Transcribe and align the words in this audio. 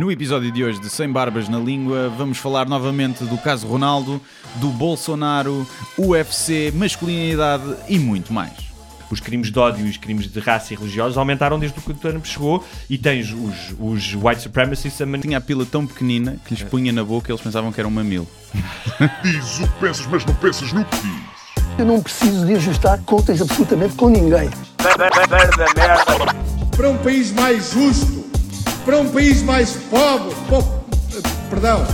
No 0.00 0.10
episódio 0.10 0.50
de 0.50 0.64
hoje 0.64 0.80
de 0.80 0.88
Sem 0.88 1.12
Barbas 1.12 1.46
na 1.46 1.58
Língua, 1.58 2.08
vamos 2.16 2.38
falar 2.38 2.66
novamente 2.66 3.22
do 3.22 3.36
caso 3.36 3.66
Ronaldo, 3.66 4.18
do 4.54 4.68
Bolsonaro, 4.68 5.66
UFC, 5.98 6.72
masculinidade 6.74 7.76
e 7.86 7.98
muito 7.98 8.32
mais. 8.32 8.54
Os 9.10 9.20
crimes 9.20 9.52
de 9.52 9.58
ódio 9.58 9.86
e 9.86 9.90
os 9.90 9.98
crimes 9.98 10.26
de 10.26 10.40
raça 10.40 10.72
e 10.72 10.76
religiosos 10.78 11.18
aumentaram 11.18 11.58
desde 11.58 11.78
que 11.78 11.90
o 11.90 11.94
Trump 11.94 12.24
chegou 12.24 12.64
e 12.88 12.96
tens 12.96 13.30
os, 13.30 13.74
os 13.78 14.14
white 14.14 14.40
supremacists 14.40 15.02
a 15.02 15.04
man... 15.04 15.20
Tinha 15.20 15.36
a 15.36 15.40
pila 15.40 15.66
tão 15.66 15.86
pequenina 15.86 16.38
que 16.46 16.54
lhes 16.54 16.62
punha 16.62 16.94
na 16.94 17.04
boca 17.04 17.30
e 17.30 17.32
eles 17.32 17.42
pensavam 17.42 17.70
que 17.70 17.78
era 17.78 17.86
um 17.86 17.90
mamilo. 17.90 18.26
Diz 19.22 19.60
o 19.60 19.68
que 19.68 19.80
pensas, 19.80 20.06
mas 20.06 20.24
não 20.24 20.34
pensas 20.36 20.72
no 20.72 20.82
que 20.82 20.96
diz. 20.96 21.20
Eu 21.78 21.84
não 21.84 22.00
preciso 22.00 22.46
de 22.46 22.54
ajustar 22.54 22.98
contas 23.00 23.42
absolutamente 23.42 23.96
com 23.96 24.08
ninguém. 24.08 24.48
para 26.74 26.88
um 26.88 26.96
país 26.96 27.32
mais 27.32 27.72
justo, 27.72 28.19
para 28.84 28.98
um 28.98 29.08
país 29.10 29.42
mais 29.42 29.72
pobre, 29.90 30.34
po- 30.48 30.64
perdão, 31.48 31.84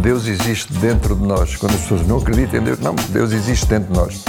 Deus 0.00 0.26
existe 0.26 0.72
dentro 0.74 1.14
de 1.16 1.22
nós. 1.22 1.56
Quando 1.56 1.74
as 1.74 1.80
pessoas 1.82 2.06
não 2.06 2.18
acreditam 2.18 2.60
em 2.60 2.64
Deus, 2.64 2.78
não, 2.80 2.94
Deus 3.10 3.32
existe 3.32 3.66
dentro 3.66 3.92
de 3.92 3.98
nós. 3.98 4.24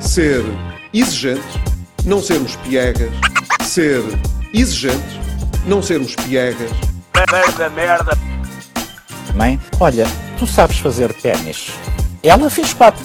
ser 0.00 0.44
exigentes, 0.92 1.44
não 2.04 2.22
sermos 2.22 2.56
piegas, 2.56 3.10
ser 3.64 4.02
exigentes, 4.54 5.18
não 5.66 5.82
sermos 5.82 6.14
piegas, 6.16 6.70
Mãe, 9.34 9.60
olha, 9.80 10.06
tu 10.38 10.46
sabes 10.46 10.78
fazer 10.78 11.12
ténis. 11.14 11.70
Ela 12.22 12.48
fez 12.48 12.72
quatro, 12.72 13.04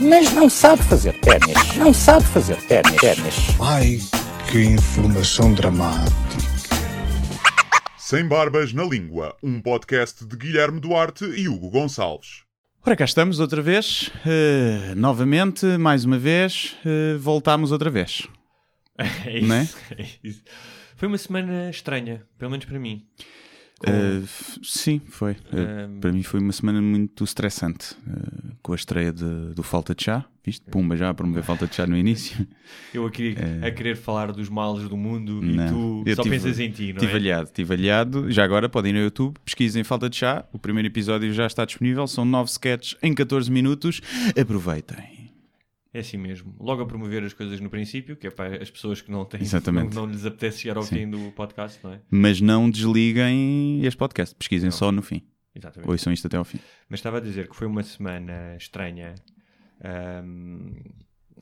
mas 0.00 0.32
não 0.32 0.48
sabe 0.48 0.82
fazer 0.82 1.12
ténis. 1.20 1.76
Não 1.76 1.92
sabe 1.92 2.24
fazer 2.26 2.56
ténis. 2.62 2.96
ténis. 2.96 3.34
Ai, 3.60 3.98
que 4.50 4.62
informação 4.62 5.52
dramática. 5.52 6.16
Sem 7.98 8.26
Barbas 8.26 8.72
na 8.72 8.82
Língua, 8.82 9.36
um 9.42 9.60
podcast 9.60 10.24
de 10.24 10.36
Guilherme 10.36 10.80
Duarte 10.80 11.24
e 11.24 11.48
Hugo 11.48 11.70
Gonçalves. 11.70 12.42
Ora, 12.84 12.96
cá 12.96 13.04
estamos 13.04 13.38
outra 13.40 13.60
vez, 13.60 14.10
eh, 14.26 14.94
novamente, 14.96 15.66
mais 15.76 16.04
uma 16.06 16.18
vez, 16.18 16.76
eh, 16.84 17.16
voltámos 17.18 17.70
outra 17.70 17.90
vez. 17.90 18.26
É 19.24 19.38
isso, 19.38 19.52
é? 19.52 20.02
é 20.02 20.06
isso. 20.22 20.42
Foi 20.96 21.08
uma 21.08 21.16
semana 21.16 21.70
estranha, 21.70 22.22
pelo 22.38 22.50
menos 22.50 22.66
para 22.66 22.78
mim. 22.78 23.06
F- 24.22 24.60
sim, 24.62 25.00
foi. 25.08 25.32
Eh, 25.52 25.84
Ehm. 25.86 26.00
Para 26.00 26.12
mim 26.12 26.22
foi 26.22 26.38
uma 26.40 26.52
semana 26.52 26.82
muito 26.82 27.24
estressante, 27.24 27.94
eh, 28.06 28.52
com 28.62 28.72
a 28.72 28.76
estreia 28.76 29.12
de- 29.12 29.54
do 29.54 29.62
Falta 29.62 29.94
de 29.94 30.04
Chá, 30.04 30.24
viste? 30.44 30.62
Pumba 30.70 30.96
já 30.96 31.08
a 31.10 31.14
promover 31.14 31.42
Falta 31.42 31.66
de 31.66 31.74
Chá 31.74 31.86
no 31.86 31.96
início. 31.96 32.46
Eu 32.92 33.06
aqui 33.06 33.34
a 33.66 33.70
querer 33.70 33.96
falar 33.96 34.32
dos 34.32 34.48
males 34.48 34.88
do 34.88 34.96
mundo 34.96 35.40
Não. 35.40 35.64
e 35.64 35.68
tu 35.68 36.02
Eu 36.06 36.16
só 36.16 36.22
tive- 36.22 36.36
pensas 36.36 36.58
em 36.60 36.70
ti, 36.70 36.92
não 36.92 37.00
Tive 37.00 37.12
é? 37.12 37.16
alhado, 37.16 37.50
tive 37.52 37.74
alhado. 37.74 38.30
Já 38.30 38.44
agora 38.44 38.68
podem 38.68 38.90
ir 38.90 38.94
no 38.96 39.00
YouTube, 39.00 39.36
pesquisem 39.44 39.82
Falta 39.82 40.10
de 40.10 40.16
Chá. 40.16 40.44
O 40.52 40.58
primeiro 40.58 40.86
episódio 40.88 41.32
já 41.32 41.46
está 41.46 41.64
disponível. 41.64 42.06
São 42.06 42.24
nove 42.24 42.50
sketches 42.50 42.96
em 43.02 43.14
14 43.14 43.50
minutos. 43.50 44.00
Aproveitem. 44.38 45.19
É 45.92 46.00
assim 46.00 46.16
mesmo. 46.16 46.54
Logo 46.60 46.82
a 46.82 46.86
promover 46.86 47.24
as 47.24 47.32
coisas 47.32 47.58
no 47.60 47.68
princípio, 47.68 48.16
que 48.16 48.26
é 48.26 48.30
para 48.30 48.62
as 48.62 48.70
pessoas 48.70 49.00
que 49.02 49.10
não 49.10 49.24
têm, 49.24 49.42
Exatamente. 49.42 49.94
não, 49.94 50.06
não 50.06 50.12
lhes 50.12 50.24
apetece 50.24 50.60
chegar 50.60 50.76
ao 50.76 50.84
Sim. 50.84 50.94
fim 50.96 51.10
do 51.10 51.32
podcast, 51.32 51.80
não 51.82 51.92
é? 51.94 52.00
Mas 52.10 52.40
não 52.40 52.70
desliguem 52.70 53.84
este 53.84 53.96
podcast. 53.96 54.34
Pesquisem 54.36 54.70
só 54.70 54.92
no 54.92 55.02
fim. 55.02 55.22
Exatamente. 55.54 55.90
Ouçam 55.90 56.12
isto 56.12 56.26
até 56.28 56.36
ao 56.36 56.44
fim. 56.44 56.60
Mas 56.88 57.00
estava 57.00 57.16
a 57.18 57.20
dizer 57.20 57.48
que 57.48 57.56
foi 57.56 57.66
uma 57.66 57.82
semana 57.82 58.54
estranha, 58.56 59.16
ahm, 59.82 60.76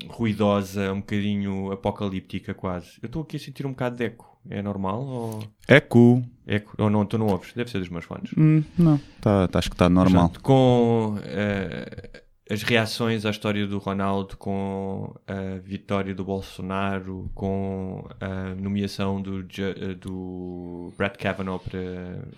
ruidosa, 0.08 0.92
um 0.92 1.00
bocadinho 1.00 1.70
apocalíptica 1.72 2.55
quase. 2.55 2.92
Eu 3.02 3.06
estou 3.08 3.22
aqui 3.22 3.36
a 3.36 3.40
sentir 3.40 3.66
um 3.66 3.70
bocado 3.70 3.96
de 3.96 4.05
eco. 4.05 4.38
É 4.48 4.62
normal 4.62 5.02
ou 5.05 5.42
Eco. 5.66 6.22
eco? 6.46 6.74
Ou 6.83 6.88
não, 6.88 7.05
tu 7.05 7.18
não 7.18 7.27
ouves? 7.27 7.52
Deve 7.52 7.70
ser 7.70 7.80
dos 7.80 7.90
meus 7.90 8.05
fones. 8.06 8.30
Hum, 8.36 8.62
não, 8.78 8.94
está 9.16 9.46
tá 9.48 9.58
escutado 9.58 9.92
normal. 9.92 10.30
Portanto, 10.30 10.42
com 10.42 11.18
eh, 11.23 12.23
as 12.51 12.63
reações 12.63 13.27
à 13.27 13.31
história 13.31 13.67
do 13.67 13.79
Ronaldo, 13.79 14.36
com 14.36 15.14
a 15.27 15.59
vitória 15.63 16.14
do 16.14 16.25
Bolsonaro, 16.25 17.31
com 17.35 18.09
a 18.20 18.55
nomeação 18.55 19.20
do, 19.20 19.41
eh, 19.59 19.95
do 19.95 20.92
Brett 20.97 21.19
Kavanaugh 21.19 21.59
para 21.61 21.79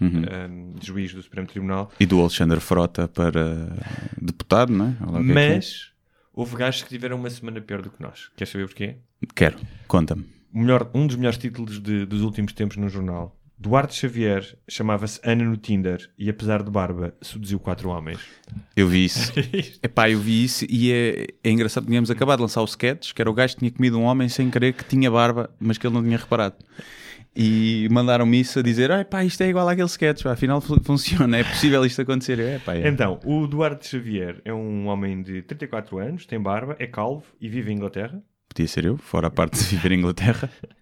Uhum. 0.00 0.22
eh, 0.28 0.84
juiz 0.84 1.14
do 1.14 1.22
Supremo 1.22 1.46
Tribunal. 1.46 1.92
E 2.00 2.06
do 2.06 2.20
Alexandre 2.20 2.58
Frota 2.60 3.06
para 3.06 3.68
deputado, 4.20 4.72
não 4.72 4.86
é? 4.86 4.96
É. 5.18 5.22
Mas 5.56 5.92
houve 6.32 6.56
gajos 6.56 6.82
que 6.82 6.88
tiveram 6.88 7.16
uma 7.16 7.30
semana 7.30 7.60
pior 7.60 7.80
do 7.82 7.90
que 7.90 8.02
nós. 8.02 8.30
Queres 8.36 8.50
saber 8.50 8.66
porquê? 8.66 8.96
Quero, 9.34 9.58
conta-me. 9.86 10.24
Um 10.92 11.06
dos 11.06 11.14
melhores 11.16 11.38
títulos 11.38 11.80
de- 11.80 12.04
dos 12.04 12.22
últimos 12.22 12.52
tempos 12.52 12.76
no 12.76 12.88
jornal. 12.88 13.36
Duarte 13.62 13.94
Xavier 13.94 14.56
chamava-se 14.66 15.20
Ana 15.22 15.44
no 15.44 15.54
Tinder 15.54 16.08
e, 16.18 16.30
apesar 16.30 16.62
de 16.62 16.70
barba, 16.70 17.14
seduziu 17.20 17.60
quatro 17.60 17.90
homens. 17.90 18.18
Eu 18.74 18.88
vi 18.88 19.04
isso. 19.04 19.30
Epá, 19.84 20.08
eu 20.08 20.18
vi 20.18 20.42
isso 20.44 20.64
e 20.66 20.90
é, 20.90 21.26
é 21.44 21.50
engraçado. 21.50 21.84
Tínhamos 21.86 22.10
acabado 22.10 22.38
de 22.38 22.42
lançar 22.44 22.62
o 22.62 22.64
sketch, 22.64 23.12
que 23.12 23.20
era 23.20 23.30
o 23.30 23.34
gajo 23.34 23.52
que 23.54 23.58
tinha 23.60 23.70
comido 23.70 23.98
um 23.98 24.04
homem 24.04 24.30
sem 24.30 24.50
querer 24.50 24.72
que 24.72 24.84
tinha 24.84 25.10
barba, 25.10 25.50
mas 25.60 25.76
que 25.76 25.86
ele 25.86 25.92
não 25.94 26.02
tinha 26.02 26.16
reparado. 26.16 26.54
E 27.36 27.86
mandaram-me 27.90 28.40
isso 28.40 28.58
a 28.58 28.62
dizer: 28.62 28.90
ah, 28.90 29.04
pá, 29.04 29.22
isto 29.24 29.40
é 29.42 29.48
igual 29.50 29.68
àquele 29.68 29.86
sketch, 29.86 30.22
pá, 30.22 30.32
afinal 30.32 30.60
fu- 30.60 30.80
funciona, 30.82 31.36
é 31.36 31.44
possível 31.44 31.84
isto 31.84 32.00
acontecer. 32.02 32.38
Eu, 32.38 32.56
"Epá, 32.56 32.74
é. 32.74 32.88
Então, 32.88 33.20
o 33.24 33.46
Duarte 33.46 33.86
Xavier 33.86 34.40
é 34.44 34.52
um 34.54 34.86
homem 34.88 35.22
de 35.22 35.42
34 35.42 35.98
anos, 35.98 36.24
tem 36.26 36.40
barba, 36.40 36.74
é 36.78 36.86
calvo 36.86 37.24
e 37.40 37.46
vive 37.48 37.70
em 37.70 37.76
Inglaterra. 37.76 38.20
Podia 38.48 38.66
ser 38.66 38.84
eu, 38.86 38.96
fora 38.96 39.28
a 39.28 39.30
parte 39.30 39.58
de 39.58 39.64
viver 39.64 39.92
em 39.92 39.98
Inglaterra. 39.98 40.50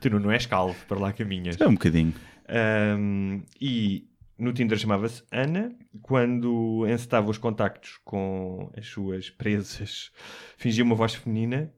Tu 0.00 0.10
não, 0.10 0.30
és 0.30 0.46
calvo, 0.46 0.76
para 0.86 0.98
lá 0.98 1.12
caminhas. 1.12 1.60
É 1.60 1.66
um 1.66 1.72
bocadinho. 1.72 2.14
Ahm, 2.48 3.42
e 3.60 4.06
no 4.38 4.52
Tinder 4.52 4.78
chamava-se 4.78 5.22
Ana. 5.30 5.72
Quando 6.02 6.86
encetava 6.88 7.30
os 7.30 7.38
contactos 7.38 7.98
com 8.04 8.70
as 8.76 8.86
suas 8.86 9.28
presas, 9.30 10.10
fingia 10.56 10.82
uma 10.84 10.94
voz 10.94 11.14
feminina 11.14 11.72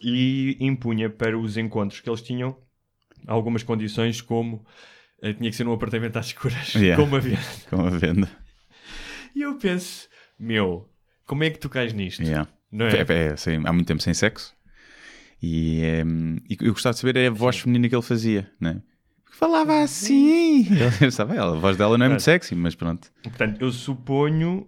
e 0.00 0.56
impunha 0.60 1.10
para 1.10 1.38
os 1.38 1.56
encontros 1.56 2.00
que 2.00 2.08
eles 2.08 2.22
tinham 2.22 2.56
algumas 3.26 3.62
condições, 3.62 4.20
como 4.22 4.64
eh, 5.22 5.34
tinha 5.34 5.50
que 5.50 5.56
ser 5.56 5.64
num 5.64 5.72
apartamento 5.74 6.16
às 6.16 6.26
escuras, 6.26 6.74
Yeah. 6.74 6.96
com 7.02 7.08
uma 7.08 7.20
venda. 7.20 7.40
Com 7.68 7.80
a 7.86 7.90
venda. 7.90 8.28
E 9.34 9.42
eu 9.42 9.56
penso, 9.58 10.08
meu, 10.38 10.88
como 11.26 11.44
é 11.44 11.50
que 11.50 11.58
tu 11.58 11.68
cais 11.68 11.92
nisto? 11.92 12.22
Yeah. 12.22 12.48
Não 12.72 12.86
é? 12.86 12.92
É, 13.00 13.02
é, 13.02 13.34
há 13.64 13.72
muito 13.72 13.86
tempo 13.86 14.00
sem 14.02 14.14
sexo. 14.14 14.54
E, 15.42 15.80
ehm, 15.82 16.36
e 16.48 16.56
eu 16.60 16.72
gostava 16.72 16.92
de 16.94 17.00
saber 17.00 17.16
é 17.16 17.26
a 17.28 17.30
voz 17.30 17.58
feminina 17.58 17.88
que 17.88 17.94
ele 17.94 18.02
fazia, 18.02 18.50
né? 18.60 18.82
Porque 19.24 19.38
falava 19.38 19.82
assim. 19.82 20.66
Eu 21.00 21.10
sabe, 21.10 21.38
a 21.38 21.50
voz 21.50 21.76
dela 21.76 21.96
não 21.96 22.06
é 22.06 22.08
muito 22.10 22.22
sexy, 22.22 22.54
mas 22.54 22.74
pronto. 22.74 23.10
Portanto, 23.22 23.60
eu 23.62 23.70
suponho 23.72 24.66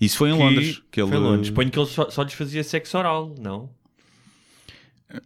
Isso 0.00 0.16
foi 0.18 0.30
em 0.30 0.36
que... 0.36 0.42
Londres. 0.42 0.82
Que 0.90 1.00
ele... 1.00 1.08
Foi 1.10 1.18
em 1.18 1.20
Londres. 1.20 1.46
Suponho 1.48 1.70
que 1.70 1.78
ele 1.78 1.86
só, 1.86 2.10
só 2.10 2.22
lhes 2.22 2.32
fazia 2.32 2.64
sexo 2.64 2.98
oral, 2.98 3.34
não? 3.38 3.70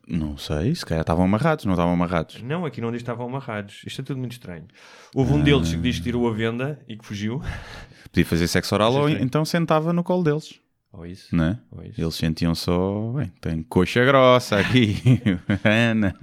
Não 0.06 0.36
sei, 0.36 0.74
se 0.74 0.84
calhar 0.84 1.02
estavam 1.02 1.24
amarrados, 1.24 1.64
não 1.64 1.74
estavam 1.74 1.92
amarrados. 1.92 2.42
Não, 2.42 2.66
aqui 2.66 2.80
não 2.80 2.90
diz 2.90 2.98
que 2.98 3.02
estavam 3.04 3.28
amarrados. 3.28 3.82
Isto 3.86 4.00
é 4.00 4.04
tudo 4.04 4.18
muito 4.18 4.32
estranho. 4.32 4.66
Houve 5.14 5.32
Ah. 5.32 5.36
um 5.36 5.42
deles 5.42 5.70
que 5.70 5.76
diz 5.76 5.98
que 5.98 6.02
tirou 6.02 6.28
a 6.28 6.32
venda 6.32 6.82
e 6.88 6.96
que 6.96 7.06
fugiu. 7.06 7.40
Podia 8.10 8.26
fazer 8.26 8.48
sexo 8.48 8.74
oral 8.74 8.92
ou 8.94 9.08
Sim. 9.08 9.18
então 9.20 9.44
sentava 9.44 9.92
no 9.92 10.02
colo 10.02 10.24
deles, 10.24 10.60
Ou 10.96 11.06
isso. 11.06 11.34
né? 11.36 11.60
Ou 11.70 11.84
isso. 11.84 12.00
Eles 12.00 12.14
sentiam 12.14 12.54
só, 12.54 13.12
bem, 13.12 13.28
tem 13.40 13.62
coxa 13.62 14.04
grossa 14.04 14.58
aqui, 14.58 14.96
Ana. 15.62 16.16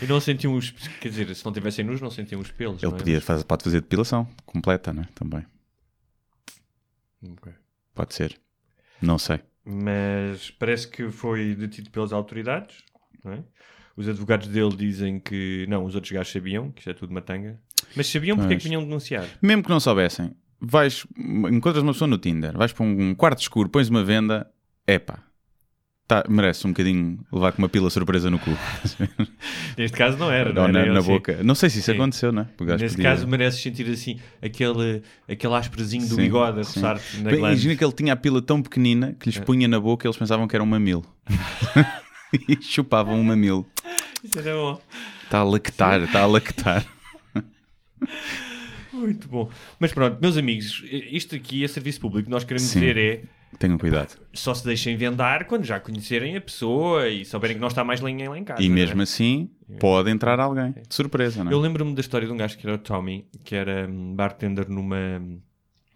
E 0.00 0.06
não 0.06 0.20
sentiam 0.20 0.54
os... 0.54 0.70
Quer 1.00 1.08
dizer, 1.08 1.34
se 1.34 1.44
não 1.44 1.52
tivessem 1.52 1.84
nus, 1.84 2.00
não 2.00 2.10
sentiam 2.10 2.40
os 2.40 2.50
pelos, 2.50 2.82
Ele 2.82 2.92
é? 2.92 2.96
podia 2.96 3.20
fazer, 3.20 3.44
pode 3.44 3.64
fazer 3.64 3.80
depilação 3.80 4.28
completa, 4.46 4.92
né? 4.92 5.08
Também. 5.14 5.44
Ok. 7.22 7.52
Pode 7.94 8.14
ser. 8.14 8.38
Não 9.02 9.18
sei. 9.18 9.40
Mas 9.64 10.50
parece 10.50 10.88
que 10.88 11.10
foi 11.10 11.54
detido 11.54 11.90
pelas 11.90 12.12
autoridades, 12.12 12.82
não 13.24 13.32
é? 13.32 13.44
Os 13.96 14.08
advogados 14.08 14.46
dele 14.48 14.74
dizem 14.76 15.18
que... 15.20 15.66
Não, 15.68 15.84
os 15.84 15.94
outros 15.94 16.12
gajos 16.12 16.32
sabiam, 16.32 16.70
que 16.70 16.80
isto 16.80 16.90
é 16.90 16.94
tudo 16.94 17.12
matanga. 17.12 17.60
Mas 17.94 18.06
sabiam 18.06 18.36
porque 18.36 18.54
é 18.54 18.56
que 18.56 18.64
vinham 18.64 18.82
denunciar. 18.82 19.26
Mesmo 19.42 19.62
que 19.62 19.68
não 19.68 19.80
soubessem, 19.80 20.34
vais, 20.60 21.06
encontras 21.18 21.82
uma 21.82 21.92
pessoa 21.92 22.08
no 22.08 22.18
Tinder, 22.18 22.56
vais 22.56 22.72
para 22.72 22.84
um 22.84 23.14
quarto 23.14 23.40
escuro, 23.40 23.68
pões 23.68 23.88
uma 23.88 24.04
venda, 24.04 24.48
epá, 24.86 25.18
tá, 26.06 26.24
merece 26.28 26.66
um 26.66 26.70
bocadinho 26.70 27.18
levar 27.32 27.52
com 27.52 27.62
uma 27.62 27.68
pila 27.68 27.88
surpresa 27.88 28.28
no 28.30 28.38
cu. 28.38 28.50
Neste 29.78 29.96
caso 29.96 30.18
não 30.18 30.30
era, 30.30 30.52
não 30.52 30.62
Ou 30.62 30.68
era 30.68 30.86
na, 30.86 30.94
na 30.94 31.02
boca. 31.02 31.42
Não 31.42 31.54
sei 31.54 31.70
se 31.70 31.78
isso 31.78 31.90
Sim. 31.90 31.96
aconteceu, 31.98 32.32
né? 32.32 32.48
Nesse 32.78 32.96
podia- 32.96 33.10
caso 33.10 33.26
mereces 33.28 33.62
sentir 33.62 33.88
assim 33.88 34.18
aquele, 34.42 35.02
aquele 35.28 35.54
asprezinho 35.54 36.02
do 36.08 36.14
Sim, 36.16 36.22
bigode 36.22 36.58
a 36.60 36.62
roçar-te 36.62 37.18
na 37.18 37.30
Bem. 37.30 37.38
Imagina 37.38 37.76
que 37.76 37.84
ele 37.84 37.92
tinha 37.92 38.12
a 38.12 38.16
pila 38.16 38.42
tão 38.42 38.60
pequenina 38.60 39.14
que 39.18 39.28
lhes 39.28 39.38
É. 39.38 39.40
punha 39.42 39.66
na 39.68 39.78
boca 39.80 40.06
e 40.06 40.08
eles 40.08 40.16
pensavam 40.16 40.46
que 40.48 40.54
era 40.56 40.62
um 40.62 40.66
mamilo. 40.66 41.04
e 42.48 42.60
chupavam 42.62 43.14
um 43.18 43.24
mamilo. 43.24 43.66
Isso 44.22 44.38
era 44.38 44.54
bom. 44.54 44.80
Está 45.24 45.38
a 45.38 45.44
lactar, 45.44 46.02
está 46.02 46.20
a 46.22 46.26
lactar. 46.26 46.84
Muito 49.00 49.28
bom. 49.28 49.48
Mas 49.78 49.92
pronto, 49.92 50.18
meus 50.20 50.36
amigos, 50.36 50.84
isto 50.90 51.34
aqui 51.34 51.64
é 51.64 51.68
serviço 51.68 52.00
público. 52.00 52.30
Nós 52.30 52.44
queremos 52.44 52.68
Sim. 52.68 52.80
dizer 52.80 52.96
é 52.96 53.22
Tenham 53.58 53.76
cuidado. 53.78 54.16
Só 54.32 54.54
se 54.54 54.64
deixem 54.64 54.96
vendar 54.96 55.44
quando 55.44 55.64
já 55.64 55.80
conhecerem 55.80 56.36
a 56.36 56.40
pessoa 56.40 57.08
e 57.08 57.24
souberem 57.24 57.56
que 57.56 57.60
não 57.60 57.68
está 57.68 57.82
mais 57.82 58.00
ninguém 58.00 58.28
lá 58.28 58.38
em 58.38 58.44
casa. 58.44 58.62
E 58.62 58.66
é? 58.66 58.68
mesmo 58.68 59.02
assim, 59.02 59.50
pode 59.80 60.08
entrar 60.10 60.38
alguém. 60.38 60.72
De 60.72 60.94
surpresa, 60.94 61.42
não 61.42 61.50
é? 61.50 61.54
Eu 61.54 61.58
lembro-me 61.58 61.94
da 61.94 62.00
história 62.00 62.26
de 62.26 62.32
um 62.32 62.36
gajo 62.36 62.56
que 62.56 62.66
era 62.66 62.76
o 62.76 62.78
Tommy, 62.78 63.26
que 63.42 63.56
era 63.56 63.88
hum, 63.88 64.14
bartender 64.14 64.68
numa, 64.68 65.20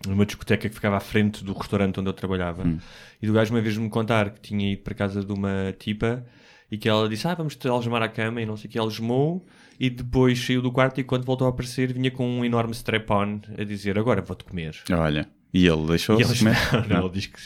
numa 0.04 0.26
discoteca 0.26 0.68
que 0.68 0.74
ficava 0.74 0.96
à 0.96 1.00
frente 1.00 1.44
do 1.44 1.52
restaurante 1.52 2.00
onde 2.00 2.08
eu 2.08 2.12
trabalhava. 2.12 2.66
Hum. 2.66 2.78
E 3.22 3.26
do 3.26 3.32
gajo 3.32 3.54
uma 3.54 3.60
vez 3.60 3.78
me 3.78 3.88
contar 3.88 4.30
que 4.30 4.40
tinha 4.40 4.72
ido 4.72 4.82
para 4.82 4.94
casa 4.94 5.24
de 5.24 5.32
uma 5.32 5.72
tipa 5.78 6.24
e 6.70 6.76
que 6.76 6.88
ela 6.88 7.08
disse: 7.08 7.28
Ah, 7.28 7.34
vamos 7.34 7.54
te 7.54 7.68
algemar 7.68 8.02
à 8.02 8.08
cama 8.08 8.42
e 8.42 8.46
não 8.46 8.56
sei 8.56 8.68
o 8.68 8.70
que. 8.72 8.78
Algemou 8.78 9.46
e 9.78 9.90
depois 9.90 10.38
saiu 10.44 10.62
do 10.62 10.72
quarto 10.72 11.00
e 11.00 11.04
quando 11.04 11.24
voltou 11.24 11.46
a 11.46 11.50
aparecer 11.50 11.92
vinha 11.92 12.10
com 12.10 12.28
um 12.28 12.44
enorme 12.44 12.72
strap-on 12.72 13.40
a 13.58 13.64
dizer: 13.64 13.98
Agora 13.98 14.22
vou-te 14.22 14.44
comer. 14.44 14.76
Olha. 14.90 15.28
E 15.52 15.68
ele 15.68 15.86
deixou 15.86 16.18
E 16.18 16.24
ele, 16.24 16.36
comer? 16.36 16.56
não, 16.88 17.04
ele 17.06 17.10
diz 17.10 17.26
que, 17.26 17.38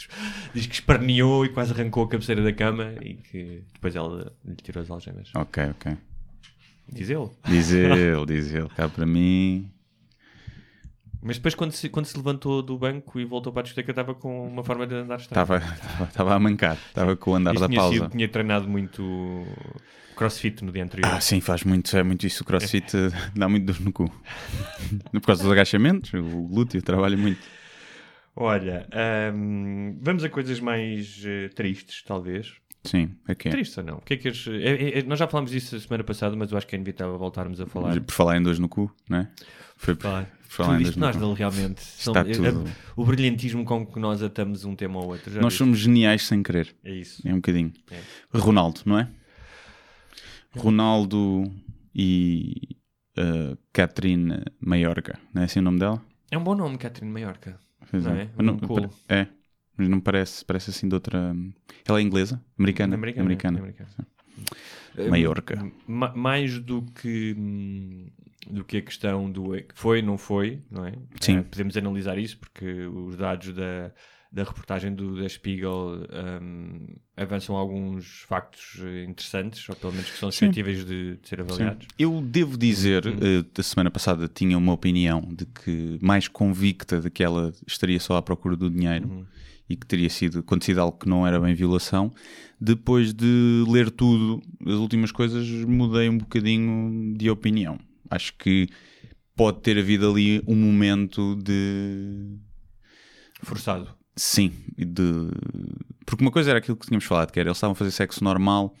diz 0.53 0.65
que 0.65 0.73
esperneou 0.73 1.45
e 1.45 1.49
quase 1.49 1.73
arrancou 1.73 2.03
a 2.03 2.09
cabeceira 2.09 2.43
da 2.43 2.51
cama 2.51 2.95
e 3.01 3.13
que 3.13 3.63
depois 3.71 3.95
ela 3.95 4.33
lhe 4.43 4.55
tirou 4.55 4.81
as 4.81 4.89
algemas. 4.89 5.29
Ok, 5.35 5.63
ok. 5.69 5.95
Diz 6.91 7.09
ele. 7.09 7.29
Diz 7.45 7.69
ele, 7.71 8.25
diz 8.25 8.51
ele. 8.51 8.67
Cá 8.69 8.89
para 8.89 9.05
mim. 9.05 9.71
Mas 11.21 11.35
depois, 11.37 11.53
quando 11.53 11.71
se, 11.73 11.89
quando 11.89 12.05
se 12.05 12.15
levantou 12.15 12.61
do 12.61 12.77
banco 12.77 13.19
e 13.19 13.25
voltou 13.25 13.51
para 13.51 13.61
a 13.61 13.63
discoteca, 13.63 13.91
estava 13.91 14.15
com 14.15 14.47
uma 14.47 14.63
forma 14.63 14.87
de 14.87 14.95
andar 14.95 15.17
estranha. 15.19 15.43
Estava, 15.43 15.57
estava, 15.57 16.03
estava 16.05 16.33
a 16.35 16.39
mancar. 16.39 16.77
Estava 16.87 17.15
com 17.17 17.31
o 17.31 17.35
andar 17.35 17.53
Isto 17.53 17.61
da 17.61 17.67
tinha, 17.67 17.79
pausa. 17.79 17.93
sido- 17.95 18.09
tinha 18.09 18.27
treinado 18.29 18.69
muito 18.69 19.45
crossfit 20.15 20.63
no 20.63 20.71
dia 20.71 20.83
anterior. 20.83 21.11
Ah, 21.13 21.19
sim, 21.19 21.41
faz 21.41 21.63
muito, 21.63 21.95
é 21.95 22.03
muito 22.03 22.25
isso. 22.25 22.43
O 22.43 22.45
crossfit 22.45 22.85
eh, 22.95 23.09
dá 23.35 23.49
muito 23.49 23.65
dor 23.65 23.81
no 23.81 23.91
cu. 23.91 24.09
Por 25.11 25.21
causa 25.21 25.43
dos 25.43 25.51
agachamentos, 25.51 26.13
o 26.13 26.47
glúteo 26.47 26.81
trabalha 26.81 27.17
muito. 27.17 27.41
Olha, 28.35 28.87
ahm, 28.93 29.97
vamos 30.01 30.23
a 30.23 30.29
coisas 30.29 30.59
mais 30.61 31.21
eh, 31.25 31.49
tristes, 31.49 32.01
talvez. 32.03 32.53
Sim, 32.85 33.11
aqui. 33.27 33.49
Tristes 33.49 33.77
ou 33.77 33.83
não? 33.83 33.97
O 33.97 34.01
que 34.01 34.13
é 34.13 34.17
que 34.17 34.29
as- 34.29 34.47
é- 34.47 34.53
é- 34.97 34.99
é- 34.99 35.03
nós 35.03 35.19
já 35.19 35.27
falámos 35.27 35.51
disso 35.51 35.75
a 35.75 35.79
semana 35.81 36.03
passada, 36.03 36.33
mas 36.37 36.49
eu 36.51 36.57
acho 36.57 36.65
que 36.65 36.75
é 36.75 36.77
inevitável 36.77 37.17
voltarmos 37.17 37.59
a 37.59 37.65
falar. 37.65 37.99
Por 37.99 38.13
falar 38.13 38.37
em 38.37 38.41
dores 38.41 38.57
no 38.57 38.69
cu, 38.69 38.89
não 39.09 39.17
é? 39.19 39.27
Foi 39.75 39.95
por, 39.95 40.25
Falar. 40.51 40.77
dores 40.79 40.95
no 40.95 40.99
nós 41.05 41.15
não, 41.15 41.33
realmente. 41.33 41.79
são- 41.81 42.11
Está 42.13 42.27
é- 42.27 42.33
tudo- 42.33 42.67
é- 42.67 42.71
o 42.95 43.05
brilhantismo 43.05 43.63
com 43.63 43.85
que 43.85 43.99
nós 43.99 44.21
atamos 44.23 44.65
um 44.65 44.75
tema 44.75 44.99
ao 44.99 45.07
outro. 45.07 45.31
Nós 45.35 45.43
viste? 45.45 45.57
somos 45.59 45.77
geniais 45.79 46.25
sem 46.25 46.41
querer. 46.41 46.75
É 46.83 46.91
isso. 46.91 47.21
É 47.27 47.31
um 47.31 47.35
bocadinho. 47.35 47.71
É. 47.91 47.99
Ronaldo, 48.37 48.81
não 48.85 48.97
é? 48.99 49.07
Ronaldo 50.57 51.43
e 51.93 52.75
uh, 53.17 53.57
Catherine 53.71 54.43
Maiorca, 54.59 55.19
não 55.33 55.41
é 55.41 55.45
assim 55.45 55.59
o 55.59 55.61
nome 55.63 55.79
dela? 55.79 56.03
É 56.31 56.37
um 56.37 56.43
bom 56.43 56.55
nome, 56.55 56.77
Catherine 56.77 57.11
Maiorca. 57.11 57.59
Pois 57.89 58.05
Não 58.05 58.13
é. 58.13 58.23
é? 58.23 58.29
Mas 58.35 58.45
não- 58.45 58.53
Um 58.55 58.59
cool. 58.59 58.89
é, 59.07 59.27
mas 59.77 59.87
não 59.89 59.99
parece, 59.99 60.43
parece 60.45 60.69
assim 60.71 60.87
de 60.87 60.93
outra. 60.95 61.35
Ela 61.87 61.99
é 61.99 62.01
inglesa? 62.01 62.43
Americana? 62.57 62.95
Americana, 62.95 63.25
Americana. 63.25 63.59
americana. 63.59 64.07
Maiorca. 65.09 65.71
Ma- 65.87 66.13
mais 66.15 66.59
do 66.59 66.81
que 66.81 67.35
hum, 67.37 68.07
do 68.49 68.63
que 68.63 68.77
a 68.77 68.81
questão 68.81 69.31
do 69.31 69.55
é 69.55 69.61
que 69.61 69.75
foi 69.75 70.01
não 70.01 70.17
foi, 70.17 70.61
não 70.69 70.85
é? 70.85 70.93
Sim. 71.21 71.37
Eh, 71.37 71.43
podemos 71.43 71.77
analisar 71.77 72.17
isso 72.17 72.37
porque 72.37 72.65
os 72.87 73.15
dados 73.15 73.53
da, 73.53 73.91
da 74.31 74.43
reportagem 74.43 74.93
do 74.93 75.21
da 75.21 75.29
Spiegel 75.29 76.03
hum, 76.41 76.87
avançam 77.15 77.55
alguns 77.55 78.21
factos 78.27 78.79
interessantes, 79.07 79.67
ou 79.69 79.75
pelo 79.75 79.93
menos 79.93 80.09
que 80.09 80.17
são 80.17 80.31
Sim. 80.31 80.47
suscetíveis 80.47 80.85
de, 80.85 81.17
de 81.17 81.29
ser 81.29 81.41
avaliados. 81.41 81.87
Eu 81.97 82.21
devo 82.21 82.57
dizer, 82.57 83.05
eh, 83.05 83.43
da 83.53 83.63
semana 83.63 83.91
passada 83.91 84.27
tinha 84.27 84.57
uma 84.57 84.73
opinião 84.73 85.21
de 85.21 85.45
que 85.45 85.99
mais 86.01 86.27
convicta 86.27 86.99
de 86.99 87.09
que 87.09 87.23
ela 87.23 87.53
estaria 87.67 87.99
só 87.99 88.17
à 88.17 88.21
procura 88.21 88.55
do 88.55 88.69
dinheiro 88.69 89.27
e 89.69 89.75
que 89.75 89.85
teria 89.85 90.09
sido 90.09 90.39
acontecido 90.39 90.79
algo 90.79 90.97
que 90.97 91.07
não 91.07 91.25
era 91.25 91.39
bem 91.39 91.53
violação. 91.53 92.11
Depois 92.59 93.13
de 93.13 93.63
ler 93.67 93.91
tudo, 93.91 94.41
as 94.65 94.73
últimas 94.73 95.11
coisas, 95.11 95.47
mudei 95.63 96.09
um 96.09 96.17
bocadinho 96.17 97.15
de 97.15 97.29
opinião. 97.29 97.79
Acho 98.09 98.33
que 98.37 98.67
pode 99.35 99.61
ter 99.61 99.77
havido 99.77 100.09
ali 100.09 100.43
um 100.47 100.55
momento 100.55 101.35
de 101.35 102.37
Forçado. 103.41 103.87
Sim, 104.15 104.51
de... 104.77 105.31
porque 106.05 106.23
uma 106.23 106.31
coisa 106.31 106.49
era 106.49 106.59
aquilo 106.59 106.75
que 106.75 106.85
tínhamos 106.85 107.05
falado, 107.05 107.31
que 107.31 107.39
era 107.39 107.47
eles 107.47 107.57
estavam 107.57 107.71
a 107.71 107.75
fazer 107.75 107.91
sexo 107.91 108.21
normal 108.23 108.75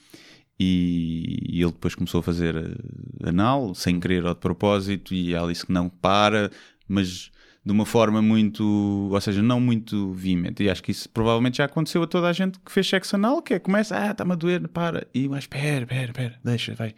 e, 0.59 1.37
e 1.49 1.61
ele 1.61 1.71
depois 1.71 1.95
começou 1.95 2.19
a 2.19 2.23
fazer 2.23 2.55
eh, 2.57 3.29
anal, 3.29 3.73
sem 3.73 3.99
querer 3.99 4.25
ou 4.25 4.33
de 4.33 4.39
propósito, 4.41 5.13
e 5.13 5.33
ela 5.33 5.47
disse 5.47 5.65
que 5.65 5.71
não 5.71 5.87
para, 5.87 6.51
mas 6.85 7.31
de 7.65 7.71
uma 7.71 7.85
forma 7.85 8.21
muito, 8.21 9.09
ou 9.09 9.21
seja, 9.21 9.41
não 9.41 9.61
muito 9.61 10.11
veemente. 10.11 10.61
E 10.61 10.69
acho 10.69 10.83
que 10.83 10.91
isso 10.91 11.07
provavelmente 11.09 11.59
já 11.59 11.65
aconteceu 11.65 12.03
a 12.03 12.07
toda 12.07 12.27
a 12.27 12.33
gente 12.33 12.59
que 12.59 12.71
fez 12.71 12.89
sexo 12.89 13.15
anal, 13.15 13.41
que 13.41 13.53
é 13.53 13.59
começa, 13.59 13.97
ah, 13.97 14.11
está-me 14.11 14.33
a 14.33 14.35
doer, 14.35 14.67
para, 14.67 15.07
e 15.13 15.29
mas 15.29 15.45
espera, 15.45 15.83
espera, 15.83 16.11
espera, 16.11 16.39
deixa, 16.43 16.75
vai. 16.75 16.93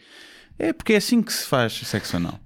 É 0.60 0.72
porque 0.74 0.94
é 0.94 0.98
assim 0.98 1.22
que 1.22 1.34
se 1.34 1.46
faz 1.46 1.74
sexo 1.74 2.18
anal. 2.18 2.40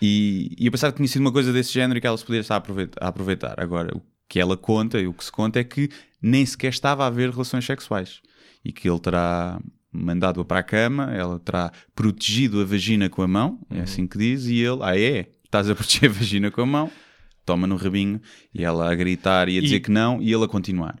E, 0.00 0.54
e 0.58 0.66
eu 0.66 0.72
pensava 0.72 0.92
que 0.92 0.98
tinha 0.98 1.08
sido 1.08 1.20
uma 1.22 1.32
coisa 1.32 1.52
desse 1.52 1.72
género 1.72 1.98
e 1.98 2.00
que 2.00 2.06
ela 2.06 2.16
se 2.16 2.24
podia 2.24 2.40
estar 2.40 2.62
a 3.00 3.08
aproveitar. 3.08 3.60
Agora, 3.60 3.96
o 3.96 4.02
que 4.28 4.38
ela 4.38 4.56
conta 4.56 5.00
e 5.00 5.06
o 5.06 5.12
que 5.12 5.24
se 5.24 5.32
conta 5.32 5.58
é 5.58 5.64
que 5.64 5.88
nem 6.22 6.44
sequer 6.46 6.68
estava 6.70 7.04
a 7.04 7.06
haver 7.08 7.30
relações 7.30 7.64
sexuais. 7.64 8.20
E 8.64 8.72
que 8.72 8.88
ele 8.88 9.00
terá 9.00 9.60
mandado-a 9.92 10.44
para 10.44 10.60
a 10.60 10.62
cama, 10.62 11.10
ela 11.12 11.38
terá 11.40 11.72
protegido 11.94 12.60
a 12.60 12.64
vagina 12.64 13.08
com 13.08 13.22
a 13.22 13.26
mão, 13.28 13.58
é 13.70 13.80
assim 13.80 14.06
que 14.06 14.16
diz, 14.16 14.46
e 14.46 14.60
ele, 14.60 14.78
ah 14.82 14.96
é, 14.96 15.28
estás 15.44 15.68
a 15.68 15.74
proteger 15.74 16.08
a 16.10 16.12
vagina 16.12 16.50
com 16.50 16.60
a 16.60 16.66
mão, 16.66 16.90
toma 17.44 17.66
no 17.66 17.74
rabinho, 17.74 18.20
e 18.54 18.62
ela 18.62 18.88
a 18.88 18.94
gritar 18.94 19.48
e 19.48 19.58
a 19.58 19.60
dizer 19.60 19.76
E- 19.76 19.80
que 19.80 19.90
não, 19.90 20.22
e 20.22 20.32
ele 20.32 20.44
a 20.44 20.46
continuar. 20.48 20.96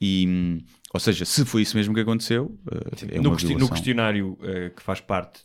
E, 0.00 0.64
ou 0.94 0.98
seja, 1.00 1.24
se 1.26 1.44
foi 1.44 1.60
isso 1.62 1.76
mesmo 1.76 1.92
que 1.94 2.00
aconteceu, 2.00 2.58
eh, 2.70 3.16
é 3.16 3.20
no, 3.20 3.28
uma 3.30 3.36
questi- 3.36 3.54
no 3.54 3.68
questionário 3.68 4.38
eh, 4.42 4.72
que 4.74 4.82
faz 4.82 5.00
parte 5.00 5.40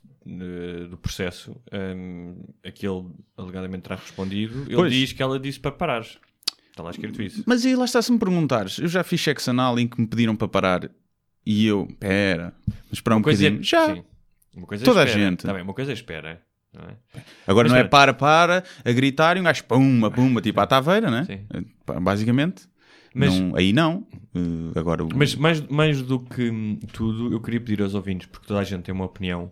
do 0.90 0.98
processo, 0.98 1.56
um, 1.72 2.36
aquele 2.66 3.06
alegadamente 3.38 3.84
terá 3.84 3.96
respondido, 3.96 4.64
ele 4.68 4.76
Pois. 4.76 4.92
diz 4.94 5.14
que 5.14 5.22
ela 5.24 5.40
disse 5.40 5.60
para 5.60 5.72
parar. 5.72 6.02
Está 6.02 6.84
lá 6.84 6.92
escrito 6.92 7.22
isso. 7.22 7.44
Mas 7.46 7.66
aí 7.66 7.76
lá 7.76 7.86
está, 7.86 8.02
se 8.02 8.12
me 8.12 8.20
perguntares, 8.20 8.78
eu 8.78 8.88
já 8.88 9.04
fiz 9.04 9.22
sexo 9.22 9.50
anal 9.50 9.80
em 9.80 9.88
que 9.88 10.00
me 10.00 10.06
pediram 10.08 10.36
para 10.36 10.48
parar 10.48 10.92
e 11.46 11.66
eu, 11.66 11.88
pera, 12.00 12.54
mas 12.68 12.94
esperar 12.94 13.16
um 13.16 13.22
coisa 13.22 13.48
é- 13.48 13.50
bocadinho. 13.50 13.64
já, 13.64 13.96
sim. 13.96 14.04
Uma 14.56 14.68
coisa 14.68 14.84
é 14.84 14.86
Toda 14.86 15.02
a 15.02 15.06
espera. 15.06 15.24
gente. 15.30 15.46
Tá 15.46 15.54
bem, 15.54 15.62
uma 15.64 15.74
coisa 15.74 15.92
é 15.92 15.94
espera. 15.94 16.42
Não 16.74 16.84
é? 16.84 16.98
Agora 17.48 17.68
Mas 17.70 17.72
não 17.74 17.80
é 17.80 17.84
para, 17.88 18.14
para, 18.14 18.64
a 18.84 18.92
gritar 18.92 19.38
e 19.38 19.40
um 19.40 19.44
gajo 19.44 19.64
pumba, 19.64 20.12
pumba, 20.12 20.42
tipo 20.42 20.60
à 20.60 20.68
taveira, 20.68 21.10
né? 21.10 21.24
Sim. 21.26 21.46
Eh, 21.54 22.00
Basicamente. 22.00 22.68
Mas- 23.16 23.40
Não- 23.40 23.56
aí 23.56 23.72
não. 23.74 24.06
Eh, 24.36 24.78
agora 24.80 25.04
o- 25.04 25.10
Mas 25.16 25.34
mais, 25.36 25.62
mais 25.68 26.02
do 26.04 26.20
que 26.20 26.52
tudo, 26.94 27.32
eu 27.34 27.40
queria 27.42 27.60
pedir 27.62 27.82
aos 27.82 27.96
ouvintes, 27.96 28.28
porque 28.28 28.46
toda 28.48 28.60
a 28.60 28.64
gente 28.64 28.84
tem 28.84 28.94
uma 28.94 29.06
opinião, 29.06 29.52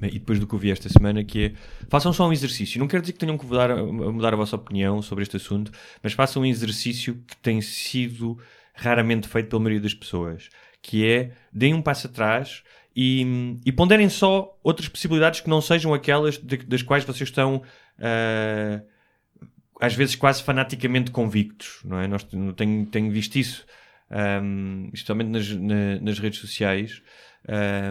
e 0.00 0.18
depois 0.18 0.38
do 0.40 0.46
que 0.46 0.54
eu 0.54 0.58
vi 0.58 0.70
esta 0.70 0.88
semana, 0.88 1.22
que 1.24 1.44
é 1.46 1.52
façam 1.88 2.12
só 2.12 2.28
um 2.28 2.32
exercício. 2.32 2.78
Não 2.80 2.88
quero 2.88 3.02
dizer 3.02 3.12
que 3.12 3.18
tenham 3.18 3.36
que 3.36 3.44
mudar, 3.46 3.70
a- 3.70 3.84
mudar 3.84 4.32
a 4.32 4.36
vossa 4.36 4.56
opinião 4.56 5.02
sobre 5.02 5.22
este 5.22 5.36
assunto, 5.36 5.70
mas 6.02 6.12
façam 6.12 6.42
um 6.42 6.46
exercício 6.46 7.22
que 7.26 7.36
tem 7.36 7.60
sido 7.60 8.38
raramente 8.74 9.28
feito 9.28 9.48
pela 9.48 9.60
maioria 9.60 9.80
das 9.80 9.94
pessoas, 9.94 10.48
que 10.80 11.06
é 11.06 11.32
deem 11.52 11.74
um 11.74 11.82
passo 11.82 12.06
atrás 12.06 12.62
e, 12.96 13.56
e 13.66 13.70
ponderem 13.72 14.08
só 14.08 14.58
outras 14.62 14.88
possibilidades 14.88 15.40
que 15.40 15.48
não 15.50 15.60
sejam 15.60 15.92
aquelas 15.92 16.38
de- 16.38 16.56
das 16.58 16.82
quais 16.82 17.04
vocês 17.04 17.28
estão. 17.28 17.62
ah, 17.98 18.82
às 19.80 19.94
vezes 19.94 20.14
quase 20.14 20.42
fanaticamente 20.44 21.10
convictos, 21.10 21.80
não 21.84 21.98
é? 21.98 22.06
Nós, 22.06 22.22
tenho, 22.22 22.86
tenho 22.86 23.10
visto 23.10 23.34
isso, 23.36 23.66
um, 24.40 24.88
especialmente 24.92 25.28
nas, 25.30 25.48
na- 25.56 26.00
nas 26.00 26.18
redes 26.20 26.38
sociais, 26.38 27.02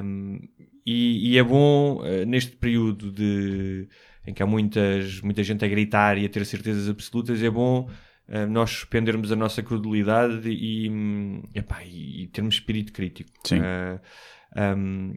um, 0.02 0.40
e, 0.86 1.32
e 1.32 1.38
é 1.38 1.44
bom 1.44 2.02
uh, 2.02 2.26
neste 2.26 2.56
período 2.56 3.12
de, 3.12 3.88
em 4.26 4.34
que 4.34 4.42
há 4.42 4.46
muitas, 4.46 5.22
muita 5.22 5.44
gente 5.44 5.64
a 5.64 5.68
gritar 5.68 6.18
e 6.18 6.26
a 6.26 6.30
ter 6.30 6.46
certezas 6.46 6.90
absolutas, 6.90 7.42
é 7.42 7.50
bom 7.50 7.90
uh, 8.28 8.48
nós 8.48 8.72
suspendermos 8.72 9.32
a 9.32 9.36
nossa 9.36 9.62
credulidade 9.62 10.50
e, 10.50 10.90
hum, 10.90 11.44
epá, 11.54 11.84
e, 11.84 12.24
e 12.24 12.28
termos 12.28 12.56
espírito 12.56 12.94
crítico. 12.94 13.30
Sim. 13.46 13.60
Uh, 13.60 14.00
um, 14.78 15.14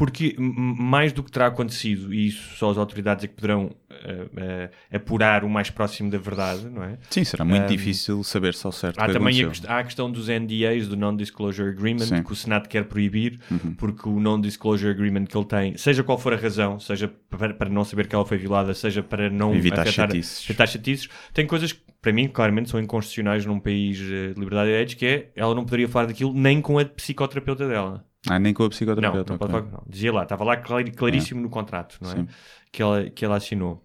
porque 0.00 0.34
mais 0.38 1.12
do 1.12 1.22
que 1.22 1.30
terá 1.30 1.48
acontecido, 1.48 2.14
e 2.14 2.28
isso 2.28 2.56
só 2.56 2.70
as 2.70 2.78
autoridades 2.78 3.22
é 3.22 3.28
que 3.28 3.34
poderão 3.34 3.66
uh, 3.66 3.70
uh, 3.70 4.70
apurar 4.90 5.44
o 5.44 5.48
mais 5.50 5.68
próximo 5.68 6.10
da 6.10 6.16
verdade, 6.16 6.64
não 6.70 6.82
é? 6.82 6.96
Sim, 7.10 7.22
será 7.22 7.44
muito 7.44 7.64
Um, 7.64 7.66
difícil 7.66 8.24
saber 8.24 8.54
só 8.54 8.70
certo 8.70 8.96
o 8.96 9.02
Há 9.02 9.08
também 9.10 9.44
a, 9.44 9.50
há 9.68 9.80
a 9.80 9.84
questão 9.84 10.10
dos 10.10 10.28
NDAs, 10.28 10.88
do 10.88 10.96
Non-Disclosure 10.96 11.68
Agreement, 11.68 12.06
Sim. 12.06 12.14
Uhum. 12.14 12.22
que 12.22 12.32
o 12.32 12.34
Senado 12.34 12.66
quer 12.66 12.86
proibir, 12.86 13.40
porque 13.76 14.08
o 14.08 14.18
Non-Disclosure 14.18 14.90
Agreement 14.90 15.26
que 15.26 15.36
ele 15.36 15.44
tem, 15.44 15.76
seja 15.76 16.02
qual 16.02 16.16
for 16.16 16.32
a 16.32 16.36
razão, 16.38 16.80
seja 16.80 17.12
para, 17.28 17.52
para 17.52 17.68
não 17.68 17.84
saber 17.84 18.06
que 18.06 18.14
ela 18.14 18.24
foi 18.24 18.38
violada, 18.38 18.72
seja 18.72 19.02
para 19.02 19.28
não 19.28 19.54
Evitar 19.54 19.82
afetar, 19.82 20.08
chatices. 20.08 20.48
evitar 20.48 20.66
chatices, 20.66 21.08
tem 21.34 21.46
coisas 21.46 21.74
que, 21.74 21.80
para 22.00 22.10
mim, 22.10 22.26
claramente 22.26 22.70
são 22.70 22.80
inconstitucionais 22.80 23.44
num 23.44 23.60
país 23.60 23.98
eh, 24.00 24.32
de 24.32 24.40
liberdade 24.40 24.68
de 24.68 24.72
direitos, 24.72 24.94
que 24.94 25.04
é, 25.04 25.30
ela 25.36 25.54
não 25.54 25.64
poderia 25.64 25.86
falar 25.86 26.06
daquilo 26.06 26.32
nem 26.32 26.62
com 26.62 26.78
a 26.78 26.86
psicoterapeuta 26.86 27.68
dela. 27.68 28.02
Ah, 28.28 28.38
nem 28.38 28.52
com 28.52 28.62
a 28.62 28.66
Não, 28.66 28.70
psicoterapeuta. 28.70 29.32
não 29.32 29.38
pode 29.38 29.52
ok. 29.54 29.62
falar, 29.70 29.72
não. 29.78 29.84
Dizia 29.90 30.12
lá, 30.12 30.22
estava 30.24 30.44
lá 30.44 30.56
clar- 30.56 30.90
claríssimo 30.92 31.40
no 31.40 31.48
contrato, 31.48 31.96
não 32.00 32.10
é? 32.10 32.16
Sim. 32.16 32.28
Que, 32.70 32.82
ela, 32.82 33.10
que 33.10 33.24
ela 33.24 33.36
assinou. 33.36 33.82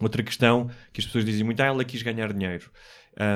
Outra 0.00 0.22
questão 0.22 0.68
que 0.92 1.00
as 1.00 1.06
pessoas 1.06 1.24
dizem 1.24 1.44
muito, 1.44 1.60
ah, 1.60 1.66
ela 1.66 1.84
quis 1.84 2.02
ganhar 2.02 2.32
dinheiro. 2.32 2.70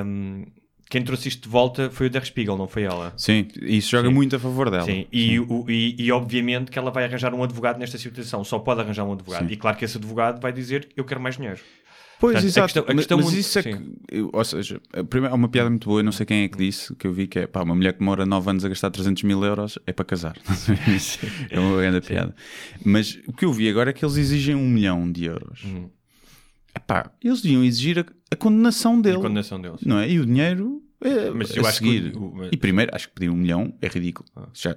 Hum, 0.05 0.45
quem 0.89 1.03
trouxe 1.03 1.27
isto 1.27 1.43
de 1.43 1.49
volta 1.49 1.89
foi 1.89 2.07
o 2.07 2.09
Der 2.09 2.25
Spiegel, 2.25 2.57
não 2.57 2.67
foi 2.67 2.83
ela. 2.83 3.13
Sim, 3.17 3.47
isso 3.61 3.91
joga 3.91 4.07
Sim. 4.07 4.13
muito 4.13 4.35
a 4.37 4.39
favor 4.39 4.69
dela. 4.69 4.83
Sim, 4.85 5.05
e, 5.11 5.37
o- 5.39 5.65
e- 5.69 5.95
e 5.99 6.11
obviamente 6.13 6.71
que 6.71 6.79
ela 6.79 6.91
vai 6.91 7.03
arranjar 7.03 7.33
um 7.33 7.43
advogado 7.43 7.77
nesta 7.77 7.97
situação, 7.97 8.43
só 8.43 8.57
pode 8.59 8.79
arranjar 8.81 9.03
um 9.03 9.11
advogado. 9.13 9.47
Sim. 9.47 9.53
E 9.53 9.57
claro 9.57 9.77
que 9.77 9.83
esse 9.85 9.97
advogado 9.97 10.41
vai 10.41 10.51
dizer: 10.53 10.87
Eu 10.95 11.03
quero 11.03 11.19
mais 11.19 11.35
dinheiro. 11.35 11.59
Pois, 12.19 12.33
Portanto, 12.33 12.43
a 12.43 12.47
exato. 12.47 12.65
questão- 12.65 12.83
a 12.83 12.85
mas 12.87 12.95
questão 12.95 13.17
mas 13.17 13.25
muito- 13.27 13.39
isso 13.39 13.59
é 13.59 13.61
sim. 13.61 13.71
que, 14.09 14.29
ou 14.33 14.43
seja, 14.43 14.81
a 14.91 15.03
primeira, 15.03 15.33
há 15.33 15.37
uma 15.37 15.47
piada 15.49 15.69
muito 15.69 15.87
boa, 15.87 15.99
eu 15.99 16.03
não 16.03 16.11
sei 16.11 16.25
quem 16.25 16.43
é 16.43 16.47
que 16.47 16.57
disse, 16.57 16.95
que 16.95 17.05
eu 17.05 17.13
vi 17.13 17.27
que 17.27 17.37
é 17.39 17.45
pá, 17.47 17.61
uma 17.61 17.75
mulher 17.75 17.93
que 17.93 17.99
demora 17.99 18.25
9 18.25 18.49
anos 18.49 18.65
a 18.65 18.69
gastar 18.69 18.89
300 18.89 19.21
mil 19.23 19.43
euros 19.43 19.77
é 19.85 19.93
para 19.93 20.03
casar. 20.03 20.35
é 21.51 21.59
uma 21.59 21.77
grande 21.81 22.01
piada. 22.07 22.35
Mas 22.83 23.19
o 23.27 23.33
que 23.33 23.45
eu 23.45 23.53
vi 23.53 23.69
agora 23.69 23.91
é 23.91 23.93
que 23.93 24.03
eles 24.03 24.17
exigem 24.17 24.55
um 24.55 24.67
milhão 24.67 25.11
de 25.11 25.25
euros. 25.25 25.63
Uhum. 25.63 25.89
Epá, 26.75 27.11
eles 27.23 27.41
deviam 27.41 27.63
exigir 27.63 27.99
a, 27.99 28.05
a 28.31 28.35
condenação 28.35 28.99
dele. 28.99 29.17
A 29.17 29.21
condenação 29.21 29.61
deles. 29.61 29.81
Não 29.85 29.99
é? 29.99 30.09
E 30.09 30.19
o 30.19 30.25
dinheiro 30.25 30.81
é, 31.01 31.29
Mas 31.29 31.55
eu 31.55 31.65
a 31.65 31.69
acho 31.69 31.81
que 31.81 32.11
o- 32.15 32.19
o- 32.39 32.49
E 32.51 32.57
primeiro, 32.57 32.91
acho 32.95 33.07
que 33.09 33.13
pedir 33.13 33.29
um 33.29 33.35
milhão 33.35 33.73
é 33.81 33.87
ridículo. 33.87 34.27
Ah. 34.35 34.47
Já, 34.53 34.75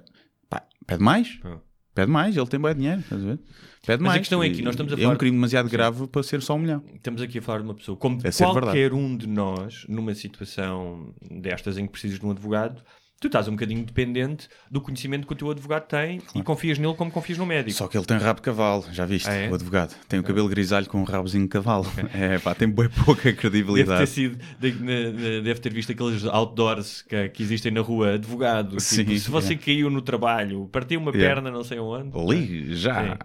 pá, 0.48 0.62
pede 0.86 1.02
mais? 1.02 1.38
Ah. 1.44 1.56
Pede 2.00 2.10
mais, 2.12 2.36
ele 2.36 2.46
tem 2.46 2.58
bom 2.60 2.72
dinheiro, 2.72 3.00
estás 3.00 3.22
a 3.22 3.26
ver? 3.26 3.38
Pede 3.86 4.02
Mas 4.02 4.14
a 4.14 4.18
questão 4.18 4.42
é 4.42 4.48
que 4.50 4.60
E- 4.60 4.62
nós 4.62 4.74
estamos 4.74 4.92
a 4.92 4.96
É 4.96 5.00
falar- 5.02 5.14
um 5.14 5.16
crime 5.16 5.36
demasiado 5.36 5.68
grave 5.68 6.06
para 6.06 6.22
ser 6.22 6.40
só 6.42 6.54
um 6.54 6.58
milhão. 6.58 6.82
Estamos 6.94 7.20
aqui 7.22 7.38
a 7.38 7.42
falar 7.42 7.58
de 7.58 7.64
uma 7.64 7.74
pessoa, 7.74 7.96
como 7.96 8.18
É 8.24 8.30
qualquer 8.32 8.92
um 8.92 9.16
de 9.16 9.26
nós, 9.26 9.84
numa 9.88 10.14
situação 10.14 11.12
destas 11.30 11.76
em 11.78 11.86
que 11.86 11.92
precisas 11.92 12.18
de 12.18 12.24
um 12.26 12.30
advogado, 12.30 12.82
tu 13.20 13.26
estás 13.26 13.46
um 13.48 13.50
bocadinho 13.52 13.84
dependente 13.84 14.48
do 14.70 14.80
conhecimento 14.80 15.26
que 15.26 15.32
o 15.34 15.36
teu 15.36 15.50
advogado 15.50 15.86
tem 15.86 16.22
e 16.34 16.42
confias 16.42 16.78
nele 16.78 16.94
como 16.94 17.10
confias 17.10 17.36
no 17.36 17.44
médico. 17.44 17.76
Só 17.76 17.86
que 17.86 17.96
ele 17.98 18.06
tem 18.06 18.16
rabo 18.16 18.40
de 18.40 18.44
cavalo, 18.44 18.86
já 18.90 19.04
viste? 19.04 19.28
Ah, 19.28 19.34
é? 19.34 19.50
O 19.50 19.54
advogado. 19.54 19.94
Tem 20.08 20.18
o 20.18 20.22
cabelo 20.22 20.48
grisalho 20.48 20.86
com 20.86 20.98
um 20.98 21.04
rabozinho 21.04 21.44
de 21.44 21.50
cavalo. 21.50 21.84
É, 22.14 22.38
pá, 22.38 22.54
tem 22.54 22.66
bem 22.68 22.88
pouca 22.88 23.22
Deve 23.24 23.32
ter 23.34 23.36
credibilidade. 23.36 24.06
sido, 24.08 24.38
deve 24.58 25.60
ter 25.60 25.72
visto 25.72 25.92
aqueles 25.92 26.24
outdoors 26.24 27.02
que, 27.02 27.28
que 27.28 27.42
existem 27.42 27.70
na 27.70 27.80
rua, 27.82 28.14
advogado. 28.14 28.70
tipo, 28.70 28.80
Sim, 28.80 29.18
se 29.18 29.30
você 29.30 29.52
é. 29.52 29.56
caiu 29.56 29.90
no 29.90 30.00
trabalho, 30.02 30.66
partiu 30.72 30.98
uma 30.98 31.10
Yeah. 31.10 31.34
perna, 31.34 31.50
não 31.50 31.62
sei 31.62 31.78
onde. 31.78 32.10
Ligue 32.18 32.74
já. 32.74 33.18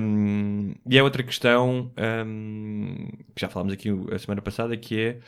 Um, 0.00 0.74
e 0.88 0.98
é 0.98 1.02
outra 1.02 1.22
questão 1.22 1.92
um, 2.26 3.08
que 3.34 3.40
já 3.40 3.48
falámos 3.48 3.72
aqui 3.72 3.88
a 4.12 4.18
semana 4.18 4.42
passada, 4.42 4.76
que 4.76 4.98
é 5.00 5.18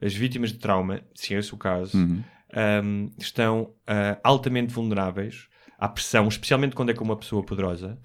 as 0.00 0.14
vítimas 0.14 0.52
de 0.52 0.58
trauma, 0.58 1.00
se 1.14 1.34
é 1.34 1.38
esse 1.38 1.52
o 1.52 1.56
caso, 1.56 1.96
Uhum. 1.98 2.22
Um, 2.84 3.10
estão 3.18 3.72
ah, 3.86 4.18
altamente 4.22 4.72
vulneráveis 4.72 5.48
à 5.78 5.88
pressão, 5.88 6.28
especialmente 6.28 6.76
quando 6.76 6.90
é 6.90 6.94
com 6.94 7.04
uma 7.04 7.16
pessoa 7.16 7.42
poderosa. 7.42 7.98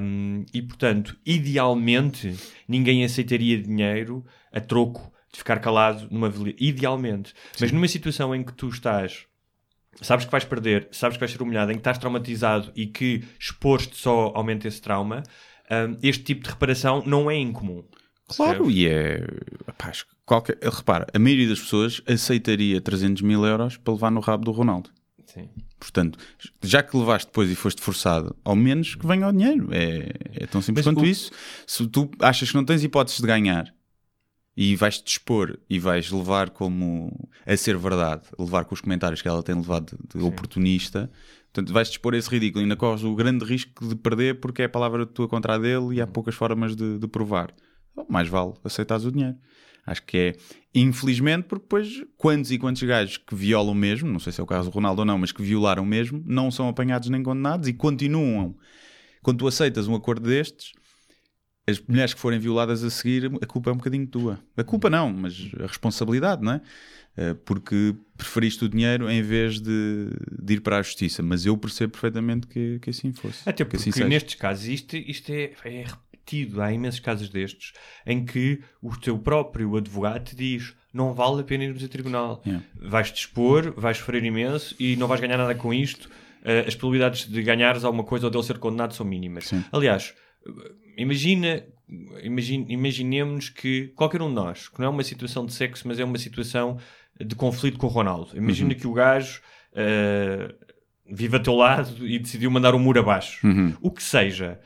Um, 0.00 0.46
e, 0.52 0.62
portanto, 0.62 1.16
idealmente, 1.26 2.34
ninguém 2.66 3.04
aceitaria 3.04 3.60
dinheiro 3.60 4.24
a 4.50 4.60
troco 4.60 5.12
de 5.30 5.38
ficar 5.38 5.58
calado 5.60 6.08
numa 6.10 6.32
Idealmente. 6.58 7.34
Mas 7.60 7.70
numa 7.70 7.88
situação 7.88 8.34
em 8.34 8.42
que 8.42 8.54
tu 8.54 8.68
estás 8.68 9.26
sabes 10.00 10.24
que 10.24 10.30
vais 10.30 10.44
perder, 10.44 10.88
sabes 10.90 11.16
que 11.16 11.20
vais 11.20 11.32
ser 11.32 11.42
humilhado, 11.42 11.70
em 11.70 11.74
que 11.74 11.80
estás 11.80 11.98
traumatizado 11.98 12.72
e 12.74 12.86
que 12.86 13.24
expor-te 13.38 13.96
só 13.96 14.32
aumenta 14.34 14.66
esse 14.66 14.80
trauma, 14.80 15.22
hum, 15.70 15.98
este 16.02 16.24
tipo 16.24 16.42
de 16.44 16.50
reparação 16.50 17.02
não 17.04 17.30
é 17.30 17.36
incomum. 17.36 17.84
Claro, 18.28 18.70
e 18.70 18.86
é. 18.86 19.18
Que 19.18 20.11
qualquer, 20.26 20.58
repara, 20.62 21.06
a 21.12 21.18
maioria 21.18 21.48
das 21.48 21.60
pessoas 21.60 22.00
aceitaria 22.06 22.80
300 22.80 23.22
mil 23.22 23.44
euros 23.44 23.76
para 23.76 23.92
levar 23.94 24.10
no 24.10 24.20
rabo 24.20 24.44
do 24.44 24.50
Ronaldo. 24.52 24.90
Sim. 25.26 25.48
Portanto, 25.78 26.18
já 26.62 26.82
que 26.82 26.96
levaste 26.96 27.26
depois 27.26 27.50
e 27.50 27.54
foste 27.54 27.80
forçado, 27.80 28.36
ao 28.44 28.54
menos 28.54 28.94
que 28.94 29.06
venha 29.06 29.26
o 29.28 29.32
dinheiro. 29.32 29.68
É, 29.72 30.10
é 30.32 30.46
tão 30.46 30.60
simples 30.62 30.84
Mas 30.86 30.94
quanto 30.94 31.04
o- 31.04 31.08
isso. 31.08 31.30
Se 31.66 31.86
tu 31.86 32.10
achas 32.20 32.50
que 32.50 32.54
não 32.56 32.64
tens 32.64 32.84
hipóteses 32.84 33.20
de 33.20 33.26
ganhar 33.26 33.72
e 34.56 34.76
vais-te 34.76 35.04
dispor 35.04 35.58
e 35.68 35.78
vais 35.78 36.10
levar 36.10 36.50
como 36.50 37.28
a 37.46 37.56
ser 37.56 37.76
verdade, 37.78 38.22
levar 38.38 38.64
com 38.66 38.74
os 38.74 38.80
comentários 38.82 39.22
que 39.22 39.28
ela 39.28 39.42
tem 39.42 39.54
levado 39.54 39.96
de, 40.12 40.18
de 40.18 40.24
oportunista, 40.24 41.10
portanto, 41.52 41.72
vais-te 41.72 41.92
dispor 41.92 42.14
a 42.14 42.18
esse 42.18 42.28
ridículo. 42.28 42.62
Ainda 42.62 42.76
corres 42.76 43.02
o 43.02 43.14
grande 43.14 43.44
risco 43.44 43.88
de 43.88 43.96
perder 43.96 44.38
porque 44.40 44.62
é 44.62 44.64
a 44.66 44.68
palavra 44.68 45.06
tua 45.06 45.26
contra 45.26 45.54
a 45.54 45.58
dele 45.58 45.94
e 45.96 46.00
há 46.02 46.06
poucas 46.06 46.34
formas 46.34 46.76
de, 46.76 46.98
de 46.98 47.08
provar. 47.08 47.52
Então, 47.92 48.06
mais 48.08 48.28
vale 48.28 48.52
aceitares 48.62 49.04
o 49.06 49.10
dinheiro. 49.10 49.36
Acho 49.84 50.02
que 50.04 50.16
é, 50.16 50.32
infelizmente, 50.74 51.44
porque 51.44 51.64
depois 51.64 52.04
quantos 52.16 52.50
e 52.52 52.58
quantos 52.58 52.82
gajos 52.82 53.16
que 53.16 53.34
violam 53.34 53.74
mesmo, 53.74 54.08
não 54.08 54.20
sei 54.20 54.32
se 54.32 54.40
é 54.40 54.44
o 54.44 54.46
caso 54.46 54.70
do 54.70 54.74
Ronaldo 54.74 55.00
ou 55.00 55.04
não, 55.04 55.18
mas 55.18 55.32
que 55.32 55.42
violaram 55.42 55.84
mesmo, 55.84 56.22
não 56.24 56.50
são 56.50 56.68
apanhados 56.68 57.08
nem 57.08 57.22
condenados 57.22 57.66
e 57.68 57.72
continuam. 57.72 58.56
Quando 59.22 59.38
tu 59.38 59.46
aceitas 59.46 59.88
um 59.88 59.94
acordo 59.94 60.28
destes, 60.28 60.72
as 61.66 61.80
mulheres 61.80 62.12
que 62.14 62.20
forem 62.20 62.38
violadas 62.38 62.82
a 62.82 62.90
seguir, 62.90 63.30
a 63.40 63.46
culpa 63.46 63.70
é 63.70 63.72
um 63.72 63.76
bocadinho 63.76 64.06
tua. 64.06 64.38
A 64.56 64.64
culpa 64.64 64.90
não, 64.90 65.12
mas 65.12 65.50
a 65.58 65.66
responsabilidade, 65.66 66.42
não 66.42 66.52
é? 66.52 66.60
Eh, 67.16 67.34
Porque 67.44 67.94
preferiste 68.16 68.64
o 68.64 68.68
dinheiro 68.68 69.08
em 69.10 69.22
vez 69.22 69.60
de, 69.60 70.08
de 70.40 70.54
ir 70.54 70.60
para 70.60 70.78
a 70.78 70.82
justiça. 70.82 71.22
Mas 71.22 71.46
eu 71.46 71.56
percebo 71.56 71.92
perfeitamente 71.92 72.46
que, 72.46 72.78
que 72.80 72.90
assim 72.90 73.12
fosse. 73.12 73.40
Até 73.48 73.64
que 73.64 73.70
porque 73.70 73.88
assim 73.88 74.04
nestes 74.04 74.34
casos 74.34 74.66
isto, 74.66 74.96
isto 74.96 75.30
é, 75.30 75.52
é 75.64 75.84
repetido. 76.22 76.62
Há 76.62 76.72
imensos 76.72 77.00
casos 77.00 77.28
destes 77.28 77.72
em 78.06 78.24
que 78.24 78.60
o 78.80 78.96
teu 78.96 79.18
próprio 79.18 79.76
advogado 79.76 80.24
te 80.24 80.36
diz 80.36 80.74
não 80.92 81.12
vale 81.12 81.40
a 81.40 81.44
pena 81.44 81.64
irmos 81.64 81.82
a 81.82 81.88
tribunal. 81.88 82.42
Yeah. 82.46 82.64
Vais-te 82.76 83.18
expor, 83.18 83.72
vais 83.76 83.96
sofrer 83.96 84.24
imenso 84.24 84.74
e 84.78 84.96
não 84.96 85.06
vais 85.06 85.20
ganhar 85.20 85.38
nada 85.38 85.54
com 85.54 85.72
isto. 85.72 86.10
Eh, 86.44 86.64
as 86.66 86.74
probabilidades 86.74 87.28
de 87.28 87.42
ganhares 87.42 87.84
alguma 87.84 88.04
coisa 88.04 88.26
ou 88.26 88.30
dele 88.30 88.44
ser 88.44 88.58
condenado 88.58 88.94
são 88.94 89.06
mínimas. 89.06 89.48
Sim. 89.48 89.64
Aliás, 89.72 90.14
imagina, 90.96 91.64
imagine, 92.22 92.66
imaginemos 92.68 93.48
que 93.48 93.88
qualquer 93.94 94.20
um 94.20 94.28
de 94.28 94.34
nós, 94.34 94.68
que 94.68 94.78
não 94.80 94.86
é 94.86 94.90
uma 94.90 95.04
situação 95.04 95.46
de 95.46 95.52
sexo, 95.52 95.88
mas 95.88 95.98
é 95.98 96.04
uma 96.04 96.18
situação 96.18 96.78
de 97.18 97.34
conflito 97.34 97.78
com 97.78 97.86
o 97.86 97.90
Ronaldo. 97.90 98.36
Imagina 98.36 98.74
que 98.74 98.86
o 98.86 98.92
gajo 98.92 99.40
eh, 99.74 100.54
vive 101.10 101.36
a 101.36 101.40
teu 101.40 101.54
lado 101.54 102.06
e 102.06 102.18
decidiu 102.18 102.50
mandar 102.50 102.74
o 102.74 102.78
muro 102.78 103.00
abaixo. 103.00 103.46
O 103.80 103.90
que 103.90 104.02
seja. 104.02 104.60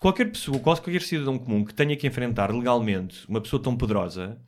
Qualquer 0.00 0.30
pessoa, 0.30 0.58
qualquer 0.60 1.02
cidadão 1.02 1.38
comum 1.38 1.64
que 1.64 1.74
tenha 1.74 1.96
que 1.96 2.06
enfrentar 2.06 2.52
legalmente 2.54 3.26
uma 3.28 3.40
pessoa 3.40 3.60
tão 3.62 3.76
poderosa, 3.76 4.40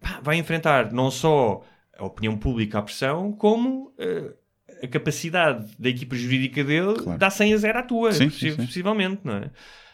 pá, 0.00 0.20
vai 0.22 0.36
enfrentar 0.36 0.92
não 0.92 1.10
só 1.10 1.62
a 1.96 2.04
opinião 2.04 2.36
pública, 2.36 2.78
a 2.78 2.82
pressão, 2.82 3.32
como 3.32 3.94
eh, 3.98 4.34
a 4.82 4.88
capacidade 4.88 5.70
da 5.78 5.88
equipa 5.88 6.16
jurídica 6.16 6.64
dele 6.64 6.94
Claro. 6.94 7.18
dá 7.18 7.30
100 7.30 7.54
a 7.54 7.56
0 7.58 7.78
à 7.78 7.82
tua, 7.82 8.12
Sim, 8.12 8.24
possi- 8.30 8.50
sim, 8.50 8.56
sim. 8.56 8.66
possivelmente, 8.66 9.20
não 9.24 9.34
é? 9.34 9.50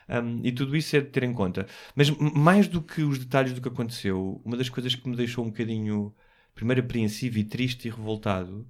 Um, 0.09 0.41
e 0.45 0.53
tudo 0.53 0.77
isso 0.77 0.95
é 0.97 1.01
de 1.01 1.09
ter 1.09 1.25
em 1.25 1.33
conta. 1.33 1.67
Mas 1.97 2.09
mais 2.11 2.69
do 2.69 2.81
que 2.81 3.03
os 3.03 3.19
detalhes 3.19 3.53
do 3.53 3.61
que 3.61 3.69
aconteceu, 3.69 4.41
uma 4.45 4.57
das 4.57 4.69
coisas 4.69 4.95
que 4.95 5.09
me 5.09 5.17
deixou 5.17 5.45
um 5.45 5.49
bocadinho, 5.49 6.15
primeiro 6.55 6.81
apreensivo 6.81 7.39
e 7.39 7.45
triste 7.45 7.89
e 7.89 7.91
revoltado, 7.91 8.67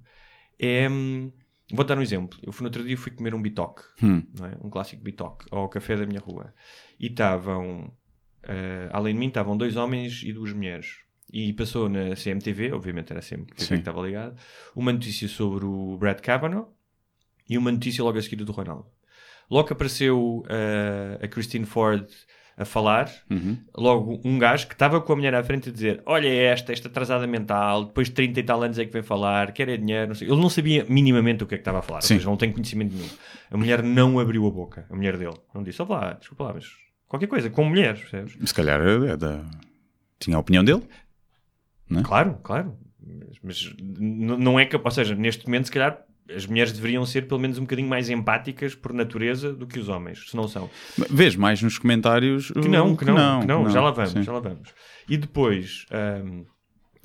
é... 0.59 0.89
hum, 0.89 1.31
Vou 1.73 1.83
dar 1.85 1.97
um 1.97 2.01
exemplo. 2.01 2.39
Eu 2.41 2.51
fui 2.53 2.63
no 2.63 2.67
outro 2.69 2.83
dia 2.83 2.97
fui 2.97 3.11
comer 3.11 3.33
um 3.35 3.41
bitoque, 3.41 3.83
Hum. 4.01 4.23
é? 4.41 4.65
um 4.65 4.69
clássico 4.69 5.03
bitoque, 5.03 5.45
ao 5.51 5.67
café 5.67 5.95
da 5.97 6.05
minha 6.05 6.19
rua. 6.19 6.53
E 6.99 7.07
estavam, 7.07 7.91
eh, 8.43 8.89
além 8.91 9.13
de 9.13 9.19
mim, 9.19 9.27
estavam 9.27 9.57
dois 9.57 9.75
homens 9.75 10.21
e 10.23 10.31
duas 10.31 10.53
mulheres. 10.53 10.99
E 11.31 11.51
passou 11.51 11.89
na 11.89 12.15
CMTV, 12.15 12.71
obviamente 12.71 13.11
era 13.11 13.21
sempre 13.21 13.53
que 13.53 13.61
estava 13.73 14.01
ligado, 14.01 14.39
uma 14.73 14.93
notícia 14.93 15.27
sobre 15.27 15.65
o 15.65 15.97
Brad 15.97 16.21
Kavanaugh 16.21 16.69
e 17.49 17.57
uma 17.57 17.71
notícia 17.71 18.01
logo 18.03 18.17
a 18.17 18.21
seguir 18.21 18.37
do 18.45 18.51
Ronaldo. 18.53 18.85
Logo 19.49 19.71
apareceu 19.73 20.43
eh, 20.49 21.19
a 21.21 21.27
Christine 21.27 21.65
Ford 21.65 22.07
a 22.57 22.65
falar, 22.65 23.09
Uhum. 23.29 23.55
logo 23.77 24.19
um 24.25 24.39
gajo 24.39 24.67
que 24.67 24.73
estava 24.73 24.99
com 24.99 25.13
a 25.13 25.15
mulher 25.15 25.35
à 25.35 25.43
frente 25.43 25.69
a 25.69 25.71
dizer: 25.71 26.01
Olha, 26.05 26.27
esta, 26.27 26.73
esta 26.73 26.87
atrasada 26.87 27.27
mental, 27.27 27.85
depois 27.85 28.07
de 28.07 28.13
30 28.15 28.39
e 28.39 28.43
tal 28.43 28.63
anos 28.63 28.79
é 28.79 28.85
que 28.85 28.91
vem 28.91 29.03
falar, 29.03 29.51
quer 29.51 29.69
é 29.69 29.77
dinheiro. 29.77 30.07
Não 30.07 30.15
sei. 30.15 30.27
Ele 30.27 30.41
não 30.41 30.49
sabia 30.49 30.83
minimamente 30.89 31.43
o 31.43 31.47
que 31.47 31.53
é 31.53 31.57
que 31.57 31.61
estava 31.61 31.79
a 31.79 31.81
falar, 31.83 32.01
Sim. 32.01 32.15
ou 32.15 32.19
seja, 32.19 32.29
não 32.31 32.35
tem 32.37 32.51
conhecimento 32.51 32.95
nenhum. 32.95 33.07
A 33.51 33.57
mulher 33.57 33.83
não 33.83 34.19
abriu 34.19 34.47
a 34.47 34.49
boca, 34.51 34.85
a 34.89 34.95
mulher 34.95 35.15
dele. 35.17 35.37
Não 35.53 35.61
disse: 35.61 35.81
Ó 35.81 35.85
lá, 35.87 36.13
desculpa 36.13 36.45
lá, 36.45 36.53
mas 36.55 36.65
qualquer 37.07 37.27
coisa, 37.27 37.49
com 37.49 37.63
mulheres, 37.63 37.99
percebes? 38.01 38.35
Se 38.49 38.53
calhar 38.53 38.81
é 38.81 39.15
da... 39.15 39.45
tinha 40.19 40.35
a 40.35 40.39
opinião 40.39 40.63
dele. 40.63 40.81
Claro, 42.03 42.39
claro. 42.43 42.75
Mas, 43.41 43.71
não 43.79 44.59
é 44.59 44.65
capaz, 44.65 44.97
ou 44.97 45.03
seja, 45.03 45.15
neste 45.15 45.45
momento, 45.45 45.65
se 45.65 45.71
calhar. 45.71 46.03
As 46.35 46.45
mulheres 46.45 46.73
deveriam 46.73 47.05
ser 47.05 47.27
pelo 47.27 47.39
menos 47.39 47.57
um 47.57 47.61
bocadinho 47.61 47.87
mais 47.87 48.09
empáticas 48.09 48.75
por 48.75 48.93
natureza 48.93 49.53
do 49.53 49.65
que 49.65 49.79
os 49.79 49.87
homens, 49.87 50.29
se 50.29 50.35
não 50.35 50.47
são. 50.47 50.69
Vês 51.09 51.35
mais 51.35 51.61
nos 51.61 51.77
comentários 51.77 52.51
Que 52.51 52.67
não, 52.67 52.95
que 52.95 53.05
não, 53.05 53.39
que 53.41 53.47
não, 53.47 53.69
já 53.69 53.81
lá 53.81 53.91
vamos, 53.91 54.11
sim. 54.11 54.23
já 54.23 54.31
lá 54.33 54.39
vamos. 54.39 54.73
E 55.07 55.15
depois, 55.15 55.85
ahm, 55.91 56.43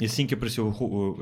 assim 0.05 0.27
que 0.27 0.35
apareceu 0.35 0.73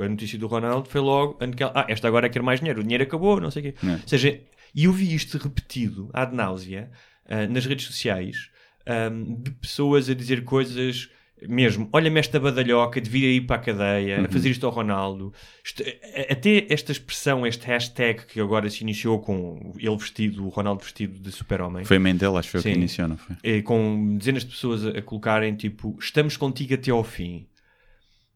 a 0.00 0.08
notícia 0.08 0.38
do 0.38 0.46
Ronaldo, 0.46 0.88
foi 0.88 1.00
logo, 1.00 1.38
ah, 1.74 1.86
esta 1.88 2.08
agora 2.08 2.28
quer 2.28 2.42
mais 2.42 2.60
dinheiro, 2.60 2.80
o 2.80 2.82
dinheiro 2.82 3.04
acabou, 3.04 3.40
não 3.40 3.50
sei 3.50 3.60
o 3.60 3.72
quê. 3.72 3.86
É. 3.86 3.92
Ou 3.92 4.00
seja, 4.08 4.40
e 4.74 4.84
eu 4.84 4.92
vi 4.92 5.14
isto 5.14 5.36
repetido, 5.36 6.08
ad 6.12 6.34
náusea, 6.34 6.90
ah, 7.28 7.46
nas 7.46 7.66
redes 7.66 7.86
sociais, 7.86 8.50
ahm, 8.86 9.42
de 9.42 9.50
pessoas 9.50 10.08
a 10.08 10.14
dizer 10.14 10.44
coisas 10.44 11.10
mesmo, 11.48 11.88
olha-me 11.92 12.20
esta 12.20 12.38
badalhoca, 12.38 13.00
devia 13.00 13.30
ir 13.32 13.42
para 13.42 13.56
a 13.56 13.58
cadeia, 13.58 14.20
Uhum. 14.20 14.28
fazer 14.30 14.50
isto 14.50 14.66
ao 14.66 14.72
Ronaldo. 14.72 15.32
Isto- 15.64 15.82
a- 15.82 16.32
até 16.32 16.66
esta 16.68 16.92
expressão, 16.92 17.46
este 17.46 17.66
hashtag 17.66 18.26
que 18.26 18.40
agora 18.40 18.68
se 18.68 18.82
iniciou 18.82 19.18
com 19.20 19.72
ele 19.78 19.96
vestido, 19.96 20.44
o 20.44 20.48
Ronaldo 20.48 20.82
vestido 20.82 21.18
de 21.18 21.32
super-homem. 21.32 21.84
Foi 21.84 21.96
a 21.96 22.00
mãe 22.00 22.14
dele, 22.14 22.36
acho 22.36 22.48
que 22.48 22.52
foi 22.52 22.60
o 22.60 22.62
que 22.62 22.78
iniciou, 22.78 23.08
não 23.08 23.16
foi? 23.16 23.36
Eh, 23.42 23.62
com 23.62 24.16
dezenas 24.18 24.44
de 24.44 24.50
pessoas 24.50 24.84
a, 24.84 24.90
a 24.90 25.02
colocarem 25.02 25.54
tipo 25.54 25.96
estamos 26.00 26.36
contigo 26.36 26.74
até 26.74 26.90
ao 26.90 27.02
fim. 27.04 27.46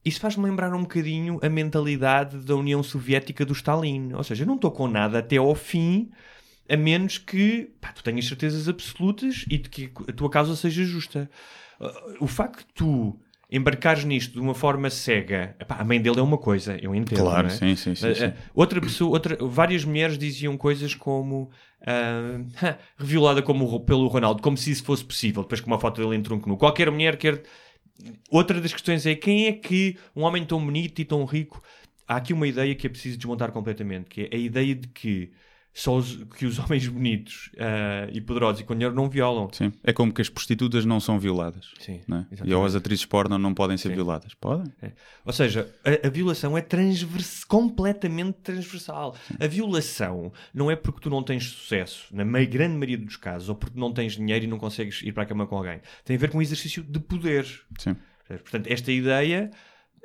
isso 0.07 0.21
faz-me 0.21 0.45
lembrar 0.45 0.75
um 0.75 0.83
bocadinho 0.83 1.39
a 1.43 1.49
mentalidade 1.49 2.37
da 2.45 2.55
União 2.55 2.83
Soviética 2.83 3.45
do 3.45 3.55
Stalin. 3.55 4.13
Ou 4.13 4.23
seja, 4.23 4.43
eu 4.43 4.47
não 4.47 4.57
estou 4.57 4.71
com 4.71 4.87
nada 4.87 5.19
até 5.21 5.39
ao 5.39 5.55
fim, 5.55 6.11
a 6.69 6.77
menos 6.77 7.17
que 7.17 7.71
pá, 7.81 7.91
tu 7.93 8.03
tenhas 8.03 8.27
certezas 8.27 8.69
absolutas 8.69 9.47
e 9.51 9.57
de 9.57 9.69
que 9.71 9.91
a 10.07 10.13
tua 10.13 10.29
causa 10.29 10.55
seja 10.57 10.85
justa. 10.85 11.31
Uh, 11.85 12.25
O 12.25 12.27
facto 12.27 12.61
de 12.67 12.73
tu 12.75 13.21
embarcares 13.51 14.05
nisto 14.05 14.33
de 14.35 14.41
uma 14.41 14.55
forma 14.55 14.91
cega, 14.91 15.55
epá, 15.61 15.77
a 15.77 15.85
mãe 15.85 16.01
dele 16.01 16.19
é 16.19 16.23
uma 16.23 16.39
coisa, 16.39 16.77
eu 16.81 16.95
entendo. 16.95 17.21
Claro, 17.21 17.47
é? 17.47 17.51
sim, 17.51 17.77
sim, 17.77 17.95
sim, 17.95 18.11
Uh, 18.11 18.15
sim. 18.15 18.27
uh, 18.27 18.35
Outra 18.55 18.81
pessoa, 18.81 19.11
outra, 19.13 19.37
várias 19.47 19.85
mulheres 19.85 20.19
diziam 20.19 20.57
coisas 20.57 20.95
como 20.95 21.51
ah, 21.87 22.41
reviolada 22.99 23.43
como, 23.43 23.81
pelo 23.81 24.07
Ronaldo, 24.09 24.43
como 24.43 24.57
se 24.57 24.71
isso 24.71 24.85
fosse 24.85 25.05
possível, 25.05 25.43
depois 25.43 25.61
com 25.61 25.67
uma 25.69 25.79
foto 25.79 26.01
dele 26.03 26.17
em 26.17 26.23
tronco 26.23 26.49
nu. 26.49 26.57
Qualquer 26.57 26.91
mulher 26.91 27.17
quer. 27.17 27.43
Outra 28.31 28.61
das 28.61 28.73
questões 28.73 29.07
é 29.07 29.15
quem 29.15 29.47
é 29.47 29.53
que 29.53 29.97
um 30.17 30.23
homem 30.23 30.45
tão 30.45 30.65
bonito 30.65 30.99
e 31.01 31.05
tão 31.05 31.25
rico. 31.25 31.63
Há 32.09 32.17
aqui 32.17 32.33
uma 32.33 32.47
ideia 32.47 32.75
que 32.75 32.87
é 32.87 32.91
preciso 32.91 33.17
desmontar 33.17 33.53
completamente, 33.53 34.11
que 34.11 34.23
é 34.31 34.35
a 34.35 34.39
ideia 34.39 34.75
de 34.75 34.89
que 34.89 35.31
só 35.75 35.97
os, 35.97 36.23
que 36.39 36.47
os 36.47 36.59
homens 36.61 36.87
bonitos 36.87 37.51
ah, 37.59 38.09
e 38.13 38.21
poderosos 38.21 38.61
e 38.61 38.65
com 38.65 38.75
dinheiro 38.75 38.95
não 38.95 39.11
violam. 39.11 39.49
Sim. 39.53 39.73
É 39.83 39.93
como 39.93 40.13
que 40.13 40.23
as 40.23 40.29
prostitutas 40.29 40.85
não 40.85 41.01
são 41.01 41.19
violadas. 41.19 41.73
Sim, 41.81 41.95
é? 41.95 41.99
exatamente. 41.99 42.49
E 42.49 42.55
ou 42.55 42.65
as 42.65 42.75
atrizes 42.77 43.05
porno 43.05 43.37
não 43.37 43.53
podem 43.53 43.77
ser 43.77 43.89
Sim. 43.89 43.95
violadas. 43.97 44.33
Podem. 44.35 44.73
É. 44.81 44.93
Ou 45.25 45.33
seja, 45.33 45.69
a, 45.85 46.07
a 46.07 46.11
violação 46.11 46.57
é 46.57 46.61
transvers 46.63 47.43
completamente 47.45 48.39
transversal. 48.43 49.17
A 49.41 49.47
violação 49.47 50.33
não 50.55 50.71
é 50.71 50.77
porque 50.77 51.01
tu 51.01 51.11
não 51.11 51.23
tens 51.23 51.45
sucesso, 51.47 52.07
na 52.15 52.25
mei- 52.25 52.47
grande 52.47 52.75
maioria 52.75 52.99
dos 52.99 53.17
casos, 53.17 53.49
ou 53.49 53.55
porque 53.57 53.79
não 53.79 53.93
tens 53.93 54.13
dinheiro 54.15 54.45
e 54.45 54.49
não 54.49 54.59
consegues 54.59 55.03
ir 55.03 55.13
para 55.13 55.25
a 55.25 55.27
cama 55.27 55.47
com 55.47 55.57
alguém. 55.57 55.81
Tem 56.05 56.15
a 56.17 56.19
ver 56.19 56.31
com 56.31 56.39
o 56.39 56.43
exercício 56.43 56.83
de 56.83 57.01
poder. 57.01 57.45
Sim. 57.79 57.97
Portanto, 58.29 58.69
esta 58.69 58.91
ideia 58.91 59.51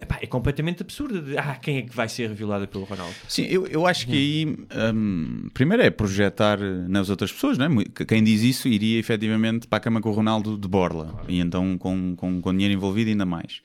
epá, 0.02 0.18
é 0.22 0.28
completamente 0.28 0.82
absurda. 0.84 1.22
De, 1.22 1.38
ah, 1.38 1.56
quem 1.62 1.78
é 1.78 1.82
que 1.84 1.96
vai 1.96 2.08
ser 2.10 2.34
violada 2.34 2.68
pelo 2.68 2.84
Ronaldo? 2.86 3.14
Sim, 3.28 3.44
eu, 3.44 3.66
eu 3.68 3.86
acho 3.86 4.06
que 4.08 4.14
aí, 4.14 4.58
hum, 4.94 5.48
primeiro 5.54 5.84
é 5.84 5.90
projetar 5.90 6.60
nas 6.88 7.10
outras 7.10 7.32
pessoas, 7.32 7.58
é? 7.60 7.68
Que 7.96 8.06
Quem 8.06 8.24
diz 8.24 8.42
isso 8.42 8.68
iria 8.68 9.00
efetivamente 9.00 9.68
para 9.68 9.78
a 9.78 9.80
cama 9.80 10.02
com 10.02 10.10
o 10.10 10.14
Ronaldo 10.14 10.58
de 10.58 10.68
Borla 10.68 11.24
e 11.28 11.40
então 11.40 11.78
com, 11.78 12.16
com, 12.16 12.42
com 12.42 12.52
dinheiro 12.54 12.74
envolvido 12.74 13.10
ainda 13.10 13.26
mais. 13.26 13.62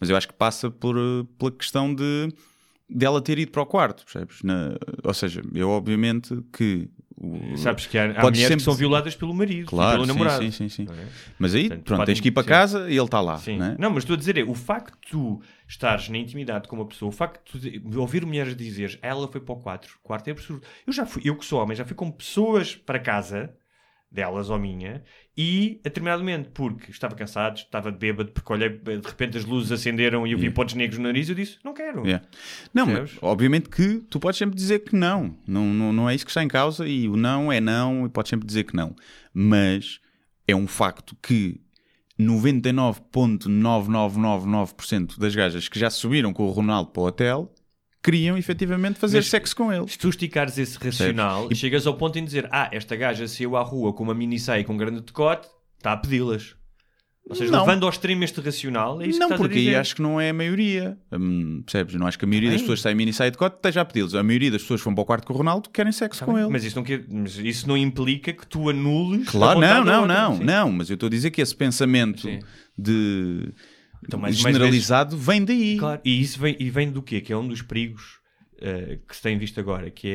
Mas 0.00 0.10
eu 0.10 0.16
acho 0.16 0.28
que 0.28 0.34
passa 0.34 0.70
por, 0.70 0.96
eh, 0.96 1.24
pela 1.38 1.50
questão 1.52 1.94
de 1.94 2.28
dela 2.90 3.22
ter 3.22 3.38
ido 3.38 3.50
para 3.52 3.62
o 3.62 3.66
quarto, 3.66 4.04
percebes? 4.04 4.42
Na- 4.42 4.76
ou 5.04 5.14
seja, 5.14 5.40
eu 5.54 5.68
obviamente 5.70 6.36
que. 6.52 6.88
o- 7.16 7.56
Sabes 7.56 7.86
que 7.86 7.96
há, 7.96 8.04
há 8.06 8.22
mulheres 8.22 8.38
sempre- 8.40 8.56
que 8.56 8.62
são 8.64 8.74
violadas 8.74 9.14
pelo 9.14 9.32
marido, 9.32 9.66
Claro, 9.68 10.02
pelo 10.02 10.06
namorado. 10.06 10.42
sim, 10.44 10.50
sim, 10.50 10.68
sim. 10.68 10.86
É? 10.90 11.06
Mas 11.38 11.54
aí, 11.54 11.68
Portanto, 11.68 11.84
pronto, 11.84 11.98
podem- 12.00 12.14
tens 12.14 12.20
que 12.20 12.28
ir 12.28 12.32
para 12.32 12.42
sim. 12.42 12.48
casa 12.48 12.90
e 12.90 12.96
ele 12.96 13.04
está 13.04 13.20
lá. 13.20 13.38
Sim. 13.38 13.58
Não, 13.58 13.66
é? 13.66 13.76
Não, 13.78 13.90
mas 13.90 14.02
estou 14.02 14.14
a 14.14 14.18
dizer, 14.18 14.36
é, 14.36 14.42
o 14.42 14.54
facto 14.54 14.92
de 15.04 15.10
tu 15.10 15.40
estares 15.72 16.08
na 16.08 16.18
intimidade 16.18 16.68
com 16.68 16.76
uma 16.76 16.86
pessoa, 16.86 17.08
o 17.08 17.12
facto 17.12 17.58
de 17.58 17.98
ouvir 17.98 18.26
mulheres 18.26 18.54
dizer 18.54 18.98
ela 19.00 19.26
foi 19.26 19.40
para 19.40 19.54
o 19.54 19.56
4, 19.56 19.98
quarto 20.02 20.28
é 20.28 20.30
absurdo. 20.30 20.66
Eu 20.86 20.92
já 20.92 21.06
fui, 21.06 21.22
eu 21.24 21.34
que 21.34 21.44
sou 21.44 21.62
homem, 21.62 21.76
já 21.76 21.84
fui 21.84 21.96
com 21.96 22.10
pessoas 22.10 22.76
para 22.76 22.98
casa, 22.98 23.54
delas 24.10 24.50
ou 24.50 24.58
minha, 24.58 25.02
e 25.34 25.80
a 25.80 25.88
determinado 25.88 26.22
momento, 26.22 26.50
porque 26.50 26.90
estava 26.90 27.14
cansado, 27.14 27.56
estava 27.56 27.90
bêbado, 27.90 28.30
porque 28.30 28.52
olhei, 28.52 28.68
de 28.68 29.08
repente 29.08 29.38
as 29.38 29.46
luzes 29.46 29.72
acenderam 29.72 30.26
e 30.26 30.32
eu 30.32 30.38
vi 30.38 30.42
Yeah. 30.42 30.54
pontos 30.54 30.74
negros 30.74 30.98
no 30.98 31.04
nariz, 31.04 31.30
eu 31.30 31.34
disse, 31.34 31.58
não 31.64 31.72
quero. 31.72 32.04
Yeah. 32.04 32.26
Não, 32.74 32.84
mas 32.84 33.16
obviamente 33.22 33.70
que 33.70 34.00
tu 34.10 34.20
podes 34.20 34.36
sempre 34.36 34.54
dizer 34.54 34.80
que 34.80 34.94
não. 34.94 35.38
Não, 35.46 35.64
não. 35.64 35.90
não 35.90 36.10
é 36.10 36.14
isso 36.14 36.26
que 36.26 36.30
está 36.30 36.42
em 36.42 36.48
causa 36.48 36.86
e 36.86 37.08
o 37.08 37.16
não 37.16 37.50
é 37.50 37.60
não 37.60 38.04
e 38.04 38.10
podes 38.10 38.28
sempre 38.28 38.46
dizer 38.46 38.64
que 38.64 38.76
não. 38.76 38.94
Mas 39.32 40.00
é 40.46 40.54
um 40.54 40.66
facto 40.66 41.16
que 41.22 41.58
99,9999% 42.26 45.18
das 45.18 45.34
gajas 45.34 45.68
que 45.68 45.78
já 45.78 45.90
subiram 45.90 46.32
com 46.32 46.44
o 46.44 46.50
Ronaldo 46.50 46.90
para 46.90 47.02
o 47.02 47.06
hotel 47.06 47.52
queriam 48.02 48.36
efetivamente 48.36 48.98
fazer 48.98 49.18
Mas- 49.18 49.28
sexo 49.28 49.54
com 49.54 49.72
ele. 49.72 49.86
Se 49.88 49.96
tu 49.96 50.08
esticares 50.08 50.58
esse 50.58 50.76
racional, 50.76 51.46
E- 51.50 51.54
chegas 51.54 51.86
ao 51.86 51.94
ponto 51.94 52.18
em 52.18 52.24
dizer, 52.24 52.48
ah, 52.50 52.68
esta 52.72 52.96
gaja 52.96 53.28
saiu 53.28 53.56
à 53.56 53.62
rua 53.62 53.92
com 53.92 54.02
uma 54.02 54.14
mini 54.14 54.40
saia 54.40 54.60
e 54.60 54.64
com 54.64 54.72
um 54.72 54.76
grande 54.76 55.02
decote, 55.02 55.46
está 55.78 55.92
a 55.92 55.96
pedi-las. 55.96 56.56
Ou 57.28 57.36
seja, 57.36 57.52
Não. 57.52 57.60
levando 57.60 57.84
ao 57.84 57.90
extremo 57.90 58.24
este 58.24 58.40
racional, 58.40 59.00
é 59.00 59.06
isso 59.06 59.18
não, 59.20 59.28
que 59.28 59.36
porque 59.36 59.56
aí 59.58 59.74
acho 59.76 59.94
que 59.94 60.02
não 60.02 60.20
é 60.20 60.30
a 60.30 60.34
maioria. 60.34 60.98
Hum, 61.12 61.62
percebes? 61.64 61.94
Não 61.94 62.06
acho 62.06 62.18
que 62.18 62.24
a 62.24 62.28
maioria 62.28 62.50
das 62.50 62.56
Bem. 62.58 62.64
pessoas 62.64 62.80
que 62.80 62.82
saem 62.82 62.96
mini 62.96 63.12
saia 63.12 63.30
de 63.30 63.38
cote 63.38 63.56
esteja 63.56 63.80
a 63.80 63.84
pedi-los. 63.84 64.14
A 64.16 64.22
maioria 64.24 64.50
das 64.50 64.62
pessoas 64.62 64.80
que 64.80 64.84
vão 64.86 64.94
para 64.94 65.02
o 65.02 65.04
quarto 65.04 65.26
com 65.28 65.32
o 65.32 65.36
Ronaldo 65.36 65.70
querem 65.70 65.92
sexo 65.92 66.20
Tá 66.20 66.26
com 66.26 66.36
ele. 66.36 66.48
Mas 66.48 66.64
isso, 66.64 66.74
não 66.76 66.82
quer- 66.82 67.04
mas 67.08 67.38
isso 67.38 67.68
não 67.68 67.76
implica 67.76 68.32
que 68.32 68.44
tu 68.46 68.68
anules. 68.68 69.28
Claro, 69.28 69.60
não, 69.60 69.84
não, 69.84 70.00
outra. 70.02 70.14
não, 70.14 70.38
não, 70.38 70.72
mas 70.72 70.90
eu 70.90 70.94
estou 70.94 71.06
a 71.06 71.10
dizer 71.10 71.30
que 71.30 71.40
esse 71.40 71.54
pensamento 71.54 72.22
Sim. 72.22 72.40
de 72.76 73.52
Então, 74.04 74.18
mais- 74.18 74.42
mais 74.42 74.54
generalizado 74.54 75.16
vem 75.16 75.44
daí. 75.44 75.76
Claro. 75.78 76.00
E 76.04 76.20
isso 76.20 76.40
vem, 76.40 76.56
e 76.58 76.70
vem 76.70 76.90
do 76.90 77.00
quê? 77.02 77.20
Que 77.20 77.32
é 77.32 77.36
um 77.36 77.46
dos 77.46 77.62
perigos 77.62 78.18
eh, 78.60 78.98
que 79.08 79.14
se 79.16 79.22
tem 79.22 79.38
visto 79.38 79.58
agora, 79.60 79.90
que 79.90 80.08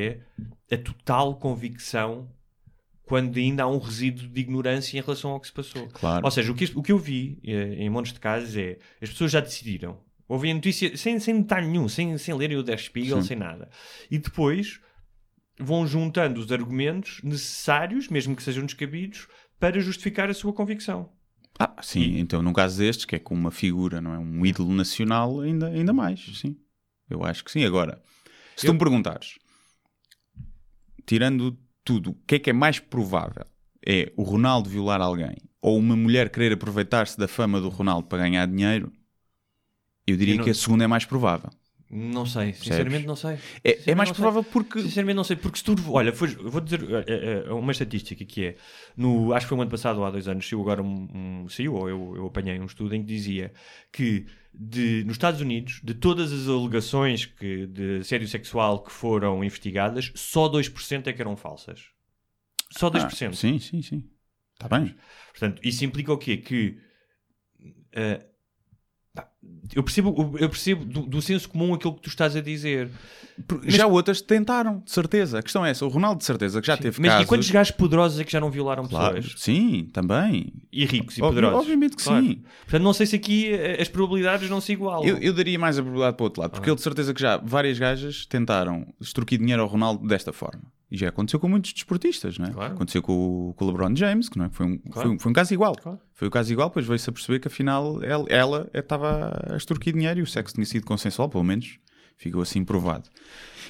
é 0.69 0.75
a 0.75 0.77
total 0.77 1.35
convicção 1.35 2.27
quando 3.07 3.37
ainda 3.37 3.63
há 3.63 3.67
um 3.67 3.77
resíduo 3.79 4.27
de 4.27 4.41
ignorância 4.41 4.97
em 4.97 5.01
relação 5.01 5.31
ao 5.31 5.39
que 5.39 5.47
se 5.47 5.53
passou. 5.53 5.87
Claro. 5.87 6.25
Ou 6.25 6.29
seja, 6.31 6.51
o 6.51 6.55
que, 6.55 6.65
o 6.75 6.83
que 6.83 6.91
eu 6.91 6.97
vi 6.99 7.39
eh, 7.43 7.75
em 7.79 7.89
montes 7.89 8.11
de 8.13 8.19
casos 8.19 8.55
é 8.55 8.77
as 9.01 9.09
pessoas 9.09 9.31
já 9.31 9.39
decidiram. 9.39 9.97
Ouvem 10.27 10.51
a 10.51 10.55
notícia 10.55 10.95
sem, 10.97 11.17
sem 11.19 11.39
detalhe 11.41 11.67
nenhum, 11.67 11.87
sem, 11.87 12.17
sem 12.17 12.35
lerem 12.35 12.57
o 12.57 12.63
Der 12.63 12.77
Spiegel, 12.77 13.21
Sim. 13.21 13.27
sem 13.29 13.37
nada. 13.37 13.69
E 14.11 14.17
depois 14.19 14.81
vão 15.57 15.87
juntando 15.87 16.39
os 16.41 16.51
argumentos 16.51 17.21
necessários, 17.23 18.09
mesmo 18.09 18.35
que 18.35 18.43
sejam 18.43 18.65
descabidos, 18.65 19.27
para 19.57 19.79
justificar 19.79 20.29
a 20.29 20.33
sua 20.33 20.51
convicção. 20.53 21.09
Ah, 21.57 21.73
sim, 21.81 22.19
então 22.19 22.41
num 22.43 22.53
caso 22.53 22.77
destes, 22.77 23.05
que 23.05 23.15
é 23.15 23.19
com 23.19 23.33
uma 23.33 23.49
figura, 23.51 23.99
não 24.01 24.13
é? 24.13 24.19
Um 24.19 24.45
ídolo 24.45 24.71
nacional, 24.73 25.39
ainda, 25.39 25.67
ainda 25.67 25.93
mais, 25.93 26.19
sim. 26.37 26.55
Eu 27.09 27.23
acho 27.23 27.43
que 27.43 27.51
sim. 27.51 27.63
Agora, 27.63 27.99
se 28.55 28.65
tu 28.65 28.67
Eu- 28.67 28.73
me 28.73 28.79
perguntares, 28.79 29.39
tirando 31.05 31.57
tudo, 31.87 32.11
o 32.11 32.15
que 32.27 32.35
é 32.35 32.39
que 32.39 32.49
é 32.49 32.53
mais 32.53 32.79
provável? 32.79 33.45
É 33.85 34.11
o 34.17 34.23
Ronaldo 34.23 34.69
violar 34.69 35.01
alguém 35.01 35.35
ou 35.61 35.77
uma 35.77 35.95
mulher 35.95 36.29
querer 36.29 36.53
aproveitar-se 36.53 37.17
da 37.17 37.27
fama 37.27 37.59
do 37.61 37.69
Ronaldo 37.69 38.07
para 38.07 38.19
ganhar 38.25 38.45
dinheiro? 38.47 38.91
Eu 40.07 40.17
diria 40.17 40.33
Eu 40.33 40.37
não- 40.39 40.43
que 40.45 40.49
a 40.49 40.55
segunda 40.55 40.83
é 40.85 40.87
mais 40.87 41.05
provável. 41.05 41.51
Não 41.89 42.25
sei, 42.25 42.51
sinceramente 42.53 43.05
não 43.07 43.15
sei. 43.15 43.31
É, 43.31 43.35
é 43.35 43.75
Sinceramente 43.75 43.95
mais 43.97 44.09
não 44.09 44.15
sei. 44.15 44.21
provável 44.23 44.43
porque. 44.51 44.81
Sinceramente 44.81 45.15
não 45.15 45.23
sei, 45.23 45.35
porque 45.37 45.57
se 45.57 45.63
tu. 45.63 45.75
Olha, 45.89 46.11
foi- 46.11 46.35
vou 46.35 46.59
dizer 46.59 46.81
é, 47.07 47.13
é, 47.13 47.47
é 47.47 47.53
uma 47.53 47.71
estatística 47.71 48.25
que 48.25 48.45
é. 48.47 48.55
No, 48.95 49.31
acho 49.33 49.45
que 49.45 49.49
foi 49.49 49.57
um 49.57 49.61
ano 49.61 49.71
passado 49.71 49.99
ou 49.99 50.05
há 50.05 50.11
dois 50.11 50.27
anos, 50.27 50.47
saiu 50.47 50.61
agora 50.61 50.83
um. 50.83 51.43
um- 51.43 51.49
saiu, 51.49 51.75
ou 51.75 51.87
eu, 51.89 52.13
eu 52.17 52.25
apanhei 52.27 52.59
um 52.59 52.65
estudo 52.65 52.93
em 52.93 53.01
que 53.01 53.07
dizia 53.07 53.53
que 53.91 54.25
de, 54.53 55.03
nos 55.05 55.13
Estados 55.13 55.39
Unidos, 55.39 55.79
de 55.83 55.93
todas 55.93 56.33
as 56.33 56.47
alegações 56.49 57.25
que, 57.25 57.67
de 57.67 57.99
assédio 57.99 58.27
sexual 58.27 58.83
que 58.83 58.91
foram 58.91 59.41
investigadas, 59.43 60.11
só 60.15 60.49
2% 60.49 61.07
é 61.07 61.13
que 61.13 61.21
eram 61.21 61.37
falsas. 61.37 61.85
Só 62.71 62.89
2%. 62.89 63.29
Ah, 63.29 63.33
sim, 63.33 63.59
sim, 63.59 63.81
sim. 63.81 64.03
Está 64.59 64.67
bem. 64.67 64.93
Portanto, 65.31 65.61
isso 65.63 65.85
implica 65.85 66.11
o 66.11 66.17
quê? 66.17 66.35
Que 66.37 66.79
eh, 67.93 68.17
pá, 68.17 68.25
eu 69.75 69.83
percebo, 69.83 70.35
eu 70.39 70.49
percebo 70.49 70.85
do, 70.85 71.01
do 71.01 71.21
senso 71.21 71.49
comum 71.49 71.73
aquilo 71.73 71.93
que 71.95 72.01
tu 72.01 72.09
estás 72.09 72.35
a 72.35 72.41
dizer. 72.41 72.89
Já 73.67 73.85
outras 73.85 74.19
tentaram, 74.19 74.79
de 74.83 74.91
certeza. 74.91 75.37
A 75.37 75.43
questão 75.43 75.63
é 75.63 75.69
essa. 75.69 75.85
O 75.85 75.89
Ronaldo, 75.89 76.17
de 76.19 76.25
certeza, 76.25 76.59
que 76.59 76.65
já 76.65 76.75
teve 76.75 76.99
Mas 76.99 77.11
casos... 77.11 77.23
e 77.23 77.27
quantos 77.27 77.51
gajos 77.51 77.71
poderosos 77.75 78.19
é 78.19 78.23
que 78.23 78.31
já 78.31 78.39
não 78.39 78.49
violaram 78.49 78.87
Claro, 78.87 79.15
pessoas? 79.15 79.35
sim, 79.39 79.87
também. 79.93 80.51
E 80.71 80.85
ricos 80.85 81.17
e 81.17 81.21
Obvi- 81.21 81.35
poderosos? 81.35 81.59
obviamente 81.59 81.95
que 81.95 82.03
Claro. 82.03 82.25
sim. 82.25 82.41
Portanto, 82.63 82.81
não 82.83 82.93
sei 82.93 83.05
se 83.05 83.15
aqui 83.15 83.53
eh, 83.53 83.79
as 83.79 83.87
probabilidades 83.89 84.49
não 84.49 84.59
se 84.59 84.71
igualam. 84.71 85.05
Eu, 85.05 85.17
eu 85.19 85.33
daria 85.33 85.59
mais 85.59 85.77
a 85.77 85.81
probabilidade 85.83 86.17
para 86.17 86.23
o 86.23 86.25
outro 86.25 86.41
lado, 86.41 86.49
Ah. 86.51 86.55
porque 86.55 86.69
ele 86.69 86.77
de 86.77 86.81
certeza 86.81 87.13
que 87.13 87.21
já 87.21 87.37
várias 87.37 87.77
gajas 87.77 88.25
tentaram 88.25 88.87
extorquir 88.99 89.37
dinheiro 89.37 89.61
ao 89.61 89.67
Ronaldo 89.67 90.07
desta 90.07 90.33
forma. 90.33 90.63
E 90.89 90.97
já 90.97 91.09
aconteceu 91.09 91.39
com 91.39 91.49
muitos 91.49 91.73
desportistas, 91.73 92.37
não 92.37 92.45
é? 92.47 92.51
Claro. 92.51 92.73
Aconteceu 92.73 93.01
com, 93.01 93.49
o- 93.49 93.53
com 93.55 93.65
o 93.65 93.67
LeBron 93.67 93.93
James, 93.95 94.29
que 94.29 94.37
não 94.37 94.45
é? 94.45 94.49
foi, 94.49 94.65
um, 94.65 94.77
Claro. 94.77 95.07
foi, 95.09 95.15
um, 95.15 95.19
foi 95.19 95.29
um 95.31 95.33
caso 95.33 95.53
igual. 95.53 95.75
Claro. 95.75 95.99
Foi 96.13 96.27
o 96.27 96.31
caso 96.31 96.51
igual, 96.53 96.69
depois 96.69 96.85
veio-se 96.85 97.09
a 97.09 97.13
perceber 97.13 97.39
que 97.39 97.47
afinal 97.49 98.01
ela, 98.01 98.25
ela 98.29 98.69
estava 98.73 99.37
a 99.51 99.57
extorquir 99.57 99.93
dinheiro 99.93 100.19
e 100.19 100.23
o 100.23 100.27
sexo 100.27 100.55
tinha 100.55 100.65
sido 100.65 100.85
consensual, 100.85 101.27
pelo 101.27 101.43
menos 101.43 101.77
ficou 102.15 102.41
assim 102.41 102.63
provado. 102.63 103.09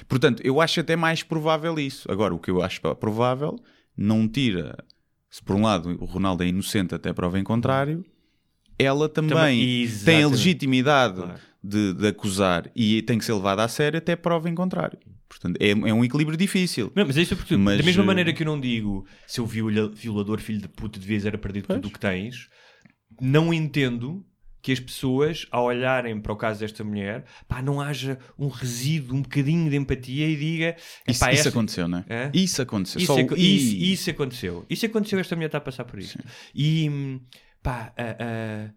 Portanto, 0.08 0.40
eu 0.44 0.60
acho 0.60 0.78
até 0.80 0.94
mais 0.94 1.22
provável 1.24 1.78
isso. 1.78 2.10
Agora, 2.10 2.32
o 2.34 2.38
que 2.38 2.50
eu 2.50 2.62
acho 2.62 2.80
provável 2.96 3.58
não 3.96 4.28
tira, 4.28 4.76
se 5.28 5.42
por 5.42 5.56
um 5.56 5.62
lado 5.62 5.90
o 6.00 6.04
Ronaldo 6.04 6.44
é 6.44 6.46
inocente 6.46 6.94
até 6.94 7.12
prova 7.12 7.36
em 7.38 7.42
contrário, 7.44 8.04
ela 8.78 9.08
também, 9.08 9.34
Também- 9.36 9.88
tem 10.04 10.22
a 10.22 10.28
legitimidade 10.28 11.20
de, 11.62 11.94
de 11.94 12.06
acusar 12.06 12.70
e 12.76 13.02
tem 13.02 13.18
que 13.18 13.24
ser 13.24 13.32
levada 13.32 13.64
a 13.64 13.68
sério 13.68 13.98
até 13.98 14.14
prova 14.14 14.48
em 14.48 14.54
contrário. 14.54 14.98
Portanto, 15.28 15.56
é, 15.60 15.70
é 15.70 15.74
um 15.92 16.04
equilíbrio 16.04 16.36
difícil. 16.38 16.90
Não, 16.94 17.06
mas 17.06 17.16
é 17.16 17.22
isso 17.22 17.36
porque, 17.36 17.56
Mas, 17.56 17.78
da 17.78 17.84
mesma 17.84 18.02
eh, 18.02 18.06
maneira 18.06 18.32
que 18.32 18.42
eu 18.42 18.46
não 18.46 18.58
digo 18.58 19.06
se 19.26 19.40
o 19.40 19.46
viola- 19.46 19.90
violador, 19.90 20.40
filho 20.40 20.60
de 20.60 20.68
puta, 20.68 20.98
devias 20.98 21.26
era 21.26 21.36
perder 21.36 21.62
tudo 21.66 21.88
o 21.88 21.90
que 21.90 21.98
tens, 22.00 22.48
não 23.20 23.52
entendo 23.52 24.24
que 24.60 24.72
as 24.72 24.80
pessoas, 24.80 25.46
ao 25.52 25.66
olharem 25.66 26.20
para 26.20 26.32
o 26.32 26.36
caso 26.36 26.60
desta 26.60 26.82
mulher, 26.82 27.24
pá, 27.46 27.62
não 27.62 27.80
haja 27.80 28.18
um 28.38 28.48
resíduo, 28.48 29.16
um 29.16 29.22
bocadinho 29.22 29.70
de 29.70 29.76
empatia 29.76 30.26
e 30.28 30.36
diga 30.36 30.76
Isso, 31.06 31.22
"Epá, 31.22 31.30
isso 31.32 31.40
esta- 31.40 31.48
aconteceu, 31.50 31.86
não 31.88 31.98
é? 31.98 32.04
Hã? 32.26 32.30
Isso 32.34 32.60
aconteceu. 32.62 32.98
Isso, 33.00 33.06
Só 33.14 33.20
aco- 33.20 33.34
o- 33.34 33.38
isso- 33.38 33.76
isso 33.76 34.10
aconteceu. 34.10 34.66
Isso 34.68 34.84
aconteceu, 34.86 35.18
esta 35.20 35.36
mulher 35.36 35.46
está 35.46 35.58
a 35.58 35.60
passar 35.60 35.84
por 35.84 35.98
isso. 35.98 36.18
E 36.54 37.20
pá, 37.62 37.92
ah, 37.96 38.16
ah, 38.18 38.70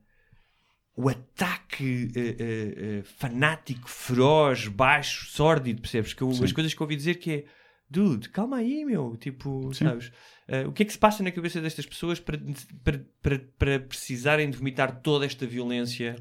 o 0.96 1.08
ataque 1.10 2.12
eh, 2.16 2.36
eh, 2.40 3.02
fanático, 3.04 3.90
feroz, 3.90 4.68
baixo, 4.68 5.26
sórdido, 5.32 5.82
percebes? 5.82 6.14
Que 6.14 6.22
eu- 6.22 6.30
as 6.30 6.52
coisas 6.52 6.74
que 6.74 6.82
ouvi 6.84 6.96
dizer 6.96 7.16
que 7.16 7.32
é 7.32 7.46
dude, 7.90 8.30
calma 8.30 8.58
aí, 8.58 8.86
meu, 8.86 9.16
tipo, 9.18 9.74
sabes? 9.74 10.12
Eh, 10.48 10.66
o 10.66 10.72
que 10.72 10.84
é 10.84 10.86
que 10.86 10.92
se 10.94 11.00
passa 11.00 11.24
na 11.24 11.32
cabeça 11.32 11.60
destas 11.62 11.86
pessoas 11.86 12.20
para, 12.20 12.38
para, 12.84 13.02
para, 13.22 13.40
para 13.58 13.80
precisarem 13.80 14.50
de 14.50 14.58
vomitar 14.58 15.02
toda 15.02 15.26
esta 15.26 15.46
violência 15.46 16.16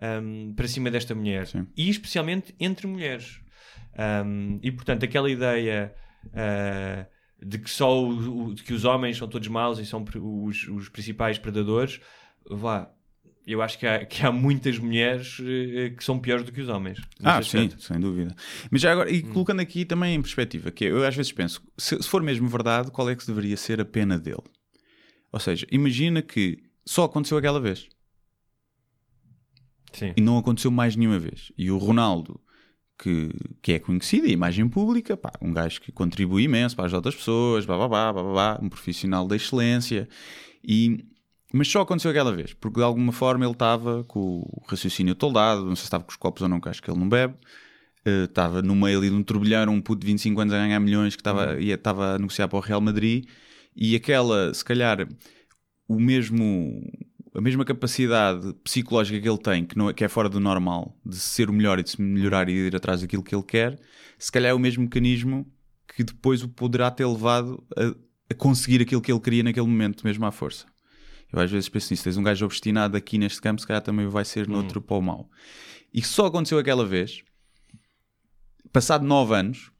ahm, 0.00 0.52
para 0.54 0.68
cima 0.68 0.90
desta 0.90 1.14
mulher? 1.14 1.46
Sim. 1.46 1.66
E 1.76 1.88
especialmente 1.88 2.54
entre 2.60 2.86
mulheres. 2.86 3.40
Ahm, 3.96 4.58
e 4.62 4.70
portanto, 4.70 5.04
aquela 5.04 5.30
ideia. 5.30 5.94
ah, 6.34 7.06
de 7.40 7.58
que 7.58 7.68
só 7.70 8.02
o- 8.02 8.46
o- 8.48 8.54
de 8.54 8.62
que 8.62 8.72
os 8.72 8.84
homens 8.86 9.18
são 9.18 9.28
todos 9.28 9.46
maus 9.48 9.78
e 9.78 9.84
são 9.84 10.02
os, 10.22 10.66
os 10.68 10.88
principais 10.88 11.38
predadores, 11.38 12.00
vá. 12.50 12.90
Eu 13.46 13.62
acho 13.62 13.78
que 13.78 13.86
há, 13.86 14.04
que 14.04 14.26
há 14.26 14.32
muitas 14.32 14.76
mulheres 14.78 15.38
eh, 15.40 15.90
que 15.96 16.02
são 16.02 16.18
piores 16.18 16.44
do 16.44 16.50
que 16.50 16.60
os 16.60 16.68
homens. 16.68 16.98
Ah, 17.22 17.40
sim, 17.42 17.58
aspecto. 17.66 17.80
sem 17.84 18.00
dúvida. 18.00 18.34
Mas 18.70 18.80
já 18.80 18.90
agora, 18.90 19.08
e 19.08 19.22
Hum. 19.22 19.32
colocando 19.32 19.60
aqui 19.60 19.84
também 19.84 20.16
em 20.16 20.20
perspectiva, 20.22 20.70
que 20.72 20.84
é, 20.86 20.90
eu 20.90 21.06
às 21.06 21.14
vezes 21.14 21.30
penso, 21.30 21.62
se, 21.78 21.96
se 22.02 22.08
for 22.08 22.22
mesmo 22.22 22.48
verdade, 22.48 22.90
qual 22.90 23.08
é 23.08 23.14
que 23.14 23.24
deveria 23.24 23.56
ser 23.56 23.80
a 23.80 23.84
pena 23.84 24.18
dele? 24.18 24.42
Ou 25.30 25.38
seja, 25.38 25.64
imagina 25.70 26.22
que 26.22 26.58
só 26.84 27.04
aconteceu 27.04 27.38
aquela 27.38 27.60
vez 27.60 27.88
Sim. 29.92 30.12
e 30.16 30.20
não 30.20 30.38
aconteceu 30.38 30.70
mais 30.70 30.96
nenhuma 30.96 31.18
vez. 31.18 31.52
E 31.56 31.70
o 31.70 31.78
Ronaldo, 31.78 32.40
que, 32.98 33.30
que 33.62 33.72
é 33.72 33.78
conhecido, 33.78 34.26
a 34.26 34.30
imagem 34.30 34.68
pública, 34.68 35.16
pá, 35.16 35.32
um 35.40 35.52
gajo 35.52 35.80
que 35.80 35.92
contribui 35.92 36.42
imenso 36.44 36.74
para 36.76 36.86
as 36.86 36.92
outras 36.92 37.14
pessoas, 37.14 37.64
blá, 37.64 37.76
blá, 37.76 37.88
blá, 37.88 38.12
blá, 38.12 38.22
blá, 38.22 38.58
um 38.62 38.68
profissional 38.68 39.26
da 39.26 39.36
excelência, 39.36 40.08
e, 40.64 41.04
mas 41.56 41.68
só 41.68 41.80
aconteceu 41.82 42.10
aquela 42.10 42.34
vez, 42.34 42.52
porque 42.54 42.78
de 42.80 42.84
alguma 42.84 43.12
forma 43.12 43.44
ele 43.44 43.52
estava 43.52 44.04
com 44.04 44.40
o 44.40 44.62
raciocínio 44.68 45.14
toldado, 45.14 45.62
não 45.64 45.76
sei 45.76 45.82
se 45.82 45.84
estava 45.84 46.04
com 46.04 46.10
os 46.10 46.16
copos 46.16 46.42
ou 46.42 46.48
não, 46.48 46.60
que 46.60 46.68
acho 46.68 46.82
que 46.82 46.90
ele 46.90 46.98
não 46.98 47.08
bebe, 47.08 47.34
eh, 48.04 48.24
estava 48.24 48.62
no 48.62 48.74
meio 48.76 48.98
ali 48.98 49.10
de 49.10 49.16
um 49.16 49.22
turbilhão, 49.22 49.72
um 49.72 49.80
puto 49.80 50.00
de 50.00 50.06
25 50.06 50.40
anos 50.40 50.54
a 50.54 50.58
ganhar 50.58 50.80
milhões 50.80 51.14
que 51.16 51.20
estava, 51.20 51.60
ia- 51.60 51.74
estava 51.74 52.14
a 52.14 52.18
negociar 52.18 52.48
para 52.48 52.58
o 52.58 52.60
Real 52.60 52.80
Madrid, 52.80 53.26
e 53.74 53.94
aquela, 53.96 54.52
se 54.54 54.64
calhar, 54.64 55.06
o 55.88 55.98
mesmo 56.00 56.82
a 57.34 57.40
mesma 57.40 57.66
capacidade 57.66 58.54
psicológica 58.64 59.20
que 59.20 59.28
ele 59.28 59.38
tem, 59.38 59.64
que, 59.66 59.76
não 59.76 59.90
é, 59.90 59.92
que 59.92 60.02
é 60.02 60.08
fora 60.08 60.26
do 60.26 60.40
normal, 60.40 60.96
de 61.04 61.16
ser 61.16 61.50
o 61.50 61.52
melhor 61.52 61.78
e 61.78 61.82
de 61.82 61.90
se 61.90 62.00
melhorar 62.00 62.48
e 62.48 62.52
de 62.52 62.58
ir 62.68 62.76
atrás 62.76 63.02
daquilo 63.02 63.22
que 63.22 63.34
ele 63.34 63.42
quer, 63.42 63.78
se 64.18 64.32
calhar 64.32 64.50
é 64.50 64.54
o 64.54 64.58
mesmo 64.58 64.84
mecanismo 64.84 65.46
que 65.94 66.02
depois 66.02 66.42
o 66.42 66.48
poderá 66.48 66.90
ter 66.90 67.04
levado 67.06 67.62
a, 67.76 67.94
a 68.30 68.34
conseguir 68.34 68.80
aquilo 68.80 69.02
que 69.02 69.12
ele 69.12 69.20
queria 69.20 69.42
naquele 69.42 69.66
momento, 69.66 70.02
mesmo 70.02 70.24
à 70.24 70.32
força. 70.32 70.64
Eu 71.32 71.40
às 71.40 71.50
vezes 71.50 71.68
penso 71.68 71.92
nisso, 71.92 72.04
tens 72.04 72.16
um 72.16 72.22
gajo 72.22 72.44
obstinado 72.44 72.96
aqui 72.96 73.18
neste 73.18 73.40
campo, 73.40 73.60
se 73.60 73.66
calhar 73.66 73.82
também 73.82 74.06
vai 74.06 74.24
ser 74.24 74.48
noutro 74.48 74.80
para 74.80 74.96
o 74.96 75.02
mau. 75.02 75.28
E 75.92 76.02
só 76.02 76.26
aconteceu 76.26 76.58
aquela 76.58 76.84
vez, 76.86 77.22
passado 78.72 79.04
nove 79.04 79.34
anos, 79.34 79.70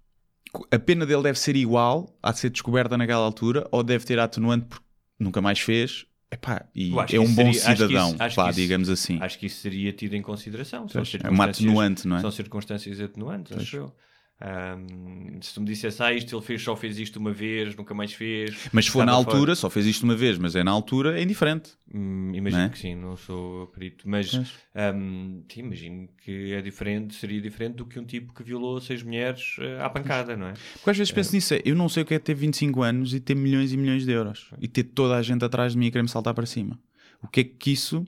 a 0.71 0.79
pena 0.79 1.05
dele 1.07 1.23
deve 1.23 1.39
ser 1.39 1.57
igual 1.57 2.17
a 2.23 2.33
ser 2.33 2.51
descoberta 2.51 2.97
naquela 2.97 3.25
altura, 3.25 3.67
ou 3.71 3.83
deve 3.83 4.05
ter 4.05 4.19
atenuante 4.19 4.67
porque 4.67 4.85
nunca 5.19 5.41
mais 5.41 5.59
fez. 5.61 6.07
Epá, 6.31 6.67
e 6.75 6.91
é 7.13 7.21
um 7.21 7.27
bom 7.35 7.35
seria- 7.35 7.51
acho 7.51 7.61
cidadão, 7.87 8.17
acho 8.19 8.37
pá, 8.37 8.51
isso- 8.51 8.61
digamos 8.61 8.89
assim. 8.89 9.19
Acho 9.23 9.39
que 9.39 9.47
isso 9.47 9.61
seria 9.61 9.93
tido 9.93 10.15
em 10.15 10.23
consideração. 10.23 10.87
Pois, 10.93 11.15
é 11.23 11.31
uma 11.31 11.45
atenuante, 11.45 12.09
não 12.09 12.17
é? 12.17 12.21
São 12.21 12.31
circunstâncias 12.33 13.01
atenuantes, 13.01 13.57
acho 13.57 13.77
eu. 13.77 13.95
Ahm, 14.39 15.41
se 15.41 15.55
tu 15.55 15.61
me 15.63 15.67
dissesse, 15.67 16.03
ah, 16.03 16.13
isto 16.13 16.37
ele 16.37 16.45
fez, 16.45 16.63
só 16.63 16.77
fez 16.77 16.99
isto 16.99 17.19
uma 17.19 17.33
vez, 17.33 17.75
nunca 17.75 17.95
mais 17.95 18.13
fez. 18.13 18.69
Mas 18.71 18.85
se 18.85 18.91
for 18.91 18.99
na 19.05 19.13
estava 19.13 19.25
fora- 19.25 19.37
altura, 19.37 19.55
só 19.55 19.71
fez 19.71 19.87
isto 19.87 20.03
uma 20.03 20.15
vez, 20.15 20.37
mas 20.37 20.55
é 20.55 20.63
na 20.63 20.71
altura, 20.71 21.19
é 21.19 21.23
indiferente. 21.23 21.71
Hum, 21.93 22.33
imagino 22.35 22.65
é? 22.65 22.69
que 22.69 22.79
sim, 22.79 22.95
não 22.95 23.17
sou 23.17 23.67
perito, 23.69 24.07
mas 24.09 24.31
Pois. 24.31 24.53
hum, 24.95 25.43
sim, 25.51 25.61
imagino 25.61 26.09
que 26.23 26.53
é 26.53 26.61
diferente, 26.61 27.15
seria 27.15 27.41
diferente 27.41 27.77
do 27.77 27.87
que 27.87 27.99
um 27.99 28.05
tipo 28.05 28.35
que 28.35 28.43
violou 28.43 28.79
seis 28.81 29.03
mulheres 29.03 29.57
eh, 29.59 29.81
à 29.81 29.89
pancada, 29.89 30.37
não 30.37 30.49
é? 30.49 30.53
Porque 30.75 30.91
às 30.91 30.99
vezes 30.99 31.13
penso 31.13 31.35
nisso, 31.35 31.55
é, 31.55 31.63
eu 31.65 31.75
não 31.75 31.89
sei 31.89 32.03
o 32.03 32.07
que 32.07 32.13
é 32.15 32.19
ter 32.19 32.35
25 32.35 32.83
anos 32.83 33.15
e 33.15 33.21
ter 33.21 33.35
milhões 33.35 33.73
e 33.73 33.77
milhões 33.79 34.05
de 34.05 34.13
euros 34.13 34.51
e 34.61 34.69
ter 34.69 34.85
toda 34.85 35.17
a 35.17 35.23
gente 35.23 35.45
atrás 35.45 35.73
de 35.73 35.79
mim 35.79 35.87
a 35.87 35.91
querer 35.91 36.03
me 36.03 36.09
saltar 36.11 36.35
para 36.35 36.45
cima. 36.45 36.79
O 37.23 37.29
que 37.29 37.41
é 37.41 37.45
que 37.45 37.71
isso 37.73 38.07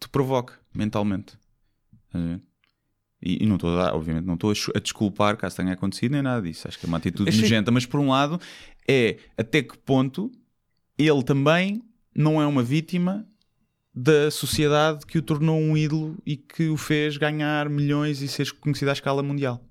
te 0.00 0.08
provoca 0.08 0.54
mentalmente? 0.74 1.36
Estás 2.08 2.24
a 2.24 2.26
ver? 2.28 2.42
E, 3.22 3.44
e 3.44 3.46
não 3.46 3.54
estou 3.54 3.78
a 3.78 3.84
dar, 3.84 3.94
obviamente, 3.94 4.24
não 4.24 4.34
estou 4.34 4.50
a, 4.50 4.78
desculpar 4.80 5.36
caso 5.36 5.56
tenha 5.56 5.72
acontecido 5.72 6.12
nem 6.12 6.22
nada 6.22 6.42
disso. 6.42 6.66
Acho 6.66 6.78
que 6.78 6.86
é 6.86 6.88
uma 6.88 6.98
atitude 6.98 7.28
Achei- 7.28 7.42
nojenta, 7.42 7.70
mas 7.70 7.86
por 7.86 8.00
um 8.00 8.08
lado 8.10 8.40
é 8.88 9.16
até 9.38 9.62
que 9.62 9.78
ponto 9.78 10.30
ele 10.98 11.22
também 11.22 11.82
não 12.14 12.42
é 12.42 12.46
uma 12.46 12.62
vítima 12.62 13.26
da 13.94 14.30
sociedade 14.30 15.04
que 15.06 15.18
o 15.18 15.22
tornou 15.22 15.58
um 15.60 15.76
ídolo 15.76 16.16
e 16.26 16.36
que 16.36 16.68
o 16.68 16.76
fez 16.76 17.16
ganhar 17.16 17.68
milhões 17.68 18.22
e 18.22 18.28
ser 18.28 18.50
conhecido 18.52 18.88
à 18.88 18.92
escala 18.92 19.22
mundial. 19.22 19.62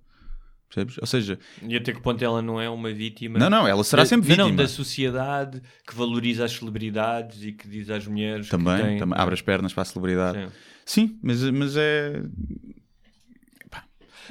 Percebes? 0.70 0.98
Ou 1.00 1.06
seja, 1.08 1.38
E 1.68 1.76
até 1.76 1.92
que 1.92 2.00
ponto 2.00 2.24
ela 2.24 2.42
não 2.42 2.62
é 2.62 2.70
uma 2.70 2.94
vítima? 2.94 3.38
Não, 3.38 3.50
não, 3.50 3.68
ela 3.68 3.84
será 3.84 4.04
da- 4.04 4.08
sempre 4.08 4.30
não, 4.30 4.38
não, 4.38 4.46
vítima. 4.46 4.64
da 4.64 4.70
sociedade 4.70 5.62
que 5.86 5.94
valoriza 5.94 6.46
as 6.46 6.54
celebridades 6.54 7.44
e 7.44 7.52
que 7.52 7.68
diz 7.68 7.90
às 7.90 8.08
mulheres 8.08 8.48
também, 8.48 8.78
que 8.78 8.84
têm... 8.84 8.98
também 9.00 9.20
abre 9.20 9.34
as 9.34 9.42
pernas 9.42 9.74
para 9.74 9.82
a 9.82 9.86
celebridade. 9.86 10.38
Sim. 10.40 10.52
Sim, 10.86 11.20
mas, 11.22 11.44
mas 11.52 11.76
é. 11.76 12.24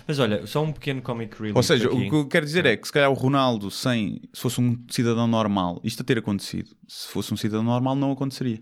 Mas 0.06 0.18
olha, 0.18 0.46
só 0.46 0.62
um 0.62 0.72
pequeno 0.72 1.02
comic 1.02 1.36
relief 1.36 1.56
Ou 1.56 1.62
seja, 1.62 1.86
aqui. 1.86 1.96
o 1.96 2.10
que 2.10 2.14
eu 2.14 2.28
quero 2.28 2.46
dizer 2.46 2.66
é 2.66 2.76
que 2.76 2.86
se 2.86 2.92
calhar 2.92 3.10
o 3.10 3.14
Ronaldo, 3.14 3.70
sem, 3.70 4.20
se 4.32 4.40
fosse 4.40 4.60
um 4.60 4.76
cidadão 4.88 5.26
normal, 5.26 5.80
isto 5.84 6.02
a 6.02 6.04
ter 6.04 6.18
acontecido, 6.18 6.70
se 6.88 7.08
fosse 7.08 7.32
um 7.32 7.36
cidadão 7.36 7.62
normal, 7.62 7.94
não 7.94 8.12
aconteceria. 8.12 8.60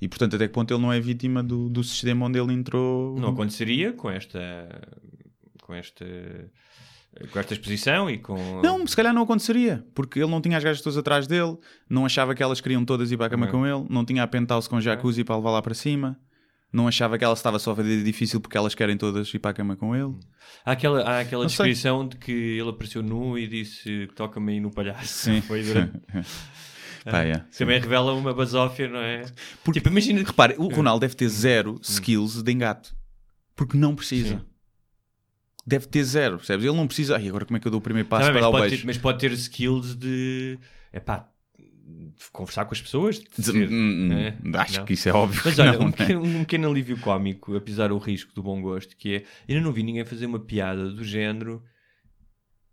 E 0.00 0.08
portanto, 0.08 0.36
até 0.36 0.46
que 0.46 0.52
ponto 0.52 0.72
ele 0.74 0.82
não 0.82 0.92
é 0.92 1.00
vítima 1.00 1.42
do, 1.42 1.68
do 1.68 1.82
sistema 1.82 2.26
onde 2.26 2.38
ele 2.38 2.52
entrou. 2.52 3.18
Não 3.18 3.30
aconteceria 3.30 3.92
com 3.92 4.10
esta... 4.10 4.40
com 5.62 5.72
esta... 5.72 6.04
com 7.32 7.38
esta 7.38 7.54
exposição 7.54 8.10
e 8.10 8.18
com... 8.18 8.60
Não, 8.60 8.86
se 8.86 8.94
calhar 8.94 9.14
não 9.14 9.22
aconteceria, 9.22 9.86
porque 9.94 10.18
ele 10.18 10.30
não 10.30 10.40
tinha 10.42 10.58
as 10.58 10.64
gajas 10.64 10.82
todas 10.82 10.98
atrás 10.98 11.26
dele, 11.26 11.56
não 11.88 12.04
achava 12.04 12.34
que 12.34 12.42
elas 12.42 12.60
queriam 12.60 12.84
todas 12.84 13.12
ir 13.12 13.16
para 13.16 13.26
a 13.26 13.30
cama 13.30 13.46
Não. 13.46 13.52
com 13.52 13.66
ele, 13.66 13.86
não 13.88 14.04
tinha 14.04 14.22
a 14.22 14.26
penthouse 14.26 14.68
com 14.68 14.80
jacuzzi 14.80 15.24
para 15.24 15.36
levar 15.36 15.52
lá 15.52 15.62
para 15.62 15.74
cima, 15.74 16.18
não 16.74 16.88
achava 16.88 17.16
que 17.16 17.24
ela 17.24 17.34
estava 17.34 17.56
só 17.60 17.70
a 17.70 17.76
fazer 17.76 18.02
difícil 18.02 18.40
porque 18.40 18.58
elas 18.58 18.74
querem 18.74 18.96
todas 18.96 19.32
ir 19.32 19.38
para 19.38 19.52
a 19.52 19.54
cama 19.54 19.76
com 19.76 19.94
ele. 19.94 20.12
Há 20.64 20.72
aquela, 20.72 21.02
há 21.02 21.20
aquela 21.20 21.44
Não 21.44 21.48
sei. 21.48 21.66
descrição 21.66 22.06
de 22.08 22.16
que 22.16 22.32
ele 22.32 22.68
apareceu 22.68 23.00
nu 23.00 23.38
e 23.38 23.46
disse 23.46 24.08
toca-me 24.16 24.54
aí 24.54 24.60
no 24.60 24.72
palhaço. 24.72 25.06
Sim. 25.06 25.40
Foi 25.40 25.62
durante... 25.62 25.92
Pá, 27.04 27.22
é, 27.22 27.34
sim. 27.50 27.58
Também 27.58 27.80
revela 27.80 28.12
uma 28.14 28.32
basófia, 28.32 28.88
não 28.88 28.98
é? 28.98 29.24
Tipo, 29.72 29.88
imagina... 29.88 30.22
Repare, 30.24 30.54
o 30.58 30.68
Ronaldo 30.68 31.02
deve 31.02 31.14
ter 31.14 31.28
zero 31.28 31.78
skills 31.82 32.42
de 32.42 32.50
engate. 32.50 32.92
Porque 33.54 33.76
não 33.76 33.94
precisa. 33.94 34.38
Sim. 34.38 34.44
Deve 35.66 35.86
ter 35.86 36.02
zero, 36.02 36.38
percebes? 36.38 36.66
Ele 36.66 36.76
não 36.76 36.86
precisa. 36.86 37.16
Ai, 37.16 37.28
agora 37.28 37.44
como 37.44 37.56
é 37.56 37.60
que 37.60 37.66
eu 37.66 37.70
dou 37.70 37.78
o 37.78 37.82
primeiro 37.82 38.08
passo 38.08 38.26
Tá 38.26 38.32
bem, 38.32 38.40
para 38.40 38.50
dar 38.50 38.56
o 38.56 38.60
beijo? 38.60 38.78
ter, 38.78 38.86
mas 38.86 38.98
pode 38.98 39.18
ter 39.18 39.32
skills 39.32 39.94
de... 39.94 40.58
Epá, 40.92 41.28
conversar 42.32 42.64
com 42.64 42.74
as 42.74 42.80
pessoas. 42.80 43.20
Dizer, 43.36 43.68
hum, 43.68 44.10
hum, 44.10 44.12
é? 44.12 44.36
Acho 44.58 44.78
Não. 44.78 44.84
que 44.86 44.94
isso 44.94 45.08
é 45.08 45.12
óbvio. 45.12 45.42
Mas 45.44 45.58
olha, 45.58 45.72
não, 45.72 45.78
um, 45.78 45.82
não 45.82 45.88
é? 45.88 45.92
pequeno, 45.92 46.22
um 46.22 46.38
pequeno 46.40 46.70
alívio 46.70 46.98
cómico, 46.98 47.56
apesar 47.56 47.88
do 47.88 47.98
risco 47.98 48.34
do 48.34 48.42
bom 48.42 48.60
gosto, 48.60 48.96
que 48.96 49.16
é, 49.16 49.24
ainda 49.48 49.62
não 49.62 49.72
vi 49.72 49.82
ninguém 49.82 50.04
fazer 50.04 50.26
uma 50.26 50.40
piada 50.40 50.90
do 50.90 51.04
género 51.04 51.62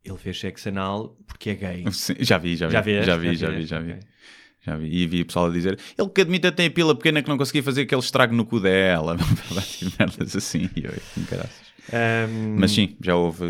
ele 0.03 0.17
fez 0.17 0.39
sexo 0.39 0.69
anal 0.69 1.15
porque 1.27 1.51
é 1.51 1.55
gay. 1.55 1.85
Sim, 1.91 2.15
já 2.19 2.37
vi, 2.37 2.55
já 2.55 2.67
vi. 2.67 2.73
Já? 2.73 2.81
Já 2.81 3.17
vi, 3.17 3.35
já 3.35 3.47
Já 3.47 3.51
vi, 3.51 3.65
já 3.65 3.79
vi. 3.79 3.91
Ok. 3.91 3.99
Já 4.63 4.75
vi. 4.75 4.87
E 4.95 5.07
vi 5.07 5.21
o 5.21 5.25
pessoal 5.25 5.47
a 5.47 5.49
dizer 5.49 5.79
ele 5.97 6.09
que 6.09 6.21
admite 6.21 6.47
até 6.47 6.65
a 6.65 6.71
pila 6.71 6.95
pequena 6.95 7.23
que 7.23 7.29
não 7.29 7.37
conseguia 7.37 7.63
fazer 7.63 7.81
aquele 7.81 8.01
estrago 8.01 8.35
no 8.35 8.45
cu 8.45 8.59
dela. 8.59 9.17
Merdas 9.97 10.35
assim. 10.35 10.69
E 10.75 10.85
eu, 10.85 10.93
caraças. 11.27 11.70
Ahm, 11.93 12.55
Mas 12.57 12.71
sim, 12.71 12.95
já 13.01 13.15
houve 13.15 13.45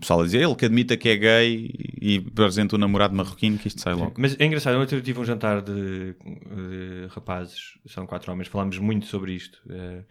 pessoal 0.00 0.20
a 0.20 0.24
dizer 0.24 0.42
ele 0.42 0.54
que 0.54 0.66
admita 0.66 0.96
que 0.96 1.08
é 1.08 1.16
gay 1.16 1.70
e 2.00 2.24
apresenta 2.30 2.76
o 2.76 2.78
namorado 2.78 3.14
marroquino 3.14 3.58
que 3.58 3.68
isto 3.68 3.80
sai 3.80 3.94
logo. 3.94 4.14
Mas 4.18 4.38
é 4.38 4.44
engraçado, 4.44 4.78
ontem 4.78 4.96
eu 4.96 5.02
tive 5.02 5.18
um 5.20 5.24
jantar 5.24 5.62
de, 5.62 6.14
de 6.14 7.06
rapazes, 7.10 7.78
são 7.86 8.06
quatro 8.06 8.30
homens, 8.32 8.48
falámos 8.48 8.78
muito 8.78 9.06
sobre 9.06 9.32
isto. 9.32 9.60
Eh, 9.70 10.04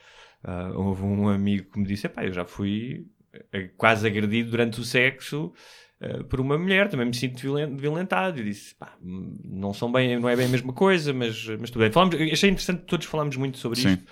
ah, 0.44 0.72
houve 0.74 1.04
um 1.04 1.30
amigo 1.30 1.72
que 1.72 1.80
me 1.80 1.86
disse: 1.86 2.08
Epá, 2.08 2.26
eu 2.26 2.34
já 2.34 2.46
fui 2.46 3.06
eh, 3.54 3.70
quase 3.78 4.08
agredido 4.08 4.50
durante 4.52 4.80
o 4.80 4.84
sexo 4.84 5.54
eh, 6.02 6.24
por 6.24 6.40
uma 6.40 6.58
mulher, 6.58 6.90
também 6.90 7.06
me 7.08 7.14
sinto 7.14 7.40
violen- 7.40 7.76
violentado. 7.76 8.40
E 8.40 8.44
disse: 8.46 8.74
Pá, 8.76 8.96
não, 9.02 9.74
são 9.74 9.92
bem, 9.92 10.20
não 10.20 10.28
é 10.30 10.36
bem 10.36 10.46
a 10.48 10.50
mesma 10.50 10.74
coisa, 10.74 11.14
mas, 11.14 11.46
mas 11.60 11.70
tudo 11.70 11.82
bem. 11.84 11.92
Falámos, 11.92 12.16
achei 12.16 12.50
interessante, 12.50 12.84
todos 12.86 13.06
falámos 13.06 13.36
muito 13.36 13.58
sobre 13.60 13.80
Sim. 13.80 13.90
isto. 13.94 14.06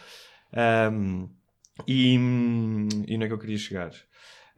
Ahm, 0.53 1.27
e, 1.85 2.15
e 2.15 3.15
onde 3.15 3.23
é 3.23 3.27
que 3.27 3.33
eu 3.33 3.37
queria 3.39 3.57
chegar? 3.57 3.91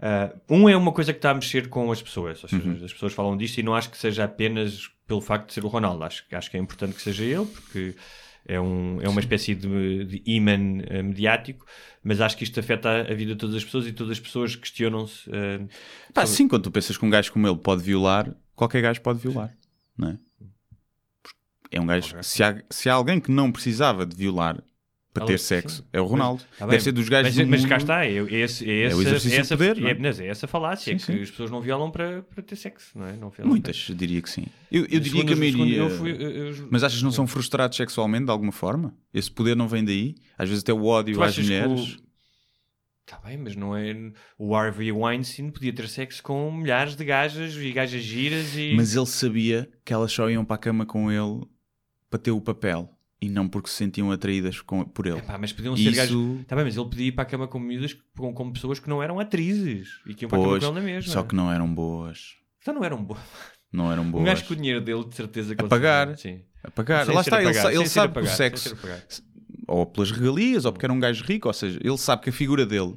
Ah, 0.01 0.33
um 0.49 0.69
é 0.69 0.77
uma 0.77 0.91
coisa 0.93 1.11
que 1.11 1.17
está 1.19 1.31
a 1.31 1.33
mexer 1.33 1.67
com 1.67 1.91
as 1.91 2.01
pessoas, 2.01 2.41
ou 2.43 2.49
seja, 2.49 2.63
Uhum. 2.69 2.85
as 2.85 2.93
pessoas 2.93 3.11
falam 3.13 3.35
disto 3.35 3.57
e 3.57 3.63
não 3.63 3.75
acho 3.75 3.89
que 3.89 3.97
seja 3.97 4.23
apenas 4.23 4.89
pelo 5.07 5.19
facto 5.21 5.47
de 5.47 5.53
ser 5.53 5.65
o 5.65 5.67
Ronaldo, 5.67 6.03
acho, 6.03 6.23
acho 6.31 6.49
que 6.51 6.55
é 6.55 6.59
importante 6.59 6.93
que 6.95 7.01
seja 7.01 7.23
ele, 7.25 7.45
porque 7.45 7.95
é, 8.47 8.61
um, 8.61 9.01
é 9.01 9.09
uma 9.09 9.19
espécie 9.19 9.53
de, 9.55 10.05
de 10.05 10.23
imã 10.25 10.53
eh, 10.87 11.01
mediático, 11.03 11.65
mas 12.03 12.21
acho 12.21 12.37
que 12.37 12.43
isto 12.45 12.59
afeta 12.59 12.87
a, 12.89 13.01
a 13.01 13.13
vida 13.13 13.33
de 13.33 13.35
todas 13.37 13.55
as 13.55 13.63
pessoas 13.65 13.87
e 13.87 13.91
todas 13.91 14.11
as 14.11 14.19
pessoas 14.19 14.55
questionam-se. 14.55 15.29
Pá, 16.13 16.21
sobre- 16.25 16.37
sim, 16.37 16.47
quando 16.47 16.63
tu 16.63 16.71
pensas 16.71 16.95
que 16.97 17.03
um 17.05 17.09
gajo 17.09 17.31
como 17.33 17.45
ele 17.47 17.57
pode 17.57 17.83
violar, 17.83 18.33
qualquer 18.55 18.81
gajo 18.81 19.01
pode 19.01 19.19
violar, 19.19 19.53
não 19.97 20.09
é? 20.11 20.17
É 21.71 21.79
um 21.81 21.85
gajo. 21.85 22.15
Se 22.23 22.41
há, 22.41 22.63
se 22.69 22.89
há 22.89 22.93
alguém 22.93 23.19
que 23.19 23.29
não 23.31 23.51
precisava 23.51 24.05
de 24.05 24.15
violar, 24.15 24.63
para 25.13 25.25
ter 25.25 25.39
sexo 25.39 25.83
é 25.91 25.99
o 25.99 26.05
Ronaldo. 26.05 26.43
Tá 26.57 26.65
bem, 26.65 26.71
Deve 26.73 26.83
ser 26.83 26.91
dos 26.91 27.09
gajos 27.09 27.35
mas, 27.35 27.45
do 27.45 27.49
mas 27.51 27.65
cá 27.65 27.77
está, 27.77 28.05
é, 28.05 28.17
é 28.17 28.33
esse, 28.35 28.69
é, 28.69 28.83
É 28.83 28.85
o 28.87 28.87
essa- 28.89 29.01
exercício 29.01 29.37
é 29.37 29.39
essa, 29.41 29.55
de 29.57 29.63
poder, 29.67 29.81
não 29.81 29.87
é? 29.87 29.91
é, 29.91 29.93
mas 29.95 30.19
é 30.19 30.27
essa 30.27 30.47
falácia, 30.47 30.91
Sim, 30.93 30.97
que 30.97 31.03
sim. 31.17 31.21
as 31.23 31.31
pessoas 31.31 31.49
não 31.49 31.59
violam 31.61 31.89
para, 31.89 32.21
para 32.21 32.43
ter 32.43 32.55
sexo, 32.55 32.97
não 32.97 33.07
é? 33.07 33.13
Não 33.17 33.31
Muitas, 33.43 33.87
eu 33.89 33.95
diria 33.95 34.21
que 34.21 34.29
sim. 34.29 34.45
Eu, 34.71 34.83
eu 34.83 34.89
para- 34.89 34.99
diria 34.99 35.25
que 35.25 35.33
a 35.33 35.35
maioria... 35.35 35.83
Mas 36.69 36.83
achas 36.83 36.99
que 36.99 37.03
não 37.03 37.11
são 37.11 37.25
frustrados 37.25 37.75
sexualmente 37.75 38.25
de 38.25 38.31
alguma 38.31 38.51
forma? 38.51 38.93
Esse 39.13 39.31
poder 39.31 39.55
não 39.55 39.67
vem 39.67 39.83
daí? 39.83 40.15
Às 40.37 40.47
vezes 40.49 40.63
até 40.63 40.71
o 40.73 40.85
ódio 40.85 41.21
às 41.23 41.37
mulheres. 41.37 41.95
o- 41.95 42.09
Tá 43.05 43.19
bem, 43.25 43.37
mas 43.37 43.55
não 43.55 43.75
é. 43.75 43.95
O 44.37 44.55
Harvey 44.55 44.91
Weinstein 44.91 45.49
podia 45.49 45.73
ter 45.73 45.87
sexo 45.89 46.21
com 46.21 46.51
milhares 46.51 46.95
de 46.95 47.03
gajas 47.03 47.55
e 47.55 47.71
gajas 47.71 48.03
giras 48.03 48.55
e. 48.55 48.73
Mas 48.75 48.95
ele 48.95 49.07
sabia 49.07 49.67
que 49.83 49.91
elas 49.91 50.11
só 50.11 50.29
iam 50.29 50.45
para 50.45 50.55
a 50.57 50.59
cama 50.59 50.85
com 50.85 51.11
ele 51.11 51.41
para 52.07 52.19
ter 52.19 52.29
o 52.29 52.39
papel 52.39 52.87
e 53.21 53.29
não 53.29 53.47
porque 53.47 53.69
se 53.69 53.75
sentiam 53.75 54.11
atraídas 54.11 54.61
com- 54.61 54.83
por 54.85 55.05
ele. 55.07 55.17
Epá, 55.19 55.37
mas 55.37 55.51
podiam 55.51 55.75
ser 55.75 55.83
isso- 55.83 55.95
gajos. 55.95 56.45
Tá 56.47 56.55
bem, 56.55 56.65
mas 56.65 56.75
ele 56.77 56.85
podia 56.89 57.05
ir 57.07 57.11
para 57.11 57.23
a 57.23 57.25
cama 57.25 57.47
com 57.47 57.59
miúdas 57.59 57.93
com, 58.17 58.33
com 58.33 58.51
pessoas 58.51 58.79
que 58.79 58.87
não 58.89 59.01
eram 59.03 59.19
atrizes 59.19 59.89
e 60.05 60.13
que 60.13 60.23
iam 60.25 60.29
para 60.29 60.39
a 60.39 60.41
cama 60.41 60.59
com 60.59 60.65
ele 60.65 60.73
na 60.75 60.81
mesma. 60.81 61.11
só 61.13 61.23
que 61.23 61.35
não 61.35 61.51
eram 61.51 61.73
boas. 61.73 62.35
Então 62.61 62.73
não 62.73 62.83
eram 62.83 63.03
boas. 63.03 63.19
Não 63.71 63.91
eram 63.91 64.03
Um 64.03 64.11
boas. 64.11 64.25
gajo 64.25 64.45
com 64.45 64.53
o 64.53 64.55
dinheiro 64.55 64.81
dele, 64.81 65.05
de 65.05 65.15
certeza 65.15 65.55
que 65.55 65.63
A 65.63 65.67
pagar. 65.67 66.17
Sim. 66.17 66.41
A 66.63 66.71
pagar. 66.71 67.05
Sem 67.05 67.13
Lá 67.15 67.21
está, 67.21 67.41
ele, 67.41 67.49
ele 67.77 67.87
sabe 67.87 68.13
que 68.13 68.19
o 68.19 68.25
sexo, 68.27 68.75
ou 69.67 69.85
pelas 69.85 70.11
regalias, 70.11 70.65
ou 70.65 70.71
porque 70.73 70.85
era 70.85 70.93
um 70.93 70.99
gajo 70.99 71.23
rico, 71.23 71.47
ou 71.47 71.53
seja, 71.53 71.79
ele 71.83 71.97
sabe 71.97 72.23
que 72.23 72.29
a 72.29 72.33
figura 72.33 72.65
dele, 72.65 72.95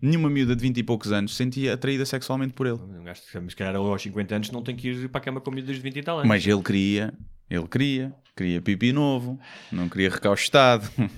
nenhuma 0.00 0.30
miúda 0.30 0.56
de 0.56 0.62
20 0.62 0.78
e 0.78 0.82
poucos 0.82 1.12
anos 1.12 1.32
se 1.32 1.36
sentia 1.36 1.74
atraída 1.74 2.04
sexualmente 2.06 2.54
por 2.54 2.66
ele. 2.66 2.76
Um 2.78 3.04
gajo 3.04 3.20
se 3.22 3.56
calhar, 3.56 3.76
aos 3.76 4.02
50 4.02 4.34
anos 4.36 4.50
não 4.50 4.62
tem 4.62 4.74
que 4.74 4.88
ir 4.88 5.08
para 5.10 5.20
a 5.20 5.24
cama 5.24 5.40
com 5.40 5.50
miúdas 5.50 5.76
de 5.76 5.82
20 5.82 5.96
e 5.98 6.02
tal 6.02 6.16
anos. 6.18 6.28
Mas 6.28 6.46
ele 6.46 6.62
queria, 6.62 7.12
ele 7.54 7.68
queria, 7.68 8.12
queria 8.36 8.60
pipi 8.60 8.92
novo, 8.92 9.38
não 9.72 9.88
queria 9.88 10.10
recaustado. 10.10 10.88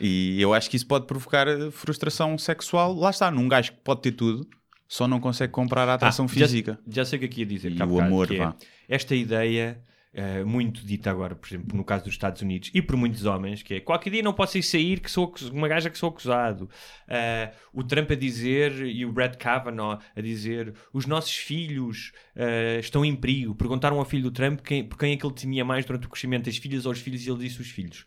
E 0.00 0.40
eu 0.40 0.54
acho 0.54 0.70
que 0.70 0.76
isso 0.76 0.86
pode 0.86 1.06
provocar 1.06 1.48
eh, 1.48 1.72
frustração 1.72 2.38
sexual. 2.38 2.94
Lá 2.94 3.10
está, 3.10 3.32
num 3.32 3.48
gajo 3.48 3.72
que 3.72 3.78
pode 3.82 4.00
ter 4.02 4.12
tudo, 4.12 4.46
só 4.86 5.08
não 5.08 5.18
consegue 5.18 5.52
comprar 5.52 5.88
a 5.88 5.94
atração 5.94 6.26
Ah, 6.26 6.28
já- 6.28 6.46
física. 6.46 6.78
Já, 6.88 7.04
sei 7.04 7.16
o 7.16 7.20
que 7.20 7.26
aqui 7.26 7.40
ia 7.40 7.46
dizer. 7.46 7.72
E 7.72 7.82
o 7.82 8.00
amor, 8.00 8.28
que 8.28 8.36
é 8.40 8.52
esta 8.88 9.14
ideia 9.16 9.80
eh, 10.12 10.42
muito 10.42 10.84
dita 10.86 11.10
agora, 11.10 11.34
por 11.34 11.46
exemplo, 11.46 11.76
no 11.76 11.84
caso 11.84 12.04
dos 12.04 12.14
Estados 12.14 12.40
Unidos 12.40 12.70
e 12.72 12.80
por 12.80 12.96
muitos 12.96 13.24
homens, 13.24 13.62
que 13.62 13.74
é 13.74 13.80
qualquer 13.80 14.10
dia 14.10 14.22
não 14.22 14.32
posso 14.32 14.56
ir 14.56 14.62
sair 14.62 15.00
que 15.00 15.10
sou 15.10 15.34
uma 15.52 15.68
gaja 15.68 15.90
que 15.90 15.98
sou 15.98 16.08
acusado. 16.08 16.68
Eh, 17.06 17.52
o 17.72 17.84
Trump 17.84 18.10
a 18.10 18.14
dizer 18.14 18.86
e 18.86 19.04
o 19.04 19.12
Brett 19.12 19.36
Kavanaugh 19.36 19.98
a 20.16 20.20
dizer 20.20 20.74
os 20.92 21.06
nossos 21.06 21.36
filhos 21.36 22.12
eh, 22.34 22.78
estão 22.80 23.04
em 23.04 23.14
perigo. 23.14 23.54
Perguntaram 23.54 23.98
ao 23.98 24.04
filho 24.04 24.24
do 24.24 24.30
Trump 24.30 24.60
quem, 24.60 24.82
por 24.82 24.98
quem 24.98 25.12
é 25.12 25.16
que 25.16 25.26
ele 25.26 25.34
temia 25.34 25.64
mais 25.64 25.84
durante 25.84 26.06
o 26.06 26.10
crescimento, 26.10 26.48
as 26.48 26.56
filhas 26.56 26.86
ou 26.86 26.92
os 26.92 27.00
filhos, 27.00 27.26
e 27.26 27.30
ele 27.30 27.40
disse 27.40 27.60
os 27.60 27.70
filhos. 27.70 28.06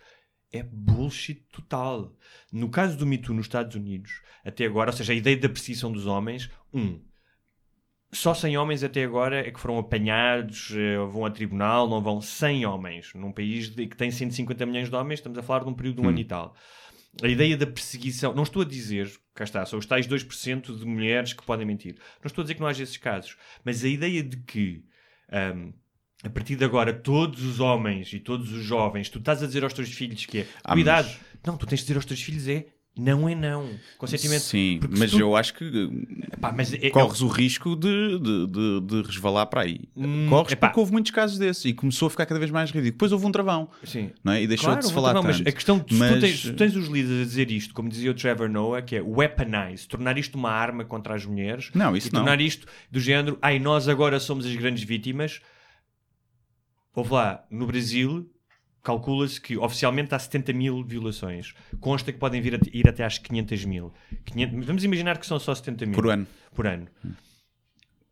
É 0.51 0.63
bullshit 0.63 1.45
total. 1.51 2.13
No 2.51 2.69
caso 2.69 2.97
do 2.97 3.05
Me 3.05 3.17
Too 3.17 3.35
nos 3.35 3.45
Estados 3.45 3.75
Unidos, 3.75 4.11
até 4.43 4.65
agora, 4.65 4.89
ou 4.89 4.97
seja, 4.97 5.13
a 5.13 5.15
ideia 5.15 5.37
da 5.37 5.47
perseguição 5.47 5.91
dos 5.91 6.07
homens, 6.07 6.49
um, 6.73 6.99
só 8.13 8.33
100 8.33 8.57
homens 8.57 8.83
até 8.83 9.03
agora 9.03 9.39
é 9.47 9.51
que 9.51 9.59
foram 9.59 9.77
apanhados, 9.77 10.71
eh, 10.75 10.97
vão 11.11 11.25
a 11.25 11.31
tribunal, 11.31 11.87
não 11.89 12.01
vão 12.01 12.19
100 12.21 12.65
homens. 12.65 13.13
Num 13.15 13.31
país 13.31 13.69
de- 13.69 13.87
que 13.87 13.95
tem 13.95 14.11
150 14.11 14.65
milhões 14.65 14.89
de 14.89 14.95
homens, 14.95 15.19
estamos 15.19 15.37
a 15.37 15.41
falar 15.43 15.63
de 15.63 15.69
um 15.69 15.73
período 15.73 16.01
de 16.01 16.07
um 16.07 16.09
ano 16.09 16.19
e 16.19 16.25
tal. 16.25 16.55
A 17.23 17.27
ideia 17.27 17.57
da 17.57 17.65
perseguição, 17.67 18.33
não 18.33 18.43
estou 18.43 18.61
a 18.61 18.65
dizer, 18.65 19.11
cá 19.35 19.43
está, 19.43 19.65
são 19.65 19.77
os 19.79 19.85
tais 19.85 20.07
2% 20.07 20.77
de 20.77 20.85
mulheres 20.85 21.33
que 21.33 21.43
podem 21.43 21.65
mentir. 21.65 21.95
Não 22.21 22.27
estou 22.27 22.41
a 22.41 22.43
dizer 22.43 22.55
que 22.55 22.61
não 22.61 22.67
haja 22.67 22.83
esses 22.83 22.97
casos, 22.97 23.37
mas 23.65 23.83
a 23.83 23.87
ideia 23.87 24.23
de 24.23 24.37
que 24.37 24.83
ahm, 25.31 25.71
a 26.23 26.29
partir 26.29 26.55
de 26.55 26.63
agora 26.65 26.93
todos 26.93 27.43
os 27.43 27.59
homens 27.59 28.13
e 28.13 28.19
todos 28.19 28.51
os 28.51 28.63
jovens, 28.63 29.09
tu 29.09 29.19
estás 29.19 29.41
a 29.41 29.47
dizer 29.47 29.63
aos 29.63 29.73
teus 29.73 29.89
filhos 29.91 30.25
que 30.25 30.39
é 30.39 30.47
Ah, 30.63 30.73
cuidado, 30.73 31.07
mas- 31.07 31.19
não, 31.45 31.57
tu 31.57 31.65
tens 31.65 31.79
de 31.79 31.85
dizer 31.85 31.95
aos 31.95 32.05
teus 32.05 32.21
filhos 32.21 32.47
é 32.47 32.65
não 32.97 33.27
é 33.27 33.33
não. 33.33 33.69
Consentimento. 33.97 34.41
Sim, 34.41 34.79
mas 34.97 35.11
tu- 35.11 35.19
eu 35.19 35.35
acho 35.35 35.53
que 35.53 35.89
Pá, 36.41 36.51
mas 36.51 36.73
é- 36.73 36.87
é- 36.87 36.89
corres 36.89 37.21
o 37.21 37.27
risco 37.27 37.75
de, 37.75 38.19
de, 38.19 38.47
de, 38.47 38.81
de 38.81 39.01
resvalar 39.07 39.45
para 39.45 39.61
aí. 39.61 39.81
Hum, 39.95 40.27
corres 40.29 40.51
epá. 40.53 40.67
porque 40.67 40.79
houve 40.79 40.91
muitos 40.91 41.11
casos 41.11 41.37
desses 41.37 41.63
e 41.65 41.73
começou 41.73 42.07
a 42.07 42.09
ficar 42.09 42.25
cada 42.25 42.39
vez 42.39 42.51
mais 42.51 42.69
ridículo. 42.69 42.91
Depois 42.91 43.11
houve 43.11 43.25
um 43.25 43.31
travão 43.31 43.69
Sim. 43.83 44.11
não 44.23 44.33
é? 44.33 44.43
e 44.43 44.47
deixou 44.47 44.65
Claro, 44.65 44.79
de 44.81 44.87
se 44.87 44.93
vou 44.93 45.01
falar 45.03 45.13
também, 45.19 45.31
tanto. 45.31 45.43
mas 45.43 45.47
a 45.53 45.55
questão 45.55 45.79
de 45.79 45.93
se 45.93 45.99
Mas- 45.99 46.13
tu, 46.15 46.19
tens, 46.19 46.41
tu 46.41 46.53
tens 46.53 46.75
os 46.75 46.87
líderes 46.87 47.21
a 47.21 47.25
dizer 47.25 47.49
isto, 47.51 47.73
como 47.73 47.87
dizia 47.89 48.11
o 48.11 48.13
Trevor 48.13 48.49
Noah, 48.49 48.81
que 48.81 48.95
é 48.97 49.01
weaponize, 49.01 49.87
tornar 49.87 50.17
isto 50.17 50.35
uma 50.37 50.51
arma 50.51 50.83
contra 50.83 51.15
as 51.15 51.25
mulheres 51.25 51.71
Não, 51.73 51.95
isso 51.95 52.09
e 52.09 52.11
não. 52.11 52.19
tornar 52.21 52.41
isto 52.41 52.67
do 52.91 52.99
género, 52.99 53.37
ai, 53.41 53.57
nós 53.57 53.87
agora 53.87 54.19
somos 54.19 54.45
as 54.45 54.55
grandes 54.55 54.83
vítimas. 54.83 55.39
Houve 56.93 57.13
lá, 57.13 57.45
no 57.49 57.65
Brasil, 57.65 58.29
calcula-se 58.83 59.39
que 59.39 59.57
oficialmente 59.57 60.13
há 60.15 60.19
70 60.19 60.53
mil 60.53 60.83
violações. 60.83 61.53
Consta 61.79 62.11
que 62.11 62.17
podem 62.19 62.41
vir 62.41 62.55
a- 62.55 62.59
ir 62.73 62.87
até 62.87 63.03
às 63.03 63.17
500 63.17 63.65
mil. 63.65 63.93
500 64.25 64.65
vamos 64.65 64.83
imaginar 64.83 65.17
que 65.17 65.25
são 65.25 65.39
só 65.39 65.53
70 65.53 65.85
mil. 65.85 65.95
Por 65.95 66.09
ano. 66.09 66.27
Por 66.53 66.67
ano. 66.67 66.87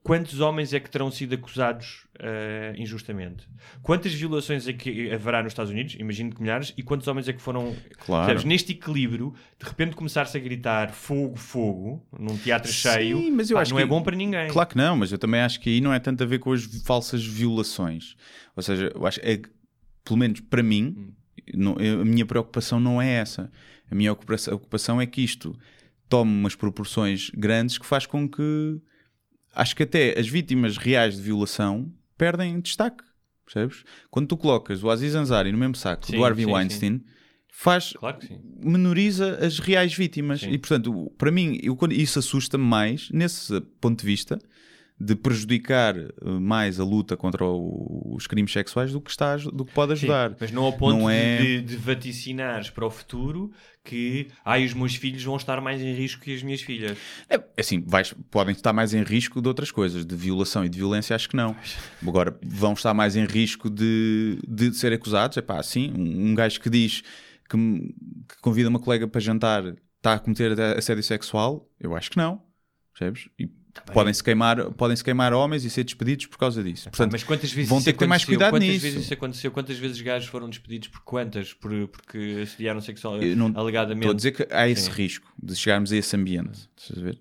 Quantos 0.01 0.39
homens 0.39 0.73
é 0.73 0.79
que 0.79 0.89
terão 0.89 1.11
sido 1.11 1.35
acusados 1.35 2.07
eh, 2.17 2.73
injustamente? 2.77 3.47
Quantas 3.83 4.13
violações 4.13 4.65
é 4.67 4.73
que 4.73 5.11
haverá 5.11 5.43
nos 5.43 5.51
Estados 5.51 5.71
Unidos? 5.71 5.95
Imagino 5.99 6.33
que 6.33 6.41
milhares. 6.41 6.73
E 6.77 6.81
quantos 6.81 7.05
homens 7.07 7.27
é 7.27 7.33
que 7.33 7.41
foram. 7.41 7.75
Claro. 7.99 8.25
Percebes? 8.25 8.45
Neste 8.45 8.71
equilíbrio, 8.71 9.33
de 9.59 9.65
repente 9.67 9.95
começar-se 9.97 10.35
a 10.37 10.39
gritar 10.39 10.91
fogo, 10.93 11.35
fogo, 11.35 12.07
num 12.17 12.37
teatro 12.37 12.71
cheio, 12.71 13.17
Sim, 13.19 13.31
mas 13.31 13.51
eu 13.51 13.55
pá, 13.57 13.61
acho 13.61 13.71
não 13.71 13.77
que- 13.77 13.83
é 13.83 13.85
bom 13.85 14.01
para 14.01 14.15
ninguém. 14.15 14.47
Claro 14.47 14.69
que 14.69 14.77
não, 14.77 14.95
mas 14.95 15.11
eu 15.11 15.17
também 15.19 15.41
acho 15.41 15.59
que 15.59 15.69
aí 15.69 15.81
não 15.81 15.93
é 15.93 15.99
tanto 15.99 16.23
a 16.23 16.25
ver 16.25 16.39
com 16.39 16.53
as 16.53 16.63
falsas 16.85 17.23
violações. 17.23 18.15
Ou 18.55 18.63
seja, 18.63 18.91
eu 18.95 19.05
acho 19.05 19.19
é 19.21 19.37
que, 19.37 19.49
pelo 20.09 20.17
menos 20.19 20.39
para 20.39 20.63
mim, 20.63 21.13
não- 21.53 21.77
eu- 21.79 22.01
a 22.01 22.05
minha 22.05 22.25
preocupação 22.25 22.79
não 22.79 22.99
é 22.99 23.07
essa. 23.13 23.51
A 23.91 23.93
minha 23.95 24.11
ocupação, 24.11 24.99
é 24.99 25.05
que 25.05 25.21
isto 25.23 25.55
tome 26.09 26.31
umas 26.31 26.55
proporções 26.55 27.29
grandes 27.35 27.77
que 27.77 27.85
faz 27.85 28.05
com 28.07 28.27
que 28.27 28.81
acho 29.55 29.75
que 29.75 29.83
até 29.83 30.17
as 30.19 30.27
vítimas 30.27 30.77
reais 30.77 31.15
de 31.15 31.21
violação 31.21 31.91
perdem 32.17 32.59
destaque. 32.59 33.03
Percebes? 33.45 33.83
Quando 34.09 34.27
tu 34.27 34.37
colocas 34.37 34.83
o 34.83 34.89
Aziz 34.89 35.13
Ansari 35.15 35.51
no 35.51 35.57
mesmo 35.57 35.75
saco 35.75 36.05
Sim, 36.07 36.17
do 36.17 36.23
Harvey 36.25 36.45
sim, 36.45 36.51
Weinstein, 36.51 37.03
faz 37.51 37.93
Claro 37.93 38.17
sim. 38.25 38.39
menoriza 38.63 39.37
as 39.45 39.59
reais 39.59 39.93
vítimas. 39.93 40.41
Sim. 40.41 40.51
E, 40.51 40.57
portanto, 40.57 41.11
para 41.17 41.31
mim, 41.31 41.59
eu, 41.63 41.77
isso 41.91 42.17
assusta-me 42.19 42.63
mais 42.63 43.09
nesse 43.11 43.59
ponto 43.81 43.99
de 43.99 44.05
vista 44.05 44.39
de 45.01 45.15
prejudicar 45.15 45.95
eh, 45.97 46.09
mais 46.41 46.79
a 46.79 46.83
luta 46.83 47.15
contra 47.15 47.45
o- 47.45 48.13
os 48.15 48.27
crimes 48.27 48.51
sexuais 48.51 48.91
do 48.91 48.99
que, 48.99 49.09
está, 49.09 49.37
do 49.37 49.63
que 49.63 49.73
pode 49.73 49.97
Sim, 49.97 50.07
ajudar. 50.07 50.35
mas 50.39 50.51
não 50.51 50.63
ao 50.63 50.73
ponto 50.73 50.99
Não 50.99 51.09
de- 51.09 51.15
é- 51.15 51.37
de, 51.37 51.61
de 51.61 51.75
vaticinares 51.77 52.69
para 52.69 52.85
o 52.85 52.89
futuro 52.89 53.51
que 53.83 54.27
ai, 54.43 54.65
os 54.65 54.73
meus 54.73 54.95
filhos 54.95 55.23
vão 55.23 55.37
estar 55.37 55.61
mais 55.61 55.81
em 55.81 55.93
risco 55.93 56.21
que 56.21 56.35
as 56.35 56.43
minhas 56.43 56.61
filhas. 56.61 56.97
É, 57.29 57.41
assim, 57.57 57.81
vais- 57.87 58.13
podem 58.29 58.53
estar 58.53 58.73
mais 58.73 58.93
em 58.93 59.01
risco 59.03 59.41
de 59.41 59.47
outras 59.47 59.71
coisas, 59.71 60.05
de 60.05 60.15
violação 60.15 60.65
e 60.65 60.69
de 60.69 60.77
violência, 60.77 61.15
acho 61.15 61.29
que 61.29 61.35
não. 61.35 61.55
Agora, 62.05 62.37
vão 62.43 62.73
estar 62.73 62.93
mais 62.93 63.15
em 63.15 63.25
risco 63.25 63.69
de, 63.69 64.37
de 64.47 64.73
ser 64.73 64.91
acusados. 64.91 65.37
É 65.37 65.41
pá, 65.41 65.63
sim, 65.63 65.93
um, 65.97 66.31
um 66.31 66.35
gajo 66.35 66.59
que 66.59 66.69
diz 66.69 67.01
que, 67.49 67.57
que 67.57 68.37
convida 68.41 68.67
uma 68.69 68.79
colega 68.79 69.07
para 69.07 69.21
jantar 69.21 69.63
está 69.97 70.13
a 70.13 70.19
cometer 70.19 70.59
assédio 70.77 71.03
sexual, 71.03 71.69
eu 71.79 71.95
acho 71.95 72.11
que 72.11 72.17
não. 72.17 72.41
Percebes? 72.93 73.29
E 73.39 73.49
podem-se 73.93 74.23
queimar, 74.23 74.71
podem-se 74.71 75.03
queimar 75.03 75.33
homens 75.33 75.63
e 75.63 75.69
ser 75.69 75.83
despedidos 75.83 76.25
por 76.25 76.37
causa 76.37 76.63
disso. 76.63 76.89
Portanto, 76.89 77.11
mas 77.11 77.23
quantas 77.23 77.51
vezes 77.51 77.69
vão 77.69 77.81
ter 77.81 77.93
que 77.93 77.99
ter 77.99 78.07
mais 78.07 78.25
cuidado 78.25 78.51
quantas 78.51 78.67
nisso. 78.67 78.81
Vezes 78.81 79.03
isso 79.03 79.13
aconteceu? 79.13 79.51
Quantas 79.51 79.77
vezes 79.77 80.01
gajos 80.01 80.27
foram 80.29 80.49
despedidos 80.49 80.87
por 80.87 81.01
quantas? 81.01 81.53
Por, 81.53 81.87
porque 81.87 82.41
assediaram 82.43 82.81
sexual, 82.81 83.21
Eu 83.21 83.35
não- 83.35 83.51
alegadamente. 83.55 83.99
Estou 84.05 84.11
a 84.13 84.15
dizer 84.15 84.31
que 84.31 84.47
há 84.53 84.67
esse 84.67 84.83
Sim. 84.83 84.91
risco 84.91 85.31
de 85.41 85.55
chegarmos 85.55 85.91
a 85.91 85.97
esse 85.97 86.15
ambiente. 86.15 86.69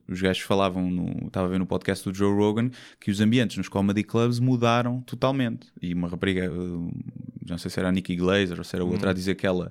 Os 0.08 0.20
gajos 0.20 0.42
falavam, 0.42 0.90
no, 0.90 1.26
estava 1.26 1.46
a 1.46 1.50
ver 1.50 1.58
no 1.58 1.66
podcast 1.66 2.08
do 2.08 2.14
Joe 2.16 2.34
Rogan, 2.34 2.70
que 3.00 3.11
os 3.11 3.20
ambientes 3.20 3.56
nos 3.56 3.68
comedy 3.68 4.02
clubs 4.02 4.38
mudaram 4.38 5.00
totalmente. 5.02 5.68
E 5.82 5.92
uma 5.94 6.08
rapariga, 6.08 6.44
eh, 6.46 6.48
não 7.48 7.58
sei 7.58 7.70
se 7.70 7.78
era 7.78 7.88
a 7.88 7.92
Nikki 7.92 8.16
Glazer 8.16 8.58
ou 8.58 8.64
se 8.64 8.74
era 8.74 8.84
Hum. 8.84 8.90
outra, 8.90 9.11
a 9.11 9.12
dizer 9.12 9.34
que 9.34 9.46
ela. 9.46 9.70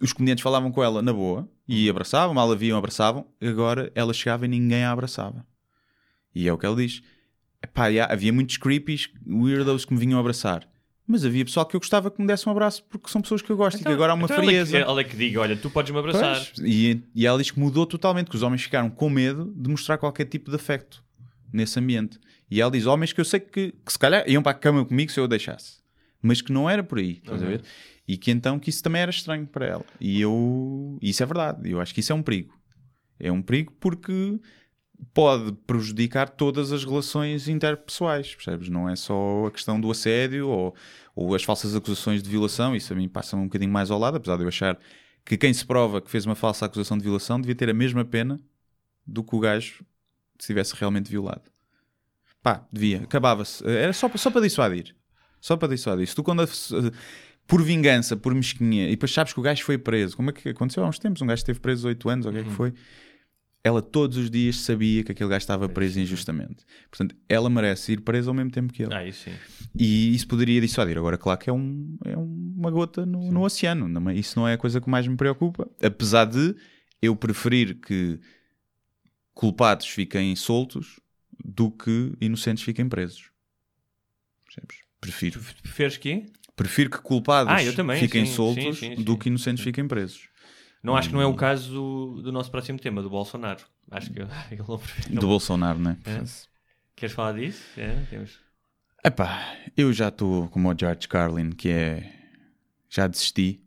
Os 0.00 0.12
comediantes 0.12 0.42
falavam 0.42 0.70
com 0.70 0.82
ela 0.82 1.02
na 1.02 1.12
boa 1.12 1.48
e 1.66 1.88
abraçavam, 1.90 2.34
mal 2.34 2.50
a 2.50 2.54
viam, 2.54 2.78
abraçavam. 2.78 3.26
Agora 3.40 3.90
ela 3.94 4.12
chegava 4.12 4.44
e 4.44 4.48
ninguém 4.48 4.84
a 4.84 4.92
abraçava. 4.92 5.44
E 6.34 6.46
é 6.48 6.52
o 6.52 6.58
que 6.58 6.66
ela 6.66 6.76
diz. 6.76 7.02
Epá, 7.62 7.86
havia 8.08 8.32
muitos 8.32 8.56
creepies, 8.56 9.08
weirdos 9.26 9.84
que 9.84 9.92
me 9.92 9.98
vinham 9.98 10.20
abraçar. 10.20 10.68
Mas 11.10 11.24
havia 11.24 11.44
pessoal 11.44 11.64
que 11.66 11.74
eu 11.74 11.80
gostava 11.80 12.10
que 12.10 12.20
me 12.20 12.26
desse 12.28 12.46
um 12.48 12.52
abraço 12.52 12.84
porque 12.84 13.08
são 13.10 13.20
pessoas 13.22 13.40
que 13.42 13.50
eu 13.50 13.56
gosto 13.56 13.80
e 13.80 13.82
que 13.82 13.88
agora 13.90 14.12
há 14.12 14.14
uma 14.14 14.26
então 14.26 14.36
ela 14.36 14.44
é 14.44 14.46
que- 14.46 14.52
frieza. 14.66 14.78
Ela 14.78 15.00
é 15.00 15.04
que 15.04 15.16
diga, 15.16 15.40
olha, 15.40 15.56
tu 15.56 15.70
podes 15.70 15.90
me 15.90 15.98
abraçar. 15.98 16.36
Pois, 16.36 16.58
e, 16.58 17.02
e 17.14 17.26
ela 17.26 17.38
diz 17.38 17.50
que 17.50 17.58
mudou 17.58 17.86
totalmente, 17.86 18.28
que 18.30 18.36
os 18.36 18.42
homens 18.42 18.62
ficaram 18.62 18.90
com 18.90 19.08
medo 19.10 19.52
de 19.56 19.68
mostrar 19.70 19.96
qualquer 19.98 20.26
tipo 20.26 20.50
de 20.50 20.56
afeto 20.56 21.02
nesse 21.52 21.80
ambiente. 21.80 22.20
E 22.50 22.60
ela 22.60 22.70
diz: 22.70 22.84
homens 22.86 23.12
que 23.12 23.20
eu 23.20 23.24
sei 23.24 23.40
que, 23.40 23.72
que 23.72 23.92
se 23.92 23.98
calhar 23.98 24.22
iam 24.28 24.42
para 24.42 24.52
a 24.52 24.54
cama 24.54 24.84
comigo 24.84 25.10
se 25.10 25.18
eu 25.18 25.24
a 25.24 25.26
deixasse, 25.26 25.78
mas 26.22 26.40
que 26.42 26.52
não 26.52 26.68
era 26.68 26.84
por 26.84 26.98
aí, 26.98 27.12
estás 27.12 27.42
a 27.42 27.44
Uhum. 27.46 27.50
ver? 27.52 27.62
E 28.08 28.16
que 28.16 28.30
então 28.30 28.58
que 28.58 28.70
isso 28.70 28.82
também 28.82 29.02
era 29.02 29.10
estranho 29.10 29.46
para 29.46 29.66
ela. 29.66 29.84
E 30.00 30.18
eu, 30.18 30.98
isso 31.02 31.22
é 31.22 31.26
verdade, 31.26 31.70
eu 31.70 31.78
acho 31.78 31.92
que 31.92 32.00
isso 32.00 32.10
é 32.10 32.14
um 32.14 32.22
perigo. 32.22 32.58
É 33.20 33.30
um 33.30 33.42
perigo 33.42 33.70
porque 33.78 34.40
pode 35.12 35.52
prejudicar 35.66 36.30
todas 36.30 36.72
as 36.72 36.84
relações 36.84 37.48
interpessoais, 37.48 38.34
percebes? 38.34 38.70
Não 38.70 38.88
é 38.88 38.96
só 38.96 39.46
a 39.46 39.50
questão 39.50 39.78
do 39.78 39.90
assédio 39.90 40.48
ou, 40.48 40.74
ou 41.14 41.34
as 41.34 41.44
falsas 41.44 41.76
acusações 41.76 42.22
de 42.22 42.30
violação, 42.30 42.74
isso 42.74 42.92
a 42.92 42.96
mim 42.96 43.08
passa 43.08 43.36
um 43.36 43.44
bocadinho 43.44 43.70
mais 43.70 43.90
ao 43.90 43.98
lado, 43.98 44.16
apesar 44.16 44.36
de 44.36 44.42
eu 44.42 44.48
achar 44.48 44.78
que 45.24 45.36
quem 45.36 45.52
se 45.52 45.66
prova 45.66 46.00
que 46.00 46.10
fez 46.10 46.24
uma 46.24 46.34
falsa 46.34 46.64
acusação 46.64 46.96
de 46.96 47.04
violação 47.04 47.38
devia 47.38 47.54
ter 47.54 47.68
a 47.68 47.74
mesma 47.74 48.04
pena 48.04 48.40
do 49.06 49.22
que 49.22 49.36
o 49.36 49.40
gajo 49.40 49.84
se 50.38 50.46
tivesse 50.46 50.74
realmente 50.74 51.10
violado. 51.10 51.50
Pá, 52.42 52.66
devia, 52.72 53.02
acabava-se. 53.02 53.66
Era 53.68 53.92
só, 53.92 54.10
só 54.16 54.30
para 54.30 54.40
dissuadir. 54.40 54.96
Só 55.40 55.56
para 55.56 55.68
dissuadir. 55.68 56.06
Se 56.06 56.14
tu 56.14 56.22
quando 56.22 56.42
por 57.48 57.62
vingança, 57.64 58.16
por 58.16 58.32
mesquinha, 58.34 58.86
e 58.86 58.90
depois 58.90 59.10
sabes 59.12 59.32
que 59.32 59.40
o 59.40 59.42
gajo 59.42 59.64
foi 59.64 59.76
preso, 59.78 60.14
como 60.16 60.30
é 60.30 60.32
que 60.32 60.50
aconteceu 60.50 60.84
há 60.84 60.88
uns 60.88 60.98
tempos? 61.00 61.20
Um 61.22 61.26
gajo 61.26 61.40
esteve 61.40 61.58
preso 61.58 61.88
8 61.88 62.08
anos, 62.08 62.26
ou 62.26 62.30
o 62.30 62.34
que 62.34 62.40
é 62.42 62.44
que 62.44 62.50
foi? 62.50 62.72
Ela 63.64 63.82
todos 63.82 64.16
os 64.18 64.30
dias 64.30 64.56
sabia 64.60 65.02
que 65.02 65.10
aquele 65.12 65.28
gajo 65.28 65.38
estava 65.42 65.68
preso 65.68 65.98
injustamente. 65.98 66.64
Portanto, 66.90 67.16
ela 67.28 67.50
merece 67.50 67.92
ir 67.94 68.02
presa 68.02 68.30
ao 68.30 68.34
mesmo 68.34 68.50
tempo 68.52 68.72
que 68.72 68.84
ele. 68.84 68.94
Ah, 68.94 69.04
isso 69.04 69.24
sim. 69.24 69.32
E 69.76 70.14
isso 70.14 70.28
poderia 70.28 70.60
dissuadir. 70.60 70.96
Agora, 70.96 71.18
claro 71.18 71.40
que 71.40 71.50
é, 71.50 71.52
um, 71.52 71.98
é 72.04 72.16
uma 72.16 72.70
gota 72.70 73.04
no, 73.04 73.32
no 73.32 73.42
oceano. 73.42 73.88
Não 73.88 74.08
é- 74.10 74.14
Isso 74.14 74.38
não 74.38 74.46
é 74.46 74.52
a 74.54 74.58
coisa 74.58 74.80
que 74.80 74.88
mais 74.88 75.06
me 75.08 75.16
preocupa. 75.16 75.68
Apesar 75.82 76.26
de 76.26 76.54
eu 77.02 77.16
preferir 77.16 77.74
que 77.80 78.20
culpados 79.34 79.86
fiquem 79.88 80.34
soltos 80.36 81.00
do 81.44 81.70
que 81.70 82.12
inocentes 82.20 82.62
fiquem 82.62 82.88
presos. 82.88 83.30
Percebes? 84.46 84.78
Prefiro. 85.00 85.40
Preferes 85.62 85.96
quê? 85.96 86.26
Prefiro 86.58 86.90
que 86.90 86.98
culpados 86.98 87.54
Ah, 87.54 87.64
eu 87.64 87.74
também, 87.74 88.00
fiquem 88.00 88.26
sim, 88.26 88.32
soltos 88.34 88.78
sim, 88.80 88.96
sim, 88.96 89.02
do 89.02 89.16
que 89.16 89.28
inocentes 89.28 89.64
fiquem 89.64 89.86
presos. 89.88 90.28
Não 90.82 90.96
acho 90.96 91.08
que 91.08 91.14
não 91.14 91.22
é 91.22 91.26
o 91.26 91.34
caso 91.34 91.72
do, 91.72 92.22
do 92.22 92.32
nosso 92.32 92.50
próximo 92.50 92.78
tema, 92.78 93.00
do 93.00 93.08
Bolsonaro. 93.08 93.64
Acho 93.90 94.12
que 94.12 94.20
ele 94.20 94.28
não. 95.10 95.20
Do 95.20 95.26
Bolsonaro, 95.28 95.78
né? 95.78 95.96
É. 96.04 96.20
Queres 96.96 97.14
falar 97.14 97.32
disso? 97.32 97.62
É, 97.76 97.94
temos. 98.10 98.38
Epá, 99.04 99.56
eu 99.76 99.92
já 99.92 100.08
estou 100.08 100.48
como 100.48 100.68
o 100.70 100.76
George 100.78 101.06
Carlin, 101.08 101.50
que 101.50 101.68
é. 101.70 102.12
Já 102.90 103.06
desisti. 103.06 103.60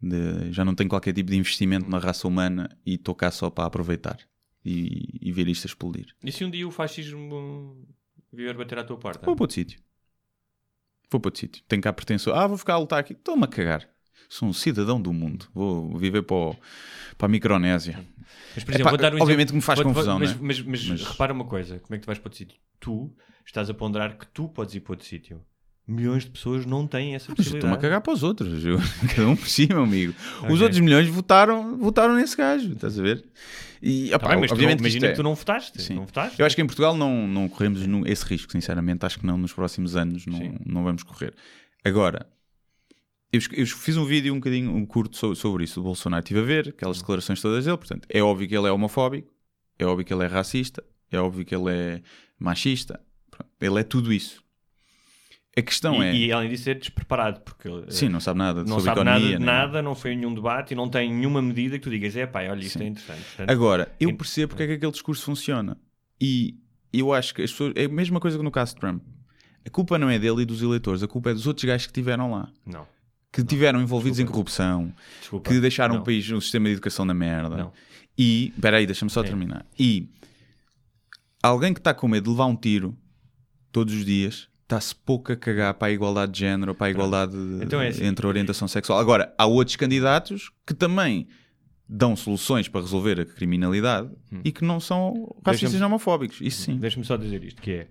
de- 0.00 0.50
já 0.52 0.64
não 0.64 0.74
tenho 0.74 0.90
qualquer 0.90 1.12
tipo 1.12 1.30
de 1.30 1.36
investimento 1.36 1.88
na 1.88 1.98
raça 1.98 2.26
humana 2.26 2.68
e 2.84 2.94
estou 2.94 3.14
cá 3.14 3.30
só 3.30 3.50
para 3.50 3.66
aproveitar 3.66 4.18
e, 4.64 5.18
e 5.20 5.30
ver 5.30 5.46
isto 5.48 5.66
explodir. 5.66 6.14
E 6.24 6.32
se 6.32 6.44
um 6.44 6.50
dia 6.50 6.66
o 6.66 6.70
fascismo 6.70 7.86
vier 8.32 8.56
bater 8.56 8.78
à 8.78 8.84
tua 8.84 8.96
porta? 8.98 9.26
Vou 9.26 9.36
para 9.36 9.44
outro 9.44 9.54
sítio. 9.54 9.78
Vou 11.12 11.20
para 11.20 11.28
outro 11.28 11.40
sítio. 11.40 11.62
Tenho 11.68 11.80
cá 11.82 11.92
pretensão. 11.92 12.34
Ah, 12.34 12.46
vou 12.46 12.56
ficar 12.58 12.74
a 12.74 12.78
lutar 12.78 12.98
aqui. 12.98 13.12
Estou-me 13.12 13.44
a 13.44 13.46
cagar. 13.46 13.86
Sou 14.28 14.48
um 14.48 14.52
cidadão 14.52 15.00
do 15.00 15.12
mundo. 15.12 15.46
Vou 15.54 15.96
viver 15.98 16.22
para, 16.22 16.34
o- 16.36 16.56
para 17.18 17.26
a 17.26 17.28
Micronésia. 17.28 18.02
Mas, 18.54 18.64
por 18.64 18.72
exemplo, 18.74 18.90
vou 18.90 18.98
dar 18.98 19.12
um 19.14 19.20
obviamente 19.20 19.30
exemplo- 19.30 19.46
que 19.48 19.54
me 19.56 19.60
faz 19.60 19.78
vou- 19.78 19.84
vou- 19.84 19.92
confusão, 19.94 20.18
mas, 20.18 20.32
né? 20.32 20.38
mas, 20.40 20.60
mas, 20.62 20.88
Mas- 20.88 21.02
repara 21.04 21.32
uma 21.34 21.44
coisa: 21.44 21.78
como 21.80 21.94
é 21.94 21.98
que 21.98 22.04
tu 22.04 22.06
vais 22.06 22.18
para 22.18 22.28
outro 22.28 22.38
sítio? 22.38 22.58
Tu 22.80 23.14
estás 23.46 23.68
a 23.68 23.74
ponderar 23.74 24.16
que 24.16 24.26
tu 24.28 24.48
podes 24.48 24.74
ir 24.74 24.80
para 24.80 24.92
outro 24.94 25.06
sítio. 25.06 25.44
Milhões 25.86 26.24
de 26.24 26.30
pessoas 26.30 26.64
não 26.64 26.86
têm 26.86 27.14
essa 27.16 27.26
Mas 27.36 27.38
eu 27.38 27.42
estou-me 27.56 27.74
a 27.74 27.76
possibilidade. 27.76 27.82
cagar 27.82 28.00
para 28.00 28.12
os 28.12 28.22
outros. 28.22 28.64
Eu- 28.64 28.78
cada 29.16 29.28
um 29.28 29.34
por 29.36 29.48
si, 29.48 29.66
meu 29.66 29.82
amigo. 29.82 30.14
Os 30.38 30.44
Ok. 30.44 30.62
outros 30.62 30.80
milhões 30.80 31.08
votaram, 31.08 31.76
votaram 31.76 32.14
nesse 32.14 32.36
gajo. 32.36 32.72
Estás 32.72 32.98
a 32.98 33.02
ver? 33.02 33.24
E, 33.82 34.10
Tá 34.10 34.16
opá, 34.16 34.28
bem, 34.28 34.38
mas 34.40 34.50
tu 34.50 34.54
obviamente 34.54 34.78
que 34.78 34.82
imagina 34.84 35.06
isto 35.06 35.12
que 35.14 35.16
tu 35.20 35.24
não 35.24 35.34
votaste. 35.34 35.82
Sim. 35.82 35.94
Não 35.94 36.06
votaste? 36.06 36.38
Eu 36.38 36.46
acho 36.46 36.54
que 36.54 36.62
em 36.62 36.66
Portugal 36.66 36.96
não, 36.96 37.26
não 37.26 37.48
corremos 37.48 37.80
esse 38.06 38.24
risco, 38.24 38.52
sinceramente. 38.52 39.04
Acho 39.04 39.18
que 39.18 39.26
não 39.26 39.36
nos 39.36 39.52
próximos 39.52 39.96
anos 39.96 40.24
não, 40.24 40.38
Sim. 40.38 40.54
não 40.64 40.84
vamos 40.84 41.02
correr. 41.02 41.34
Agora, 41.84 42.26
eu, 43.32 43.40
eu 43.52 43.66
fiz 43.66 43.96
um 43.96 44.04
vídeo 44.04 44.32
um 44.32 44.36
bocadinho 44.36 44.70
um 44.74 44.86
curto 44.86 45.16
so- 45.16 45.34
sobre 45.34 45.64
isso 45.64 45.80
do 45.80 45.82
Bolsonaro. 45.82 46.22
Estive 46.22 46.38
a 46.40 46.44
ver 46.44 46.68
aquelas 46.68 46.98
declarações 46.98 47.40
todas 47.42 47.64
dele. 47.64 47.76
Portanto, 47.76 48.06
é 48.08 48.22
óbvio 48.22 48.46
que 48.48 48.56
ele 48.56 48.68
é 48.68 48.70
homofóbico, 48.70 49.32
é 49.78 49.84
óbvio 49.84 50.04
que 50.06 50.14
ele 50.14 50.22
é 50.22 50.26
racista, 50.28 50.80
é 51.10 51.18
óbvio 51.18 51.44
que 51.44 51.52
ele 51.54 51.70
é 51.72 52.02
machista. 52.38 53.00
Pronto, 53.32 53.50
ele 53.60 53.80
é 53.80 53.82
tudo 53.82 54.12
isso. 54.12 54.40
A 55.56 55.60
questão 55.60 56.02
e, 56.02 56.06
é. 56.06 56.14
e 56.14 56.32
além 56.32 56.48
disso 56.48 56.70
é 56.70 56.74
despreparado, 56.74 57.40
porque 57.42 57.68
eh, 57.68 57.90
Sim, 57.90 58.08
não 58.08 58.20
sabe 58.20 58.38
nada 58.38 58.64
não 58.64 58.80
sabe 58.80 59.00
economia. 59.00 59.38
nada 59.38 59.44
nada, 59.66 59.82
não 59.82 59.94
foi 59.94 60.16
nenhum 60.16 60.32
debate 60.34 60.72
e 60.72 60.74
não 60.74 60.88
tem 60.88 61.12
nenhuma 61.12 61.42
medida 61.42 61.78
que 61.78 61.84
tu 61.84 61.90
digas, 61.90 62.16
é 62.16 62.26
pá, 62.26 62.40
olha, 62.48 62.60
isto 62.60 62.78
Sim. 62.78 62.84
é 62.84 62.88
interessante. 62.88 63.22
Portanto, 63.22 63.50
Agora, 63.50 63.94
eu 64.00 64.08
Ent- 64.10 64.16
percebo 64.16 64.48
porque 64.50 64.62
é 64.62 64.66
que 64.66 64.72
aquele 64.72 64.92
discurso 64.92 65.22
funciona. 65.24 65.76
E 66.18 66.56
eu 66.92 67.12
acho 67.12 67.34
que 67.34 67.42
as 67.42 67.50
pessoas. 67.50 67.72
É 67.76 67.84
a 67.84 67.88
mesma 67.88 68.18
coisa 68.18 68.38
que 68.38 68.42
no 68.44 68.50
caso 68.50 68.74
de 68.74 68.80
Trump. 68.80 69.02
A 69.64 69.70
culpa 69.70 69.98
não 69.98 70.08
é 70.10 70.18
dele 70.18 70.42
e 70.42 70.44
dos 70.46 70.60
eleitores, 70.62 71.02
a 71.02 71.06
culpa 71.08 71.30
é 71.30 71.34
dos 71.34 71.46
outros 71.46 71.64
gajos 71.64 71.86
que 71.86 71.90
estiveram 71.90 72.30
lá. 72.32 72.48
não, 72.66 72.86
Que 73.30 73.42
estiveram 73.42 73.80
envolvidos 73.80 74.18
em 74.18 74.26
corrupção, 74.26 74.92
desculpa. 75.20 75.48
que 75.50 75.60
deixaram 75.60 75.94
Não. 75.96 76.02
o 76.02 76.04
país, 76.04 76.28
o 76.30 76.40
sistema 76.40 76.66
de 76.66 76.72
educação 76.72 77.04
na 77.04 77.14
merda. 77.14 77.56
Não. 77.58 77.72
E. 78.18 78.48
Espera 78.56 78.78
aí, 78.78 78.86
deixa-me 78.86 79.10
só 79.10 79.20
Sim. 79.22 79.28
terminar. 79.28 79.66
E. 79.78 80.08
Alguém 81.42 81.72
que 81.74 81.80
está 81.80 81.92
com 81.92 82.08
medo 82.08 82.24
de 82.24 82.30
levar 82.30 82.46
um 82.46 82.56
tiro 82.56 82.96
todos 83.70 83.94
os 83.94 84.04
dias. 84.04 84.48
Está-se 84.72 84.94
pouco 84.94 85.32
a 85.32 85.36
cagar 85.36 85.74
para 85.74 85.88
a 85.88 85.90
igualdade 85.90 86.32
de 86.32 86.38
género, 86.40 86.74
para 86.74 86.86
a 86.86 86.90
igualdade 86.90 87.36
Então 87.60 87.80
é 87.80 87.88
assim. 87.88 88.06
entre 88.06 88.24
a 88.24 88.28
orientação 88.28 88.66
sexual. 88.66 88.98
Agora, 88.98 89.34
há 89.36 89.44
outros 89.46 89.76
candidatos 89.76 90.50
que 90.66 90.72
também 90.72 91.28
dão 91.86 92.16
soluções 92.16 92.68
para 92.68 92.80
resolver 92.80 93.20
a 93.20 93.24
criminalidade 93.26 94.08
e 94.42 94.50
que 94.50 94.64
não 94.64 94.80
são 94.80 95.36
racistas 95.44 95.74
nem 95.78 95.84
homofóbicos. 95.84 96.40
Isso 96.40 96.62
sim. 96.62 96.78
Deixa-me 96.78 97.04
só 97.04 97.18
dizer 97.18 97.44
isto, 97.44 97.60
que 97.60 97.70
é 97.70 97.88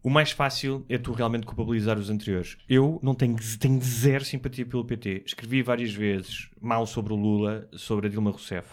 o 0.00 0.08
mais 0.08 0.30
fácil 0.30 0.86
é 0.88 0.96
tu 0.96 1.12
realmente 1.12 1.44
culpabilizar 1.44 1.98
os 1.98 2.08
anteriores. 2.08 2.56
Eu 2.68 3.00
não 3.02 3.14
tenho, 3.14 3.36
tenho 3.58 3.80
zero 3.82 4.24
simpatia 4.24 4.64
pelo 4.64 4.84
PT. 4.84 5.24
Escrevi 5.26 5.62
várias 5.62 5.92
vezes 5.92 6.48
mal 6.60 6.86
sobre 6.86 7.12
o 7.12 7.16
Lula, 7.16 7.68
sobre 7.72 8.06
a 8.06 8.10
Dilma 8.10 8.30
Rousseff. 8.30 8.68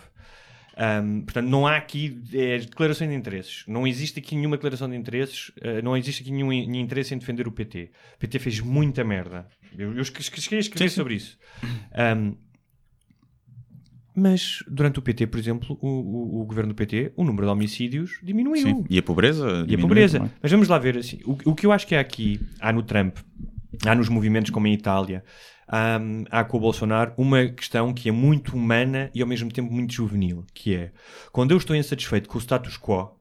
Ahm, 0.78 1.22
portanto, 1.22 1.48
não 1.48 1.66
há 1.66 1.78
aqui 1.78 2.22
é, 2.34 2.58
declarações 2.60 3.10
de 3.10 3.16
interesses. 3.16 3.64
Não 3.68 3.88
existe 3.88 4.20
aqui 4.20 4.36
nenhuma 4.36 4.58
declaração 4.58 4.90
de 4.90 4.96
interesses. 4.98 5.52
eh, 5.62 5.82
não 5.82 5.96
existe 5.96 6.22
aqui 6.22 6.32
nenhum, 6.32 6.52
in- 6.52 6.80
interesse 6.80 7.14
em 7.14 7.18
defender 7.18 7.48
o 7.48 7.52
PT. 7.52 7.92
O 8.16 8.20
PT 8.20 8.40
fez 8.40 8.60
muita 8.60 9.04
merda. 9.04 9.48
Eu, 9.78 9.94
eu 9.94 10.02
esque- 10.02 10.20
esque- 10.22 10.42
cheguei 10.42 10.58
a 10.60 10.62
escrever 10.62 10.90
sobre 10.90 11.14
isso. 11.16 11.38
Ahm, 11.94 12.34
mas 14.18 14.64
durante 14.68 14.98
o 15.00 15.02
PT, 15.02 15.28
por 15.28 15.38
exemplo, 15.40 15.78
o, 15.82 15.88
o- 15.88 16.42
o 16.42 16.46
governo 16.46 16.70
do 16.74 16.76
PT, 16.76 17.12
o 17.18 17.24
número 17.26 17.46
de 17.48 17.52
homicídios 17.52 18.20
diminuiu. 18.24 18.62
Sim. 18.64 18.86
E 18.90 18.98
a 18.98 19.04
pobreza? 19.04 19.66
E 19.68 19.76
a 19.76 19.78
pobreza. 19.78 20.20
também. 20.20 20.34
Mas 20.42 20.52
vamos 20.52 20.68
lá 20.70 20.78
ver 20.80 20.98
assim. 20.98 21.20
O, 21.26 21.52
o 21.52 21.56
que 21.56 21.66
eu 21.66 21.72
acho 21.72 21.86
que 21.86 21.96
há 21.96 22.00
aqui, 22.00 22.40
há 22.62 22.72
no 22.72 22.82
Trump, 22.82 23.18
há 23.86 23.94
nos 23.94 24.08
movimentos 24.08 24.52
como 24.52 24.68
em 24.68 24.74
Itália, 24.74 25.22
há, 25.68 26.00
há 26.30 26.44
com 26.44 26.58
o 26.58 26.60
Bolsonaro, 26.60 27.14
uma 27.18 27.48
questão 27.48 27.94
que 27.94 28.10
é 28.10 28.12
muito 28.12 28.56
humana 28.56 29.10
e 29.14 29.22
ao 29.22 29.28
mesmo 29.28 29.52
tempo 29.52 29.72
muito 29.72 29.94
juvenil, 29.94 30.46
que 30.54 30.76
é 30.76 30.92
quando 31.32 31.52
eu 31.52 31.58
estou 31.58 31.76
insatisfeito 31.76 32.30
com 32.30 32.38
o 32.38 32.42
status 32.42 32.78
quo, 32.78 33.12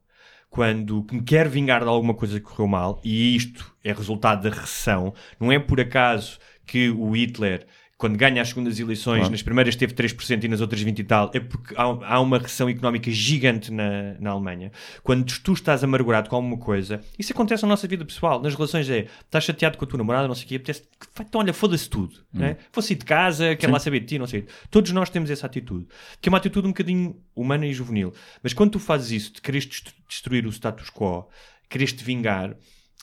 quando 0.51 1.05
me 1.11 1.23
quero 1.23 1.51
vingar 1.51 1.83
de 1.83 1.89
alguma 1.89 2.15
coisa 2.15 2.39
que 2.39 2.47
correu 2.47 2.69
mal, 2.69 3.01
e 3.03 3.35
isto 3.35 3.75
é 3.83 3.93
resultado 3.93 4.43
da 4.49 4.55
recessão, 4.55 5.13
não 5.41 5.51
é 5.51 5.59
por 5.59 5.81
acaso 5.81 6.39
que 6.65 6.91
o 6.91 7.11
Hitler, 7.11 7.67
quando 7.97 8.17
ganha 8.17 8.43
as 8.43 8.49
segundas 8.49 8.79
eleições, 8.81 9.19
Claro. 9.21 9.31
nas 9.31 9.43
primeiras 9.43 9.77
teve 9.77 9.95
3% 9.95 10.43
e 10.45 10.49
nas 10.49 10.61
outras 10.61 10.81
20 10.83 10.99
e 10.99 11.05
tal, 11.05 11.31
é 11.33 11.39
porque 11.39 11.75
há, 11.77 11.83
há 11.83 12.21
uma 12.21 12.39
recessão 12.39 12.69
económica 12.69 13.09
gigante 13.11 13.71
na, 13.73 14.15
na 14.19 14.31
Alemanha. 14.31 14.73
Quando 15.03 15.25
tu 15.41 15.53
estás 15.53 15.85
amargurado 15.85 16.29
com 16.29 16.35
alguma 16.37 16.59
coisa, 16.59 17.01
isso 17.19 17.33
acontece 17.33 17.63
na 17.63 17.69
nossa 17.69 17.87
vida 17.87 18.05
pessoal, 18.05 18.43
nas 18.43 18.55
relações 18.55 18.91
é, 18.91 19.07
estás 19.25 19.45
chateado 19.45 19.79
com 19.79 19.85
a 19.85 19.89
tua 19.89 19.99
namorada, 19.99 20.27
não 20.27 20.35
sei 20.35 20.45
o 20.45 20.49
quê, 20.49 20.57
apetece, 20.57 20.83
então 21.21 21.41
olha, 21.41 21.53
foda-se 21.55 21.89
tudo, 21.89 22.17
né? 22.33 22.57
vou 22.73 22.83
sair 22.83 22.97
de 22.97 23.05
casa, 23.05 23.55
quero 23.55 23.73
lá 23.73 23.79
saber 23.79 24.01
de 24.01 24.07
ti, 24.07 24.19
não 24.19 24.27
sei. 24.27 24.45
Todos 24.71 24.91
nós 24.91 25.09
temos 25.09 25.31
essa 25.31 25.47
atitude, 25.47 25.87
que 26.21 26.29
é 26.29 26.31
uma 26.31 26.39
atitude 26.39 26.67
um 26.67 26.71
bocadinho 26.71 27.17
humana 27.35 27.65
e 27.65 27.73
juvenil. 27.73 28.13
Mas 28.43 28.53
quando 28.53 28.73
tu 28.73 28.81
fazes 28.81 29.11
isso, 29.13 29.33
de 29.35 29.41
quereres 29.41 29.67
dest- 29.67 29.95
destruir 30.09 30.45
o 30.47 30.51
status 30.53 30.91
quo, 30.91 31.29
quereres 31.71 31.93
te 31.93 32.03
vingar, 32.03 32.57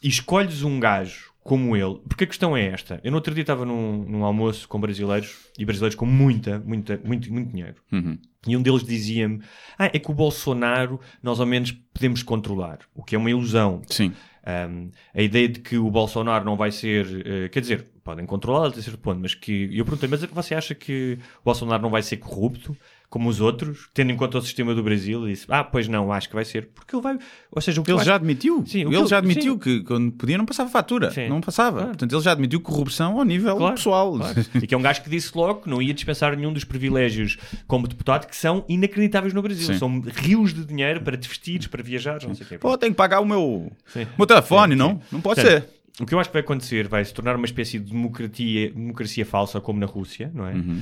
e 0.04 0.10
escolhes 0.10 0.64
um 0.64 0.80
gajo 0.80 1.31
como 1.44 1.76
ele, 1.76 2.00
porque 2.08 2.24
a 2.24 2.28
questão 2.28 2.56
é 2.56 2.68
esta. 2.68 3.00
Eu 3.04 3.12
no 3.12 3.18
outro 3.18 3.34
dia 3.34 3.42
estava 3.42 3.66
num, 3.66 4.04
num 4.04 4.24
almoço 4.24 4.68
com 4.68 4.80
brasileiros, 4.80 5.38
e 5.58 5.66
brasileiros 5.66 5.96
com 5.96 6.06
muita, 6.06 6.60
muita, 6.60 7.00
muito, 7.04 7.32
muito 7.34 7.52
dinheiro. 7.52 7.76
Uhum. 7.92 8.18
E 8.48 8.56
um 8.56 8.62
deles 8.62 8.84
dizia-me: 8.84 9.42
Ah, 9.78 9.86
é 9.86 10.00
que 10.00 10.12
o 10.12 10.14
Bolsonaro 10.14 11.00
nós 11.22 11.40
ao 11.40 11.46
menos 11.46 11.72
podemos 11.94 12.22
controlar, 12.22 12.80
o 12.94 13.04
que 13.04 13.16
é 13.16 13.18
uma 13.18 13.30
ilusão. 13.30 13.82
Sim. 13.88 14.14
Um, 14.44 14.90
a 15.14 15.22
ideia 15.22 15.48
de 15.48 15.60
que 15.60 15.78
o 15.78 15.90
Bolsonaro 15.92 16.44
não 16.44 16.56
vai 16.56 16.72
ser, 16.72 17.06
eh, 17.28 17.50
quer 17.50 17.60
dizer, 17.60 17.86
podem 18.04 18.26
controlá-lo 18.26 18.68
até 18.68 18.82
certo 18.82 18.98
ponto, 18.98 19.20
mas 19.20 19.36
que 19.36 19.70
eu 19.72 19.86
perguntei, 19.86 20.10
mas 20.10 20.24
você 20.24 20.56
acha 20.56 20.74
que 20.74 21.20
o 21.42 21.46
Bolsonaro 21.46 21.82
não 21.82 21.92
vai 21.92 22.02
ser 22.02 22.18
corrupto 22.18 22.76
como 23.12 23.28
os 23.30 23.42
outros, 23.42 23.90
tendo 23.94 24.12
em 24.12 24.16
conta 24.16 24.38
o 24.38 24.42
sistema 24.42 24.74
do 24.74 24.82
Brasil? 24.82 25.28
E 25.28 25.34
disse, 25.34 25.46
ah, 25.50 25.64
pois 25.64 25.88
não, 25.88 26.12
acho 26.14 26.30
que 26.30 26.34
vai 26.34 26.46
ser, 26.46 26.70
porque 26.74 26.96
ele 26.96 27.04
vai, 27.04 27.20
ou 27.52 27.62
seja, 27.62 27.80
o 27.80 27.84
que 27.84 27.92
Ele 27.92 27.98
acho- 28.00 28.06
já 28.08 28.16
admitiu. 28.16 28.64
Sim, 28.66 28.86
ele 28.86 28.96
eu- 28.96 29.06
já 29.06 29.18
admitiu 29.18 29.54
sim. 29.54 29.60
que 29.60 29.84
quando 29.84 30.12
podia 30.14 30.38
não 30.38 30.46
passava 30.46 30.70
fatura. 30.70 31.12
Sim. 31.12 31.28
Não 31.28 31.42
passava. 31.42 31.72
Claro. 31.74 31.88
Portanto, 31.90 32.14
ele 32.16 32.22
já 32.24 32.32
admitiu 32.32 32.62
corrupção 32.62 33.20
ao 33.20 33.26
nível 33.26 33.58
Claro, 33.58 33.76
pessoal. 33.76 34.16
claro. 34.18 34.46
E 34.56 34.66
que 34.66 34.74
é 34.74 34.78
um 34.78 34.82
gajo 34.82 35.04
que 35.04 35.10
disse 35.10 35.30
logo 35.36 35.62
que 35.64 35.70
não 35.70 35.82
ia 35.82 35.94
dispensar 35.94 36.36
nenhum 36.38 36.54
dos 36.54 36.64
privilégios 36.64 37.38
como 37.68 37.86
deputado 37.88 38.26
que 38.28 38.36
são 38.36 38.64
inacreditáveis 38.70 39.34
no 39.34 39.42
Brasil. 39.42 39.68
Sim. 39.68 39.78
São 39.78 40.00
rios 40.00 40.54
de 40.54 40.64
dinheiro 40.66 41.02
para 41.02 41.18
te 41.18 41.28
vestires, 41.28 41.68
para 41.68 41.84
viajar, 41.84 42.20
não 42.26 42.34
sei 42.34 42.46
o 42.46 42.50
quê. 42.50 42.58
Pô, 42.58 42.78
tenho 42.78 42.94
que 42.94 42.98
pagar 42.98 43.20
o 43.20 43.26
meu, 43.26 43.72
Sim. 43.88 44.08
meu 44.18 44.26
telefone, 44.26 44.74
não? 44.74 45.02
Não 45.12 45.20
pode 45.20 45.42
Portanto, 45.42 45.64
ser. 45.64 45.82
O 46.00 46.06
que 46.06 46.16
eu 46.16 46.20
acho 46.20 46.30
que 46.30 46.34
vai 46.34 46.42
acontecer 46.42 46.88
vai 46.88 47.04
se 47.04 47.14
tornar 47.14 47.36
uma 47.36 47.46
espécie 47.46 47.78
de 47.78 47.92
democracia, 47.92 48.72
democracia 48.72 49.26
falsa, 49.26 49.60
como 49.60 49.78
na 49.80 49.86
Rússia, 49.86 50.32
não 50.34 50.48
é? 50.48 50.54
Uhum. 50.54 50.82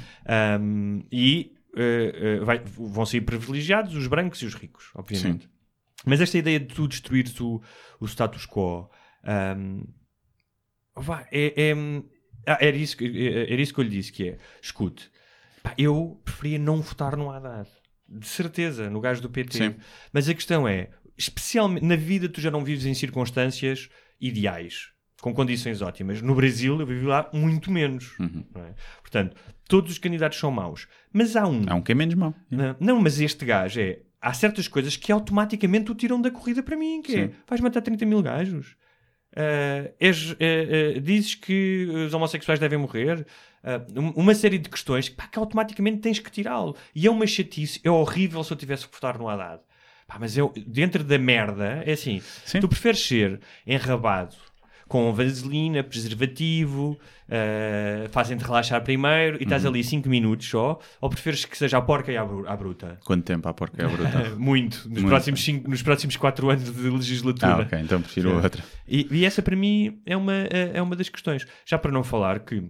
Um, 0.61 1.01
e 1.11 1.51
uh, 1.73 2.41
uh, 2.41 2.45
vai- 2.45 2.59
vão 2.65 3.05
sair 3.05 3.21
privilegiados 3.21 3.95
os 3.95 4.07
brancos 4.07 4.41
e 4.41 4.45
os 4.45 4.53
ricos, 4.55 4.91
obviamente. 4.95 5.49
Mas 6.05 6.21
esta 6.21 6.37
ideia 6.37 6.59
de 6.59 6.67
tu 6.67 6.87
destruires 6.87 7.39
o, 7.41 7.61
o 7.99 8.05
status 8.07 8.45
quo 8.45 8.89
um, 9.57 9.83
vá, 10.95 11.27
é, 11.31 11.69
é- 11.71 11.73
ah, 12.47 12.57
era, 12.61 12.77
isso, 12.77 12.95
que- 12.97 13.27
era 13.49 13.61
isso 13.61 13.73
que 13.73 13.79
eu 13.79 13.83
lhe 13.83 13.89
disse: 13.89 14.11
que 14.11 14.29
é 14.29 14.37
escute, 14.61 15.11
Pá, 15.61 15.73
eu 15.77 16.21
preferia 16.23 16.57
não 16.57 16.81
votar 16.81 17.17
no 17.17 17.29
Haddad. 17.29 17.69
De 18.07 18.25
certeza, 18.27 18.89
no 18.89 19.01
gajo 19.01 19.21
do 19.21 19.29
PT. 19.29 19.57
Sim. 19.57 19.75
Mas 20.13 20.27
a 20.29 20.33
questão 20.33 20.67
é, 20.67 20.89
especialmente 21.17 21.85
na 21.85 21.95
vida 21.97 22.29
tu 22.29 22.39
já 22.41 22.49
não 22.49 22.63
vives 22.63 22.85
em 22.85 22.93
circunstâncias 22.93 23.89
ideais, 24.19 24.87
com 25.21 25.33
condições 25.33 25.81
ótimas. 25.81 26.21
No 26.21 26.33
Brasil 26.35 26.79
eu 26.79 26.85
vivi 26.85 27.05
lá 27.05 27.29
muito 27.33 27.71
menos. 27.71 28.17
Uhum. 28.19 28.43
é? 28.55 28.73
Portanto, 29.01 29.35
todos 29.67 29.91
os 29.91 29.97
candidatos 29.97 30.39
são 30.39 30.51
maus. 30.51 30.87
Mas 31.11 31.35
há 31.35 31.47
um. 31.47 31.63
Há 31.67 31.75
um 31.75 31.81
que 31.81 31.91
é 31.91 31.95
menos 31.95 32.15
mau. 32.15 32.33
Não, 32.49 32.75
não, 32.79 33.01
mas 33.01 33.19
este 33.19 33.45
gajo 33.45 33.79
é. 33.79 33.99
Há 34.21 34.33
certas 34.33 34.67
coisas 34.67 34.97
que 34.97 35.11
automaticamente 35.11 35.91
o 35.91 35.95
tiram 35.95 36.21
da 36.21 36.29
corrida 36.29 36.61
para 36.61 36.75
mim. 36.75 37.01
Que 37.01 37.15
é, 37.15 37.27
Sim. 37.27 37.33
vais 37.47 37.61
matar 37.61 37.81
30 37.81 38.05
mil 38.05 38.21
gajos. 38.21 38.75
Ah, 39.35 39.91
és, 39.99 40.31
ah, 40.31 40.97
ah, 40.97 40.99
dizes 40.99 41.35
que 41.35 41.87
os 42.07 42.13
homossexuais 42.13 42.59
devem 42.59 42.79
morrer. 42.79 43.25
Uma 44.15 44.33
série 44.33 44.57
de 44.57 44.69
questões 44.69 45.09
pá, 45.09 45.27
que 45.27 45.37
automaticamente 45.37 45.99
tens 45.99 46.19
que 46.19 46.31
tirá-lo. 46.31 46.75
E 46.95 47.07
é 47.07 47.11
uma 47.11 47.27
chatice. 47.27 47.79
É 47.83 47.89
horrível 47.89 48.43
se 48.43 48.51
eu 48.51 48.57
tivesse 48.57 48.87
que 48.87 48.93
votar 48.93 49.17
no 49.17 49.27
Haddad. 49.27 49.61
Pá, 50.07 50.17
mas 50.19 50.35
eu, 50.35 50.51
dentro 50.65 51.03
da 51.03 51.17
merda, 51.17 51.83
é 51.85 51.91
assim: 51.91 52.21
Sim. 52.45 52.59
tu 52.59 52.67
preferes 52.67 53.05
ser 53.05 53.39
enrabado 53.65 54.35
com 54.89 55.13
vaselina, 55.13 55.81
preservativo, 55.83 56.99
ah, 57.29 58.07
fazem-te 58.11 58.43
relaxar 58.43 58.83
primeiro 58.83 59.35
e 59.35 59.39
Uhum. 59.39 59.43
estás 59.43 59.65
ali 59.65 59.83
5 59.83 60.09
minutos 60.09 60.49
só, 60.49 60.77
ou 60.99 61.09
preferes 61.09 61.45
que 61.45 61.57
seja 61.57 61.77
a 61.77 61.81
porca 61.81 62.11
e 62.11 62.17
à, 62.17 62.25
bru- 62.25 62.45
à 62.47 62.57
bruta? 62.57 62.97
Quanto 63.05 63.23
tempo 63.23 63.47
há 63.47 63.53
porca 63.53 63.81
é 63.83 63.87
bruta? 63.87 64.29
Muito, 64.37 64.77
nos, 64.79 64.87
Muito. 64.87 65.07
Próximos 65.07 65.41
cinco, 65.43 65.69
nos 65.69 65.81
próximos 65.81 66.17
4 66.17 66.49
anos 66.49 66.73
de 66.75 66.89
legislatura. 66.89 67.53
ah, 67.53 67.59
ok, 67.61 67.79
então 67.79 68.01
prefiro 68.01 68.29
Sim. 68.31 68.35
outra. 68.35 68.63
E, 68.87 69.07
e 69.11 69.25
essa 69.25 69.41
para 69.41 69.55
mim 69.55 70.01
é 70.05 70.17
uma, 70.17 70.33
é 70.33 70.71
é 70.73 70.81
uma 70.81 70.95
das 70.95 71.07
questões. 71.07 71.45
Já 71.65 71.77
para 71.77 71.91
não 71.91 72.03
falar 72.03 72.39
que 72.39 72.63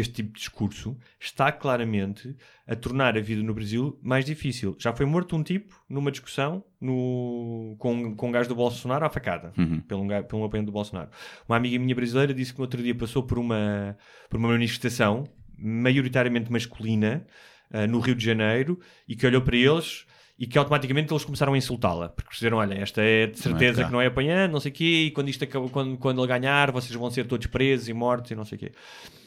este 0.00 0.14
tipo 0.14 0.32
de 0.32 0.38
discurso 0.38 0.96
está 1.20 1.50
claramente 1.52 2.34
a 2.66 2.74
tornar 2.74 3.16
a 3.16 3.20
vida 3.20 3.42
no 3.42 3.52
Brasil 3.54 3.98
mais 4.02 4.24
difícil. 4.24 4.74
Já 4.78 4.92
foi 4.92 5.06
morto 5.06 5.36
um 5.36 5.42
tipo 5.42 5.74
numa 5.88 6.10
discussão 6.10 6.64
no, 6.80 7.76
com, 7.78 8.14
com 8.16 8.28
um 8.28 8.32
gajo 8.32 8.48
do 8.48 8.54
Bolsonaro 8.54 9.04
à 9.04 9.10
facada, 9.10 9.52
Uhum. 9.56 9.80
pelo, 9.80 10.06
pelo 10.24 10.44
apoio 10.44 10.64
do 10.64 10.72
Bolsonaro. 10.72 11.10
Uma 11.48 11.56
amiga 11.56 11.78
minha 11.78 11.94
brasileira 11.94 12.32
disse 12.34 12.52
que 12.52 12.58
no 12.58 12.64
outro 12.64 12.82
dia 12.82 12.94
passou 12.94 13.22
por 13.22 13.38
uma, 13.38 13.96
por 14.30 14.38
uma 14.38 14.48
manifestação 14.48 15.24
maioritariamente 15.56 16.50
masculina 16.50 17.26
ah, 17.70 17.86
no 17.86 18.00
Rio 18.00 18.14
de 18.14 18.24
Janeiro 18.24 18.78
e 19.08 19.14
que 19.16 19.26
olhou 19.26 19.42
para 19.42 19.56
eles 19.56 20.06
e 20.38 20.46
que 20.48 20.58
automaticamente 20.58 21.12
eles 21.12 21.24
começaram 21.24 21.52
a 21.52 21.56
insultá-la 21.58 22.08
porque 22.08 22.30
disseram, 22.32 22.56
olha, 22.58 22.74
esta 22.74 23.00
é 23.02 23.28
de 23.28 23.38
certeza 23.38 23.82
cá. 23.82 23.86
que 23.86 23.92
não 23.92 24.00
é 24.00 24.06
apanhando, 24.06 24.50
não 24.52 24.58
sei 24.60 24.72
o 24.72 24.74
quê, 24.74 25.04
e 25.06 25.10
quando, 25.12 25.28
isto 25.28 25.44
acaba, 25.44 25.68
quando, 25.68 25.96
quando 25.96 26.20
ele 26.20 26.26
ganhar 26.26 26.72
vocês 26.72 26.92
vão 26.94 27.08
ser 27.10 27.24
todos 27.26 27.46
presos 27.46 27.88
e 27.88 27.92
mortos 27.92 28.30
e 28.32 28.34
não 28.34 28.44
sei 28.44 28.56
o 28.56 28.58
quê. 28.58 28.72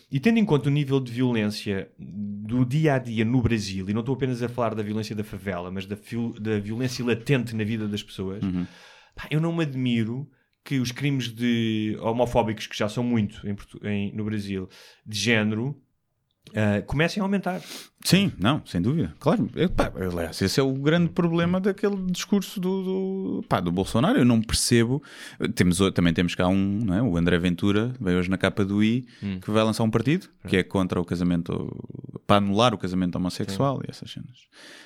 E 0.10 0.20
tendo 0.20 0.40
em 0.40 0.46
conta 0.46 0.70
o 0.70 0.72
nível 0.72 1.00
de 1.02 1.12
violência 1.12 1.90
do 2.00 2.64
dia 2.66 2.94
a 2.94 2.98
dia 3.00 3.26
no 3.26 3.42
Brasil, 3.42 3.90
e 3.90 3.94
não 3.94 4.00
estou 4.00 4.16
apenas 4.16 4.42
a 4.42 4.48
falar 4.48 4.74
da 4.74 4.82
violência 4.82 5.14
da 5.16 5.24
favela, 5.24 5.70
mas 5.70 5.86
da, 5.86 5.98
da 6.40 6.60
violência 6.60 7.04
latente 7.04 7.54
na 7.56 7.64
vida 7.66 7.88
das 7.90 8.02
pessoas, 8.02 8.42
pá, 9.16 9.28
eu 9.30 9.42
não 9.42 9.54
me 9.54 9.64
admiro 9.64 10.30
que 10.64 10.80
os 10.80 10.92
crimes 10.92 11.28
de 11.28 11.98
homofóbicos, 12.02 12.68
que 12.68 12.78
já 12.78 12.88
são 12.90 13.04
muito 13.04 13.42
em 13.48 13.56
em- 13.90 14.14
no 14.16 14.24
Brasil, 14.24 14.70
de 15.06 15.18
género, 15.20 15.76
ah, 16.56 16.82
comecem 16.84 17.22
a 17.22 17.24
aumentar. 17.26 17.62
Sim, 18.04 18.32
não, 18.40 18.62
sem 18.66 18.82
dúvida. 18.82 19.14
Claro, 19.20 19.50
eu, 19.56 19.70
pá, 19.70 19.92
aliás, 19.96 20.42
esse 20.42 20.60
é 20.60 20.64
o 20.64 20.72
grande 20.74 21.10
problema 21.10 21.60
daquele 21.60 21.98
discurso 22.12 22.60
do, 22.60 22.84
do, 23.42 23.44
pá, 23.50 23.60
do 23.60 23.72
Bolsonaro. 23.72 24.18
Eu 24.20 24.26
não 24.26 24.42
percebo. 24.42 25.02
Temos, 25.56 25.80
também 25.94 26.14
temos 26.14 26.34
cá 26.36 26.48
um, 26.48 26.80
não 26.86 26.94
é? 26.94 27.02
o 27.02 27.18
André 27.18 27.38
Ventura, 27.38 27.94
veio 28.00 28.20
hoje 28.20 28.30
na 28.30 28.38
capa 28.38 28.64
do 28.64 28.84
I, 28.84 29.06
que 29.42 29.52
vai 29.52 29.64
lançar 29.64 29.84
um 29.84 29.90
partido 29.92 30.28
que 30.48 30.58
é 30.58 30.64
contra 30.64 31.02
o 31.02 31.06
casamento, 31.06 31.76
para 32.26 32.38
anular 32.38 32.74
o 32.74 32.78
casamento 32.78 33.16
homossexual 33.16 33.82
e 33.86 33.90
essas 33.92 34.10
cenas. 34.12 34.38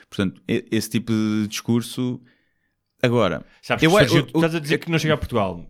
Portanto, 0.09 0.41
esse 0.47 0.89
tipo 0.89 1.11
de 1.11 1.47
discurso. 1.47 2.19
Agora, 3.03 3.43
Sabes, 3.61 3.83
eu, 3.83 3.89
que 3.91 3.97
surgiu- 3.97 4.17
eu- 4.17 4.23
eu- 4.25 4.39
estás 4.39 4.55
a 4.55 4.59
dizer 4.59 4.77
que 4.77 4.91
não 4.91 4.99
chega 4.99 5.13
a 5.15 5.17
Portugal. 5.17 5.65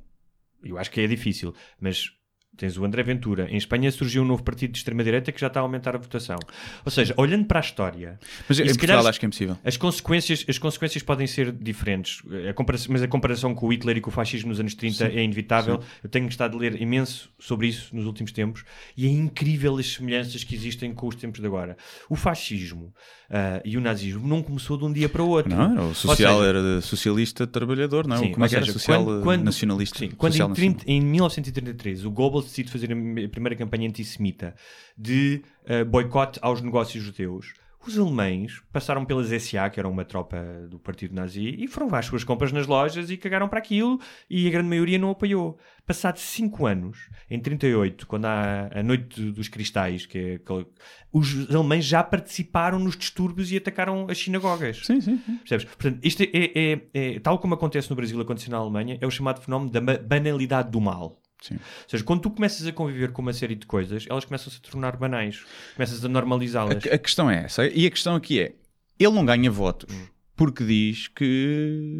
Eu 0.63 0.77
acho 0.77 0.91
que 0.91 0.99
é 1.01 1.07
difícil, 1.07 1.53
mas 1.79 2.11
tens 2.57 2.77
o 2.77 2.85
André 2.85 3.01
Ventura. 3.03 3.47
Em 3.49 3.57
Espanha 3.57 3.91
surgiu 3.91 4.21
um 4.23 4.25
novo 4.25 4.43
partido 4.43 4.71
de 4.71 4.77
extrema-direita 4.77 5.31
que 5.31 5.39
já 5.41 5.47
está 5.47 5.59
a 5.59 5.63
aumentar 5.63 5.95
a 5.95 5.97
votação. 5.97 6.37
Ou 6.85 6.91
seja, 6.91 7.13
olhando 7.17 7.45
para 7.45 7.59
a 7.59 7.61
história, 7.61 8.19
mas 8.47 8.59
em 8.59 8.65
Portugal 8.65 8.97
calhar- 8.97 9.09
acho 9.09 9.19
que 9.19 9.25
é 9.25 9.27
impossível. 9.27 9.57
as 9.63 9.77
consequências, 9.77 10.45
as 10.47 10.57
consequências 10.57 11.01
podem 11.03 11.25
ser 11.27 11.51
diferentes, 11.51 12.21
A 12.49 12.89
mas 12.89 13.01
a 13.01 13.07
comparação 13.07 13.55
com 13.55 13.65
o 13.67 13.73
Hitler 13.73 13.97
e 13.97 14.01
com 14.01 14.09
o 14.09 14.13
fascismo 14.13 14.49
nos 14.49 14.59
anos 14.59 14.73
30 14.75 15.05
é 15.07 15.23
inevitável. 15.23 15.81
Eu 16.03 16.09
tenho 16.09 16.27
estado 16.27 16.55
a 16.57 16.59
ler 16.59 16.79
imenso 16.81 17.31
sobre 17.39 17.67
isso 17.67 17.95
nos 17.95 18.05
últimos 18.05 18.31
tempos 18.31 18.63
e 18.95 19.05
é 19.07 19.09
incrível 19.09 19.77
as 19.77 19.93
semelhanças 19.93 20.43
que 20.43 20.53
existem 20.55 20.93
com 20.93 21.07
os 21.07 21.15
tempos 21.15 21.39
de 21.39 21.45
agora. 21.47 21.75
O 22.09 22.15
fascismo 22.15 22.93
ah, 23.33 23.61
e 23.63 23.77
o 23.77 23.81
nazismo 23.81 24.27
não 24.27 24.43
começou 24.43 24.77
de 24.77 24.83
um 24.83 24.91
dia 24.91 25.07
para 25.07 25.23
o 25.23 25.29
outro. 25.29 25.49
Não, 25.55 25.71
era 25.71 25.83
o 25.85 25.95
social 25.95 26.39
seja, 26.39 26.49
era 26.49 26.81
socialista 26.81 27.47
trabalhador, 27.47 28.05
não 28.05 28.17
é? 28.17 28.19
Sim, 28.19 28.31
Como 28.33 28.45
é 28.45 28.49
que 28.49 28.55
era? 28.55 28.65
seja, 28.65 28.77
Social 28.77 29.05
quando- 29.05 29.23
quando- 29.23 29.43
nacionalista. 29.43 29.99
Sim, 29.99 30.09
quando 30.11 30.33
social 30.33 30.47
em, 30.47 30.49
nacional. 30.51 30.75
30 30.75 30.91
em 30.91 31.01
1933 31.01 32.03
o 32.05 32.11
Goebbels 32.11 32.45
decide 32.45 32.69
fazer 32.69 32.91
a 32.91 32.95
me- 32.95 33.25
a 33.25 33.29
primeira 33.29 33.55
campanha 33.55 33.87
antissemita 33.87 34.53
de 34.97 35.41
eh, 35.65 35.83
boicote 35.83 36.39
aos 36.41 36.61
negócios 36.61 37.03
judeus, 37.03 37.53
os 37.89 37.97
alemães 37.97 38.61
passaram 38.71 39.03
pelas 39.05 39.29
SA, 39.31 39.69
que 39.69 39.79
era 39.79 39.87
uma 39.89 40.05
tropa 40.05 40.37
do 40.69 40.77
partido 40.79 41.15
nazi, 41.15 41.55
e 41.57 41.67
foram 41.67 41.93
às 41.95 42.05
suas 42.05 42.23
compras 42.23 42.51
nas 42.51 42.67
lojas 42.67 43.09
e 43.09 43.17
cagaram 43.17 43.47
para 43.49 43.59
aquilo 43.59 43.99
e 44.29 44.47
a 44.47 44.51
grande 44.51 44.69
maioria 44.69 44.99
não 44.99 45.09
apoiou. 45.09 45.57
Passados 45.85 46.21
5 46.21 46.65
anos, 46.65 47.09
em 47.29 47.39
38, 47.39 48.05
quando 48.07 48.25
há 48.25 48.69
a 48.73 48.83
Noite 48.83 49.31
dos 49.31 49.47
Cristais, 49.47 50.05
que 50.05 50.17
é 50.17 50.33
aquele- 50.35 50.67
os 51.11 51.49
alemães 51.53 51.83
já 51.85 52.03
participaram 52.03 52.79
nos 52.79 52.95
distúrbios 52.95 53.51
e 53.51 53.57
atacaram 53.57 54.07
as 54.09 54.17
sinagogas. 54.17 54.85
Sim, 54.85 55.01
sim, 55.01 55.19
sim. 55.25 55.37
Percebes? 55.37 55.65
Portanto, 55.65 55.99
isto 56.03 56.23
é, 56.23 56.29
é- 56.33 56.81
é- 56.93 57.19
tal 57.19 57.39
como 57.39 57.53
acontece 57.55 57.89
no 57.89 57.95
Brasil, 57.95 58.19
acontece 58.21 58.49
na 58.49 58.57
Alemanha, 58.57 58.97
é 59.01 59.07
o 59.07 59.11
chamado 59.11 59.41
fenómeno 59.41 59.71
da 59.71 59.81
ba- 59.81 59.97
banalidade 59.97 60.69
do 60.71 60.79
mal. 60.79 61.20
Sim. 61.41 61.55
Ou 61.55 61.89
seja, 61.89 62.03
quando 62.03 62.21
tu 62.21 62.29
começas 62.29 62.65
a 62.65 62.71
conviver 62.71 63.11
com 63.11 63.21
uma 63.21 63.33
série 63.33 63.55
de 63.55 63.65
coisas, 63.65 64.05
elas 64.07 64.23
começam-se 64.23 64.57
a 64.57 64.69
tornar 64.71 64.95
banais. 64.95 65.43
Começas 65.75 66.05
a 66.05 66.07
normalizá-las. 66.07 66.85
A, 66.85 66.95
a 66.95 66.97
questão 66.97 67.29
é 67.29 67.43
essa. 67.43 67.67
E 67.67 67.85
a 67.85 67.89
questão 67.89 68.15
aqui 68.15 68.39
é: 68.39 68.55
ele 68.99 69.13
não 69.13 69.25
ganha 69.25 69.49
votos 69.49 69.93
porque 70.35 70.63
diz 70.63 71.07
que 71.07 71.91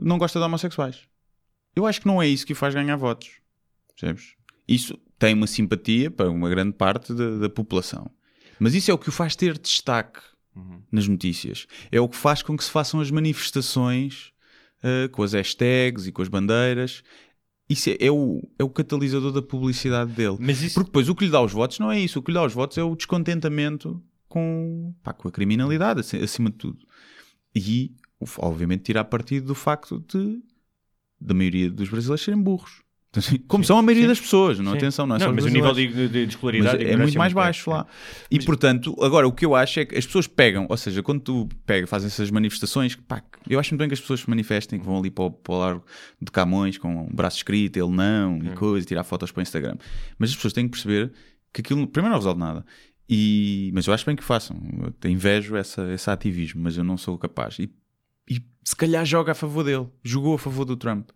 não 0.00 0.18
gosta 0.18 0.38
de 0.38 0.44
homossexuais. 0.44 1.02
Eu 1.74 1.86
acho 1.86 2.00
que 2.00 2.06
não 2.06 2.22
é 2.22 2.28
isso 2.28 2.46
que 2.46 2.52
o 2.52 2.56
faz 2.56 2.74
ganhar 2.74 2.96
votos. 2.96 3.30
Percebes? 3.88 4.34
Isso 4.66 4.98
tem 5.18 5.34
uma 5.34 5.46
simpatia 5.46 6.10
para 6.10 6.30
uma 6.30 6.48
grande 6.48 6.72
parte 6.72 7.12
da, 7.12 7.38
da 7.38 7.48
população. 7.48 8.10
Mas 8.58 8.74
isso 8.74 8.90
é 8.90 8.94
o 8.94 8.98
que 8.98 9.08
o 9.08 9.12
faz 9.12 9.34
ter 9.34 9.58
destaque 9.58 10.20
nas 10.90 11.08
notícias. 11.08 11.66
É 11.90 12.00
o 12.00 12.08
que 12.08 12.16
faz 12.16 12.42
com 12.42 12.56
que 12.56 12.64
se 12.64 12.70
façam 12.70 13.00
as 13.00 13.10
manifestações 13.10 14.32
ah, 14.84 15.08
com 15.08 15.22
as 15.22 15.32
hashtags 15.32 16.06
e 16.06 16.12
com 16.12 16.20
as 16.20 16.28
bandeiras. 16.28 17.02
Isso 17.68 17.90
é, 17.90 17.96
é 17.98 18.10
o, 18.10 18.42
é 18.58 18.64
o 18.64 18.68
catalisador 18.68 19.32
da 19.32 19.40
publicidade 19.42 20.12
dele. 20.12 20.36
Mas 20.38 20.60
isso, 20.62 20.74
Porque 20.74 20.88
depois 20.88 21.08
o 21.08 21.14
que 21.14 21.24
lhe 21.24 21.30
dá 21.30 21.40
os 21.40 21.52
votos 21.52 21.78
não 21.78 21.90
é 21.90 21.98
isso. 21.98 22.18
O 22.18 22.22
que 22.22 22.30
lhe 22.30 22.34
dá 22.34 22.44
os 22.44 22.52
votos 22.52 22.76
é 22.76 22.82
o 22.82 22.94
descontentamento 22.94 24.02
com, 24.28 24.94
pá, 25.02 25.12
com 25.14 25.28
a 25.28 25.32
criminalidade, 25.32 26.00
aci- 26.00 26.18
acima 26.18 26.50
de 26.50 26.56
tudo. 26.56 26.78
E, 27.56 27.92
obviamente, 28.38 28.82
tirar 28.84 29.04
partido 29.04 29.46
do 29.46 29.54
facto 29.54 30.04
de 30.08 30.42
da 31.20 31.32
maioria 31.32 31.70
dos 31.70 31.88
brasileiros 31.88 32.22
serem 32.22 32.42
burros. 32.42 32.82
Como 33.46 33.64
são 33.64 33.78
a 33.78 33.82
maioria 33.82 34.04
sim. 34.04 34.08
das 34.08 34.20
pessoas, 34.20 34.58
não 34.58 34.72
Sim. 34.72 34.78
atenção, 34.78 35.06
não 35.06 35.16
é 35.16 35.18
não, 35.18 35.32
mas 35.32 35.44
o 35.44 35.48
nível 35.48 35.72
de, 35.72 35.86
de, 35.86 36.08
de 36.08 36.18
Mas 36.20 36.28
escolaridade 36.28 36.84
é 36.84 36.96
muito 36.96 37.16
mais 37.18 37.32
baixo. 37.32 37.70
lá. 37.70 37.86
E 38.30 38.40
portanto, 38.40 38.96
agora 39.00 39.26
o 39.26 39.32
que 39.32 39.44
eu 39.44 39.54
acho 39.54 39.80
é 39.80 39.84
que 39.84 39.96
as 39.96 40.04
pessoas 40.06 40.26
pegam, 40.26 40.66
ou 40.68 40.76
seja, 40.76 41.02
quando 41.02 41.20
tu 41.20 41.48
pega, 41.64 41.86
fazem 41.86 42.08
essas 42.08 42.30
manifestações, 42.30 42.96
pá, 42.96 43.22
eu 43.48 43.58
acho 43.58 43.70
muito 43.72 43.80
bem 43.80 43.88
que 43.88 43.94
as 43.94 44.00
pessoas 44.00 44.20
se 44.20 44.30
manifestem, 44.30 44.78
que 44.78 44.84
vão 44.84 44.98
ali 44.98 45.10
para 45.10 45.24
o, 45.24 45.30
para 45.30 45.54
o 45.54 45.58
largo 45.58 45.84
de 46.20 46.30
Camões 46.30 46.78
com 46.78 47.04
um 47.04 47.14
braço 47.14 47.36
escrito, 47.38 47.76
ele 47.76 47.90
não, 47.90 48.38
e 48.38 48.50
coisa, 48.56 48.84
e 48.84 48.88
tirar 48.88 49.04
fotos 49.04 49.30
para 49.30 49.40
o 49.40 49.42
Instagram. 49.42 49.76
Mas 50.18 50.30
as 50.30 50.36
pessoas 50.36 50.52
têm 50.52 50.64
que 50.64 50.72
perceber 50.72 51.12
que 51.52 51.60
aquilo, 51.60 51.86
primeiro, 51.86 52.12
não 52.12 52.18
resolve 52.18 52.40
nada. 52.40 52.64
E, 53.08 53.70
mas 53.74 53.86
eu 53.86 53.92
acho 53.92 54.06
bem 54.06 54.16
que 54.16 54.24
façam. 54.24 54.56
Eu 55.02 55.10
invejo 55.10 55.56
essa, 55.56 55.92
esse 55.92 56.08
ativismo, 56.10 56.62
mas 56.62 56.76
eu 56.76 56.84
não 56.84 56.96
sou 56.96 57.18
capaz. 57.18 57.58
E, 57.58 57.70
e 58.28 58.40
se 58.64 58.74
calhar 58.74 59.04
joga 59.04 59.32
a 59.32 59.34
favor 59.34 59.62
dele, 59.62 59.86
jogou 60.02 60.34
a 60.34 60.38
favor 60.38 60.64
do 60.64 60.76
Trump. 60.76 61.10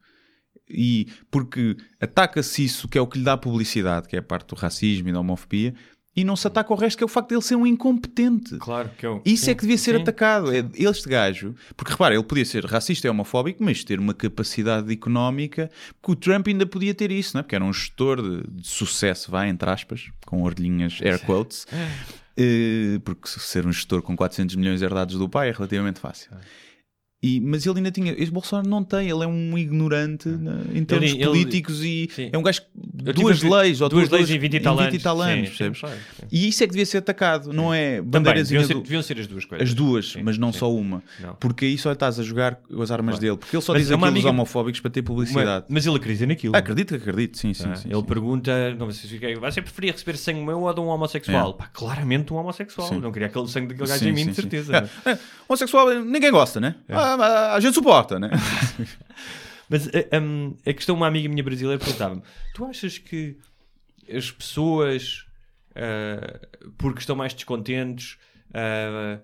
E 0.70 1.08
porque 1.30 1.76
ataca-se 2.00 2.64
isso 2.64 2.88
que 2.88 2.98
é 2.98 3.00
o 3.00 3.06
que 3.06 3.18
lhe 3.18 3.24
dá 3.24 3.36
publicidade, 3.36 4.08
que 4.08 4.16
é 4.16 4.18
a 4.18 4.22
parte 4.22 4.48
do 4.48 4.56
racismo 4.56 5.08
e 5.08 5.12
da 5.12 5.20
homofobia, 5.20 5.74
e 6.18 6.24
não 6.24 6.34
se 6.34 6.48
ataca 6.48 6.72
o 6.72 6.76
resto, 6.76 6.98
que 6.98 7.04
é 7.04 7.06
o 7.06 7.08
facto 7.08 7.28
de 7.28 7.36
ele 7.36 7.42
ser 7.42 7.54
um 7.54 7.64
incompetente. 7.64 8.56
Claro 8.58 8.90
que 8.98 9.06
eu. 9.06 9.22
Isso 9.24 9.44
sim, 9.44 9.52
é 9.52 9.54
que 9.54 9.60
devia 9.60 9.78
ser 9.78 9.94
sim. 9.94 10.02
atacado. 10.02 10.52
É 10.52 10.64
este 10.74 11.08
gajo. 11.08 11.54
Porque 11.76 11.92
repara, 11.92 12.12
ele 12.12 12.24
podia 12.24 12.44
ser 12.44 12.64
racista 12.64 13.06
e 13.06 13.10
homofóbico, 13.10 13.62
mas 13.62 13.84
ter 13.84 14.00
uma 14.00 14.12
capacidade 14.12 14.92
económica. 14.92 15.70
Porque 16.02 16.12
o 16.12 16.16
Trump 16.16 16.48
ainda 16.48 16.66
podia 16.66 16.92
ter 16.92 17.12
isso, 17.12 17.36
não 17.36 17.40
é? 17.40 17.42
Porque 17.44 17.54
era 17.54 17.64
um 17.64 17.72
gestor 17.72 18.20
de, 18.20 18.42
de 18.50 18.66
sucesso, 18.66 19.30
vai, 19.30 19.48
entre 19.48 19.70
aspas, 19.70 20.10
com 20.26 20.42
orelhinhas 20.42 20.98
air 21.02 21.24
quotes. 21.24 21.66
Eh, 22.40 23.00
porque 23.02 23.28
ser 23.28 23.66
um 23.66 23.72
gestor 23.72 24.00
com 24.00 24.16
400 24.16 24.54
milhões 24.54 24.80
herdados 24.80 25.18
do 25.18 25.28
pai 25.28 25.48
é 25.48 25.52
relativamente 25.52 25.98
fácil. 25.98 26.30
E, 27.20 27.40
mas 27.40 27.66
ele 27.66 27.78
ainda 27.78 27.90
tinha. 27.90 28.12
Este 28.12 28.30
Bolsonaro 28.30 28.68
não 28.68 28.84
tem, 28.84 29.10
ele 29.10 29.24
é 29.24 29.26
um 29.26 29.58
ignorante 29.58 30.28
na- 30.28 30.60
em 30.72 30.84
termos 30.84 31.10
Ele- 31.10 31.18
ele- 31.18 31.24
políticos 31.26 31.82
e 31.82 32.08
Sim. 32.12 32.30
é 32.32 32.38
um 32.38 32.42
gajo. 32.42 32.60
Tive 32.96 33.12
Duas 33.12 33.42
leis, 33.42 33.80
ou 33.80 33.88
duas 33.88 34.08
duas, 34.08 34.20
leis 34.20 34.30
em 34.30 34.38
20 34.38 34.54
e 34.54 34.60
tal 34.60 34.78
anos. 34.78 34.94
Sim, 34.94 35.44
percebes? 35.44 35.80
sim. 35.80 36.26
E 36.30 36.48
isso 36.48 36.62
é 36.62 36.66
que 36.66 36.70
devia 36.72 36.86
ser 36.86 36.98
atacado, 36.98 37.52
não 37.52 37.74
é 37.74 38.00
bandeirazinha 38.00 38.60
deviam 38.60 38.66
ser, 38.68 38.74
do- 38.74 38.82
deviam 38.82 39.02
ser 39.02 39.18
as 39.18 39.26
duas 39.26 39.44
coisas. 39.44 39.68
as 39.68 39.74
duas, 39.74 40.14
mas 40.22 40.38
não 40.38 40.52
só 40.52 40.72
uma. 40.72 41.02
Não. 41.20 41.34
Porque 41.40 41.64
aí 41.64 41.76
só 41.76 41.90
estás 41.90 42.20
a 42.20 42.22
jogar 42.22 42.60
as 42.80 42.90
armas 42.92 43.14
Claro. 43.16 43.20
dele. 43.20 43.36
Porque 43.36 43.56
ele 43.56 43.62
só 43.62 43.72
Mas 43.72 43.82
diz 43.82 43.90
é 43.90 43.94
aquilo 43.94 44.08
amiga- 44.08 44.28
homofóbicos 44.30 44.78
para 44.80 44.90
ter 44.92 45.02
publicidade. 45.02 45.64
Mas, 45.68 45.84
mas 45.84 45.86
ele 45.86 45.96
acredita 45.96 46.26
naquilo. 46.26 46.54
Ah, 46.54 46.58
acredito 46.60 46.88
que 46.90 47.08
acredito, 47.08 47.36
sim, 47.36 47.52
sim. 47.52 47.64
Ah, 47.66 47.80
ele 47.84 48.02
pergunta, 48.04 48.74
não 48.76 48.88
fica, 48.92 49.40
você 49.40 49.60
preferia 49.60 49.90
receber 49.90 50.16
sangue 50.16 50.40
meu 50.40 50.60
ou 50.60 50.72
de 50.72 50.78
um 50.80 50.86
homossexual? 50.86 51.50
É. 51.50 51.54
Pá, 51.54 51.66
claramente 51.72 52.32
um 52.32 52.36
homossexual. 52.36 52.94
Não 53.00 53.10
queria 53.10 53.26
aquele 53.26 53.48
sangue 53.48 53.68
daquele 53.74 53.88
gajo 53.88 54.08
em 54.08 54.12
mim, 54.12 54.26
de 54.28 54.34
certeza. 54.34 54.88
É, 55.04 55.10
é, 55.10 55.18
homossexual 55.48 55.88
ninguém 56.04 56.30
gosta, 56.30 56.60
né? 56.60 56.76
Ah, 56.88 57.07
mas 57.16 57.32
a 57.32 57.60
gente 57.60 57.74
suporta, 57.74 58.18
né? 58.18 58.30
Mas 59.68 59.86
a, 59.88 60.18
um, 60.18 60.56
a 60.66 60.72
questão, 60.72 60.96
uma 60.96 61.06
amiga 61.06 61.28
minha 61.28 61.42
brasileira 61.42 61.78
perguntava-me: 61.78 62.22
tu 62.54 62.64
achas 62.64 62.96
que 62.96 63.36
as 64.10 64.30
pessoas, 64.30 65.26
ah, 65.74 66.40
porque 66.78 67.00
estão 67.00 67.14
mais 67.14 67.34
descontentes, 67.34 68.16
ah, 68.54 69.20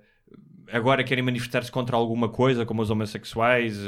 agora 0.70 1.02
querem 1.02 1.24
manifestar-se 1.24 1.72
contra 1.72 1.96
alguma 1.96 2.28
coisa, 2.28 2.66
como 2.66 2.82
os 2.82 2.90
homossexuais, 2.90 3.78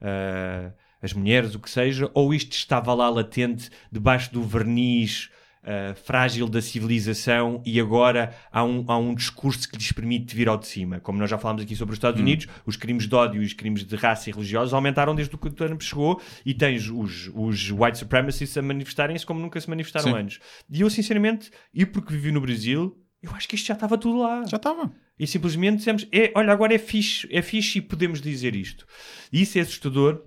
ah, 0.00 0.72
as 1.02 1.12
mulheres, 1.12 1.54
o 1.54 1.58
que 1.58 1.70
seja, 1.70 2.10
ou 2.14 2.32
isto 2.32 2.52
estava 2.52 2.94
lá 2.94 3.08
latente, 3.08 3.70
debaixo 3.90 4.32
do 4.32 4.42
verniz 4.42 5.30
ah, 5.64 5.94
frágil 5.94 6.48
da 6.48 6.62
civilização 6.62 7.62
e 7.64 7.80
agora 7.80 8.34
há 8.50 8.64
um, 8.64 8.84
há 8.86 8.96
um 8.96 9.14
discurso 9.14 9.68
que 9.68 9.76
lhes 9.76 9.92
permite 9.92 10.34
vir 10.34 10.48
ao 10.48 10.56
de 10.56 10.66
cima. 10.66 11.00
Como 11.00 11.18
nós 11.18 11.28
já 11.28 11.38
falámos 11.38 11.62
aqui 11.62 11.74
sobre 11.74 11.92
os 11.92 11.96
Estados 11.96 12.20
Unidos, 12.20 12.46
os 12.64 12.76
crimes 12.76 13.06
de 13.06 13.14
ódio 13.14 13.42
e 13.42 13.46
os 13.46 13.52
crimes 13.52 13.84
de 13.84 13.96
raça 13.96 14.30
e 14.30 14.32
religiosos 14.32 14.72
aumentaram 14.72 15.14
desde 15.14 15.36
que 15.36 15.46
o 15.46 15.50
Trump 15.50 15.80
chegou 15.82 16.20
e 16.44 16.54
tens 16.54 16.88
os, 16.88 17.30
os 17.34 17.70
white 17.70 17.98
supremacists 17.98 18.56
a 18.56 18.62
manifestarem-se 18.62 19.26
como 19.26 19.40
nunca 19.40 19.60
se 19.60 19.68
manifestaram 19.68 20.12
Sim. 20.12 20.18
antes. 20.18 20.40
E 20.70 20.80
eu, 20.80 20.90
sinceramente, 20.90 21.50
e 21.74 21.84
porque 21.84 22.12
vivi 22.12 22.30
no 22.30 22.40
Brasil, 22.40 22.96
eu 23.22 23.32
acho 23.32 23.48
que 23.48 23.56
isto 23.56 23.66
já 23.66 23.74
estava 23.74 23.98
tudo 23.98 24.20
lá. 24.20 24.44
Já 24.46 24.56
estava. 24.56 24.92
E 25.18 25.26
simplesmente 25.26 25.78
dissemos, 25.78 26.06
é, 26.12 26.32
olha, 26.34 26.52
agora 26.52 26.74
é 26.74 26.78
fixe, 26.78 27.28
é 27.30 27.42
fixe 27.42 27.78
e 27.78 27.82
podemos 27.82 28.20
dizer 28.20 28.54
isto. 28.54 28.86
E 29.32 29.42
isso 29.42 29.58
é 29.58 29.62
assustador 29.62 30.22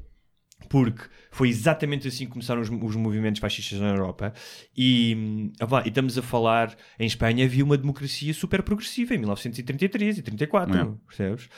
porque 0.71 1.03
foi 1.29 1.49
exatamente 1.49 2.07
assim 2.07 2.25
que 2.25 2.31
começaram 2.31 2.61
os, 2.61 2.69
os 2.69 2.95
movimentos 2.95 3.41
fascistas 3.41 3.77
na 3.81 3.89
Europa. 3.89 4.33
E, 4.75 5.13
hum, 5.17 5.51
ah 5.59 5.65
vá, 5.65 5.83
e 5.83 5.89
estamos 5.89 6.17
a 6.17 6.21
falar, 6.21 6.73
em 6.97 7.05
Espanha 7.05 7.43
havia 7.43 7.63
uma 7.63 7.77
democracia 7.77 8.33
super 8.33 8.63
progressiva 8.63 9.13
em 9.13 9.17
1933 9.17 10.19
e 10.19 10.21
34, 10.21 10.77
É. 10.77 10.87
percebes? 11.05 11.49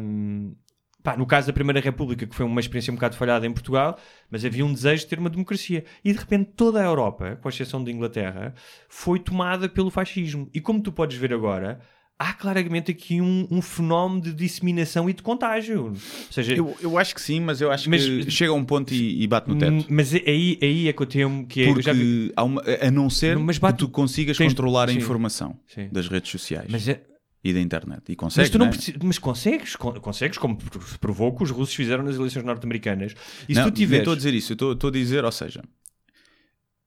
Hum, 0.00 0.56
pá, 1.02 1.14
no 1.14 1.26
caso 1.26 1.46
da 1.48 1.52
Primeira 1.52 1.78
República, 1.80 2.26
que 2.26 2.34
foi 2.34 2.46
uma 2.46 2.60
experiência 2.60 2.90
um 2.90 2.96
bocado 2.96 3.16
falhada 3.16 3.46
em 3.46 3.52
Portugal, 3.52 3.98
mas 4.30 4.42
havia 4.46 4.64
um 4.64 4.72
desejo 4.72 5.02
de 5.02 5.08
ter 5.10 5.18
uma 5.18 5.28
democracia. 5.28 5.84
E 6.02 6.10
de 6.10 6.18
repente 6.18 6.52
toda 6.56 6.80
a 6.80 6.84
Europa, 6.84 7.36
com 7.42 7.50
exceção 7.50 7.84
da 7.84 7.90
Inglaterra, 7.90 8.54
foi 8.88 9.18
tomada 9.18 9.68
pelo 9.68 9.90
fascismo. 9.90 10.48
E 10.54 10.60
como 10.60 10.82
tu 10.82 10.90
podes 10.90 11.18
ver 11.18 11.34
agora, 11.34 11.80
há 12.18 12.32
claramente 12.32 12.90
aqui 12.90 13.20
um, 13.20 13.46
um 13.50 13.62
fenómeno 13.62 14.20
de 14.20 14.32
disseminação 14.32 15.08
e 15.08 15.12
de 15.12 15.22
contágio. 15.22 15.84
Ou 15.90 15.96
seja, 16.32 16.54
Eu, 16.56 16.76
eu 16.80 16.98
acho 16.98 17.14
que 17.14 17.20
sim, 17.22 17.40
mas 17.40 17.60
eu 17.60 17.70
acho 17.70 17.88
Mas- 17.88 18.04
que 18.04 18.30
chega 18.30 18.50
a 18.50 18.54
um 18.54 18.64
ponto 18.64 18.92
e, 18.92 19.22
e 19.22 19.26
bate 19.26 19.48
no 19.48 19.56
teto. 19.56 19.86
Mas 19.88 20.12
é- 20.14 20.22
aí, 20.26 20.58
aí 20.60 20.88
é 20.88 20.92
que 20.92 21.00
eu 21.02 21.06
temo 21.06 21.46
que 21.46 21.62
é. 21.62 21.68
eu 21.70 21.74
Porque 21.74 21.92
vi- 21.92 22.32
uma- 22.36 22.62
a 22.82 22.90
não 22.90 23.08
ser 23.08 23.38
Mas 23.38 23.56
que 23.58 23.62
bate- 23.62 23.78
tu 23.78 23.88
consigas 23.88 24.36
tens- 24.36 24.48
controlar 24.52 24.88
a 24.88 24.92
sim. 24.92 24.98
informação 24.98 25.58
Sim. 25.66 25.88
das 25.92 26.08
redes 26.08 26.30
sociais 26.30 26.66
mas, 26.68 26.88
é- 26.88 27.02
e 27.44 27.52
da 27.52 27.60
internet. 27.60 28.02
E 28.08 28.10
mas 28.10 28.16
consegues, 28.16 28.50
tu 28.50 28.58
não 28.58 28.66
né? 28.66 28.72
precisas- 28.72 29.00
mas 29.02 29.18
consegues, 29.18 29.76
con- 29.76 29.92
consegues, 30.00 30.38
como 30.38 30.58
se 30.86 30.98
provou 30.98 31.34
que 31.36 31.44
os 31.44 31.50
russos 31.50 31.74
fizeram 31.74 32.02
nas 32.02 32.16
eleições 32.16 32.44
norte-americanas. 32.44 33.14
E 33.48 33.54
se 33.54 33.60
Não, 33.60 33.70
tu 33.70 33.74
tiveres. 33.74 33.90
nem 33.90 33.98
estou 34.00 34.12
a 34.14 34.16
dizer 34.16 34.34
isso, 34.34 34.52
eu 34.52 34.54
estou- 34.54 34.72
estou 34.72 34.88
a 34.88 34.92
dizer, 34.92 35.24
ou 35.24 35.30
seja, 35.32 35.62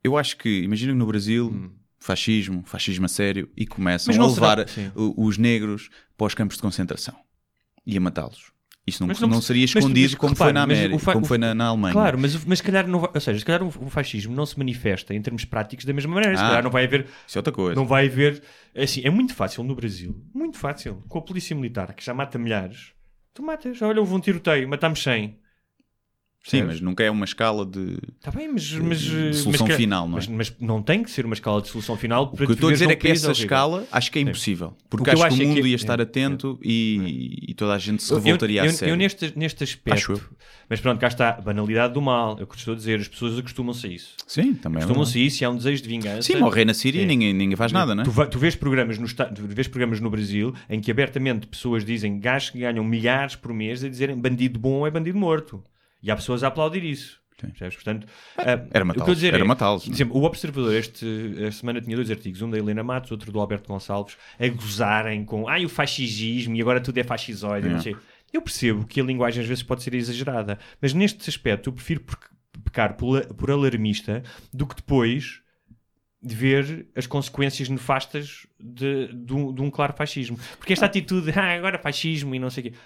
eu 0.03 0.17
acho 0.17 0.35
que, 0.37 0.49
imagina 0.63 0.91
que 0.91 0.97
no 0.99 1.05
Brasil, 1.05 1.47
Hum. 1.53 1.71
Fascismo, 2.01 2.63
fascismo 2.65 3.05
a 3.05 3.07
sério, 3.07 3.47
e 3.55 3.65
começam 3.65 4.13
Mas 4.13 4.21
a 4.21 4.27
levar 4.27 4.67
será- 4.67 4.91
os 4.95 5.37
negros 5.37 5.89
para 6.17 6.27
os 6.27 6.33
campos 6.33 6.57
de 6.57 6.61
concentração 6.63 7.15
e 7.85 7.95
a 7.95 8.01
matá-los. 8.01 8.51
Isso 8.85 9.03
não, 9.03 9.07
Mas 9.09 9.19
não, 9.21 9.29
não- 9.29 9.41
seria 9.41 9.61
mas 9.61 9.75
escondido 9.75 10.11
mas 10.13 10.15
como 10.19 10.33
repara, 10.33 10.47
foi 10.49 10.53
na 10.53 10.65
mas 10.67 10.77
América, 10.79 10.99
fa- 10.99 11.13
como 11.13 11.25
foi 11.25 11.37
na, 11.37 11.53
na 11.53 11.65
Alemanha. 11.67 11.93
Claro, 11.93 12.17
mas, 12.17 12.43
mas 12.43 12.57
se 12.57 12.63
calhar 12.63 12.87
não 12.87 12.99
ou 13.13 13.21
seja, 13.21 13.37
se 13.37 13.45
calhar 13.45 13.61
o, 13.61 13.69
fascismo 13.91 14.35
não 14.35 14.43
se 14.47 14.57
manifesta 14.57 15.13
em 15.13 15.21
termos 15.21 15.45
práticos 15.45 15.85
da 15.85 15.93
mesma 15.93 16.15
maneira. 16.15 16.35
Se 16.35 16.43
Ah. 16.43 16.47
calhar 16.47 16.63
não 16.63 16.71
vai 16.71 16.85
haver, 16.85 17.05
Isso 17.27 17.37
é 17.37 17.39
outra 17.39 17.53
coisa. 17.53 17.75
não 17.79 17.85
vai 17.85 18.07
haver, 18.07 18.41
é 18.73 18.83
assim, 18.83 19.01
é 19.05 19.09
muito 19.11 19.35
fácil 19.35 19.63
no 19.63 19.75
Brasil, 19.75 20.19
muito 20.33 20.57
fácil, 20.57 21.03
com 21.07 21.19
a 21.19 21.21
polícia 21.21 21.55
militar 21.55 21.93
que 21.93 22.03
já 22.03 22.11
mata 22.11 22.39
milhares. 22.39 22.91
Tu 23.35 23.43
matas, 23.43 23.79
olha, 23.83 23.99
houve 23.99 24.13
um 24.15 24.19
tiroteio, 24.19 24.67
matámos 24.67 25.01
100. 25.03 25.37
Sim, 26.43 26.63
mas 26.63 26.81
nunca 26.81 27.03
é 27.03 27.11
uma 27.11 27.23
escala 27.23 27.63
de, 27.63 27.99
Está 28.17 28.31
bem, 28.31 28.47
mas, 28.51 28.71
mas 28.71 28.99
de 28.99 29.13
mas 29.15 29.37
solução 29.37 29.67
que- 29.67 29.75
final, 29.75 30.07
não 30.07 30.13
é? 30.17 30.21
Mas, 30.21 30.27
mas 30.27 30.53
não 30.59 30.81
tem 30.81 31.03
que 31.03 31.11
ser 31.11 31.23
uma 31.23 31.35
escala 31.35 31.61
de 31.61 31.67
solução 31.67 31.95
final 31.95 32.27
para 32.31 32.33
O 32.33 32.37
que 32.47 32.51
eu 32.51 32.53
estou 32.55 32.69
a 32.69 32.73
dizer 32.73 32.89
é 32.89 32.95
que 32.95 33.07
essa 33.07 33.27
horrível. 33.27 33.43
escala 33.43 33.87
acho 33.91 34.11
que 34.11 34.17
é 34.17 34.21
impossível. 34.23 34.69
O 34.69 34.89
Porque 34.89 35.03
que 35.03 35.09
eu 35.11 35.13
acho 35.13 35.21
que 35.21 35.27
acho 35.27 35.39
o 35.39 35.43
é 35.43 35.45
mundo 35.47 35.61
que- 35.61 35.67
ia 35.67 35.75
estar 35.75 35.99
é, 35.99 36.03
atento 36.03 36.59
e, 36.63 37.45
e 37.49 37.53
toda 37.53 37.73
a 37.73 37.77
gente 37.77 38.01
se 38.01 38.11
Eu- 38.11 38.17
revoltaria 38.17 38.61
eu, 38.63 38.65
a 38.65 38.73
sério. 38.73 38.91
Eu, 38.93 38.95
neste, 38.97 39.31
neste 39.37 39.63
Acho 39.63 39.73
aspecto, 39.75 40.11
eu. 40.13 40.21
mas 40.67 40.81
pronto, 40.81 40.99
cá 40.99 41.07
está 41.09 41.29
a 41.29 41.41
banalidade 41.41 41.93
do 41.93 42.01
mal. 42.01 42.35
É 42.39 42.43
o 42.43 42.47
que 42.47 42.53
eu 42.53 42.57
estou 42.57 42.73
a 42.73 42.77
dizer, 42.77 42.99
as 42.99 43.07
pessoas 43.07 43.37
acostumam-se 43.37 43.85
a 43.85 43.89
isso. 43.91 44.15
Sim, 44.25 44.55
também 44.55 44.79
é 44.79 44.83
Acostumam-se 44.83 45.19
a 45.19 45.21
isso 45.21 45.43
e 45.43 45.45
há 45.45 45.49
um 45.51 45.57
desejo 45.57 45.83
de 45.83 45.89
vingança. 45.89 46.23
Sim, 46.23 46.37
morrer 46.37 46.65
na 46.65 46.73
Síria 46.73 47.03
e 47.03 47.05
ninguém, 47.05 47.33
ninguém 47.33 47.55
faz 47.55 47.71
nada, 47.71 47.93
não 47.93 48.01
é? 48.01 48.05
Tu, 48.05 48.27
tu 48.31 48.39
vês 48.39 48.55
programas 48.55 48.97
no, 48.97 49.05
tu 49.07 49.45
vês 49.47 49.67
programas 49.67 49.99
no 49.99 50.09
Brasil 50.09 50.55
em 50.67 50.81
que 50.81 50.89
abertamente 50.89 51.45
pessoas 51.45 51.85
dizem 51.85 52.19
gajos 52.19 52.49
que 52.49 52.57
ganham 52.59 52.83
milhares 52.83 53.35
por 53.35 53.53
mês 53.53 53.83
a 53.83 53.87
dizerem 53.89 54.17
bandido 54.19 54.57
bom 54.59 54.87
é 54.87 54.89
bandido 54.89 55.19
morto. 55.19 55.63
E 56.01 56.09
há 56.11 56.15
pessoas 56.15 56.43
a 56.43 56.47
aplaudir 56.47 56.83
isso. 56.83 57.19
Percebes? 57.37 57.73
Portanto, 57.75 58.07
ah, 58.37 58.63
Era 58.71 58.85
matá-los. 58.85 59.23
Era 59.23 59.37
é, 59.39 59.43
matá-los. 59.43 59.87
exemplo, 59.87 60.15
o 60.15 60.23
Observador, 60.25 60.75
este, 60.75 61.33
esta 61.39 61.59
semana 61.61 61.81
tinha 61.81 61.95
dois 61.95 62.11
artigos, 62.11 62.39
um 62.43 62.49
da 62.49 62.57
Helena 62.57 62.83
Matos, 62.83 63.11
outro 63.11 63.31
do 63.31 63.39
Alberto 63.39 63.67
Gonçalves, 63.67 64.15
a 64.39 64.47
gozarem 64.47 65.25
com 65.25 65.47
ai, 65.47 65.65
o 65.65 65.69
fascismo 65.69 66.55
e 66.55 66.61
agora 66.61 66.79
tudo 66.79 66.99
é 66.99 67.03
fascisóide. 67.03 67.67
não 67.67 67.77
É. 67.77 67.81
sei. 67.81 67.95
Eu 68.31 68.41
percebo 68.43 68.85
que 68.85 69.01
a 69.01 69.03
linguagem 69.03 69.41
às 69.41 69.47
vezes 69.47 69.63
pode 69.63 69.81
ser 69.81 69.93
exagerada, 69.95 70.59
mas 70.79 70.93
neste 70.93 71.27
aspecto 71.29 71.69
eu 71.69 71.73
prefiro 71.73 72.03
pecar 72.63 72.95
por, 72.95 73.25
por 73.33 73.49
alarmista 73.49 74.21
do 74.53 74.67
que 74.67 74.75
depois 74.75 75.41
de 76.23 76.35
ver 76.35 76.87
as 76.95 77.07
consequências 77.07 77.67
nefastas 77.67 78.45
de, 78.59 79.07
de 79.13 79.33
um, 79.33 79.51
de 79.51 79.61
um 79.63 79.71
claro 79.71 79.93
fascismo. 79.93 80.37
Porque 80.59 80.73
esta 80.73 80.85
atitude, 80.85 81.31
ah, 81.35 81.55
agora 81.55 81.79
fascismo 81.79 82.35
e 82.35 82.39
não 82.39 82.51
sei 82.51 82.67
o 82.67 82.71
quê. 82.71 82.77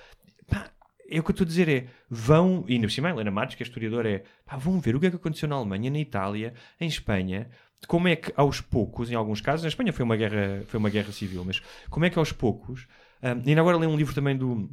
É 1.09 1.19
o 1.19 1.23
que 1.23 1.29
eu 1.29 1.33
estou 1.33 1.45
a 1.45 1.47
dizer 1.47 1.69
é, 1.69 1.87
vão, 2.09 2.65
e 2.67 2.73
ainda 2.73 2.87
por 2.87 2.93
cima 2.93 3.09
a 3.09 3.11
Helena 3.11 3.47
que 3.47 3.61
é 3.61 3.65
historiadora, 3.65 4.09
é, 4.09 4.23
pá, 4.45 4.57
vão 4.57 4.79
ver 4.79 4.95
o 4.95 4.99
que 4.99 5.05
é 5.05 5.09
que 5.09 5.15
aconteceu 5.15 5.47
na 5.47 5.55
Alemanha, 5.55 5.91
na 5.91 5.99
Itália, 5.99 6.53
em 6.79 6.87
Espanha, 6.87 7.49
como 7.87 8.07
é 8.07 8.15
que 8.15 8.33
aos 8.35 8.61
poucos, 8.61 9.11
em 9.11 9.15
alguns 9.15 9.41
casos, 9.41 9.63
na 9.63 9.69
Espanha 9.69 9.93
foi 9.93 10.03
uma 10.03 10.15
guerra, 10.15 10.63
foi 10.67 10.79
uma 10.79 10.89
guerra 10.89 11.11
civil, 11.11 11.43
mas 11.45 11.61
como 11.89 12.05
é 12.05 12.09
que 12.09 12.17
aos 12.17 12.31
poucos, 12.31 12.87
um, 13.21 13.47
ainda 13.47 13.61
agora 13.61 13.77
li 13.77 13.85
um 13.85 13.97
livro 13.97 14.13
também 14.13 14.35
do, 14.35 14.69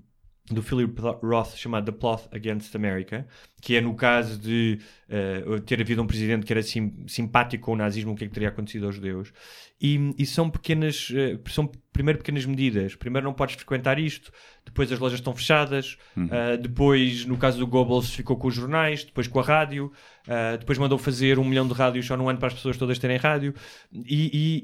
do 0.51 0.63
Philip 0.63 1.01
Roth 1.23 1.57
chamado 1.57 1.91
The 1.91 1.99
Plot 1.99 2.29
Against 2.33 2.75
America, 2.75 3.27
que 3.61 3.77
é 3.77 3.81
no 3.81 3.95
caso 3.95 4.39
de 4.39 4.81
uh, 5.09 5.61
ter 5.61 5.81
havido 5.81 6.03
um 6.03 6.07
presidente 6.07 6.45
que 6.45 6.53
era 6.53 6.63
sim, 6.63 7.05
simpático 7.07 7.65
com 7.65 7.73
o 7.73 7.77
nazismo, 7.77 8.13
o 8.13 8.17
que 8.17 8.25
é 8.25 8.27
que 8.27 8.35
teria 8.35 8.49
acontecido 8.49 8.87
aos 8.87 8.95
judeus. 8.95 9.33
E, 9.81 10.15
e 10.19 10.27
são 10.27 10.51
pequenas, 10.51 11.11
uh, 11.11 11.51
são 11.51 11.71
primeiro 11.93 12.19
pequenas 12.19 12.47
medidas. 12.47 12.95
Primeiro 12.95 13.27
não 13.27 13.35
podes 13.35 13.55
frequentar 13.57 13.99
isto, 13.99 14.33
depois 14.65 14.91
as 14.91 14.99
lojas 14.99 15.19
estão 15.19 15.35
fechadas, 15.35 15.99
uh, 16.17 16.57
depois, 16.61 17.25
no 17.27 17.37
caso 17.37 17.59
do 17.59 17.67
Goebbels, 17.67 18.15
ficou 18.15 18.37
com 18.37 18.49
os 18.49 18.55
jornais, 18.55 19.05
depois 19.05 19.27
com 19.29 19.41
a 19.41 19.43
rádio, 19.43 19.93
uh, 20.27 20.57
depois 20.59 20.79
mandou 20.79 20.97
fazer 20.97 21.39
um 21.39 21.45
milhão 21.45 21.67
de 21.67 21.75
rádios 21.75 22.07
só 22.07 22.17
num 22.17 22.29
ano 22.29 22.39
para 22.39 22.49
as 22.49 22.55
pessoas 22.55 22.77
todas 22.77 22.99
terem 22.99 23.17
rádio. 23.17 23.55
E, 23.93 24.31
e, 24.33 24.63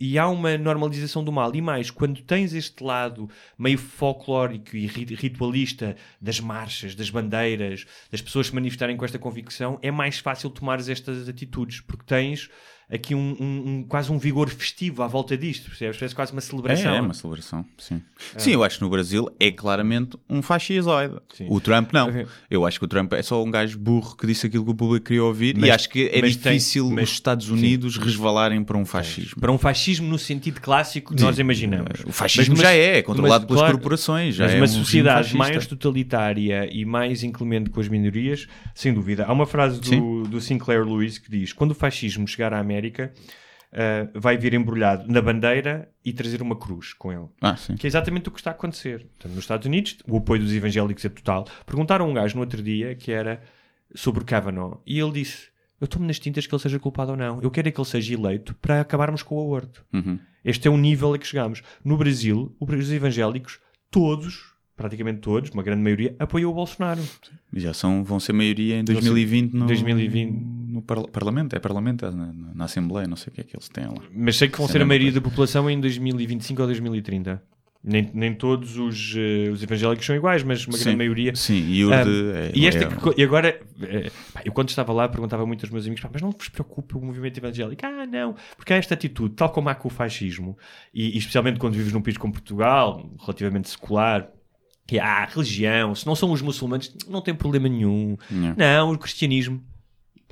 e, 0.00 0.12
e 0.12 0.18
há 0.18 0.28
uma 0.28 0.56
normalização 0.56 1.22
do 1.22 1.30
mal. 1.32 1.54
E 1.54 1.60
mais, 1.60 1.90
quando 1.90 2.22
tens 2.22 2.54
este 2.54 2.82
lado 2.82 3.28
meio 3.58 3.76
folclórico 3.76 4.76
e 4.76 4.86
ri- 4.86 5.14
ritualista 5.14 5.96
das 6.20 6.40
marchas, 6.40 6.94
das 6.94 7.10
bandeiras, 7.10 7.84
das 8.10 8.22
pessoas 8.22 8.46
se 8.46 8.54
manifestarem 8.54 8.96
com 8.96 9.04
esta 9.04 9.18
convicção, 9.18 9.78
é 9.82 9.90
mais 9.90 10.18
fácil 10.18 10.48
tomares 10.48 10.88
estas 10.88 11.28
atitudes, 11.28 11.80
porque 11.80 12.04
tens 12.06 12.48
aqui 12.92 13.14
um, 13.14 13.36
um- 13.40 13.62
um- 13.78 13.82
quase 13.88 14.12
um 14.12 14.18
vigor 14.18 14.48
festivo 14.50 15.02
à 15.02 15.06
volta 15.06 15.36
disto, 15.36 15.68
percebes? 15.70 15.96
Parece 15.96 16.14
quase 16.14 16.32
uma 16.32 16.40
celebração. 16.40 16.92
É, 16.92 16.98
é 16.98 17.00
uma 17.00 17.14
celebração, 17.14 17.64
sim. 17.78 18.02
Sim, 18.36 18.50
eu 18.52 18.62
acho 18.62 18.76
que 18.78 18.84
no 18.84 18.90
Brasil 18.90 19.28
é 19.40 19.50
claramente 19.50 20.16
um 20.28 20.42
fascisoide. 20.42 21.14
Sim. 21.34 21.46
O 21.48 21.60
Trump 21.60 21.92
não. 21.92 22.10
Eu 22.50 22.66
acho 22.66 22.78
que 22.78 22.84
o 22.84 22.88
Trump 22.88 23.12
é 23.14 23.22
só 23.22 23.42
um 23.42 23.50
gajo 23.50 23.78
burro 23.78 24.16
que 24.16 24.26
disse 24.26 24.46
aquilo 24.46 24.64
que 24.64 24.70
o 24.70 24.74
público 24.74 25.06
queria 25.06 25.24
ouvir 25.24 25.56
Mas- 25.56 25.68
e 25.68 25.70
acho 25.72 25.88
que 25.88 26.08
é 26.12 26.20
mas 26.20 26.36
tem- 26.36 26.52
difícil 26.52 26.90
mas- 26.90 27.04
os 27.08 27.14
Estados 27.14 27.48
Unidos 27.48 27.96
resvalarem 27.96 28.62
para 28.62 28.76
um 28.76 28.84
fascismo. 28.84 29.40
Para 29.40 29.50
um 29.52 29.58
fascismo 29.58 30.06
no 30.08 30.18
sentido 30.18 30.60
clássico 30.60 31.14
que 31.14 31.20
Sim. 31.20 31.26
nós 31.26 31.38
imaginamos. 31.38 32.00
O 32.06 32.12
fascismo 32.12 32.54
Mas- 32.56 32.62
já 32.62 32.72
é, 32.72 32.98
é 32.98 33.02
controlado 33.02 33.46
pelas 33.46 33.60
claro, 33.62 33.76
corporações. 33.78 34.34
Já 34.34 34.44
mas 34.44 34.52
é 34.54 34.56
uma 34.56 34.64
um 34.64 34.68
sociedade 34.68 35.36
mais 35.36 35.66
totalitária 35.66 36.68
e 36.70 36.84
mais 36.84 37.22
inclemente 37.22 37.70
com 37.70 37.80
as 37.80 37.88
minorias, 37.88 38.46
sem 38.74 38.92
dúvida. 38.92 39.24
Há 39.26 39.32
uma 39.32 39.46
frase 39.46 39.80
do, 39.80 39.86
Sim. 39.86 40.22
do 40.24 40.40
Sinclair 40.40 40.84
Lewis 40.84 41.18
que 41.18 41.30
diz: 41.30 41.52
quando 41.52 41.70
o 41.70 41.74
fascismo 41.74 42.26
chegar 42.26 42.52
à 42.52 42.58
América, 42.58 42.81
ah, 43.72 44.08
vai 44.14 44.36
vir 44.36 44.52
embrulhado 44.52 45.10
na 45.10 45.22
bandeira 45.22 45.88
e 46.04 46.12
trazer 46.12 46.42
uma 46.42 46.54
cruz 46.54 46.92
com 46.92 47.10
ele. 47.10 47.26
Ah. 47.40 47.56
Que 47.78 47.86
é 47.86 47.88
exatamente 47.88 48.28
o 48.28 48.30
que 48.30 48.38
está 48.38 48.50
a 48.50 48.54
acontecer. 48.54 49.06
Portanto, 49.06 49.34
nos 49.34 49.44
Estados 49.44 49.66
Unidos, 49.66 49.96
o 50.06 50.18
apoio 50.18 50.42
dos 50.42 50.52
evangélicos 50.52 51.04
é 51.04 51.08
total. 51.08 51.46
Perguntaram 51.64 52.04
a 52.04 52.08
um 52.08 52.14
gajo 52.14 52.34
no 52.34 52.42
outro 52.42 52.62
dia 52.62 52.94
que 52.94 53.10
era 53.10 53.42
sobre 53.94 54.22
o 54.22 54.26
Kavanaugh 54.26 54.80
e 54.86 54.98
ele 54.98 55.12
disse: 55.12 55.48
Eu 55.80 55.86
estou-me 55.86 56.06
nas 56.06 56.18
tintas 56.18 56.46
que 56.46 56.54
ele 56.54 56.62
seja 56.62 56.78
culpado 56.78 57.12
ou 57.12 57.16
não. 57.16 57.40
Eu 57.40 57.50
quero 57.50 57.68
é 57.68 57.70
que 57.70 57.80
ele 57.80 57.88
seja 57.88 58.14
eleito 58.14 58.54
para 58.56 58.80
acabarmos 58.80 59.22
com 59.22 59.36
o 59.36 59.40
aborto. 59.40 59.84
Uhum. 59.92 60.18
Este 60.44 60.68
é 60.68 60.70
o 60.70 60.76
nível 60.76 61.14
a 61.14 61.18
que 61.18 61.26
chegamos. 61.26 61.62
No 61.82 61.96
Brasil, 61.96 62.54
os 62.60 62.92
evangélicos, 62.92 63.58
todos, 63.90 64.52
praticamente 64.76 65.20
todos, 65.20 65.50
uma 65.50 65.62
grande 65.62 65.82
maioria, 65.82 66.14
apoiou 66.18 66.52
o 66.52 66.54
Bolsonaro. 66.54 67.00
E 67.52 67.60
já 67.60 67.72
são, 67.72 68.02
vão 68.02 68.18
ser 68.18 68.32
maioria 68.32 68.76
em 68.76 68.84
2020 68.84 69.52
no, 69.52 69.66
2020. 69.66 70.61
No 70.88 71.08
Parlamento. 71.08 71.54
É 71.56 71.58
Parlamento, 71.58 72.04
é 72.06 72.10
na, 72.10 72.32
na- 72.54 72.64
Assembleia, 72.64 73.06
não 73.08 73.16
sei 73.16 73.30
o 73.30 73.34
que 73.34 73.40
é 73.40 73.44
que 73.44 73.56
eles 73.56 73.68
têm 73.68 73.86
lá. 73.86 73.94
Mas 74.14 74.36
sei 74.36 74.48
que 74.48 74.56
vão 74.58 74.66
é 74.66 74.70
ser 74.70 74.82
a 74.82 74.84
maioria 74.84 75.08
coisa. 75.12 75.20
da 75.20 75.28
população 75.28 75.68
em 75.70 75.80
2025 75.80 76.60
ou 76.60 76.66
2030. 76.68 77.42
Nem, 77.84 78.08
nem 78.14 78.32
todos 78.32 78.76
os, 78.78 79.12
eh, 79.16 79.50
os 79.50 79.60
evangélicos 79.60 80.06
são 80.06 80.14
iguais, 80.14 80.44
mas 80.44 80.64
uma 80.68 80.76
Sim. 80.76 80.84
grande 80.84 80.98
maioria. 80.98 81.34
Sim, 81.34 81.66
e 81.68 81.84
Um, 81.84 81.92
é- 81.92 82.52
e, 82.54 82.64
esta 82.68 82.84
é- 82.84 82.86
que 82.86 83.20
e 83.20 83.24
agora, 83.24 83.60
eh, 83.82 84.08
pá, 84.32 84.40
eu 84.44 84.52
quando 84.52 84.68
estava 84.68 84.92
lá 84.92 85.08
perguntava 85.08 85.44
muito 85.44 85.64
aos 85.64 85.70
meus 85.72 85.84
amigos, 85.84 86.00
pá, 86.00 86.08
mas 86.12 86.22
não 86.22 86.30
vos 86.30 86.48
preocupa 86.48 86.96
o 86.96 87.04
movimento 87.04 87.38
evangélico? 87.38 87.84
Ah, 87.84 88.06
não, 88.06 88.36
porque 88.56 88.72
há 88.72 88.76
esta 88.76 88.94
atitude, 88.94 89.34
tal 89.34 89.50
como 89.50 89.68
há 89.68 89.74
com 89.74 89.88
o 89.88 89.90
fascismo, 89.90 90.56
e, 90.94 91.16
e 91.16 91.18
especialmente 91.18 91.58
quando 91.58 91.74
vives 91.74 91.92
num 91.92 92.00
país 92.00 92.16
como 92.16 92.32
Portugal, 92.32 93.10
relativamente 93.20 93.68
secular, 93.68 94.28
que 94.86 95.00
há 95.00 95.24
religião, 95.24 95.92
se 95.92 96.06
não 96.06 96.14
são 96.14 96.30
os 96.30 96.40
muçulmanos, 96.40 96.94
não 97.08 97.20
tem 97.20 97.34
problema 97.34 97.68
nenhum. 97.68 98.16
Não. 98.30 98.54
Não, 98.56 98.92
o 98.92 98.98
cristianismo. 98.98 99.60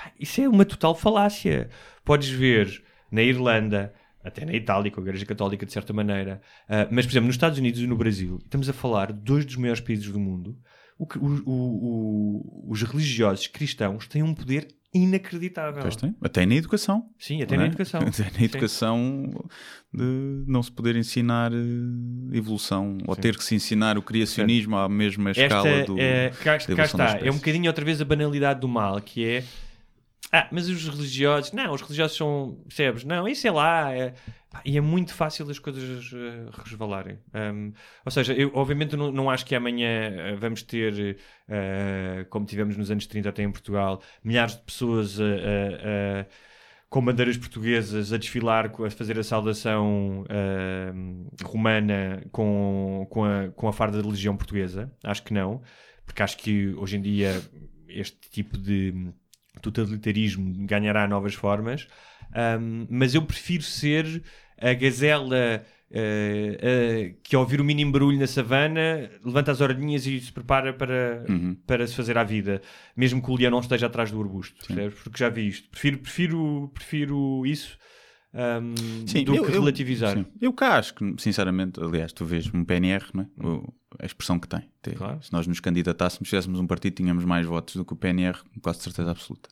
Pá, 0.03 0.13
isso 0.19 0.41
é 0.41 0.49
uma 0.49 0.65
total 0.65 0.95
falácia. 0.95 1.69
Podes 2.05 2.31
ver 2.31 2.83
na 3.13 3.23
Irlanda, 3.23 3.93
até 4.25 4.45
na 4.47 4.55
Itália, 4.55 4.91
com 4.91 5.01
a 5.01 5.03
Igreja 5.05 5.27
Católica 5.27 5.67
de 5.67 5.73
certa 5.73 5.93
maneira, 5.93 6.41
ah, 6.69 6.89
mas 6.91 7.05
por 7.05 7.13
exemplo, 7.13 7.27
nos 7.27 7.35
Estados 7.37 7.59
Unidos 7.59 7.81
e 7.81 7.87
no 7.87 7.97
Brasil, 7.97 8.39
estamos 8.43 8.69
a 8.69 8.73
falar 8.73 9.13
de 9.13 9.21
dois 9.21 9.45
dos 9.45 9.57
maiores 9.57 9.81
países 9.81 10.09
do 10.11 10.19
mundo. 10.19 10.57
o 10.99 11.07
o- 11.19 11.43
o- 11.47 12.67
os 12.71 12.83
religiosos 12.83 13.47
cristãos 13.47 14.07
têm 14.07 14.23
um 14.23 14.35
poder 14.35 14.69
inacreditável. 14.93 15.81
Pois 15.81 15.97
tem. 15.97 16.15
Até 16.21 16.45
na 16.45 16.55
educação. 16.57 17.09
Sim, 17.19 17.41
até 17.43 17.57
na 17.57 17.63
é? 17.63 17.67
educação. 17.69 18.01
Até 18.07 18.25
na 18.25 18.31
Sim. 18.31 18.45
educação 18.45 19.31
de 19.95 20.45
não 20.47 20.63
se 20.63 20.71
poder 20.71 20.97
ensinar 20.97 21.53
eh, 21.55 22.37
evolução 22.37 22.99
ou 23.07 23.17
ter 23.17 23.37
que 23.37 23.43
se 23.45 23.55
ensinar 23.55 23.97
o 23.97 24.03
criacionismo 24.03 24.77
à 24.77 24.89
mesma 24.91 25.31
Esta 25.31 25.43
escala 25.45 25.85
do. 25.85 25.99
é, 25.99 26.31
cá, 26.45 26.59
cá 26.59 26.85
está, 26.85 27.19
é 27.23 27.31
um 27.31 27.37
bocadinho 27.37 27.67
outra 27.69 27.85
vez 27.85 28.01
a 28.01 28.05
banalidade 28.05 28.61
do 28.61 28.69
mal, 28.69 29.01
que 29.01 29.25
é 29.25 29.45
ah, 30.33 30.49
mas 30.53 30.69
os 30.69 30.87
religiosos, 30.89 31.53
não, 31.53 31.73
os 31.73 31.81
religiosos 31.83 32.17
são, 32.17 32.59
percebes? 32.67 33.05
Não, 33.05 33.27
isso 33.29 33.47
é 33.47 33.51
lá, 33.51 33.93
é- 33.95 34.15
e 34.65 34.77
é 34.77 34.81
muito 34.81 35.15
fácil 35.15 35.49
as 35.49 35.59
coisas 35.61 36.11
eh, 36.13 36.51
resvalarem. 36.65 37.19
Um, 37.33 37.73
ou 38.05 38.11
seja, 38.11 38.33
eu 38.35 38.51
obviamente 38.55 38.97
não, 38.97 39.13
não 39.13 39.31
acho 39.31 39.47
que 39.47 39.55
amanhã 39.55 39.87
eh, 39.89 40.35
vamos 40.37 40.63
ter, 40.63 41.17
eh, 41.49 42.27
como 42.31 42.45
tivemos 42.47 42.77
nos 42.77 42.91
anos 42.91 43.07
30 43.07 43.29
até 43.29 43.43
em 43.45 43.51
Portugal, 43.53 44.03
milhares 44.25 44.57
de 44.57 44.63
pessoas 44.63 45.21
a- 45.21 46.27
com 46.89 47.05
bandeiras 47.05 47.37
portuguesas 47.37 48.13
a 48.13 48.19
desfilar, 48.19 48.67
a 48.85 48.91
fazer 48.91 49.17
a 49.19 49.23
saudação 49.23 50.25
eh, 50.29 50.93
romana 51.45 52.23
com, 52.33 53.07
com, 53.11 53.25
a, 53.25 53.49
com 53.51 53.69
a 53.69 53.73
farda 53.73 53.99
da 53.99 54.03
religião 54.05 54.37
portuguesa. 54.37 54.93
Acho 55.05 55.23
que 55.23 55.33
não, 55.33 55.63
porque 56.05 56.23
acho 56.23 56.37
que 56.39 56.75
hoje 56.75 56.97
em 56.97 57.01
dia 57.03 57.41
este 57.89 58.19
tipo 58.31 58.59
de 58.59 59.13
totalitarismo 59.61 60.53
ganhará 60.67 61.07
novas 61.09 61.35
formas. 61.35 61.87
Um, 62.61 62.87
mas 62.89 63.15
eu 63.15 63.23
prefiro 63.23 63.63
ser 63.63 64.23
a 64.61 64.73
gazela 64.75 65.65
eh, 65.91 66.59
eh, 66.63 67.15
que 67.25 67.35
ao 67.35 67.43
ouvir 67.43 67.61
o 67.61 67.65
mínimo 67.65 67.91
barulho 67.93 68.19
na 68.19 68.27
savana 68.27 69.11
levanta 69.25 69.51
as 69.51 69.61
orelhinhas 69.61 70.07
e 70.07 70.21
se 70.21 70.31
prepara 70.33 70.73
para, 70.73 71.25
Uhum. 71.29 71.57
para 71.67 71.87
se 71.87 71.97
fazer 71.97 72.17
à 72.17 72.23
vida, 72.23 72.61
mesmo 72.97 73.21
que 73.23 73.31
o 73.31 73.37
leão 73.37 73.51
não 73.51 73.61
esteja 73.61 73.87
atrás 73.87 74.11
do 74.13 74.21
arbusto? 74.21 74.55
Porque 75.03 75.19
já 75.19 75.29
vi 75.29 75.49
isto. 75.49 75.69
Prefiro, 75.71 75.99
prefiro, 75.99 76.71
prefiro 76.75 77.45
isso 77.47 77.77
um, 78.33 79.07
Sim, 79.07 79.25
do 79.25 79.35
eu- 79.35 79.45
que 79.45 79.51
eu- 79.51 79.61
relativizar. 79.61 80.17
sim. 80.17 80.25
Eu 80.41 80.53
cá 80.53 80.79
acho 80.79 80.95
que, 80.95 81.15
sinceramente, 81.19 81.81
aliás, 81.83 82.13
tu 82.13 82.25
vês 82.25 82.49
um 82.55 82.65
PNR, 82.65 83.05
não 83.13 83.23
é? 83.23 83.27
O- 83.47 83.73
a 83.99 84.07
expressão 84.07 84.39
que 84.39 84.47
tem. 84.49 84.63
Claro. 84.97 85.21
Se 85.23 85.33
nós 85.33 85.47
nos 85.47 85.59
candidatássemos, 85.61 86.29
se 86.29 86.31
fizéssemos 86.31 86.61
um 86.61 86.67
partido, 86.67 86.95
tínhamos 86.95 87.25
mais 87.25 87.45
votos 87.45 87.75
do 87.77 87.85
que 87.85 87.93
o 87.93 87.97
PNR, 87.97 88.39
com 88.55 88.61
quase 88.61 88.81
certeza 88.81 89.11
absoluta. 89.11 89.49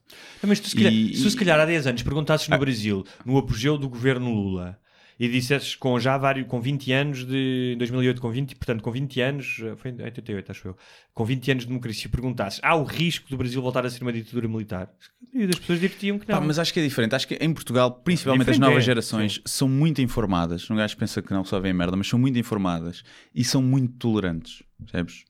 Mas 0.46 0.60
tu, 0.60 0.68
se, 0.68 0.76
calhar, 0.76 0.92
E- 0.92 1.14
se 1.16 1.22
tu, 1.24 1.30
se 1.30 1.36
calhar 1.36 1.58
há 1.58 1.64
10 1.66 1.86
anos 1.86 2.02
perguntasses 2.02 2.48
no 2.48 2.56
Brasil, 2.58 3.04
no 3.26 3.36
apogeu 3.36 3.76
do 3.76 3.88
governo 3.88 4.32
Lula, 4.32 4.78
e 5.18 5.28
dissesses 5.28 5.74
com 5.74 5.98
já 5.98 6.16
vários, 6.16 6.46
com 6.46 6.60
20 6.60 6.92
anos 6.92 7.26
de 7.26 7.74
2008, 7.78 8.20
com 8.20 8.30
20, 8.30 8.54
portanto, 8.54 8.82
com 8.82 8.90
20 8.92 9.20
anos, 9.20 9.60
eh, 9.64 9.74
foi 9.76 9.90
em 9.90 10.00
88, 10.02 10.50
acho 10.52 10.68
eu, 10.68 10.76
com 11.12 11.24
20 11.24 11.50
anos 11.50 11.62
de 11.64 11.68
democracia, 11.68 12.08
perguntasses, 12.08 12.60
há 12.62 12.76
o 12.76 12.84
risco 12.84 13.28
do 13.28 13.36
Brasil 13.36 13.60
voltar 13.60 13.84
a 13.84 13.90
ser 13.90 14.02
uma 14.02 14.12
ditadura 14.12 14.46
militar? 14.46 14.92
A 15.20 15.26
maioria 15.34 15.48
das 15.48 15.58
pessoas 15.58 15.80
diriam 15.80 16.18
que 16.18 16.28
não. 16.28 16.38
Pá, 16.38 16.44
mas 16.44 16.58
acho 16.58 16.72
que 16.72 16.80
é 16.80 16.82
diferente. 16.84 17.14
Acho 17.14 17.26
que 17.26 17.34
em 17.34 17.52
Portugal, 17.52 17.90
principalmente 17.90 18.50
as 18.50 18.58
novas 18.58 18.78
é, 18.78 18.86
gerações, 18.86 19.40
são 19.44 19.68
muito 19.68 20.00
informadas. 20.00 20.70
Um 20.70 20.76
gajo 20.76 20.96
pensa 20.96 21.20
que 21.20 21.32
não 21.32 21.44
só 21.44 21.58
vê 21.58 21.72
merda, 21.72 21.96
mas 21.96 22.06
são 22.06 22.18
muito 22.18 22.38
informadas 22.38 23.02
e 23.34 23.42
são 23.42 23.60
muito 23.60 23.94
tolerantes. 23.94 24.62
Percebes? 24.78 25.24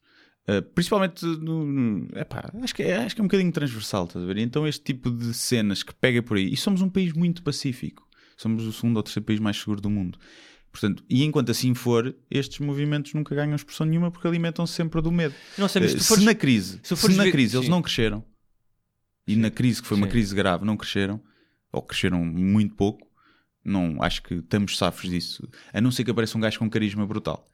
Uh, 0.49 0.63
principalmente 0.75 1.27
no, 1.27 1.65
no- 1.67 2.09
epá, 2.19 2.51
acho, 2.63 2.75
que 2.75 2.83
é, 2.83 2.97
acho 2.97 3.15
que 3.15 3.21
é 3.21 3.25
um 3.25 3.27
bocadinho 3.27 3.53
transversal, 3.53 4.05
estás 4.05 4.25
a 4.25 4.27
ver? 4.27 4.39
Então, 4.39 4.67
este 4.67 4.83
tipo 4.83 5.11
de 5.11 5.35
cenas 5.35 5.83
que 5.83 5.95
pega 5.95 6.23
por 6.23 6.39
aí, 6.39 6.51
e 6.51 6.57
somos 6.57 6.81
um 6.81 6.89
país 6.89 7.13
muito 7.13 7.43
pacífico, 7.43 8.08
somos 8.39 8.65
o 8.65 8.73
segundo 8.73 8.97
ou 8.97 9.03
terceiro 9.03 9.27
país 9.27 9.39
mais 9.41 9.59
seguro 9.59 9.81
do 9.81 9.91
mundo. 9.91 10.19
Portanto, 10.73 11.03
e 11.09 11.25
enquanto 11.25 11.51
assim 11.51 11.75
for, 11.75 12.15
estes 12.31 12.59
movimentos 12.61 13.13
nunca 13.15 13.35
ganham 13.35 13.55
expressão 13.57 13.87
nenhuma 13.87 14.11
porque 14.11 14.27
alimentam-se 14.29 14.73
sempre 14.75 15.01
do 15.03 15.11
medo. 15.13 15.35
Não 15.57 15.69
sei, 15.69 15.83
mas 15.83 15.93
se 15.93 16.01
se, 16.01 16.07
fores- 16.09 16.25
na 16.25 16.35
crise, 16.35 16.79
se 16.83 16.95
se, 16.97 17.17
na 17.17 17.25
ver- 17.25 17.33
crise 17.33 17.57
eles 17.57 17.67
sim. 17.67 17.71
não 17.71 17.83
cresceram, 17.83 18.25
e 19.27 19.37
na 19.37 19.51
crise, 19.51 19.83
que 19.83 19.89
foi 19.89 19.97
uma 19.97 20.07
Sim. 20.07 20.13
crise 20.13 20.35
grave, 20.35 20.65
não 20.65 20.77
cresceram, 20.77 21.21
ou 21.73 21.83
cresceram 21.83 22.25
muito 22.25 22.75
pouco, 22.75 23.07
não 23.65 24.03
acho 24.03 24.23
que 24.23 24.35
estamos 24.37 24.77
safos 24.79 25.11
disso. 25.11 25.47
A 25.73 25.81
não 25.83 25.91
ser 25.91 26.05
que 26.05 26.11
apareça 26.11 26.39
um 26.39 26.41
gajo 26.41 26.59
com 26.59 26.71
carisma 26.71 27.07
brutal. 27.07 27.47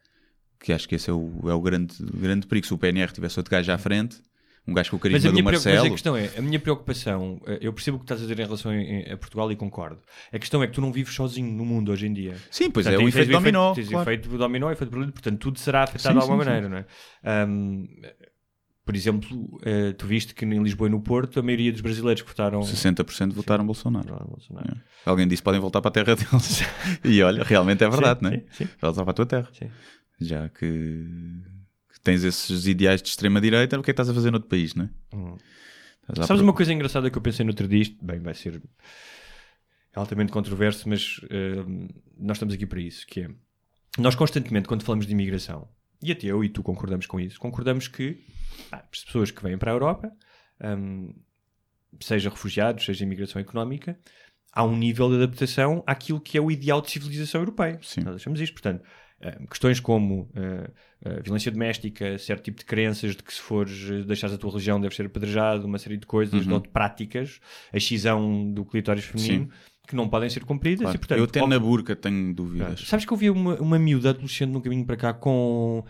Que 0.61 0.73
acho 0.73 0.89
que 0.89 0.95
esse 0.95 1.11
é 1.11 1.13
o, 1.13 1.41
é 1.49 1.53
o 1.55 1.61
grande, 1.61 1.97
grande 2.15 2.47
perigo. 2.47 2.67
Se 2.67 2.73
o 2.75 2.79
PNR 2.79 3.13
tivesse 3.13 3.39
outro 3.41 3.51
gajo 3.51 3.73
à 3.73 3.77
frente, 3.79 4.23
um 4.67 4.73
gajo 4.73 4.91
com 4.91 4.97
o 4.97 5.01
Mas 5.03 5.23
carisma 5.23 5.29
a, 5.29 5.33
minha 5.33 5.43
do 5.43 5.47
preocupação, 5.47 5.73
mas 5.73 5.83
Marcelo. 5.83 5.87
a 5.87 5.91
questão 5.91 6.17
é, 6.17 6.39
a 6.39 6.43
minha 6.43 6.59
preocupação, 6.59 7.41
eh, 7.47 7.59
eu 7.61 7.73
percebo 7.73 7.97
o 7.97 8.01
que 8.01 8.05
estás 8.05 8.21
a 8.21 8.25
dizer 8.25 8.39
em 8.41 8.45
relação 8.45 8.73
a 9.13 9.17
Portugal 9.17 9.53
e 9.53 9.57
concordo. 9.57 10.01
A 10.33 10.39
questão 10.39 10.63
é 10.63 10.67
que 10.67 10.73
tu 10.73 10.81
não 10.81 10.91
vives 10.91 11.15
sozinho 11.15 11.53
no 11.53 11.65
mundo 11.65 11.93
hoje 11.93 12.07
em 12.07 12.13
dia. 12.13 12.35
Sim, 12.51 12.71
pois 12.71 12.87
Portanto, 12.87 13.03
é, 13.03 13.05
o 13.05 13.09
efeito 13.09 13.31
dominó. 13.31 13.75
Tens 13.75 13.89
claro. 13.89 14.11
efeito 14.11 14.29
dominó, 14.29 14.71
efeito 14.71 14.91
barulho, 14.91 15.13
portanto 15.13 15.39
tudo 15.39 15.59
será 15.59 15.83
afetado 15.83 16.15
Sim, 16.15 16.19
de 16.19 16.21
alguma 16.21 16.45
sim, 16.45 16.49
maneira, 16.51 16.69
não 16.69 16.79
é? 16.79 16.87
Ahm, 17.25 17.85
por 18.85 18.95
exemplo, 18.95 19.61
eh, 19.65 19.93
tu 19.93 20.07
viste 20.07 20.35
que 20.35 20.45
em 20.45 20.63
Lisboa 20.63 20.89
e 20.89 20.91
no 20.91 21.01
Porto 21.01 21.41
a 21.41 21.43
maioria 21.43 21.73
dos 21.73 21.81
brasileiros 21.81 22.21
que 22.23 22.29
votaram 22.29 22.61
60% 22.61 23.33
votaram 23.33 23.65
Bolsonaro. 23.65 24.07
votaram 24.07 24.27
Bolsonaro. 24.27 24.71
É. 24.71 25.09
Alguém 25.09 25.27
disse 25.27 25.43
podem 25.43 25.59
voltar 25.59 25.81
para 25.81 25.89
a 25.89 25.93
terra 25.93 26.15
deles. 26.15 26.63
e 27.03 27.23
olha, 27.23 27.43
realmente 27.43 27.83
é 27.83 27.89
verdade, 27.89 28.21
Sim, 28.21 28.25
não 28.27 28.33
é? 28.33 28.37
sim, 28.51 28.65
sim. 28.65 28.69
Voltar 28.81 29.03
para 29.03 29.11
a 29.11 29.15
tua 29.15 29.27
terra. 29.27 29.49
Sim. 29.53 29.71
Já 30.21 30.49
que 30.51 31.05
tens 32.05 32.23
esses 32.23 32.67
ideais 32.67 33.03
de 33.03 33.09
extrema-direita, 33.09 33.79
o 33.79 33.83
que 33.83 33.91
é 33.91 33.95
que 33.95 34.01
estás 34.01 34.11
a 34.11 34.15
fazer 34.15 34.31
noutro 34.31 34.49
país, 34.49 34.75
não 34.75 34.85
é? 34.85 35.17
Hum. 35.17 35.37
Sabes 36.27 36.43
uma 36.43 36.53
coisa 36.53 36.73
engraçada 36.73 37.11
que 37.11 37.17
eu 37.17 37.23
pensei 37.23 37.45
no 37.45 37.51
outro 37.51 37.67
dia? 37.67 37.81
Isto, 37.81 38.05
bem, 38.05 38.21
vai 38.21 38.35
ser 38.35 38.63
altamente 39.95 40.31
controverso, 40.31 40.87
mas 40.89 41.21
eh, 41.31 41.65
nós 42.19 42.37
estamos 42.37 42.55
aqui 42.55 42.67
para 42.67 42.81
isso, 42.81 43.07
que 43.07 43.23
é 43.23 43.31
nós 43.97 44.15
constantemente, 44.15 44.69
quando 44.69 44.83
falamos 44.83 45.07
de 45.07 45.13
imigração, 45.13 45.69
e 46.03 46.11
até 46.11 46.27
eu 46.27 46.43
e 46.45 46.49
tu 46.49 46.63
concordamos 46.63 47.07
com 47.07 47.19
isso, 47.21 47.39
concordamos 47.39 47.89
que 47.89 48.23
há 48.71 48.85
as 48.93 49.05
pessoas 49.05 49.31
que 49.31 49.43
vêm 49.43 49.57
para 49.57 49.71
a 49.71 49.75
Europa, 49.75 50.13
hum, 50.63 51.15
seja 52.01 52.29
refugiados, 52.29 52.85
seja 52.85 53.05
imigração 53.05 53.41
económica, 53.41 53.99
há 54.53 54.65
um 54.65 54.77
nível 54.77 55.09
de 55.11 55.17
adaptação 55.23 55.83
àquilo 55.87 56.21
que 56.21 56.37
é 56.37 56.41
o 56.41 56.51
ideal 56.51 56.83
de 56.83 56.91
civilização 56.91 57.41
europeia. 57.41 57.79
Sim. 57.83 58.03
Nós 58.03 58.17
achamos 58.17 58.41
isto, 58.41 58.53
portanto, 58.53 58.85
eh, 59.25 59.39
questões 59.51 59.81
como 59.81 60.29
eh, 60.35 60.71
violência 61.23 61.51
doméstica, 61.51 62.17
certo 62.19 62.45
tipo 62.45 62.59
de 62.59 62.65
crenças 62.65 63.17
de 63.17 63.23
que 63.23 63.33
se 63.35 63.41
fores 63.41 64.05
deixares 64.07 64.35
a 64.35 64.39
tua 64.39 64.51
religião 64.51 64.81
deves 64.81 64.97
ser 64.97 65.07
apedrejado, 65.07 65.67
uma 65.67 65.79
série 65.79 65.97
de 65.97 66.07
coisas, 66.07 66.47
Uhum. 66.47 66.61
de 66.61 66.69
práticas, 66.69 67.41
a 67.73 67.77
excisão 67.77 68.53
do 68.53 68.65
clitóris 68.65 69.05
feminino, 69.05 69.51
que 69.87 69.95
não 69.95 70.09
podem 70.09 70.31
ser 70.31 70.45
cumpridas 70.45 70.81
Claro. 70.83 70.97
e, 70.97 70.99
portanto, 70.99 71.19
eu 71.19 71.25
até 71.25 71.41
óbvio- 71.43 71.59
na 71.59 71.65
burca 71.65 71.95
tenho 71.95 72.33
dúvidas. 72.35 72.81
Sabes 72.87 73.05
que 73.05 73.13
eu 73.13 73.17
vi 73.17 73.29
uma, 73.29 73.55
uma 73.61 73.79
miúda 73.79 74.11
adolescente 74.11 74.51
no 74.51 74.61
caminho 74.63 74.85
para 74.87 74.97
cá 74.97 75.13
com, 75.13 75.85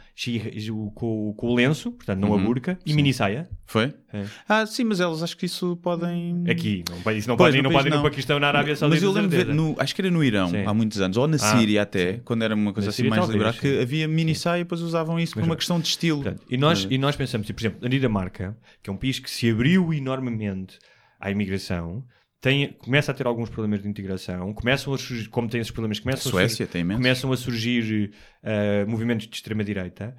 com, 0.94 1.32
com 1.36 1.46
o 1.48 1.54
lenço, 1.54 1.92
portanto 1.92 2.18
não 2.18 2.32
a 2.32 2.36
Uhum. 2.36 2.44
burca, 2.44 2.78
e 2.84 2.90
Sim. 2.90 2.96
mini 2.96 3.12
saia. 3.14 3.48
Foi? 3.66 3.94
É. 4.12 4.24
Ah, 4.48 4.66
sim, 4.66 4.84
mas 4.84 5.00
elas 5.00 5.22
acho 5.22 5.36
que 5.36 5.46
isso 5.46 5.76
podem. 5.76 6.44
Aqui, 6.48 6.84
não, 6.88 7.12
isso 7.12 7.28
não 7.28 7.36
Pois, 7.36 7.48
podem, 7.50 7.62
não 7.62 7.70
podem 7.70 7.92
no. 7.92 8.02
Paquistão, 8.02 8.38
na 8.38 8.48
Arábia 8.48 8.76
Saudita. 8.76 8.96
Mas 8.96 9.02
eu 9.02 9.12
lembro 9.12 9.30
de 9.30 9.36
ver, 9.36 9.46
certeza. 9.46 9.56
no, 9.62 9.74
acho 9.78 9.94
que 9.94 10.00
era 10.02 10.10
no 10.10 10.22
Irão 10.24 10.48
Sim. 10.48 10.64
há 10.66 10.74
muitos 10.74 11.00
anos, 11.00 11.16
ou 11.16 11.26
na 11.26 11.36
Ah, 11.36 11.38
Síria 11.38 11.82
até, 11.82 12.14
quando 12.24 12.42
era 12.42 12.54
uma 12.54 12.72
coisa 12.72 12.86
Na 12.88 12.90
assim 12.90 12.96
Síria 13.04 13.10
mais 13.10 13.28
liberal, 13.30 13.52
que 13.54 13.60
sim. 13.76 13.80
havia 13.80 14.06
mini 14.08 14.34
saia 14.34 14.60
e 14.60 14.64
depois 14.64 14.80
usavam 14.82 15.18
isso 15.18 15.32
por 15.34 15.40
Mas- 15.40 15.48
uma 15.48 15.56
questão 15.56 15.80
de 15.80 15.88
estilo. 15.88 16.22
Portanto, 16.22 16.42
e, 16.50 16.56
nós, 16.56 16.84
Eh, 16.84 16.88
e 16.94 16.98
nós 16.98 17.16
pensamos, 17.16 17.46
por 17.50 17.60
exemplo, 17.60 17.78
a 17.84 17.88
Dinamarca, 17.88 18.56
que 18.82 18.90
é 18.90 18.92
um 18.92 18.96
país 18.96 19.18
que 19.18 19.30
se 19.30 19.50
abriu 19.50 19.92
enormemente 19.94 20.78
à 21.18 21.30
imigração, 21.30 22.04
tem, 22.44 22.74
começa 22.74 23.10
a 23.10 23.14
ter 23.14 23.26
alguns 23.26 23.48
problemas 23.48 23.80
de 23.80 23.88
integração, 23.88 24.52
começam 24.52 24.92
a 24.92 24.98
surgir, 24.98 25.30
como 25.30 25.48
tem 25.48 25.62
esses 25.62 25.70
problemas, 25.70 25.98
começam, 25.98 26.28
A 26.28 26.30
Suécia 26.30 26.66
a, 26.66 26.68
surgir, 26.68 26.94
começam 26.94 27.32
a 27.32 27.36
surgir 27.38 28.10
eh, 28.42 28.84
movimentos 28.84 29.26
de 29.26 29.34
extrema-direita 29.34 30.14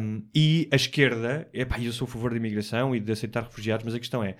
um, 0.00 0.22
e 0.32 0.68
a 0.70 0.76
esquerda, 0.76 1.48
epá, 1.52 1.80
eu 1.80 1.92
sou 1.92 2.06
a 2.06 2.08
favor 2.08 2.30
da 2.30 2.36
imigração 2.36 2.94
e 2.94 3.00
de 3.00 3.10
aceitar 3.10 3.42
refugiados, 3.42 3.84
mas 3.84 3.92
a 3.92 3.98
questão 3.98 4.22
é, 4.22 4.36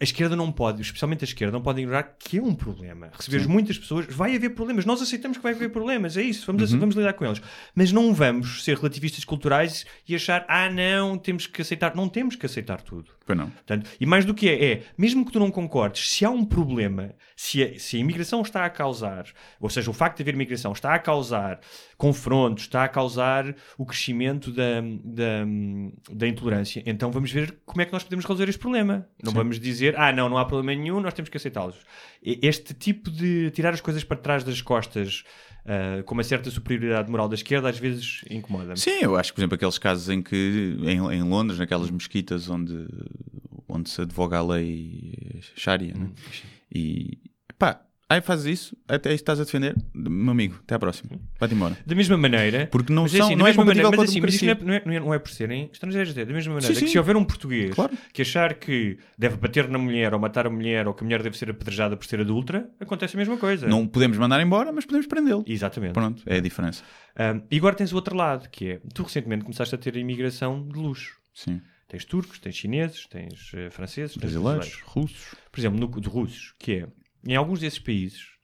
a 0.00 0.04
esquerda 0.04 0.34
não 0.34 0.50
pode, 0.50 0.82
especialmente 0.82 1.24
a 1.24 1.26
esquerda, 1.26 1.52
não 1.52 1.62
pode 1.62 1.80
ignorar 1.80 2.02
que 2.18 2.38
é 2.38 2.42
um 2.42 2.54
problema. 2.54 3.10
Receberes 3.16 3.46
muitas 3.46 3.78
pessoas, 3.78 4.06
vai 4.06 4.34
haver 4.34 4.50
problemas. 4.50 4.84
Nós 4.84 5.00
aceitamos 5.00 5.36
que 5.36 5.42
vai 5.42 5.52
haver 5.52 5.70
problemas, 5.70 6.16
é 6.16 6.22
isso, 6.22 6.46
vamos, 6.46 6.72
Uhum. 6.72 6.80
vamos 6.80 6.96
lidar 6.96 7.12
com 7.12 7.24
eles. 7.24 7.40
Mas 7.74 7.92
não 7.92 8.12
vamos 8.12 8.64
ser 8.64 8.76
relativistas 8.76 9.24
culturais 9.24 9.86
e 10.08 10.14
achar, 10.14 10.44
ah, 10.48 10.68
não, 10.68 11.16
temos 11.16 11.46
que 11.46 11.62
aceitar. 11.62 11.94
Não 11.94 12.08
temos 12.08 12.34
que 12.36 12.44
aceitar 12.44 12.80
tudo. 12.82 13.12
Pois 13.24 13.38
não. 13.38 13.48
Portanto, 13.50 13.88
e 13.98 14.04
mais 14.04 14.24
do 14.24 14.34
que 14.34 14.48
é, 14.48 14.64
é, 14.72 14.82
mesmo 14.98 15.24
que 15.24 15.32
tu 15.32 15.38
não 15.38 15.50
concordes, 15.50 16.10
se 16.10 16.24
há 16.24 16.30
um 16.30 16.44
problema, 16.44 17.14
se 17.36 17.62
a, 17.62 17.78
se 17.78 17.96
a 17.96 18.00
imigração 18.00 18.42
está 18.42 18.64
a 18.64 18.70
causar, 18.70 19.26
ou 19.60 19.70
seja, 19.70 19.90
o 19.90 19.94
facto 19.94 20.16
de 20.18 20.22
haver 20.24 20.34
imigração 20.34 20.72
está 20.72 20.94
a 20.94 20.98
causar 20.98 21.60
confrontos, 21.96 22.64
está 22.64 22.84
a 22.84 22.88
causar 22.88 23.54
o 23.78 23.86
crescimento 23.86 24.50
da, 24.52 24.80
da, 25.02 25.44
da 26.12 26.28
intolerância, 26.28 26.82
então 26.84 27.10
vamos 27.10 27.30
ver 27.30 27.56
como 27.64 27.80
é 27.80 27.86
que 27.86 27.92
nós 27.92 28.02
podemos 28.02 28.24
resolver 28.24 28.48
este 28.48 28.58
problema. 28.58 29.06
Não 29.22 29.32
vamos 29.32 29.58
dizer, 29.58 29.83
ah, 29.96 30.12
não, 30.12 30.28
não 30.28 30.38
há 30.38 30.44
problema 30.44 30.80
nenhum, 30.80 31.00
nós 31.00 31.14
temos 31.14 31.28
que 31.28 31.36
aceitá-los. 31.36 31.76
Este 32.22 32.72
tipo 32.74 33.10
de 33.10 33.50
tirar 33.50 33.74
as 33.74 33.80
coisas 33.80 34.04
para 34.04 34.16
trás 34.16 34.44
das 34.44 34.62
costas 34.62 35.24
ah, 35.66 36.02
com 36.04 36.14
uma 36.14 36.22
certa 36.22 36.50
superioridade 36.50 37.10
moral 37.10 37.28
da 37.28 37.34
esquerda 37.34 37.68
às 37.68 37.78
vezes 37.78 38.22
incomoda-me. 38.30 38.76
Sim, 38.76 38.98
eu 39.02 39.16
acho 39.16 39.32
que, 39.32 39.36
por 39.36 39.40
exemplo, 39.40 39.54
aqueles 39.54 39.78
casos 39.78 40.08
em 40.08 40.22
que, 40.22 40.76
em, 40.82 40.98
em 41.12 41.22
Londres, 41.22 41.58
naquelas 41.58 41.90
mesquitas 41.90 42.48
onde, 42.50 42.86
onde 43.68 43.88
se 43.88 44.00
advoga 44.02 44.38
a 44.38 44.42
lei 44.42 45.40
Sharia, 45.56 45.94
né? 45.94 46.10
e 46.72 47.18
pá, 47.58 47.80
aí 48.08 48.20
fazes 48.20 48.46
isso, 48.46 48.76
até 48.88 49.08
aí 49.10 49.14
estás 49.14 49.40
a 49.40 49.44
defender, 49.44 49.74
meu 49.94 50.30
amigo, 50.32 50.56
até 50.62 50.74
à 50.74 50.78
próxima, 50.78 51.18
vai-te 51.38 51.54
embora. 51.54 51.76
Da 51.86 51.94
mesma 51.94 52.16
maneira, 52.16 52.68
Porque 52.70 52.92
não, 52.92 53.02
Mas 53.02 53.12
são, 53.12 53.26
assim, 53.26 53.36
não 53.36 53.46
é 53.46 53.52
compatível 53.54 53.90
maneira- 53.90 53.96
com 53.96 54.02
a 54.02 54.04
mas 54.04 54.10
assim, 54.10 54.20
mas 54.20 54.38
democracia. 54.40 54.66
não 54.66 54.74
é, 54.74 54.82
não, 54.84 54.92
é, 54.92 55.00
não 55.00 55.14
é 55.14 55.18
por 55.18 55.30
serem 55.30 55.68
estrangeiros, 55.72 56.16
é 56.16 56.24
da 56.24 56.32
mesma 56.32 56.54
maneira 56.54 56.74
Sim, 56.74 56.80
que 56.80 56.86
sim. 56.86 56.92
se 56.92 56.98
houver 56.98 57.16
um 57.16 57.24
português 57.24 57.74
Claro. 57.74 57.96
que 58.12 58.22
achar 58.22 58.54
que 58.54 58.98
deve 59.18 59.36
bater 59.36 59.68
na 59.68 59.78
mulher 59.78 60.12
ou 60.14 60.20
matar 60.20 60.46
a 60.46 60.50
mulher 60.50 60.86
ou 60.86 60.94
que 60.94 61.02
a 61.02 61.04
mulher 61.04 61.22
deve 61.22 61.36
ser 61.36 61.50
apedrejada 61.50 61.96
por 61.96 62.06
ser 62.06 62.20
adulta, 62.20 62.68
acontece 62.80 63.16
a 63.16 63.18
mesma 63.18 63.36
coisa. 63.36 63.66
Não 63.66 63.86
podemos 63.86 64.16
mandar 64.18 64.40
embora, 64.40 64.70
mas 64.72 64.84
podemos 64.84 65.06
prendê-lo. 65.06 65.44
Exatamente. 65.46 65.92
Pronto, 65.94 66.22
é 66.26 66.36
a 66.36 66.40
diferença. 66.40 66.82
Um, 67.18 67.42
e 67.50 67.56
agora 67.58 67.74
tens 67.74 67.92
o 67.92 67.96
outro 67.96 68.16
lado, 68.16 68.48
que 68.50 68.72
é, 68.72 68.80
tu 68.92 69.02
recentemente 69.02 69.42
começaste 69.44 69.74
a 69.74 69.78
ter 69.78 69.94
a 69.96 69.98
imigração 69.98 70.66
de 70.68 70.78
luxo. 70.78 71.16
Sim. 71.32 71.60
Tens 71.88 72.04
turcos, 72.04 72.38
tens 72.40 72.56
chineses, 72.56 73.06
tens 73.06 73.52
eh, 73.54 73.70
franceses, 73.70 74.16
tens 74.16 74.32
Brasileiros, 74.32 74.80
russos. 74.84 75.34
por 75.52 75.60
exemplo, 75.60 75.78
no, 75.78 76.00
de 76.00 76.08
russos, 76.08 76.54
que 76.58 76.72
é, 76.72 76.86
em 77.26 77.36
alguns 77.36 77.60
desses 77.60 77.78
países, 77.78 78.34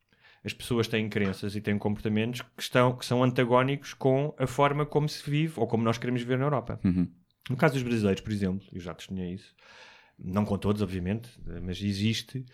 as 0.44 0.52
pessoas 0.52 0.88
têm 0.88 1.08
crenças 1.08 1.54
e 1.54 1.60
têm 1.60 1.78
comportamentos 1.78 2.40
que, 2.40 2.62
estão, 2.62 2.96
que 2.96 3.04
são 3.04 3.22
antagónicos 3.22 3.92
com 3.92 4.34
a 4.38 4.46
forma 4.46 4.86
como 4.86 5.08
se 5.08 5.28
vive 5.28 5.54
ou 5.56 5.66
como 5.66 5.84
nós 5.84 5.98
queremos 5.98 6.22
viver 6.22 6.38
na 6.38 6.46
Europa. 6.46 6.80
Uhum. 6.84 7.08
No 7.48 7.56
caso 7.56 7.74
dos 7.74 7.82
brasileiros, 7.82 8.22
por 8.22 8.32
exemplo, 8.32 8.66
eu 8.72 8.80
já 8.80 8.94
testemunhei 8.94 9.34
isso, 9.34 9.54
não 10.18 10.44
com 10.44 10.56
todos, 10.56 10.82
obviamente, 10.82 11.28
mas 11.62 11.82
existe, 11.82 12.44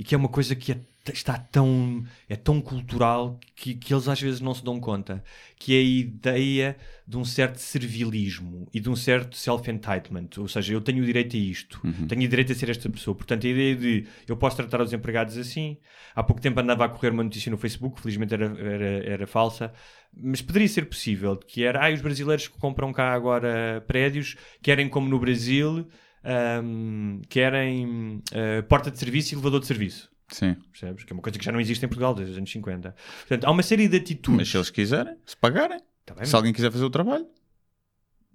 e 0.00 0.02
que 0.02 0.14
é 0.14 0.18
uma 0.18 0.30
coisa 0.30 0.56
que 0.56 0.72
é- 0.72 0.80
está 1.12 1.36
tão, 1.36 2.02
é 2.26 2.34
tão 2.34 2.58
cultural 2.60 3.38
que, 3.54 3.74
que 3.74 3.92
eles 3.92 4.08
às 4.08 4.18
vezes 4.20 4.40
não 4.40 4.54
se 4.54 4.64
dão 4.64 4.80
conta, 4.80 5.22
que 5.58 5.74
é 5.74 5.78
a 5.78 5.82
ideia 5.82 6.76
de 7.06 7.18
um 7.18 7.24
certo 7.24 7.56
servilismo 7.58 8.66
e 8.72 8.80
de 8.80 8.88
um 8.88 8.96
certo 8.96 9.36
self-entitlement, 9.36 10.28
ou 10.38 10.48
seja, 10.48 10.72
eu 10.72 10.80
tenho 10.80 11.02
o 11.02 11.06
direito 11.06 11.36
a 11.36 11.38
isto, 11.38 11.80
tenho 12.08 12.22
o 12.22 12.28
direito 12.28 12.50
a 12.52 12.54
ser 12.54 12.70
esta 12.70 12.88
pessoa, 12.88 13.14
portanto 13.14 13.46
a 13.46 13.50
ideia 13.50 13.76
de 13.76 14.06
eu 14.26 14.36
posso 14.38 14.56
tratar 14.56 14.80
os 14.80 14.92
empregados 14.92 15.36
assim, 15.36 15.76
há 16.14 16.22
pouco 16.22 16.40
tempo 16.40 16.58
andava 16.60 16.86
a 16.86 16.88
correr 16.88 17.10
uma 17.10 17.24
notícia 17.24 17.50
no 17.50 17.58
Facebook, 17.58 18.00
felizmente 18.00 18.32
era, 18.32 18.46
era, 18.58 18.86
era 19.04 19.26
falsa, 19.26 19.70
mas 20.16 20.40
poderia 20.40 20.68
ser 20.68 20.86
possível, 20.86 21.36
que 21.36 21.62
era, 21.62 21.86
ah, 21.86 21.92
os 21.92 22.00
brasileiros 22.00 22.48
que 22.48 22.58
compram 22.58 22.90
cá 22.90 23.12
agora 23.12 23.84
prédios 23.86 24.34
querem 24.62 24.88
como 24.88 25.08
no 25.10 25.18
Brasil, 25.18 25.86
ahm, 26.24 27.20
querem 27.28 28.22
ah, 28.32 28.62
porta 28.64 28.90
de 28.90 28.98
serviço 28.98 29.32
e 29.32 29.34
elevador 29.34 29.60
de 29.60 29.66
serviço. 29.66 30.10
Sim. 30.28 30.54
Percebes? 30.70 31.02
Que 31.04 31.12
é 31.12 31.14
uma 31.14 31.22
coisa 31.22 31.38
que 31.38 31.44
já 31.44 31.50
não 31.50 31.60
existe 31.60 31.84
em 31.84 31.88
Portugal 31.88 32.14
desde 32.14 32.32
os 32.32 32.38
anos 32.38 32.50
50. 32.52 32.94
Portanto, 33.20 33.44
há 33.44 33.50
uma 33.50 33.62
série 33.62 33.88
de 33.88 33.96
atitudes. 33.96 34.36
Mas 34.38 34.48
se 34.48 34.56
eles 34.56 34.70
quiserem, 34.70 35.16
se 35.26 35.36
pagarem, 35.36 35.80
Tá 36.06 36.14
bem, 36.14 36.24
se 36.24 36.34
alguém 36.36 36.52
quiser 36.52 36.70
fazer 36.70 36.84
o 36.84 36.90
trabalho, 36.90 37.26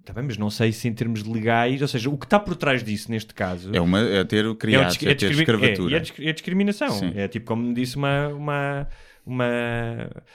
tá 0.04 0.12
bem, 0.12 0.24
mas 0.24 0.36
não 0.38 0.50
sei 0.50 0.72
se 0.72 0.86
em 0.88 0.92
termos 0.94 1.24
legais, 1.24 1.82
ou 1.82 1.88
seja, 1.88 2.08
o 2.10 2.16
que 2.16 2.26
está 2.26 2.38
por 2.38 2.54
trás 2.54 2.82
disso 2.84 3.10
neste 3.10 3.34
caso 3.34 3.74
é, 3.74 3.80
uma, 3.80 4.00
é 4.00 4.24
ter 4.24 4.44
é, 4.44 4.48
o 4.48 4.54
criado, 4.54 4.88
disc- 4.88 5.02
é, 5.02 5.10
é 5.10 5.14
ter 5.14 5.30
escravatura. 5.32 5.96
é, 5.96 5.98
é 5.98 6.28
é 6.28 6.32
discriminação. 6.32 6.90
Sim. 6.90 7.12
É 7.14 7.28
tipo, 7.28 7.46
como 7.46 7.62
me 7.62 7.74
disse 7.74 7.96
uma, 7.96 8.28
uma, 8.28 8.88
uma. 9.24 9.46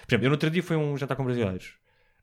Por 0.07 0.13
exemplo, 0.13 0.25
eu 0.25 0.29
no 0.29 0.33
outro 0.33 0.49
dia 0.49 0.61
fui 0.63 0.75
um 0.75 0.97
jantar 0.97 1.15
com 1.15 1.23
brasileiros. 1.23 1.75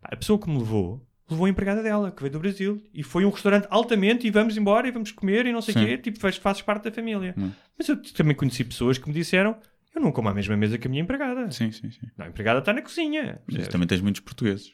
A 0.03 0.15
pessoa 0.17 0.39
que 0.39 0.49
me 0.49 0.59
levou 0.59 1.05
levou 1.31 1.47
a 1.47 1.51
empregada 1.51 1.83
dela, 1.83 2.11
que 2.11 2.23
veio 2.23 2.33
do 2.33 2.39
Brasil, 2.39 2.83
e 2.93 3.03
foi 3.03 3.25
um 3.25 3.31
restaurante 3.31 3.67
altamente 3.71 4.27
e 4.27 4.31
vamos 4.31 4.57
embora 4.57 4.89
e 4.89 4.91
vamos 4.91 5.13
comer 5.13 5.47
e 5.47 5.53
não 5.53 5.61
sei 5.61 5.75
o 5.75 5.79
quê, 5.79 5.99
tipo, 5.99 6.19
faz, 6.19 6.37
fazes 6.37 6.63
parte 6.63 6.85
da 6.85 6.91
família. 6.91 7.35
Hum. 7.37 7.51
Mas 7.77 7.89
eu 7.89 7.97
também 8.15 8.35
conheci 8.35 8.65
pessoas 8.65 8.97
que 8.99 9.09
me 9.09 9.15
disseram: 9.15 9.57
eu 9.95 10.01
não 10.01 10.13
como 10.13 10.29
à 10.29 10.35
mesma 10.35 10.57
mesa 10.57 10.79
que 10.79 10.87
a 10.87 10.91
minha 10.91 11.03
empregada. 11.03 11.51
Sim, 11.51 11.71
sim, 11.71 11.91
sim. 11.91 12.07
Não, 12.17 12.27
a 12.27 12.29
empregada 12.29 12.61
está 12.61 12.73
na 12.73 12.83
cozinha. 12.83 13.41
Mas 13.51 13.69
também 13.69 13.87
tens 13.87 14.01
muitos 14.01 14.21
portugueses. 14.21 14.73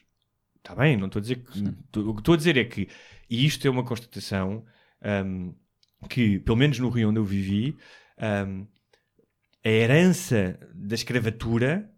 Está 0.57 0.75
bem, 0.75 0.97
não 0.97 1.07
estou 1.07 1.19
a 1.19 1.21
dizer 1.21 1.43
que. 1.43 1.99
O 1.99 2.13
que 2.13 2.21
estou 2.21 2.33
a 2.33 2.37
dizer 2.37 2.57
é 2.57 2.63
que, 2.63 2.87
e 3.29 3.45
isto 3.45 3.67
é 3.67 3.69
uma 3.69 3.83
constatação 3.83 4.65
hum, 5.25 5.53
que, 6.09 6.39
pelo 6.39 6.57
menos 6.57 6.79
no 6.79 6.89
Rio 6.89 7.09
onde 7.09 7.19
eu 7.19 7.25
vivi, 7.25 7.75
hum, 8.47 8.65
a 9.63 9.69
herança 9.69 10.59
da 10.73 10.95
escravatura 10.95 11.89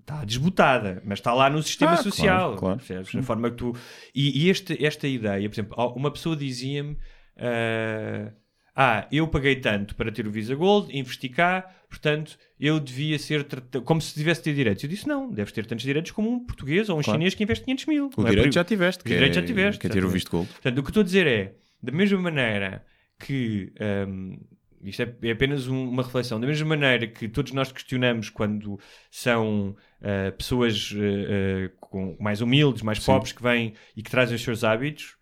está 0.00 0.24
desbotada, 0.24 1.02
mas 1.04 1.18
está 1.18 1.32
lá 1.32 1.48
no 1.48 1.62
sistema 1.62 1.92
Ah, 1.92 1.94
claro, 1.96 2.10
social. 2.10 2.56
claro. 2.56 2.76
percebes? 2.78 3.14
Na 3.14 3.22
forma 3.22 3.50
que 3.50 3.56
tu. 3.56 3.74
E, 4.14 4.44
e 4.46 4.50
este, 4.50 4.84
esta 4.84 5.06
ideia, 5.06 5.48
por 5.48 5.54
exemplo, 5.54 5.92
uma 5.96 6.10
pessoa 6.10 6.36
dizia-me. 6.36 6.96
ah, 7.36 8.32
ah, 8.76 9.08
eu 9.12 9.26
paguei 9.28 9.56
tanto 9.56 9.94
para 9.94 10.10
ter 10.12 10.26
o 10.26 10.30
Visa 10.30 10.54
Gold, 10.54 10.96
investi 10.96 11.28
cá, 11.28 11.68
portanto 11.88 12.38
eu 12.58 12.78
devia 12.80 13.18
ser 13.18 13.44
como 13.84 14.00
se 14.00 14.14
tivesse 14.14 14.42
ter 14.42 14.54
direitos. 14.54 14.82
Eu 14.84 14.88
disse 14.88 15.06
não, 15.08 15.30
deves 15.30 15.52
ter 15.52 15.66
tantos 15.66 15.84
direitos 15.84 16.12
como 16.12 16.30
um 16.30 16.44
português 16.46 16.88
ou 16.88 16.98
um 16.98 17.02
Claro. 17.02 17.18
chinês 17.18 17.34
que 17.34 17.42
investe 17.42 17.64
500 17.64 17.86
mil. 17.86 18.10
O 18.16 18.22
é 18.26 18.30
direito 18.30 18.46
por- 18.48 18.52
já 18.54 18.64
tiveste. 18.64 19.02
o 19.04 19.08
direito 19.08 19.32
é, 19.38 19.40
já 19.40 19.46
tiveste. 19.46 19.80
Que 19.80 19.86
é 19.88 19.90
ter 19.90 20.04
o 20.04 20.08
visto 20.08 20.30
gold. 20.30 20.48
Portanto, 20.48 20.78
o 20.78 20.82
que 20.82 20.90
estou 20.90 21.00
a 21.00 21.04
dizer 21.04 21.26
é, 21.26 21.54
da 21.82 21.92
mesma 21.92 22.18
maneira 22.20 22.84
que 23.18 23.72
hum, 24.08 24.38
isto 24.82 25.02
é, 25.02 25.14
é 25.22 25.30
apenas 25.32 25.68
um- 25.68 25.88
uma 25.88 26.02
reflexão, 26.02 26.40
da 26.40 26.46
mesma 26.46 26.68
maneira 26.68 27.06
que 27.06 27.28
todos 27.28 27.52
nós 27.52 27.70
questionamos 27.72 28.30
quando 28.30 28.78
são 29.10 29.76
ah, 30.02 30.32
pessoas 30.32 30.92
ah, 30.96 31.70
com- 31.80 32.16
mais 32.20 32.40
humildes, 32.40 32.82
mais 32.82 32.98
Sim. 32.98 33.06
pobres 33.06 33.32
que 33.32 33.42
vêm 33.42 33.74
e 33.96 34.02
que 34.02 34.10
trazem 34.10 34.36
os 34.36 34.42
seus 34.42 34.64
hábitos, 34.64 35.16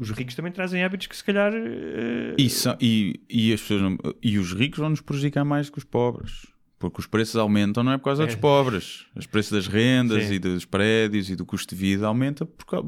os 0.00 0.10
ricos 0.10 0.34
também 0.34 0.50
trazem 0.50 0.82
hábitos 0.82 1.06
que 1.06 1.16
se 1.16 1.22
calhar 1.22 1.52
ah, 1.54 2.34
E, 2.38 2.48
são- 2.50 2.76
e, 2.80 3.20
e 3.28 3.52
as 3.52 3.60
pessoas 3.60 3.82
não- 3.82 3.98
e 4.22 4.38
os 4.38 4.52
ricos 4.52 4.78
vão 4.78 4.90
nos 4.90 5.00
prejudicar 5.00 5.44
mais 5.44 5.70
que 5.70 5.78
os 5.78 5.84
pobres. 5.84 6.46
Porque 6.90 7.00
os 7.00 7.06
preços 7.06 7.36
aumentam 7.36 7.82
não 7.84 7.92
é 7.92 7.98
por 7.98 8.04
causa 8.04 8.24
É. 8.24 8.26
dos 8.26 8.34
pobres. 8.34 9.06
Os 9.16 9.26
preços 9.26 9.52
das 9.52 9.66
rendas 9.66 10.24
Sim. 10.24 10.34
e 10.34 10.38
dos 10.38 10.64
prédios 10.64 11.30
e 11.30 11.36
do 11.36 11.46
custo 11.46 11.74
de 11.74 11.80
vida 11.80 12.06
aumenta 12.06 12.44
por, 12.44 12.66
causa- 12.66 12.86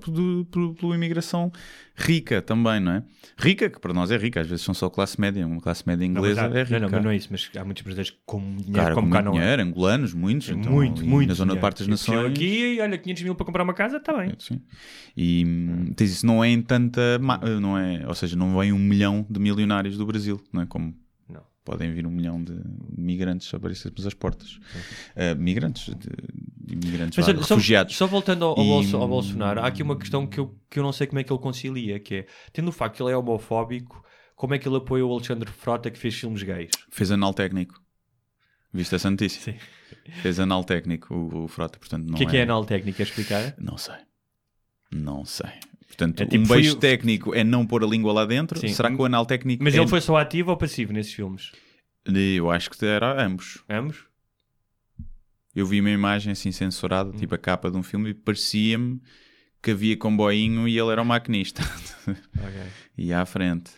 por, 0.50 0.74
pela 0.74 0.94
imigração 0.94 1.50
rica 1.96 2.42
também, 2.42 2.80
não 2.80 2.92
é? 2.92 3.02
Rica, 3.38 3.70
que 3.70 3.78
para 3.78 3.92
nós 3.94 4.10
é 4.10 4.16
rica, 4.16 4.40
às 4.40 4.46
vezes 4.48 4.64
são 4.64 4.74
só 4.74 4.90
classe 4.90 5.20
média. 5.20 5.46
Uma 5.46 5.60
classe 5.60 5.84
média 5.86 6.06
não, 6.08 6.10
inglesa 6.20 6.42
mas 6.42 6.52
há- 6.52 6.58
é 6.58 6.62
rica. 6.64 6.74
Não, 6.80 6.86
não, 6.88 6.90
mas 6.96 7.04
não 7.04 7.10
é 7.12 7.16
isso, 7.16 7.28
mas 7.30 7.50
há 7.56 7.64
muitos 7.64 7.82
brasileiros 7.84 8.16
com 8.26 8.40
dinheiro 8.56 8.72
Cara, 8.72 8.94
como 8.94 9.06
com 9.06 9.12
cá 9.12 9.22
não 9.22 9.32
é. 9.32 9.40
dinheiro, 9.40 9.62
angolanos, 9.62 10.12
muitos. 10.12 10.48
então, 10.48 10.72
muito, 10.72 11.04
muito. 11.06 11.28
Na 11.28 11.34
zona 11.34 11.52
dinheiro. 11.52 11.54
de 11.54 11.60
parte 11.60 11.78
das 11.78 11.86
Eu 11.86 11.90
nações. 12.14 12.32
aqui 12.32 12.74
e 12.74 12.80
olha, 12.80 12.98
500 12.98 13.22
mil 13.22 13.34
para 13.36 13.46
comprar 13.46 13.62
uma 13.62 13.74
casa, 13.74 13.98
está 13.98 14.12
bem. 14.12 14.32
Sim. 14.38 14.60
E 15.16 15.44
hum, 15.46 15.92
tens 15.94 16.10
isso, 16.10 16.26
não 16.26 16.42
é 16.42 16.48
em 16.48 16.60
tanta. 16.60 17.00
Não 17.60 17.78
é, 17.78 18.04
ou 18.08 18.14
seja, 18.14 18.34
não 18.36 18.58
vem 18.58 18.72
um 18.72 18.78
milhão 18.78 19.24
de 19.30 19.38
milionários 19.38 19.96
do 19.96 20.04
Brasil, 20.04 20.40
não 20.52 20.62
é? 20.62 20.66
Como 20.66 20.86
Não. 20.86 20.94
Podem 21.64 21.92
vir 21.92 22.06
um 22.06 22.10
milhão 22.10 22.42
de 22.42 22.60
migrantes 22.96 23.52
a 23.54 23.56
aparecer-nos 23.56 24.06
às 24.06 24.14
portas. 24.14 24.56
Uh, 25.16 25.34
migrantes, 25.38 25.86
de, 25.86 26.08
de 26.66 26.74
imigrantes, 26.74 27.16
Mas 27.16 27.26
vá, 27.26 27.42
só, 27.42 27.54
refugiados. 27.54 27.96
só 27.96 28.06
voltando 28.06 28.44
ao, 28.44 28.52
E- 28.58 28.68
Bolso- 28.68 28.96
ao 28.98 29.08
Bolsonaro, 29.08 29.60
há 29.60 29.66
aqui 29.66 29.82
uma 29.82 29.96
questão 29.98 30.26
que 30.26 30.38
eu, 30.38 30.54
que 30.70 30.78
eu 30.78 30.82
não 30.82 30.92
sei 30.92 31.06
como 31.06 31.18
é 31.20 31.24
que 31.24 31.32
ele 31.32 31.40
concilia, 31.40 31.98
que 31.98 32.14
é, 32.16 32.26
tendo 32.52 32.68
o 32.68 32.72
facto 32.72 32.96
que 32.96 33.02
ele 33.02 33.12
é 33.12 33.16
homofóbico, 33.16 34.04
como 34.36 34.52
é 34.54 34.58
que 34.58 34.68
ele 34.68 34.76
apoia 34.76 35.04
o 35.06 35.12
Alexandre 35.12 35.50
Frota 35.50 35.90
que 35.90 35.98
fez 35.98 36.14
filmes 36.14 36.42
gays? 36.42 36.70
Fez 36.90 37.10
anal 37.10 37.32
técnico. 37.32 37.80
Viste 38.72 38.94
essa 38.96 39.08
notícia? 39.08 39.52
Sim. 39.52 39.58
Fez 40.20 40.40
anal 40.40 40.64
técnico 40.64 41.14
o, 41.14 41.44
o 41.44 41.48
Frota, 41.48 41.78
portanto 41.78 42.04
não 42.06 42.14
O 42.14 42.18
que 42.18 42.24
é 42.24 42.26
que 42.26 42.36
é 42.36 42.42
anal 42.42 42.64
técnico? 42.64 42.96
Quer 42.96 43.04
explicar? 43.04 43.54
Não 43.56 43.78
sei. 43.78 43.94
Não 44.92 45.24
sei. 45.24 45.50
Portanto, 45.86 46.22
É 46.22 46.26
tipo, 46.26 46.42
um 46.42 46.46
foi 46.46 46.56
beijo 46.58 46.76
o- 46.76 46.78
técnico 46.80 47.34
é 47.34 47.44
não 47.44 47.66
pôr 47.66 47.84
a 47.84 47.86
língua 47.86 48.12
lá 48.12 48.24
dentro. 48.24 48.58
Sim. 48.58 48.68
Será 48.68 48.90
que 48.90 49.00
o 49.00 49.04
anal 49.04 49.24
técnico 49.26 49.62
Mas 49.62 49.74
é... 49.74 49.78
ele 49.78 49.86
foi 49.88 50.00
só 50.00 50.16
ativo 50.16 50.50
ou 50.50 50.56
passivo 50.56 50.92
nesses 50.92 51.12
filmes? 51.12 51.52
Eu 52.06 52.50
acho 52.50 52.70
que 52.70 52.84
era 52.84 53.24
ambos. 53.24 53.62
Ambos? 53.68 54.04
Eu 55.54 55.66
vi 55.66 55.80
uma 55.80 55.90
imagem 55.90 56.32
assim 56.32 56.50
censurada, 56.50 57.10
Hum. 57.10 57.16
tipo 57.16 57.34
a 57.34 57.38
capa 57.38 57.70
de 57.70 57.76
um 57.76 57.82
filme, 57.82 58.10
e 58.10 58.14
parecia-me 58.14 59.00
que 59.62 59.70
havia 59.70 59.96
comboinho 59.96 60.66
e 60.68 60.76
ele 60.76 60.90
era 60.90 61.00
o 61.00 61.04
maquinista. 61.04 61.62
Ok. 62.36 62.60
e 62.98 63.12
à 63.12 63.24
frente. 63.24 63.70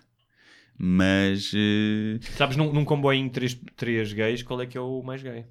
Mas. 0.79 1.53
eh, 1.55 2.19
Sabes, 2.37 2.57
num, 2.57 2.73
num 2.73 2.85
comboio 2.85 3.29
três, 3.31 3.55
três 3.77 4.13
gays, 4.13 4.43
qual 4.43 4.61
é 4.63 4.67
que 4.67 4.77
é 4.77 4.81
o 4.81 5.03
mais 5.03 5.23
gay? 5.23 5.45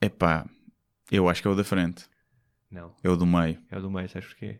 epá, 0.00 0.44
eu 1.10 1.28
acho 1.28 1.40
que 1.42 1.48
é 1.48 1.50
o 1.50 1.54
da 1.54 1.64
frente. 1.64 2.04
Não, 2.72 2.94
É 3.04 3.08
o 3.10 3.16
do 3.16 3.26
meio. 3.26 3.58
é 3.70 3.78
o 3.78 3.82
do 3.82 3.90
meio, 3.90 4.08
sabes 4.08 4.28
porquê? 4.28 4.58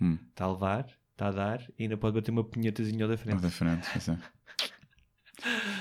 Hum. 0.00 0.18
Está 0.30 0.44
a 0.46 0.52
levar, 0.52 0.86
está 1.12 1.28
a 1.28 1.30
dar 1.30 1.62
e 1.78 1.84
ainda 1.84 1.96
pode 1.96 2.14
bater 2.16 2.30
uma 2.32 2.42
punhetazinha 2.44 3.04
ao 3.04 3.08
da 3.08 3.14
o 3.14 3.18
frente. 3.18 3.40
da 3.40 3.50
frente. 3.50 3.88
pois 3.92 4.08
é. 4.08 4.18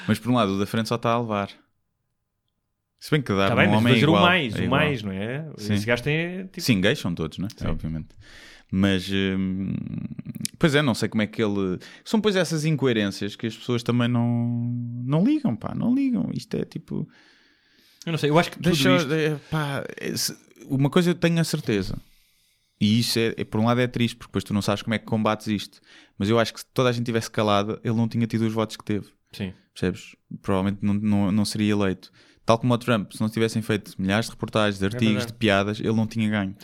Mas 0.08 0.20
por 0.20 0.32
um 0.32 0.36
lado, 0.36 0.54
o 0.54 0.60
da 0.60 0.66
frente 0.66 0.88
só 0.90 0.96
está 0.96 1.12
a 1.12 1.20
levar. 1.20 1.50
Se 3.00 3.10
bem 3.10 3.22
que 3.22 3.34
dar 3.34 3.44
Está 3.50 3.54
um 3.56 3.58
bem, 3.58 3.68
mas 3.68 3.78
homem 3.80 3.94
é 3.94 3.98
igual, 3.98 4.22
o 4.22 4.26
mais, 4.26 4.56
é 4.56 4.66
o 4.66 4.70
mais, 4.70 5.04
não 5.04 5.12
é? 5.12 5.52
Sim. 5.58 5.74
Esse 5.74 5.86
gajo 5.88 6.04
tem 6.04 6.44
tipo, 6.46 6.62
Sim, 6.62 6.82
gays 6.82 7.00
são 7.00 7.16
todos, 7.16 7.40
né? 7.40 7.48
Obviamente. 7.66 8.10
Mas, 8.72 9.10
hum, 9.12 9.74
pois 10.60 10.76
é, 10.76 10.82
não 10.84 10.94
sei 10.94 11.10
como 11.10 11.24
é 11.24 11.28
que 11.28 11.42
ele. 11.44 11.80
São, 12.06 12.22
pois, 12.22 12.36
essas 12.36 12.64
incoerências 12.64 13.36
que 13.36 13.48
as 13.48 13.58
pessoas 13.58 13.82
também 13.84 14.08
não, 14.08 14.48
não 15.04 15.24
ligam, 15.24 15.56
pá, 15.56 15.74
não 15.76 15.94
ligam. 15.94 16.30
Isto 16.34 16.56
é 16.58 16.64
tipo. 16.64 17.10
Eu 18.06 18.12
não 18.14 18.18
sei, 18.20 18.30
eu 18.30 18.38
acho 18.40 18.52
que 18.52 18.58
tudo 18.58 18.66
Deixa, 18.72 18.96
isto... 18.96 19.10
pá, 19.50 19.84
se- 20.16 20.38
uma 20.68 20.90
coisa 20.90 21.12
eu 21.12 21.16
tenho 21.16 21.40
a 21.40 21.44
certeza. 21.44 21.98
E 22.80 23.00
isso, 23.00 23.20
é, 23.20 23.36
é, 23.38 23.44
por 23.44 23.60
um 23.60 23.66
lado, 23.66 23.80
é 23.80 23.88
triste, 23.88 24.16
porque 24.16 24.30
depois 24.30 24.44
tu 24.44 24.54
não 24.54 24.62
sabes 24.62 24.82
como 24.82 24.96
é 24.96 24.98
que 24.98 25.06
combates 25.06 25.48
isto. 25.48 25.80
Mas 26.18 26.30
eu 26.30 26.40
acho 26.40 26.52
que 26.54 26.60
se 26.62 26.66
toda 26.74 26.90
a 26.90 26.92
gente 26.92 27.06
tivesse 27.06 27.30
calada, 27.30 27.80
ele 27.84 27.94
não 27.94 28.08
tinha 28.08 28.26
tido 28.26 28.42
os 28.42 28.54
votos 28.54 28.76
que 28.76 28.84
teve. 28.84 29.08
Sim. 29.32 29.54
Percebes? 29.74 30.16
Provavelmente 30.42 30.80
não, 30.82 30.94
não, 30.96 31.32
não 31.32 31.46
seria 31.46 31.72
eleito. 31.72 32.12
Tal 32.44 32.58
como 32.58 32.74
o 32.74 32.78
Trump, 32.78 33.12
se 33.14 33.22
não 33.22 33.30
tivessem 33.30 33.62
feito 33.62 33.94
milhares 34.00 34.26
de 34.26 34.32
reportagens, 34.32 34.80
de 34.80 34.86
artigos, 34.86 35.24
É 35.24 35.28
de 35.28 35.34
piadas, 35.34 35.80
ele 35.80 35.94
não 35.94 36.08
tinha 36.08 36.28
ganho. 36.28 36.56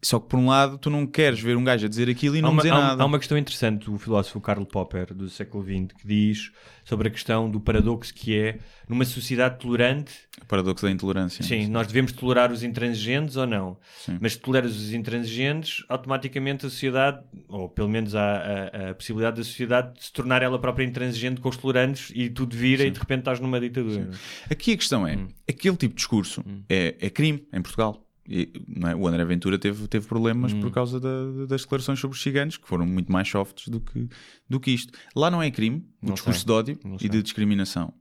Só 0.00 0.20
que 0.20 0.28
por 0.28 0.38
um 0.38 0.46
lado, 0.46 0.78
tu 0.78 0.88
não 0.90 1.04
queres 1.06 1.40
ver 1.40 1.56
um 1.56 1.64
gajo 1.64 1.86
a 1.86 1.88
dizer 1.88 2.08
aquilo 2.08 2.36
e 2.36 2.38
Há 2.38 2.42
não 2.42 2.50
uma, 2.52 2.62
dizer 2.62 2.72
há 2.72 2.78
nada. 2.80 3.02
há 3.02 3.06
uma 3.06 3.18
questão 3.18 3.36
interessante 3.36 3.86
do 3.90 3.98
filósofo 3.98 4.40
Karl 4.40 4.64
Popper, 4.64 5.12
do 5.12 5.28
século 5.28 5.64
XX, 5.64 5.92
que 6.00 6.06
diz 6.06 6.52
sobre 6.84 7.08
a 7.08 7.10
questão 7.10 7.50
do 7.50 7.58
paradoxo 7.60 8.14
que 8.14 8.38
é, 8.38 8.58
numa 8.88 9.04
sociedade 9.04 9.58
tolerante, 9.58 10.12
O 10.40 10.46
paradoxo 10.46 10.86
da 10.86 10.92
intolerância. 10.92 11.42
sim, 11.44 11.66
nós 11.66 11.86
devemos 11.88 12.12
tolerar 12.12 12.52
os 12.52 12.62
intransigentes 12.62 13.36
ou 13.36 13.46
não. 13.46 13.76
Sim. 13.98 14.18
Mas 14.20 14.34
se 14.34 14.38
toleras 14.38 14.76
os 14.76 14.92
intransigentes, 14.94 15.84
automaticamente 15.88 16.64
a 16.64 16.70
sociedade, 16.70 17.20
ou 17.48 17.68
pelo 17.68 17.88
menos 17.88 18.14
há 18.14 18.36
a, 18.36 18.90
a 18.90 18.94
possibilidade 18.94 19.38
da 19.38 19.44
sociedade 19.44 19.94
de 19.98 20.04
se 20.04 20.12
tornar 20.12 20.42
ela 20.42 20.58
própria 20.60 20.84
intransigente 20.84 21.40
com 21.40 21.48
os 21.48 21.56
tolerantes 21.56 22.12
e 22.14 22.30
tudo 22.30 22.56
vira 22.56 22.84
e 22.84 22.90
de 22.90 22.98
repente 23.00 23.20
estás 23.20 23.40
numa 23.40 23.60
ditadura. 23.60 24.10
Aqui 24.48 24.72
a 24.72 24.76
questão 24.76 25.06
é: 25.06 25.16
Hum. 25.16 25.28
aquele 25.48 25.76
tipo 25.76 25.92
de 25.94 25.96
discurso 25.98 26.44
é, 26.68 26.94
é 27.00 27.10
crime 27.10 27.46
em 27.52 27.60
Portugal. 27.60 28.04
E, 28.28 28.52
não 28.68 28.88
é? 28.90 28.94
O 28.94 29.06
André 29.08 29.24
Ventura 29.24 29.58
teve, 29.58 29.88
teve 29.88 30.06
problemas 30.06 30.52
Hum. 30.52 30.60
por 30.60 30.70
causa 30.70 31.00
da- 31.00 31.46
das 31.48 31.62
declarações 31.62 31.98
sobre 31.98 32.14
os 32.16 32.22
ciganos, 32.22 32.56
que 32.58 32.68
foram 32.68 32.84
muito 32.86 33.10
mais 33.10 33.26
softs 33.28 33.68
do 33.68 33.80
que, 33.80 34.06
do 34.48 34.60
que 34.60 34.70
isto. 34.70 34.92
Lá 35.16 35.30
não 35.30 35.42
é 35.42 35.50
crime 35.50 35.84
o 36.02 36.08
Não 36.08 36.14
discurso 36.14 36.40
sei. 36.40 36.46
de 36.46 36.52
ódio 36.52 36.78
Não 36.84 36.96
e 36.96 37.00
sei. 37.00 37.08
de 37.08 37.22
discriminação. 37.22 37.94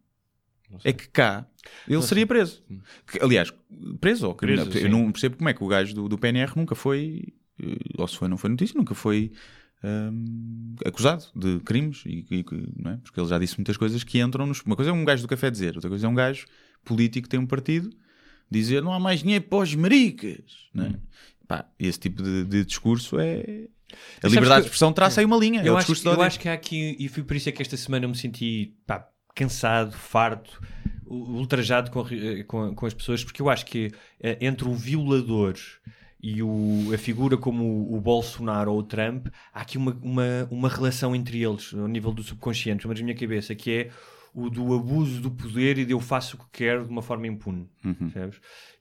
Não 0.69 0.79
sei. 0.81 0.89
É 0.89 0.93
que 0.93 1.07
cá 1.07 1.47
ele 1.87 2.01
seria 2.01 2.27
preso. 2.27 2.61
Que, 3.09 3.23
aliás, 3.23 3.53
preso 4.01 4.27
ou. 4.27 4.35
Preso, 4.35 4.69
Eu 4.77 4.89
não 4.89 5.09
percebo 5.13 5.37
como 5.37 5.47
é 5.47 5.53
que 5.53 5.63
o 5.63 5.67
gajo 5.67 5.95
do, 5.95 6.09
do 6.09 6.17
PNR 6.17 6.51
nunca 6.57 6.75
foi, 6.75 7.23
eh, 7.61 7.77
ou 7.97 8.05
se 8.05 8.17
foi, 8.17 8.27
não 8.27 8.37
foi 8.37 8.49
notícia, 8.49 8.77
nunca 8.77 8.93
foi 8.93 9.31
hum, 9.83 10.75
acusado 10.85 11.23
de 11.35 11.59
crimes. 11.61 12.03
E, 12.05 12.25
e- 12.29 12.45
não 12.75 12.91
é? 12.91 12.97
Porque 12.97 13.19
ele 13.19 13.27
já 13.29 13.39
disse 13.39 13.57
muitas 13.57 13.77
coisas 13.77 14.03
que 14.03 14.19
entram 14.19 14.45
nos. 14.45 14.61
Uma 14.61 14.75
coisa 14.75 14.91
é 14.91 14.93
um 14.93 15.05
gajo 15.05 15.21
do 15.21 15.27
café 15.29 15.49
dizer, 15.49 15.75
outra 15.75 15.89
coisa 15.89 16.05
é 16.05 16.09
um 16.09 16.15
gajo 16.15 16.45
político 16.83 17.23
que 17.23 17.29
tem 17.29 17.39
um 17.39 17.45
partido 17.47 17.89
dizer 18.49 18.81
não 18.81 18.93
há 18.93 18.99
mais 18.99 19.21
dinheiro 19.21 19.45
para 19.45 19.59
os 19.59 19.73
maricas. 19.75 20.41
Não 20.73 20.85
é? 20.85 20.93
Pá, 21.47 21.65
esse 21.79 21.99
tipo 21.99 22.21
de, 22.21 22.43
de 22.45 22.65
discurso 22.65 23.19
é. 23.19 23.39
A 23.41 23.47
Hum. 23.87 23.99
Mas 24.23 24.31
liberdade 24.33 24.61
de 24.63 24.67
expressão 24.67 24.91
traça 24.91 25.21
aí 25.21 25.25
uma 25.25 25.37
linha. 25.37 25.61
é 25.61 25.67
Eu 25.69 25.73
o 25.73 25.77
acho, 25.77 25.93
eu 26.05 26.21
acho 26.21 26.39
que 26.39 26.49
há 26.49 26.53
aqui, 26.53 26.97
e 26.99 27.07
foi 27.07 27.23
por 27.23 27.37
isso 27.37 27.47
é 27.47 27.53
que 27.53 27.61
esta 27.61 27.77
semana 27.77 28.03
eu 28.03 28.09
me 28.09 28.17
senti 28.17 28.73
pá, 28.85 29.07
cansado, 29.33 29.93
farto, 29.93 30.61
ultrajado 31.05 31.89
com, 31.89 32.01
re- 32.01 32.43
com, 32.43 32.75
com 32.75 32.85
as 32.85 32.93
pessoas, 32.93 33.23
porque 33.23 33.41
eu 33.41 33.49
acho 33.49 33.65
que 33.65 33.91
eh, 34.21 34.37
entre 34.41 34.67
o 34.67 34.73
violador 34.73 35.55
e 36.21 36.43
o- 36.43 36.91
a 36.93 36.97
figura 36.97 37.37
como 37.37 37.63
o, 37.63 37.95
o 37.95 38.01
Bolsonaro 38.01 38.73
ou 38.73 38.79
o 38.79 38.83
Trump, 38.83 39.27
há 39.53 39.61
aqui 39.61 39.77
uma, 39.77 39.97
uma, 40.01 40.47
uma 40.51 40.67
relação 40.69 41.15
entre 41.15 41.41
eles, 41.41 41.73
ao 41.73 41.87
nível 41.87 42.11
do 42.11 42.23
subconsciente, 42.23 42.85
menos 42.85 42.99
na 42.99 43.05
minha 43.05 43.17
cabeça, 43.17 43.55
que 43.55 43.71
é 43.71 43.89
o 44.33 44.49
do 44.49 44.73
abuso 44.73 45.21
do 45.21 45.31
poder 45.31 45.77
e 45.77 45.85
de 45.85 45.91
eu 45.93 45.99
faço 45.99 46.35
o 46.35 46.39
que 46.39 46.45
quero 46.63 46.85
de 46.85 46.91
uma 46.91 47.01
forma 47.01 47.27
impune. 47.27 47.69
Uhum. 47.83 48.11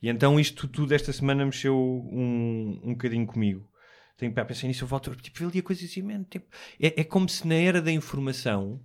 E 0.03 0.09
então 0.09 0.39
isto 0.39 0.67
tudo 0.69 0.95
esta 0.95 1.13
semana 1.13 1.45
mexeu 1.45 1.77
um, 1.77 2.81
um 2.85 2.91
bocadinho 2.93 3.27
comigo. 3.27 3.69
Tenho 4.17 4.33
para 4.33 4.45
pensar 4.47 4.67
nisso, 4.67 4.85
eu 4.85 4.89
volto, 4.89 5.15
tipo, 5.17 5.43
eu 5.43 5.51
lia 5.51 5.63
coisas 5.63 5.85
assim, 5.91 6.01
man, 6.03 6.23
tipo, 6.25 6.47
é, 6.81 7.01
é 7.01 7.05
como 7.05 7.29
se 7.29 7.47
na 7.47 7.55
era 7.55 7.83
da 7.83 7.93
informação 7.93 8.81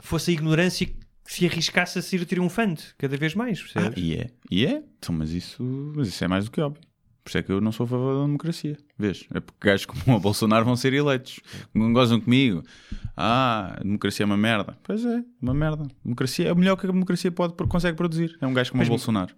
fosse 0.00 0.30
a 0.30 0.34
ignorância 0.34 0.86
que 0.86 0.96
se 1.24 1.46
arriscasse 1.46 1.98
a 1.98 2.02
ser 2.02 2.24
triunfante 2.24 2.94
cada 2.96 3.16
vez 3.16 3.34
mais, 3.34 3.58
Ah, 3.74 3.80
percebes? 3.90 4.02
e 4.04 4.14
é, 4.16 4.30
e 4.50 4.66
é. 4.66 4.82
Então, 4.98 5.14
mas, 5.14 5.30
isso, 5.30 5.62
mas 5.96 6.08
isso 6.08 6.22
é 6.22 6.28
mais 6.28 6.44
do 6.44 6.50
que 6.50 6.60
óbvio. 6.60 6.82
Por 7.24 7.30
isso 7.30 7.38
é 7.38 7.42
que 7.42 7.50
eu 7.50 7.58
não 7.60 7.72
sou 7.72 7.84
a 7.84 7.86
favor 7.88 8.14
da 8.18 8.26
democracia. 8.26 8.76
Vês? 8.98 9.24
É 9.32 9.40
porque 9.40 9.66
gajos 9.68 9.86
como 9.86 10.14
o 10.16 10.20
Bolsonaro 10.20 10.62
vão 10.64 10.76
ser 10.76 10.92
eleitos. 10.92 11.40
Não 11.72 11.90
gozam 11.90 12.20
comigo. 12.20 12.62
Ah, 13.16 13.76
a 13.78 13.82
democracia 13.82 14.24
é 14.24 14.26
uma 14.26 14.36
merda. 14.36 14.76
Pois 14.82 15.02
é, 15.06 15.24
uma 15.40 15.54
merda. 15.54 15.86
Democracia 16.04 16.48
é 16.48 16.52
o 16.52 16.56
melhor 16.56 16.76
que 16.76 16.86
a 16.86 16.90
democracia 16.90 17.32
pode, 17.32 17.54
consegue 17.66 17.96
produzir. 17.96 18.36
É 18.42 18.46
um 18.46 18.52
gajo 18.52 18.70
como 18.72 18.80
Mas- 18.82 18.88
o 18.88 18.90
Bolsonaro. 18.90 19.34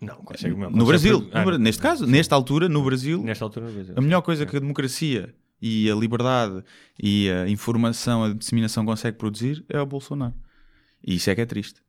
Não, 0.00 0.16
consegue, 0.16 0.54
não, 0.54 0.70
No 0.70 0.84
consegue 0.84 0.86
Brasil. 0.86 1.30
ah, 1.32 1.44
no 1.44 1.58
neste 1.58 1.82
caso, 1.82 2.06
nesta 2.06 2.34
altura, 2.34 2.68
no 2.68 2.84
Brasil, 2.84 3.20
Nesta 3.24 3.44
altura, 3.44 3.66
no 3.66 3.72
Brasil. 3.72 3.94
a 3.96 4.00
melhor 4.00 4.20
coisa 4.22 4.46
que 4.46 4.56
a 4.56 4.60
democracia 4.60 5.34
e 5.60 5.90
a 5.90 5.94
liberdade 5.96 6.62
e 7.02 7.28
a 7.30 7.48
informação, 7.48 8.22
a 8.22 8.32
disseminação 8.34 8.84
consegue 8.84 9.16
produzir 9.16 9.64
é 9.68 9.80
o 9.80 9.86
Bolsonaro. 9.86 10.34
E 11.04 11.16
isso 11.16 11.28
é 11.30 11.34
que 11.34 11.40
é 11.40 11.46
triste. 11.46 11.80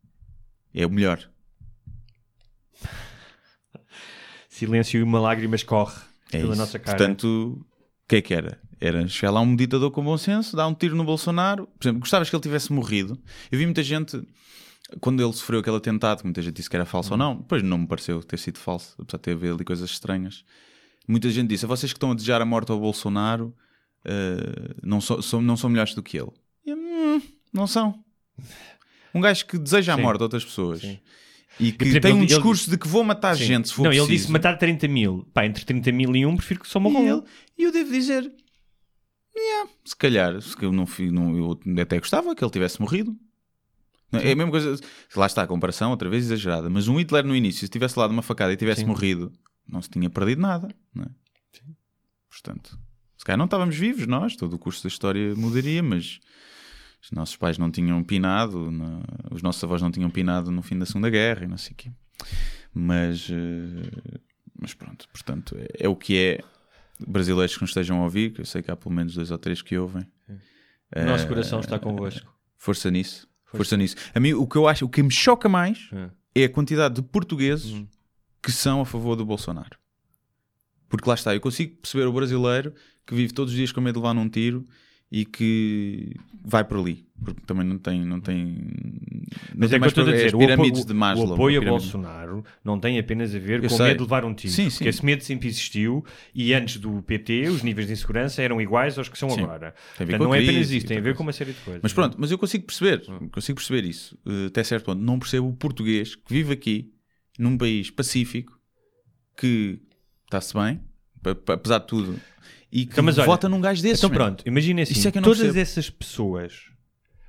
É 0.74 0.86
o 0.88 0.90
melhor. 0.90 1.20
Silêncio 4.60 5.00
e 5.00 5.04
uma 5.04 5.20
lágrima 5.20 5.56
escorre 5.56 5.96
É 6.32 6.40
pela 6.40 6.52
isso. 6.54 6.62
nossa 6.62 6.78
cara. 6.80 6.98
Portanto, 6.98 7.26
o 7.60 8.08
que 8.08 8.18
é 8.18 8.22
que 8.22 8.34
era? 8.34 8.60
Era 8.80 9.08
chegar 9.08 9.32
lá 9.32 9.42
um 9.42 9.56
ditador 9.56 9.92
com 9.92 10.04
bom 10.04 10.18
senso, 10.18 10.56
dar 10.56 10.68
um 10.68 10.74
tiro 10.74 10.96
no 10.96 11.04
Bolsonaro. 11.04 11.68
Por 11.78 11.86
exemplo, 11.86 12.00
gostavas 12.02 12.30
que 12.30 12.36
ele 12.36 12.44
tivesse 12.44 12.72
morrido. 12.72 13.20
Eu 13.52 13.58
vi 13.60 13.66
muita 13.66 13.84
gente, 13.84 14.22
quando 15.02 15.22
ele 15.22 15.34
sofreu 15.34 15.60
aquele 15.60 15.76
atentado, 15.78 16.20
que 16.20 16.24
muita 16.26 16.42
gente 16.42 16.56
disse 16.56 16.70
que 16.70 16.76
era 16.76 16.86
falso 16.86 17.12
ou 17.12 17.18
não, 17.18 17.36
depois 17.38 17.62
não 17.62 17.78
me 17.80 17.88
pareceu 17.88 18.24
ter 18.24 18.38
sido 18.40 18.58
falso, 18.58 18.96
apesar 19.00 19.18
de 19.18 19.24
ter 19.24 19.32
havido 19.34 19.56
ali 19.56 19.64
coisas 19.66 19.90
estranhas. 19.90 20.46
Muita 21.08 21.30
gente 21.30 21.50
disse: 21.50 21.66
"A 21.66 21.68
vocês 21.68 21.92
que 21.92 21.98
estão 21.98 22.12
a 22.12 22.14
desejar 22.14 22.42
a 22.42 22.46
morte 22.46 22.72
ao 22.72 22.80
Bolsonaro 22.80 23.54
eh, 24.06 24.76
não, 24.82 25.02
so- 25.02 25.22
são, 25.22 25.42
não 25.42 25.58
são 25.58 25.70
melhores 25.70 25.94
do 25.94 26.02
que 26.02 26.18
ele. 26.18 26.32
E 26.66 26.74
"Hum, 26.74 27.22
não 27.52 27.68
são. 27.68 28.00
Um 29.14 29.20
gajo 29.20 29.46
que 29.46 29.58
deseja 29.58 29.94
a 29.94 29.96
Sim. 29.98 30.04
morte 30.04 30.22
a 30.22 30.24
outras 30.24 30.46
pessoas. 30.46 30.80
Sim. 30.82 31.00
E 31.60 31.72
que 31.74 31.84
exemplo, 31.86 32.02
tem 32.02 32.12
um 32.14 32.16
ele- 32.18 32.26
ele- 32.26 32.28
discurso 32.28 32.70
de 32.70 32.78
que 32.78 32.88
vou 32.88 33.04
matar 33.04 33.36
Sim. 33.36 33.44
gente 33.46 33.68
se 33.68 33.74
for 33.74 33.84
Não, 33.84 33.92
ele 33.92 34.00
preciso. 34.00 34.18
disse 34.22 34.32
matar 34.32 34.58
30 34.58 34.88
mil. 34.88 35.28
Pá, 35.34 35.46
entre 35.46 35.66
30 35.66 35.92
mil 35.92 36.16
e 36.16 36.26
um, 36.26 36.36
prefiro 36.38 36.62
que 36.62 36.68
só 36.68 36.80
morram 36.80 37.04
E, 37.06 37.12
um. 37.14 37.18
ele, 37.18 37.24
e 37.58 37.64
eu 37.64 37.72
devo 37.72 37.92
dizer, 37.92 38.32
yeah, 39.36 39.70
se 39.84 39.96
calhar, 39.96 40.42
se 40.42 40.56
eu, 40.62 40.72
não, 40.72 40.86
não, 41.12 41.38
eu 41.38 41.82
até 41.82 42.00
gostava 42.00 42.34
que 42.36 42.44
ele 42.44 42.52
tivesse 42.52 42.80
morrido. 42.82 43.16
Não, 44.12 44.20
É 44.20 44.32
a 44.32 44.36
mesma 44.36 44.50
coisa, 44.52 44.76
lá 45.16 45.26
está 45.28 45.44
a 45.44 45.48
comparação, 45.48 45.92
outra 45.92 46.10
vez 46.10 46.24
exagerada, 46.26 46.70
mas 46.70 46.88
um 46.88 46.98
Hitler 47.00 47.24
no 47.26 47.36
início, 47.36 47.60
se 47.62 47.68
tivesse 47.70 48.00
lado 48.00 48.12
uma 48.12 48.24
facada 48.24 48.52
e 48.54 48.58
tivesse 48.58 48.82
Sim. 48.82 48.88
morrido, 48.88 49.32
não 49.68 49.82
se 49.82 49.90
tinha 49.90 50.10
perdido 50.10 50.42
nada. 50.42 50.68
Não 50.96 51.04
é? 51.04 51.08
Portanto, 52.30 52.80
se 53.18 53.26
calhar 53.26 53.38
não 53.38 53.46
estávamos 53.46 53.76
vivos 53.76 54.08
nós, 54.08 54.36
todo 54.36 54.54
o 54.54 54.60
curso 54.60 54.82
da 54.84 54.88
história 54.88 55.36
mudaria, 55.36 55.84
mas 55.84 56.20
os 57.02 57.12
nossos 57.12 57.36
pais 57.36 57.58
não 57.58 57.72
tinham 57.72 58.04
pinado, 58.04 58.70
na- 58.72 59.02
os 59.32 59.42
nossos 59.42 59.64
avós 59.64 59.82
não 59.82 59.92
tinham 59.92 60.10
pinado 60.10 60.52
no 60.52 60.62
fim 60.62 60.78
da 60.78 60.86
Segunda 60.86 61.10
Guerra 61.10 61.46
e 61.46 61.48
não 61.48 61.58
sei 61.58 61.72
o 61.74 61.76
quê. 61.76 61.92
Mas, 62.74 63.30
eh, 63.32 64.20
mas 64.60 64.74
pronto, 64.74 65.08
portanto, 65.12 65.56
é, 65.58 65.86
é 65.86 65.90
o 65.90 65.96
que 65.96 66.18
é. 66.18 66.40
Brasileiros 67.08 67.56
que 67.56 67.62
nos 67.62 67.70
estejam 67.70 68.02
a 68.02 68.04
ouvir, 68.04 68.34
que 68.34 68.42
eu 68.42 68.46
sei 68.46 68.62
que 68.62 68.70
há 68.70 68.76
pelo 68.76 68.94
menos 68.94 69.14
dois 69.16 69.32
ou 69.32 69.38
três 69.38 69.62
que 69.62 69.78
ouvem. 69.78 70.06
O 70.94 71.04
nosso 71.06 71.26
coração 71.28 71.62
está 71.62 71.80
convosco. 71.80 72.30
Força 72.58 72.92
nisso. 72.92 73.26
Força 73.46 73.78
nisso. 73.78 73.96
A 74.14 74.20
mim, 74.20 74.34
o 74.34 74.46
que 74.46 74.58
eu 74.58 74.68
acho, 74.68 74.84
o 74.86 74.90
que 74.90 75.02
me 75.02 75.10
choca 75.12 75.48
mais 75.48 75.90
É. 76.36 76.42
é 76.42 76.44
a 76.44 76.50
quantidade 76.50 76.96
de 76.96 77.02
portugueses 77.02 77.72
Hum. 77.72 77.88
que 78.44 78.52
são 78.52 78.82
a 78.82 78.86
favor 78.86 79.16
do 79.16 79.26
Bolsonaro. 79.26 79.80
Porque 80.90 81.08
lá 81.08 81.16
está, 81.16 81.34
eu 81.34 81.40
consigo 81.40 81.78
perceber 81.78 82.06
o 82.06 82.12
brasileiro 82.12 82.74
que 83.08 83.16
vive 83.16 83.32
todos 83.34 83.54
os 83.54 83.58
dias 83.58 83.72
com 83.72 83.80
medo 83.80 83.94
de 83.96 84.00
levar 84.02 84.14
num 84.14 84.28
tiro 84.28 84.68
e 85.12 85.26
que 85.26 86.14
vai 86.44 86.64
por 86.64 86.78
ali. 86.80 87.08
Porque 87.22 87.42
também 87.46 87.66
não 87.66 87.78
tem. 87.78 88.06
Não 88.06 88.22
tem, 88.22 88.46
não 88.46 89.24
Mas 89.58 89.58
tem 89.58 89.64
é 89.66 89.68
que 89.70 89.76
eu 89.76 89.80
mais 89.80 89.92
estou 89.92 90.06
a 90.06 90.10
é 90.10 90.14
dizer, 90.14 90.38
pirâmides 90.38 90.82
apoio, 90.82 90.86
de 90.86 90.94
Maslow. 90.94 91.30
o 91.30 91.34
apoio 91.34 91.62
a 91.62 91.66
Bolsonaro 91.66 92.46
não 92.64 92.80
tem 92.80 92.98
apenas 92.98 93.36
a 93.36 93.40
ver 93.40 93.62
Eu 93.62 93.70
com 93.70 93.76
sei. 93.76 93.88
medo 93.88 93.98
de 93.98 94.04
levar 94.04 94.24
um 94.24 94.34
tiro. 94.34 94.54
Sim, 94.54 94.64
porque 94.70 94.78
sim. 94.86 94.88
esse 94.88 95.06
medo 95.06 95.24
sempre 95.24 95.50
existiu 95.50 96.06
e 96.34 96.54
antes 96.54 96.78
do 96.78 97.02
PT 97.02 97.50
os 97.50 97.62
níveis 97.62 97.88
de 97.88 97.94
insegurança 97.94 98.42
eram 98.42 98.62
iguais 98.62 98.98
aos 98.98 99.10
que 99.10 99.18
são 99.18 99.30
Sim. 99.30 99.42
agora. 99.44 99.76
Tem 99.98 100.08
Portanto, 100.08 100.24
não 100.24 100.34
é 100.34 100.42
apenas 100.42 100.72
isso, 100.72 100.88
tem 100.88 100.98
a 100.98 101.02
ver 101.02 101.14
com 101.16 101.24
uma 101.24 101.34
série 101.34 101.52
de 101.52 101.60
coisas. 101.60 101.82
Mas 101.84 101.92
pronto, 101.92 102.16
mas 102.18 102.32
eu 102.32 102.38
consigo 102.38 102.66
perceber, 102.66 103.04
consigo 103.32 103.58
perceber 103.58 103.84
isso 103.86 104.18
eh, 104.26 104.46
até 104.46 104.64
certo 104.64 104.86
ponto. 104.86 105.02
Não 105.02 105.20
percebo 105.20 105.50
o 105.50 105.54
português 105.54 106.16
que 106.16 106.34
vive 106.34 106.54
aqui, 106.54 106.94
num 107.38 107.58
país 107.58 107.90
pacífico, 107.92 108.58
que 109.38 109.82
está-se 110.26 110.54
bem, 110.54 110.80
apesar 111.48 111.80
de 111.80 111.88
tudo, 111.88 112.20
e 112.72 112.86
que 112.86 112.92
Então, 112.94 113.04
mas 113.04 113.18
olha, 113.18 113.26
vota 113.28 113.48
num 113.50 113.60
gajo 113.62 113.82
desses. 113.82 114.00
Então 114.04 114.10
man. 114.10 114.16
pronto, 114.16 114.44
imagina 114.48 114.82
assim, 114.82 114.94
Isso 114.94 115.08
é 115.08 115.12
que 115.12 115.18
eu 115.18 115.22
não 115.22 115.26
todas 115.28 115.40
percebo. 115.40 115.60
essas 115.60 115.90
pessoas... 115.90 116.64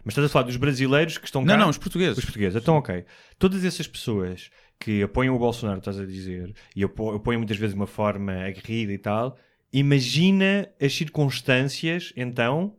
Mas 0.03 0.13
estás 0.13 0.27
a 0.27 0.29
falar 0.31 0.45
dos 0.47 0.57
brasileiros 0.57 1.19
que 1.19 1.27
estão 1.27 1.43
Não, 1.43 1.55
cá? 1.55 1.61
não, 1.61 1.69
os 1.69 1.77
portugueses. 1.77 2.17
Os 2.17 2.25
portugueses, 2.25 2.61
então 2.61 2.75
ok. 2.77 3.05
Todas 3.39 3.65
essas 3.67 3.87
pessoas 3.87 4.51
que 4.79 5.03
apoiam 5.03 5.37
o 5.37 5.39
Bolsonaro, 5.39 5.79
estás 5.79 6.01
a 6.01 6.07
dizer, 6.07 6.55
e 6.75 6.83
apo- 6.83 7.15
apoiam 7.17 7.39
muitas 7.39 7.59
vezes 7.59 7.75
de 7.75 7.79
uma 7.81 7.87
forma 7.87 8.33
aguerrida 8.33 8.93
e 8.95 8.99
tal, 8.99 9.37
imagina 9.71 10.69
as 10.81 10.95
circunstâncias, 10.95 12.13
então, 12.17 12.75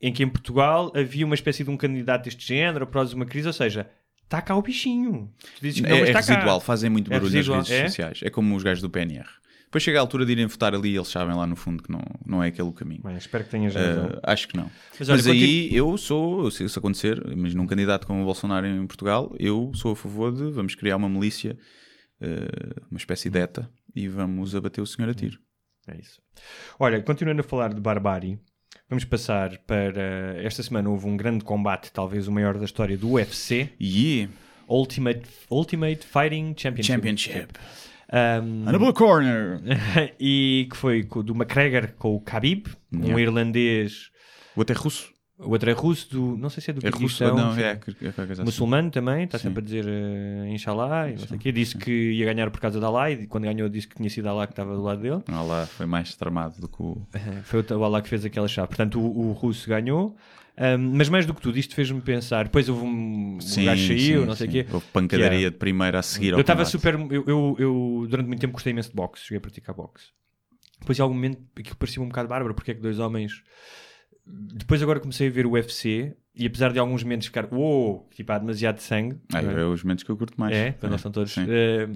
em 0.00 0.12
que 0.12 0.22
em 0.22 0.28
Portugal 0.28 0.92
havia 0.94 1.26
uma 1.26 1.34
espécie 1.34 1.64
de 1.64 1.70
um 1.70 1.76
candidato 1.76 2.24
deste 2.24 2.46
género, 2.46 2.84
após 2.84 3.12
uma 3.12 3.26
crise, 3.26 3.46
ou 3.46 3.52
seja, 3.52 3.90
está 4.22 4.40
cá 4.40 4.54
o 4.56 4.62
bichinho. 4.62 5.28
Dizes 5.60 5.80
não, 5.80 5.90
É, 5.90 6.02
é 6.10 6.12
cá. 6.12 6.20
residual, 6.20 6.60
fazem 6.60 6.88
muito 6.88 7.08
É 7.12 7.14
barulho 7.16 7.32
residual, 7.32 7.58
nas 7.58 7.68
redes 7.68 7.84
é? 7.84 7.88
sociais. 7.88 8.20
É 8.22 8.30
como 8.30 8.54
os 8.54 8.62
gajos 8.62 8.80
do 8.80 8.88
PNR. 8.88 9.26
Depois 9.70 9.84
chega 9.84 9.98
a 9.98 10.00
altura 10.00 10.26
de 10.26 10.32
irem 10.32 10.46
votar 10.46 10.74
ali 10.74 10.90
e 10.90 10.96
eles 10.96 11.06
sabem 11.06 11.32
lá 11.32 11.46
no 11.46 11.54
fundo 11.54 11.80
que 11.80 11.92
não, 11.92 12.02
não 12.26 12.42
é 12.42 12.48
aquele 12.48 12.66
o 12.66 12.72
caminho. 12.72 13.02
Bem, 13.04 13.16
espero 13.16 13.44
que 13.44 13.50
tenhas 13.50 13.72
razão. 13.72 14.08
Uh, 14.08 14.20
acho 14.24 14.48
que 14.48 14.56
não. 14.56 14.68
Mas 14.98 15.08
Mas, 15.08 15.26
olha, 15.28 15.32
aí 15.32 15.72
eu 15.72 15.96
sou, 15.96 16.50
se 16.50 16.64
isso 16.64 16.76
acontecer, 16.76 17.22
imagina 17.30 17.62
um 17.62 17.68
candidato 17.68 18.04
como 18.04 18.20
o 18.20 18.24
Bolsonaro 18.24 18.66
em 18.66 18.84
Portugal, 18.84 19.32
eu 19.38 19.70
sou 19.76 19.92
a 19.92 19.96
favor 19.96 20.32
de 20.32 20.50
vamos 20.50 20.74
criar 20.74 20.96
uma 20.96 21.08
milícia, 21.08 21.56
uh, 22.20 22.84
uma 22.90 22.98
espécie 22.98 23.30
de 23.30 23.38
ETA, 23.38 23.70
e 23.94 24.08
vamos 24.08 24.56
abater 24.56 24.82
o 24.82 24.86
senhor 24.86 25.08
a 25.08 25.14
tiro. 25.14 25.38
É 25.86 25.96
isso. 26.00 26.20
Olha, 26.76 27.00
continuando 27.00 27.40
a 27.40 27.44
falar 27.44 27.72
de 27.72 27.80
barbárie, 27.80 28.40
vamos 28.88 29.04
passar 29.04 29.56
para. 29.68 30.34
Esta 30.42 30.64
semana 30.64 30.90
houve 30.90 31.06
um 31.06 31.16
grande 31.16 31.44
combate, 31.44 31.92
talvez 31.92 32.26
o 32.26 32.32
maior 32.32 32.58
da 32.58 32.64
história 32.64 32.98
do 32.98 33.12
UFC, 33.12 33.70
E 33.78 34.28
Ultimate, 34.68 35.22
Ultimate 35.48 36.04
Fighting 36.04 36.56
Championship. 36.56 36.92
Championship. 36.92 37.52
Um, 38.12 38.68
Hannibal 38.68 38.92
Corner. 38.92 39.60
e 40.18 40.66
que 40.70 40.76
foi 40.76 41.02
do 41.04 41.32
McGregor 41.34 41.92
com 41.98 42.14
o 42.16 42.20
Khabib, 42.20 42.66
um 42.92 42.98
Yeah. 43.04 43.20
irlandês, 43.20 44.10
O 44.56 44.60
outro 44.60 44.74
é 44.74 44.78
russo. 44.78 45.08
o 45.38 45.50
outro 45.50 45.70
é 45.70 45.72
russo, 45.72 46.10
do, 46.10 46.36
não 46.36 46.50
sei 46.50 46.60
se 46.62 46.70
é 46.70 46.74
do 46.74 46.84
É 46.84 46.90
russo, 46.90 46.98
Kirguistão, 46.98 47.36
não, 47.36 47.54
sei 47.54 47.62
é, 47.64 47.66
lá. 47.68 47.72
é 47.72 47.76
qualquer 47.76 48.12
coisa 48.14 48.32
assim. 48.32 48.42
muçulmano 48.42 48.90
também, 48.90 49.24
está 49.24 49.38
Sim. 49.38 49.44
sempre 49.48 49.60
a 49.60 49.64
dizer 49.64 49.84
uh, 49.86 50.46
Inshallah 50.48 51.08
e 51.10 51.14
não 51.30 51.36
o 51.36 51.38
quê. 51.38 51.52
Disse 51.52 51.76
que 51.78 51.90
ia 52.12 52.24
ganhar 52.26 52.50
por 52.50 52.60
causa 52.60 52.80
da 52.80 52.88
Allah 52.88 53.10
e 53.12 53.26
quando 53.28 53.44
ganhou 53.44 53.68
disse 53.68 53.86
que 53.86 53.94
tinha 53.96 54.10
sido 54.10 54.28
Allah 54.28 54.46
que 54.46 54.52
estava 54.52 54.74
do 54.74 54.82
lado 54.82 55.00
dele. 55.00 55.22
Ah 55.28 55.42
lá, 55.42 55.66
foi 55.66 55.86
mais 55.86 56.14
tramado 56.16 56.60
do 56.60 56.68
que 56.68 56.82
o. 56.82 57.06
Foi 57.44 57.60
o 57.62 57.84
Allah 57.84 58.02
que 58.02 58.08
fez 58.08 58.24
aquela 58.24 58.48
chave. 58.48 58.68
Portanto, 58.68 58.98
o, 59.00 59.28
o 59.28 59.32
russo 59.32 59.68
ganhou. 59.68 60.16
Um, 60.60 60.92
mas 60.94 61.08
mais 61.08 61.24
do 61.24 61.32
que 61.32 61.40
tudo, 61.40 61.58
isto 61.58 61.74
fez-me 61.74 62.02
pensar. 62.02 62.44
Depois 62.44 62.68
houve 62.68 62.84
um, 62.84 63.38
um 63.38 63.64
gajo 63.64 63.86
saiu, 63.86 64.26
não 64.26 64.36
sei 64.36 64.46
o 64.46 64.50
quê. 64.50 64.66
Houve 64.70 64.86
pancadaria 64.92 65.46
é- 65.46 65.50
de 65.50 65.56
primeira 65.56 66.00
a 66.00 66.02
seguir 66.02 66.34
Eu 66.34 66.40
estava 66.40 66.66
super. 66.66 66.94
Eu, 66.94 67.24
eu, 67.26 67.56
eu, 67.58 68.06
durante 68.10 68.26
muito 68.26 68.40
tempo 68.40 68.52
gostei 68.52 68.72
imenso 68.72 68.90
de 68.90 68.94
boxe, 68.94 69.22
cheguei 69.22 69.38
a 69.38 69.40
praticar 69.40 69.74
boxe. 69.74 70.08
Depois, 70.78 70.98
em 70.98 71.02
algum 71.02 71.14
momento, 71.14 71.40
aquilo 71.58 71.76
parecia 71.76 72.02
um 72.02 72.08
bocado 72.08 72.28
bárbaro, 72.28 72.54
porque 72.54 72.72
é 72.72 72.74
que 72.74 72.80
dois 72.80 72.98
homens. 72.98 73.42
Depois, 74.26 74.82
agora 74.82 75.00
comecei 75.00 75.28
a 75.28 75.30
ver 75.30 75.46
o 75.46 75.52
UFC 75.52 76.14
e 76.34 76.46
apesar 76.46 76.72
de 76.72 76.78
alguns 76.78 77.02
momentos 77.02 77.26
ficar, 77.26 77.52
uou, 77.52 78.06
tipo, 78.14 78.30
há 78.30 78.38
demasiado 78.38 78.80
sangue. 78.80 79.16
Ah, 79.32 79.42
é? 79.42 79.62
é 79.62 79.64
os 79.64 79.82
momentos 79.82 80.04
que 80.04 80.10
eu 80.10 80.16
curto 80.16 80.38
mais. 80.38 80.54
É, 80.54 80.72
quando 80.72 80.92
eles 80.92 81.00
estão 81.00 81.10
todos. 81.12 81.32
sim. 81.32 81.46
eh, 81.48 81.88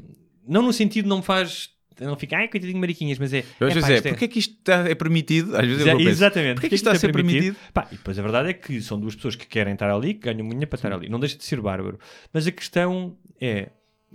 não 0.47 0.63
no 0.63 0.73
sentido, 0.73 1.07
não 1.07 1.19
me 1.19 1.23
faz. 1.23 1.71
Não 2.01 2.17
fica, 2.17 2.37
ai, 2.37 2.49
coitadinho 2.49 2.75
de 2.75 2.81
mariquinhas, 2.81 3.19
mas 3.19 3.33
é. 3.33 3.45
Eu 3.61 3.67
às 3.69 3.77
epá, 3.77 3.87
vezes 3.87 3.91
é, 3.91 3.95
isto 3.95 4.09
porque 4.09 4.25
é 4.25 4.29
que 4.29 4.39
isto 4.39 4.55
está- 4.59 4.89
é 4.89 4.95
permitido? 4.95 5.57
Às 5.57 5.63
vezes 5.67 5.81
eu 5.81 5.83
Exa- 5.87 5.91
vou 5.91 5.99
pensar, 5.99 6.11
Exatamente. 6.11 6.55
Porquê 6.55 6.67
é 6.67 6.69
que 6.69 6.75
isto 6.75 6.85
está 6.85 6.97
a 6.97 6.99
ser 6.99 7.13
permitido? 7.13 7.57
Pá, 7.73 7.87
e 7.93 7.97
depois 7.97 8.19
a 8.19 8.23
verdade 8.23 8.49
é 8.51 8.53
que 8.53 8.81
são 8.83 8.99
duas 8.99 9.15
pessoas 9.15 9.37
que 9.37 9.47
querem 9.47 9.75
estar 9.75 9.91
ali, 9.91 10.15
que 10.15 10.21
ganham 10.33 10.45
muito 10.45 10.67
para 10.67 10.77
estar 10.77 10.93
ali. 10.93 11.09
Não 11.09 11.21
deixa 11.21 11.37
de 11.37 11.45
ser 11.45 11.61
bárbaro. 11.61 11.99
Mas 12.33 12.47
a 12.47 12.51
questão 12.53 13.17
é. 13.41 13.69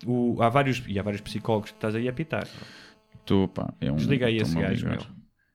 O, 0.06 0.42
há 0.42 0.48
vários, 0.50 0.82
e 0.88 0.98
há 0.98 1.04
vários 1.04 1.22
psicólogos 1.22 1.72
que 1.72 1.78
estás 1.78 1.94
aí 1.96 2.08
a 2.08 2.12
apitar. 2.12 2.48
Tu, 3.26 3.48
pá, 3.50 3.74
é 3.82 3.92
um, 3.92 3.96
Desliga 3.96 4.28
aí 4.28 4.38
esse 4.38 4.56
gajo, 4.58 4.88
meu. 4.88 5.00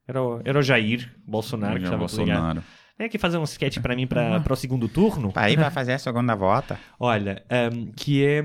Era 0.07 0.23
o, 0.23 0.41
era 0.45 0.59
o 0.59 0.63
Jair 0.63 1.11
Bolsonaro 1.27 1.79
que 1.79 1.85
estava 1.85 2.05
a 2.05 2.07
ligar. 2.09 2.25
Bolsonaro. 2.37 2.65
É 2.99 3.07
aqui 3.07 3.19
fazer 3.19 3.39
um 3.39 3.43
sketch 3.45 3.79
para 3.81 3.97
mim 3.97 4.07
para, 4.07 4.39
para 4.41 4.53
o 4.53 4.57
segundo 4.57 4.89
turno. 4.89 5.33
Aí 5.35 5.57
vai 5.57 5.71
fazer 5.71 5.95
a 5.95 5.99
segunda 5.99 6.35
volta. 6.37 6.79
Olha, 7.01 7.43
um, 7.73 7.87
que 7.87 8.25
é. 8.25 8.43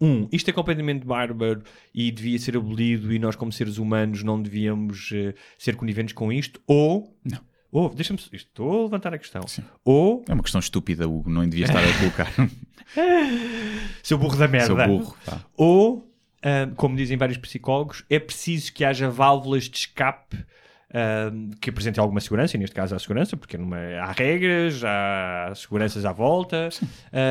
Um, 0.00 0.28
isto 0.30 0.48
é 0.48 0.52
completamente 0.52 1.04
bárbaro 1.04 1.62
e 1.94 2.10
devia 2.10 2.38
ser 2.38 2.56
abolido 2.56 3.12
e 3.12 3.18
nós, 3.18 3.34
como 3.36 3.50
seres 3.52 3.78
humanos, 3.78 4.22
não 4.22 4.40
devíamos 4.40 5.10
eh, 5.12 5.34
ser 5.58 5.74
coniventes 5.76 6.12
com 6.14 6.32
isto. 6.32 6.60
Ou. 6.66 7.16
Não. 7.24 7.40
Ou, 7.70 7.88
deixa-me. 7.94 8.18
Estou 8.32 8.80
a 8.80 8.82
levantar 8.84 9.12
a 9.12 9.18
questão. 9.18 9.46
Sim. 9.46 9.62
Ou. 9.84 10.24
É 10.28 10.32
uma 10.32 10.42
questão 10.42 10.58
estúpida, 10.60 11.06
Hugo. 11.08 11.28
Não 11.28 11.46
devia 11.48 11.64
estar 11.66 11.82
a 11.84 11.98
colocar. 11.98 12.32
Seu 14.02 14.16
burro 14.18 14.36
da 14.36 14.48
merda. 14.48 14.66
Seu 14.66 14.76
burro. 14.98 15.16
Pá. 15.24 15.40
Ou, 15.56 16.10
ahm, 16.42 16.74
como 16.76 16.96
dizem 16.96 17.16
vários 17.16 17.38
psicólogos, 17.38 18.04
é 18.08 18.18
preciso 18.18 18.72
que 18.72 18.84
haja 18.84 19.10
válvulas 19.10 19.64
de 19.64 19.76
escape 19.78 20.36
ahm, 20.94 21.50
que 21.60 21.70
apresentem 21.70 22.00
alguma 22.00 22.20
segurança, 22.20 22.56
e 22.56 22.60
neste 22.60 22.74
caso 22.74 22.94
há 22.94 22.98
segurança, 22.98 23.36
porque 23.36 23.58
numa- 23.58 23.76
há 24.00 24.12
regras, 24.12 24.82
há 24.84 25.52
seguranças 25.54 26.04
à 26.06 26.12
volta, 26.12 26.70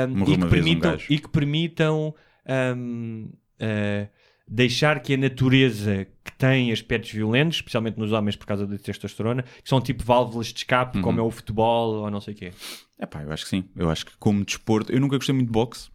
Morreu 0.09 0.35
e, 0.35 0.37
que 0.37 0.45
permitam, 0.47 0.97
e 1.09 1.19
que 1.19 1.29
permitam 1.29 2.13
ahm, 2.47 3.27
ah, 3.59 4.07
deixar 4.47 5.01
que 5.01 5.13
a 5.13 5.17
natureza 5.17 6.07
que 6.23 6.31
tem 6.37 6.71
aspectos 6.71 7.11
violentos, 7.11 7.57
especialmente 7.57 7.97
nos 7.99 8.11
homens 8.11 8.35
por 8.35 8.45
causa 8.45 8.65
da 8.65 8.77
testosterona, 8.77 9.43
que 9.43 9.67
são 9.69 9.81
tipo 9.81 10.03
válvulas 10.03 10.47
de 10.47 10.59
escape, 10.59 10.97
Uhum. 10.97 11.03
como 11.03 11.19
é 11.19 11.23
o 11.23 11.29
futebol 11.31 11.95
ou 12.03 12.11
não 12.11 12.21
sei 12.21 12.33
o 12.33 12.37
quê. 12.37 12.53
É 12.99 13.05
pá, 13.05 13.21
eu 13.23 13.31
acho 13.31 13.43
que 13.43 13.49
sim. 13.49 13.65
Eu 13.75 13.89
acho 13.89 14.05
que 14.05 14.13
como 14.17 14.43
desporto... 14.45 14.91
Eu 14.91 14.99
nunca 15.01 15.17
gostei 15.17 15.33
muito 15.35 15.47
de 15.47 15.51
boxe. 15.53 15.89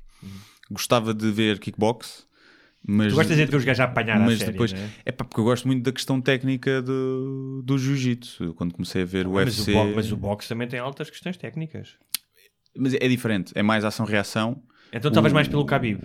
Gostava 0.70 1.12
de 1.14 1.30
ver 1.30 1.58
kickbox. 1.58 2.26
Mas, 2.84 3.12
Tu 3.12 3.16
gostas 3.16 3.36
de 3.36 3.44
ver 3.46 3.56
os 3.56 3.64
gajos 3.64 3.80
a 3.80 3.84
apanhar 3.84 4.18
mas 4.18 4.38
série, 4.40 4.52
depois 4.52 4.72
não 4.72 4.80
é? 4.80 4.90
é 5.06 5.12
pá, 5.12 5.24
porque 5.24 5.38
eu 5.40 5.44
gosto 5.44 5.66
muito 5.68 5.84
da 5.84 5.92
questão 5.92 6.20
técnica 6.20 6.82
do, 6.82 7.62
do 7.64 7.78
jiu-jitsu. 7.78 8.54
Quando 8.54 8.72
comecei 8.74 9.02
a 9.02 9.04
ver 9.04 9.26
o 9.26 9.32
mas, 9.34 9.56
UFC, 9.58 9.72
o 9.72 9.94
mas 9.94 10.10
o 10.10 10.16
boxe 10.16 10.48
também 10.48 10.66
tem 10.66 10.80
altas 10.80 11.08
questões 11.08 11.36
técnicas. 11.36 11.94
Mas 12.76 12.94
é 12.94 13.06
diferente, 13.08 13.52
é 13.54 13.62
mais 13.62 13.84
ação-reação. 13.84 14.62
Então 14.92 15.10
estavas 15.10 15.32
mais 15.32 15.46
pelo 15.46 15.64
Khabib. 15.64 16.00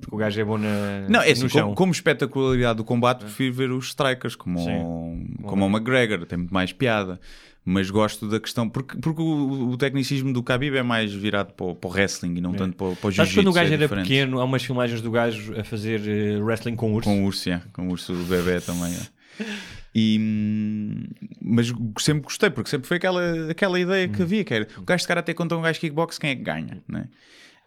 Porque 0.00 0.14
o 0.14 0.18
gajo 0.18 0.40
é 0.40 0.44
bom 0.44 0.58
na, 0.58 1.06
Não, 1.08 1.20
é 1.22 1.30
assim, 1.32 1.48
como, 1.48 1.74
como 1.74 1.92
espetacularidade 1.92 2.76
do 2.76 2.84
combate, 2.84 3.20
prefiro 3.20 3.52
ver 3.54 3.70
os 3.70 3.88
strikers 3.88 4.34
como, 4.36 4.60
o, 4.60 5.42
como 5.42 5.66
o 5.66 5.68
McGregor, 5.68 6.24
tem 6.26 6.38
muito 6.38 6.54
mais 6.54 6.72
piada. 6.72 7.20
Mas 7.64 7.90
gosto 7.90 8.26
da 8.28 8.40
questão, 8.40 8.66
porque, 8.66 8.96
porque 8.96 9.20
o, 9.20 9.70
o 9.70 9.76
tecnicismo 9.76 10.32
do 10.32 10.40
Khabib 10.40 10.74
é 10.76 10.82
mais 10.82 11.12
virado 11.12 11.52
para 11.52 11.66
o, 11.66 11.74
para 11.74 11.88
o 11.88 11.92
wrestling 11.92 12.34
e 12.36 12.40
não 12.40 12.54
tanto 12.54 12.74
para, 12.76 12.94
para 12.96 13.08
o 13.08 13.10
jiu-jitsu. 13.10 13.40
quando 13.40 13.48
o 13.48 13.52
gajo 13.52 13.70
é 13.70 13.74
era 13.74 13.82
diferente. 13.84 14.04
pequeno, 14.08 14.40
há 14.40 14.44
umas 14.44 14.62
filmagens 14.62 15.02
do 15.02 15.10
gajo 15.10 15.54
a 15.58 15.62
fazer 15.64 16.00
eh, 16.08 16.38
wrestling 16.40 16.76
com 16.76 16.94
urso. 16.94 17.10
Com 17.10 17.22
o 17.22 17.26
urso, 17.26 17.46
yeah, 17.46 17.64
com 17.74 17.88
o 17.88 17.90
urso 17.90 18.14
do 18.14 18.24
bebê 18.24 18.58
também. 18.62 18.94
é. 18.94 19.44
E, 19.94 20.18
hum, 20.18 21.02
mas 21.42 21.72
sempre 21.98 22.22
gostei, 22.22 22.48
porque 22.50 22.70
sempre 22.70 22.86
foi 22.88 22.96
aquela, 22.98 23.50
aquela 23.50 23.78
ideia 23.78 24.06
Hum. 24.06 24.12
que 24.12 24.22
havia, 24.22 24.44
que 24.44 24.54
era 24.54 24.68
o 24.78 24.82
gajo 24.82 25.02
de 25.02 25.08
karate 25.08 25.34
contra 25.34 25.58
um 25.58 25.62
gajo 25.62 25.78
kickbox, 25.80 26.18
quem 26.18 26.30
é 26.30 26.36
que 26.36 26.42
ganha? 26.42 26.78
Né? 26.88 27.06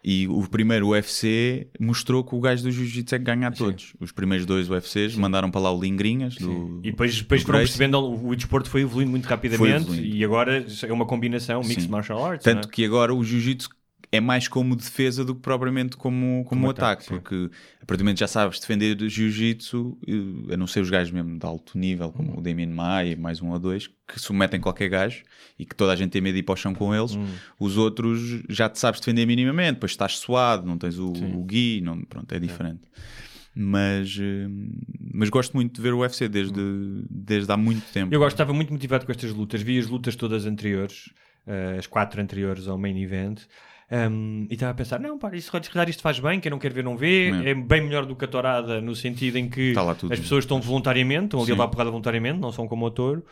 E 0.04 0.26
o 0.26 0.42
primeiro 0.48 0.88
UFC 0.88 1.68
mostrou 1.78 2.24
que 2.24 2.34
o 2.34 2.40
gajo 2.40 2.64
do 2.64 2.72
jiu-jitsu 2.72 3.14
é 3.14 3.18
que 3.18 3.24
ganha 3.24 3.48
a 3.48 3.52
todos. 3.52 3.94
Os 4.00 4.10
primeiros 4.10 4.44
dois 4.44 4.68
UFCs 4.68 5.14
mandaram 5.14 5.48
para 5.48 5.60
lá 5.60 5.72
o 5.72 5.80
Lingrinhas 5.80 6.34
do, 6.34 6.80
E 6.82 6.90
depois, 6.90 7.16
depois 7.16 7.42
foram 7.42 7.60
percebendo, 7.60 7.98
o, 7.98 8.34
desporto 8.34 8.68
foi 8.68 8.80
evoluindo 8.82 9.12
muito 9.12 9.26
rapidamente 9.26 9.74
evoluindo. 9.74 10.04
e 10.04 10.24
agora 10.24 10.66
é 10.82 10.92
uma 10.92 11.06
combinação, 11.06 11.60
mixed 11.60 11.82
Sim. 11.84 11.88
martial 11.88 12.24
arts. 12.24 12.44
Tanto 12.44 12.66
é? 12.66 12.70
que 12.70 12.84
agora 12.84 13.14
o 13.14 13.22
jiu-jitsu 13.22 13.70
é 14.14 14.20
mais 14.20 14.46
como 14.46 14.76
defesa 14.76 15.24
do 15.24 15.34
que 15.34 15.40
propriamente 15.40 15.96
como, 15.96 16.44
como, 16.44 16.60
Como 16.60 16.70
ataque, 16.70 17.04
ataque, 17.04 17.08
porque 17.08 17.50
a 17.80 17.86
partir 17.86 18.02
do 18.02 18.04
momento 18.04 18.18
já 18.18 18.28
sabes 18.28 18.60
defender 18.60 18.94
jiu-jitsu, 19.08 19.98
a 20.52 20.56
não 20.56 20.66
ser 20.66 20.80
os 20.80 20.90
gajos 20.90 21.10
mesmo 21.10 21.38
de 21.38 21.46
alto 21.46 21.78
nível, 21.78 22.08
Hum. 22.08 22.12
como 22.12 22.38
o 22.38 22.42
Damien 22.42 22.68
Maia 22.68 23.12
e 23.12 23.16
mais 23.16 23.40
um 23.40 23.50
ou 23.50 23.58
dois, 23.58 23.88
que 24.06 24.20
submetem 24.20 24.60
qualquer 24.60 24.90
gajo 24.90 25.22
e 25.58 25.64
que 25.64 25.74
toda 25.74 25.92
a 25.92 25.96
gente 25.96 26.10
tem 26.10 26.20
medo 26.20 26.34
de 26.34 26.40
ir 26.40 26.42
para 26.42 26.52
o 26.52 26.56
chão 26.56 26.74
com 26.74 26.94
eles, 26.94 27.14
Hum. 27.16 27.26
os 27.58 27.78
outros 27.78 28.20
já 28.50 28.68
te 28.68 28.78
sabes 28.78 29.00
defender 29.00 29.24
minimamente, 29.26 29.74
depois 29.76 29.92
estás 29.92 30.18
suado, 30.18 30.66
não 30.66 30.76
tens 30.76 30.98
o, 30.98 31.10
o 31.10 31.42
gui, 31.44 31.80
não, 31.80 32.00
pronto, 32.02 32.30
é 32.34 32.38
diferente. 32.38 32.82
Mas, 33.54 34.16
eh, 34.20 34.46
mas 35.12 35.28
gosto 35.28 35.54
muito 35.54 35.74
de 35.76 35.80
ver 35.82 35.92
o 35.92 35.98
UFC 36.00 36.28
desde, 36.28 36.60
desde 37.10 37.50
há 37.52 37.56
muito 37.56 37.82
tempo. 37.92 38.12
Eu 38.14 38.18
gosto, 38.18 38.34
estava 38.34 38.52
muito 38.52 38.72
motivado 38.72 39.04
com 39.04 39.12
estas 39.12 39.30
lutas. 39.32 39.60
Vi 39.60 39.78
as 39.78 39.86
lutas 39.86 40.16
todas 40.16 40.46
anteriores, 40.46 41.10
eh, 41.46 41.76
as 41.78 41.86
quatro 41.86 42.20
anteriores 42.20 42.66
ao 42.66 42.78
main 42.78 42.96
event. 43.02 43.40
Um, 44.10 44.46
e 44.48 44.54
estava 44.54 44.72
a 44.72 44.74
pensar, 44.74 44.98
não, 44.98 45.18
pá, 45.18 45.30
isso, 45.34 45.50
se 45.62 45.70
calhar 45.70 45.88
isto 45.90 46.00
faz 46.02 46.18
bem, 46.18 46.40
quem 46.40 46.50
não 46.50 46.58
quer 46.58 46.72
ver 46.72 46.82
não 46.82 46.96
vê, 46.96 47.30
É. 47.44 47.50
é 47.50 47.54
bem 47.54 47.82
melhor 47.82 48.06
do 48.06 48.16
que 48.16 48.24
a 48.24 48.28
tourada, 48.28 48.80
no 48.80 48.94
sentido 48.94 49.36
em 49.36 49.48
que 49.48 49.72
lá 49.74 49.94
tudo. 49.94 50.12
as 50.12 50.18
pessoas 50.20 50.44
estão 50.44 50.60
voluntariamente, 50.60 51.24
estão 51.26 51.40
ali 51.42 51.50
levar 51.50 51.68
porrada 51.68 51.90
voluntariamente, 51.90 52.38
não 52.40 52.50
são 52.52 52.66
como 52.66 52.86
o 52.86 52.90
touro. 52.90 53.24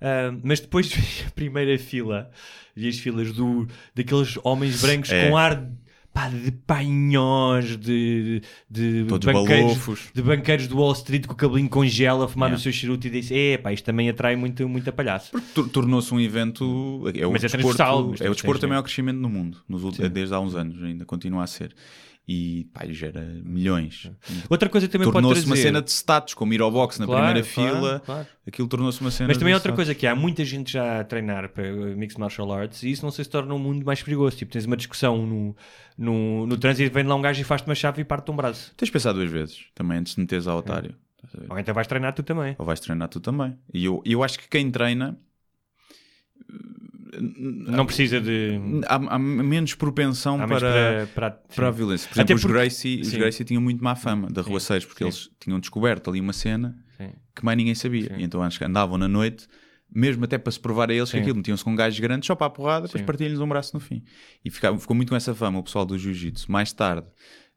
Um, 0.00 0.40
mas 0.42 0.58
depois 0.60 0.86
vi 0.92 1.24
a 1.26 1.30
primeira 1.30 1.78
fila, 1.78 2.28
vi 2.74 2.88
as 2.88 2.98
filas 2.98 3.32
do, 3.32 3.66
daqueles 3.94 4.36
homens 4.42 4.82
brancos 4.82 5.10
É. 5.12 5.28
com 5.30 5.36
ar 5.36 5.64
pá, 6.12 6.28
de 6.28 6.50
painhões, 6.52 7.76
de, 7.76 8.42
de, 8.70 9.04
Todos 9.08 9.26
banqueiros, 9.32 9.64
balofos. 9.72 10.08
de 10.14 10.22
banqueiros 10.22 10.66
do 10.66 10.76
Wall 10.78 10.92
Street 10.92 11.26
com 11.26 11.32
o 11.32 11.36
cabelinho 11.36 11.68
congela 11.68 12.24
a 12.26 12.28
fumar 12.28 12.48
Yeah. 12.50 12.60
o 12.60 12.62
seu 12.62 12.72
charuto 12.72 13.06
e 13.06 13.10
disse: 13.10 13.34
É, 13.34 13.58
pá, 13.58 13.72
isto 13.72 13.84
também 13.84 14.08
atrai 14.08 14.36
muito, 14.36 14.68
muita 14.68 14.92
palhaço. 14.92 15.32
Tor- 15.54 15.68
Tornou-se 15.68 16.12
um 16.12 16.20
evento. 16.20 17.02
É 17.14 17.26
o 17.26 17.32
Mas 17.32 17.44
é 17.44 17.48
desporto, 17.48 17.76
transversal, 17.76 18.08
mas 18.10 18.20
é 18.20 18.30
o 18.30 18.34
desporto 18.34 18.60
de- 18.60 18.66
em 18.66 18.68
maior 18.68 18.82
crescimento 18.82 19.18
no 19.18 19.28
mundo, 19.28 19.58
nos 19.68 19.82
últimos, 19.84 20.10
desde 20.10 20.34
há 20.34 20.40
uns 20.40 20.54
anos, 20.54 20.82
ainda 20.82 21.04
continua 21.04 21.44
a 21.44 21.46
ser. 21.46 21.74
E 22.26 22.68
pá, 22.72 22.86
gera 22.86 23.20
milhões. 23.44 24.08
Outra 24.48 24.68
coisa 24.68 24.86
que 24.86 24.92
também 24.92 25.06
pode 25.10 25.22
Tornou-se 25.24 25.44
uma 25.44 25.56
cena 25.56 25.82
de 25.82 25.90
status, 25.90 26.34
como 26.34 26.54
ir 26.54 26.60
ao 26.60 26.70
box 26.70 26.98
na 27.00 27.04
Claro, 27.06 27.24
primeira 27.26 27.46
claro, 27.48 27.70
fila. 27.76 28.00
claro. 28.04 28.26
Aquilo 28.46 28.68
tornou-se 28.68 29.00
uma 29.00 29.10
cena 29.10 29.26
Mas 29.28 29.38
também 29.38 29.52
há 29.52 29.56
outra 29.56 29.70
status. 29.72 29.76
coisa 29.76 29.94
que 29.94 30.06
há 30.06 30.14
muita 30.14 30.44
gente 30.44 30.72
já 30.72 31.00
a 31.00 31.04
treinar 31.04 31.48
para 31.48 31.64
Mixed 31.96 32.20
Martial 32.20 32.52
Arts 32.52 32.84
e 32.84 32.92
isso 32.92 33.04
não 33.04 33.10
sei 33.10 33.24
se 33.24 33.30
torna 33.30 33.52
um 33.52 33.58
mundo 33.58 33.84
mais 33.84 34.00
perigoso. 34.02 34.36
Tipo, 34.36 34.52
tens 34.52 34.64
uma 34.66 34.76
discussão 34.76 35.26
no, 35.26 35.56
no, 35.98 36.46
no 36.46 36.56
trânsito, 36.56 36.94
vem 36.94 37.02
lá 37.04 37.16
um 37.16 37.20
gajo 37.22 37.40
e 37.40 37.44
faz-te 37.44 37.66
uma 37.68 37.74
chave 37.74 38.02
e 38.02 38.04
parte-te 38.04 38.30
um 38.30 38.36
braço. 38.36 38.72
Tens 38.76 38.86
de 38.86 38.92
pensar 38.92 39.12
duas 39.12 39.28
vezes, 39.30 39.64
também, 39.74 39.98
antes 39.98 40.14
de 40.14 40.20
meteres 40.20 40.46
ao 40.46 40.58
otário. 40.58 40.94
Ver? 41.34 41.46
Ou 41.50 41.58
então 41.58 41.74
vais 41.74 41.86
treinar 41.88 42.12
tu 42.14 42.22
também. 42.22 42.54
Ou 42.56 42.64
vais 42.64 42.78
treinar 42.78 43.08
tu 43.08 43.18
também. 43.18 43.56
E 43.74 43.84
eu, 43.84 44.00
eu 44.04 44.22
acho 44.22 44.38
que 44.38 44.48
quem 44.48 44.70
treina 44.70 45.18
Não 47.20 47.84
precisa 47.84 48.20
de. 48.20 48.58
há, 48.86 48.94
há 49.14 49.18
menos 49.18 49.74
propensão 49.74 50.40
Há 50.42 50.46
para, 50.48 50.60
para, 50.60 51.06
para, 51.06 51.30
para 51.54 51.68
a 51.68 51.70
violência. 51.70 52.08
Por 52.08 52.20
Até 52.20 52.32
exemplo, 52.32 52.42
porque- 52.42 52.46
os 52.46 52.62
Gracie, 52.62 53.00
os 53.02 53.08
sim. 53.08 53.18
Gracie 53.18 53.44
tinham 53.44 53.60
muito 53.62 53.84
má 53.84 53.94
fama 53.94 54.28
da 54.30 54.40
Rua 54.40 54.58
6, 54.60 54.84
porque 54.86 55.04
sim. 55.04 55.04
eles 55.04 55.30
tinham 55.38 55.60
descoberto 55.60 56.08
ali 56.08 56.20
uma 56.20 56.32
cena 56.32 56.74
Sim. 56.96 57.10
que 57.34 57.44
mais 57.44 57.56
ninguém 57.58 57.74
sabia. 57.74 58.14
E 58.18 58.22
então 58.24 58.46
que 58.48 58.64
andavam 58.64 58.96
na 58.96 59.08
noite, 59.08 59.46
mesmo 59.94 60.24
até 60.24 60.38
para 60.38 60.50
se 60.50 60.58
provar 60.58 60.90
a 60.90 60.94
eles 60.94 61.10
que 61.10 61.16
Sim. 61.16 61.22
aquilo, 61.22 61.36
metiam-se 61.36 61.62
com 61.62 61.76
gajos 61.76 62.00
grandes 62.00 62.26
só 62.26 62.34
para 62.34 62.46
a 62.46 62.50
porrada, 62.50 62.86
depois 62.86 63.00
Sim. 63.00 63.06
partiam-lhes 63.06 63.40
um 63.40 63.48
braço 63.48 63.74
no 63.74 63.80
fim. 63.80 64.02
E 64.42 64.48
ficava, 64.50 64.78
ficou 64.78 64.96
muito 64.96 65.10
com 65.10 65.16
essa 65.16 65.34
fama 65.34 65.58
o 65.58 65.62
pessoal 65.62 65.84
do 65.84 65.98
Jiu-Jitsu. 65.98 66.50
Mais 66.50 66.72
tarde 66.72 67.06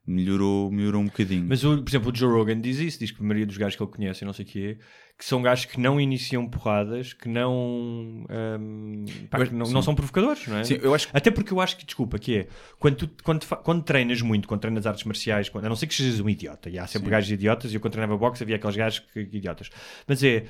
melhorou, 0.05 0.71
melhorou 0.71 1.01
um 1.01 1.05
bocadinho. 1.05 1.45
Mas, 1.47 1.63
o, 1.63 1.81
por 1.81 1.89
exemplo, 1.89 2.11
o 2.11 2.15
Joe 2.15 2.29
Rogan 2.31 2.59
diz 2.59 2.77
isso, 2.79 2.99
diz 2.99 3.09
que 3.11 3.19
a 3.21 3.23
maioria 3.23 3.45
dos 3.45 3.57
gajos 3.57 3.75
que 3.75 3.81
ele 3.83 3.91
conhece, 3.91 4.23
não 4.25 4.33
sei 4.33 4.45
o 4.45 4.47
quê, 4.47 4.77
que 5.17 5.23
são 5.23 5.41
gajos 5.41 5.63
que 5.65 5.79
não 5.79 5.99
iniciam 5.99 6.45
porradas, 6.45 7.13
que 7.13 7.29
não, 7.29 8.25
hum, 8.29 9.05
pá, 9.29 9.39
Eu- 9.39 9.47
que 9.47 9.53
não, 9.53 9.65
sim. 9.65 9.73
não 9.73 9.81
são 9.81 9.95
provocadores, 9.95 10.45
não 10.47 10.57
é? 10.57 10.63
Sim, 10.65 10.77
eu 10.81 10.93
acho 10.93 11.07
Até 11.13 11.31
porque 11.31 11.53
eu 11.53 11.61
acho 11.61 11.77
que, 11.77 11.85
desculpa, 11.85 12.19
que 12.19 12.39
é 12.39 12.47
quando, 12.77 12.95
tu, 12.97 13.09
quando, 13.23 13.45
quando 13.63 13.81
treinas 13.83 14.21
muito, 14.21 14.45
quando 14.47 14.59
treinas 14.59 14.85
artes 14.85 15.05
marciais, 15.05 15.47
quando, 15.47 15.65
a 15.65 15.69
não 15.69 15.75
ser 15.75 15.87
que 15.87 15.95
sejas 15.95 16.19
um 16.19 16.29
idiota, 16.29 16.69
e 16.69 16.77
há 16.77 16.85
sempre 16.85 17.09
gajos 17.09 17.31
idiotas, 17.31 17.71
e 17.71 17.75
eu 17.75 17.79
quando 17.81 17.93
treinava 17.93 18.17
boxe 18.17 18.43
havia 18.43 18.57
aqueles 18.57 18.75
gajos 18.75 18.99
que 19.13 19.21
idiotas, 19.21 19.69
mas 20.05 20.21
é 20.21 20.45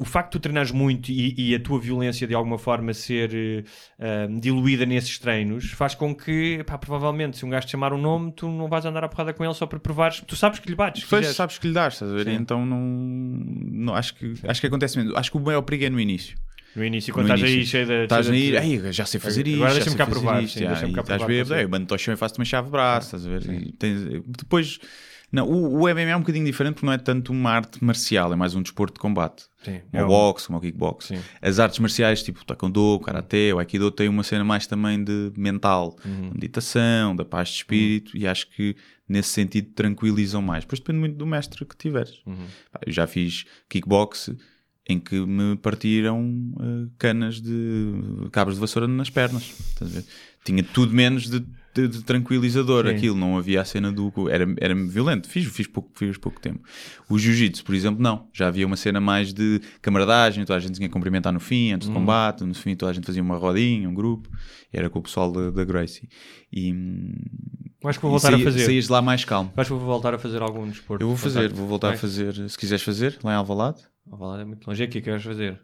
o 0.00 0.04
facto 0.04 0.32
de 0.32 0.38
tu 0.38 0.42
treinares 0.42 0.72
muito 0.72 1.10
e, 1.12 1.34
e 1.36 1.54
a 1.54 1.60
tua 1.60 1.78
violência 1.78 2.26
de 2.26 2.34
alguma 2.34 2.58
forma 2.58 2.92
ser 2.94 3.64
ah, 3.98 4.26
diluída 4.40 4.86
nesses 4.86 5.18
treinos 5.18 5.70
faz 5.72 5.94
com 5.94 6.14
que, 6.14 6.64
pá, 6.64 6.78
provavelmente, 6.78 7.36
se 7.36 7.44
um 7.44 7.50
gajo 7.50 7.66
te 7.66 7.72
chamar 7.72 7.92
um 7.92 8.00
nome, 8.00 8.32
tu 8.32 8.48
não 8.48 8.66
vais 8.68 8.84
andar 8.86 9.04
à 9.04 9.08
porrada 9.08 9.32
com 9.34 9.44
ele 9.44 9.54
só 9.54 9.66
para 9.66 9.78
provares, 9.78 10.22
tu 10.26 10.34
sabes 10.34 10.58
que 10.58 10.68
lhe 10.68 10.74
bates. 10.74 11.04
quiseres. 11.04 11.28
sabes 11.36 11.58
que 11.58 11.68
lhe 11.68 11.74
dás, 11.74 11.92
estás 11.94 12.10
a 12.10 12.14
ver? 12.14 12.24
Sim. 12.24 12.34
Então 12.34 12.64
não, 12.66 12.80
não 12.80 13.94
acho, 13.94 14.14
que, 14.14 14.34
acho 14.48 14.60
que 14.60 14.66
acontece 14.66 14.98
mesmo. 14.98 15.16
Acho 15.16 15.30
que 15.30 15.36
o 15.36 15.40
maior 15.40 15.62
perigo 15.62 15.84
é 15.84 15.90
no 15.90 16.00
início. 16.00 16.36
No 16.74 16.84
início, 16.84 17.12
quando 17.12 17.26
No 17.26 17.34
estás 17.34 17.50
aí 17.50 17.56
início. 17.56 17.70
cheio 17.72 17.86
de. 17.86 18.02
Estás 18.04 18.30
aí, 18.30 18.56
"Ei, 18.56 18.92
já 18.92 19.04
sei 19.04 19.18
fazer 19.18 19.40
Agora 19.40 19.50
isto, 19.52 19.66
já 19.66 19.74
deixa-me 19.74 19.96
cá 19.96 20.06
provar, 20.06 20.42
isto", 20.42 20.54
sim, 20.58 20.64
já, 20.64 20.68
deixa-me 20.70 20.92
cá 20.92 21.00
estás 21.00 21.18
provar, 21.18 21.26
bêbado, 21.34 21.54
sim. 21.54 21.60
"Ei, 21.60 21.66
mando-te 21.66 21.92
ao 21.92 21.98
chão 21.98 22.14
e 22.14 22.16
faço-te 22.16 22.38
uma 22.38 22.44
chave 22.44 22.66
de 22.66 22.70
braço, 22.70 23.16
estás 23.16 23.26
a 23.26 23.28
ver? 23.28 23.72
Tens- 23.76 24.04
depois, 24.38 24.78
não, 25.32 25.46
o, 25.48 25.80
o 25.82 25.88
MMA 25.88 26.00
é 26.10 26.16
um 26.16 26.20
bocadinho 26.20 26.44
diferente 26.44 26.74
porque 26.74 26.86
não 26.86 26.92
é 26.92 26.98
tanto 26.98 27.32
uma 27.32 27.50
arte 27.50 27.82
marcial, 27.84 28.32
é 28.32 28.36
mais 28.36 28.54
um 28.54 28.62
desporto 28.62 28.94
de 28.94 29.00
combate. 29.00 29.44
Sim, 29.64 29.80
Como 29.90 30.02
é 30.02 30.06
boxe, 30.06 30.46
como 30.46 30.58
o 30.58 30.60
kickbox. 30.60 31.06
Sim. 31.06 31.20
As 31.42 31.58
artes 31.58 31.78
marciais, 31.78 32.22
tipo 32.22 32.40
o 32.40 32.44
taekwondo, 32.44 32.80
o 32.80 32.98
karatê, 33.00 33.52
o 33.52 33.58
aikido, 33.58 33.90
têm 33.90 34.08
uma 34.08 34.22
cena 34.22 34.42
mais 34.44 34.66
também 34.66 35.02
de 35.04 35.32
mental, 35.36 35.96
Uhum. 36.04 36.30
meditação, 36.34 37.14
da 37.14 37.24
paz 37.24 37.48
de 37.50 37.54
espírito, 37.56 38.16
e 38.16 38.26
acho 38.26 38.48
que 38.50 38.74
nesse 39.08 39.28
sentido 39.30 39.70
tranquilizam 39.74 40.40
mais. 40.40 40.64
Depois 40.64 40.80
depende 40.80 40.98
muito 41.00 41.16
do 41.16 41.26
mestre 41.26 41.64
que 41.64 41.76
tiveres. 41.76 42.20
Uhum. 42.26 42.46
Eu 42.86 42.92
já 42.92 43.06
fiz 43.06 43.44
kickbox 43.68 44.30
em 44.88 44.98
que 44.98 45.18
me 45.20 45.56
partiram 45.56 46.52
eh, 46.60 46.88
canas 46.98 47.40
de 47.40 47.92
cabos 48.32 48.54
de 48.54 48.60
vassoura 48.60 48.88
nas 48.88 49.10
pernas. 49.10 49.52
A? 49.80 50.02
Tinha 50.44 50.62
tudo 50.64 50.92
menos 50.94 51.28
de, 51.28 51.40
de- 51.74 51.86
de 51.86 52.02
tranquilizador 52.02 52.86
Sim. 52.86 52.94
aquilo, 52.94 53.14
não 53.16 53.36
havia 53.36 53.60
a 53.60 53.64
cena 53.64 53.92
do. 53.92 54.10
Era, 54.30 54.46
era 54.58 54.74
violento, 54.74 55.28
fiz, 55.28 55.44
fiz, 55.46 55.66
pouco, 55.66 55.90
fiz 55.94 56.16
pouco 56.16 56.40
tempo. 56.40 56.60
O 57.10 57.18
jiu-jitsu, 57.18 57.62
por 57.62 57.74
exemplo, 57.74 58.02
não. 58.02 58.26
Já 58.32 58.48
havia 58.48 58.66
uma 58.66 58.76
cena 58.76 59.00
mais 59.00 59.32
de 59.34 59.60
camaradagem, 59.82 60.44
toda 60.44 60.56
a 60.56 60.60
gente 60.60 60.72
tinha 60.76 60.88
que 60.88 60.92
cumprimentar 60.92 61.32
no 61.32 61.40
fim, 61.40 61.72
antes 61.72 61.86
do 61.86 61.94
Uhum. 61.94 62.00
combate, 62.00 62.42
no 62.42 62.54
fim 62.54 62.74
toda 62.74 62.90
a 62.90 62.94
gente 62.94 63.04
fazia 63.06 63.22
uma 63.22 63.36
rodinha, 63.36 63.88
um 63.88 63.94
grupo, 63.94 64.28
era 64.72 64.88
com 64.90 64.98
o 64.98 65.02
pessoal 65.02 65.30
da, 65.30 65.50
da 65.50 65.64
Gracie. 65.64 66.08
E, 66.52 66.74
Acho 67.84 67.98
que 67.98 68.02
vou 68.02 68.10
voltar 68.12 68.28
a 68.28 68.32
saí- 68.32 68.44
fazer. 68.44 68.64
Saías 68.64 68.88
lá 68.88 69.00
mais 69.02 69.24
calmo. 69.24 69.52
Acho 69.56 69.72
que 69.72 69.76
vou 69.78 69.86
voltar 69.86 70.14
a 70.14 70.18
fazer 70.18 70.40
algum 70.42 70.66
desporto. 70.66 71.04
Eu 71.04 71.08
vou 71.08 71.16
fazer, 71.16 71.52
vou 71.52 71.66
voltar 71.66 71.88
a 71.88 71.90
Vai. 71.90 71.98
fazer, 71.98 72.48
se 72.48 72.58
quiseres 72.58 72.82
fazer, 72.82 73.18
lá 73.22 73.32
em 73.32 73.36
Alvalade. 73.36 73.82
Lá, 74.10 74.40
é 74.40 74.44
muito 74.44 74.66
longe. 74.66 74.82
É 74.82 74.86
aqui 74.86 74.94
que 75.00 75.02
queres 75.02 75.22
fazer. 75.22 75.60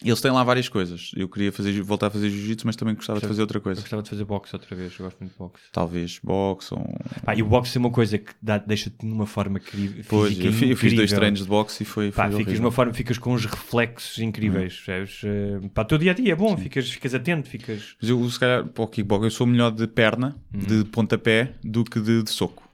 Eles 0.00 0.20
têm 0.20 0.30
lá 0.30 0.44
várias 0.44 0.68
coisas. 0.68 1.10
Eu 1.16 1.28
queria 1.28 1.50
fazer, 1.50 1.72
voltar 1.82 2.06
a 2.06 2.10
fazer 2.10 2.30
jiu-jitsu, 2.30 2.64
mas 2.64 2.76
também 2.76 2.94
gostava 2.94 3.18
de 3.18 3.26
fazer 3.26 3.40
outra 3.40 3.58
Eu 3.58 3.62
coisa. 3.62 3.80
gostava 3.80 4.00
de 4.00 4.08
fazer 4.08 4.24
boxe 4.24 4.54
outra 4.54 4.76
vez. 4.76 4.96
Eu 4.96 5.04
gosto 5.06 5.18
muito 5.18 5.32
de 5.32 5.38
boxe. 5.38 5.62
Talvez 5.72 6.20
boxe 6.22 6.72
ou... 6.72 6.86
Pá, 7.24 7.34
e 7.34 7.42
o 7.42 7.46
boxe 7.46 7.76
é 7.76 7.80
uma 7.80 7.90
coisa 7.90 8.16
que 8.16 8.30
dá- 8.40 8.58
deixa-te 8.58 9.04
numa 9.04 9.26
forma 9.26 9.58
cri- 9.58 10.04
Pois, 10.08 10.28
física 10.28 10.46
eu, 10.46 10.52
fi- 10.52 10.70
eu 10.70 10.76
fiz 10.76 10.92
dois 10.92 11.10
incrível. 11.10 11.18
treinos 11.18 11.40
de 11.40 11.46
boxe 11.48 11.82
e 11.82 11.86
foi, 11.86 12.12
foi 12.12 12.16
Pá, 12.24 12.26
ficas 12.30 12.34
horrível. 12.46 12.62
numa 12.62 12.70
forma, 12.70 12.94
ficas 12.94 13.18
com 13.18 13.34
uns 13.34 13.44
reflexos 13.44 14.18
incríveis. 14.20 14.76
percebes? 14.80 15.20
Eh, 15.24 15.68
Pá, 15.74 15.82
o 15.82 15.84
teu 15.84 15.98
dia 15.98 16.12
a 16.12 16.14
dia 16.14 16.32
é 16.32 16.36
bom, 16.36 16.56
ficas, 16.56 16.88
ficas 16.88 17.12
atento, 17.12 17.48
ficas. 17.48 17.96
Mas 18.00 18.08
eu, 18.08 18.30
se 18.30 18.38
calhar, 18.38 18.66
para 18.68 18.84
o 18.84 18.86
kickbox, 18.86 19.24
eu 19.24 19.30
sou 19.32 19.48
melhor 19.48 19.72
de 19.72 19.88
perna, 19.88 20.36
Uhum. 20.54 20.60
de 20.60 20.84
pontapé, 20.90 21.54
do 21.64 21.82
que 21.82 21.98
de, 22.00 22.22
de 22.22 22.30
soco. 22.30 22.67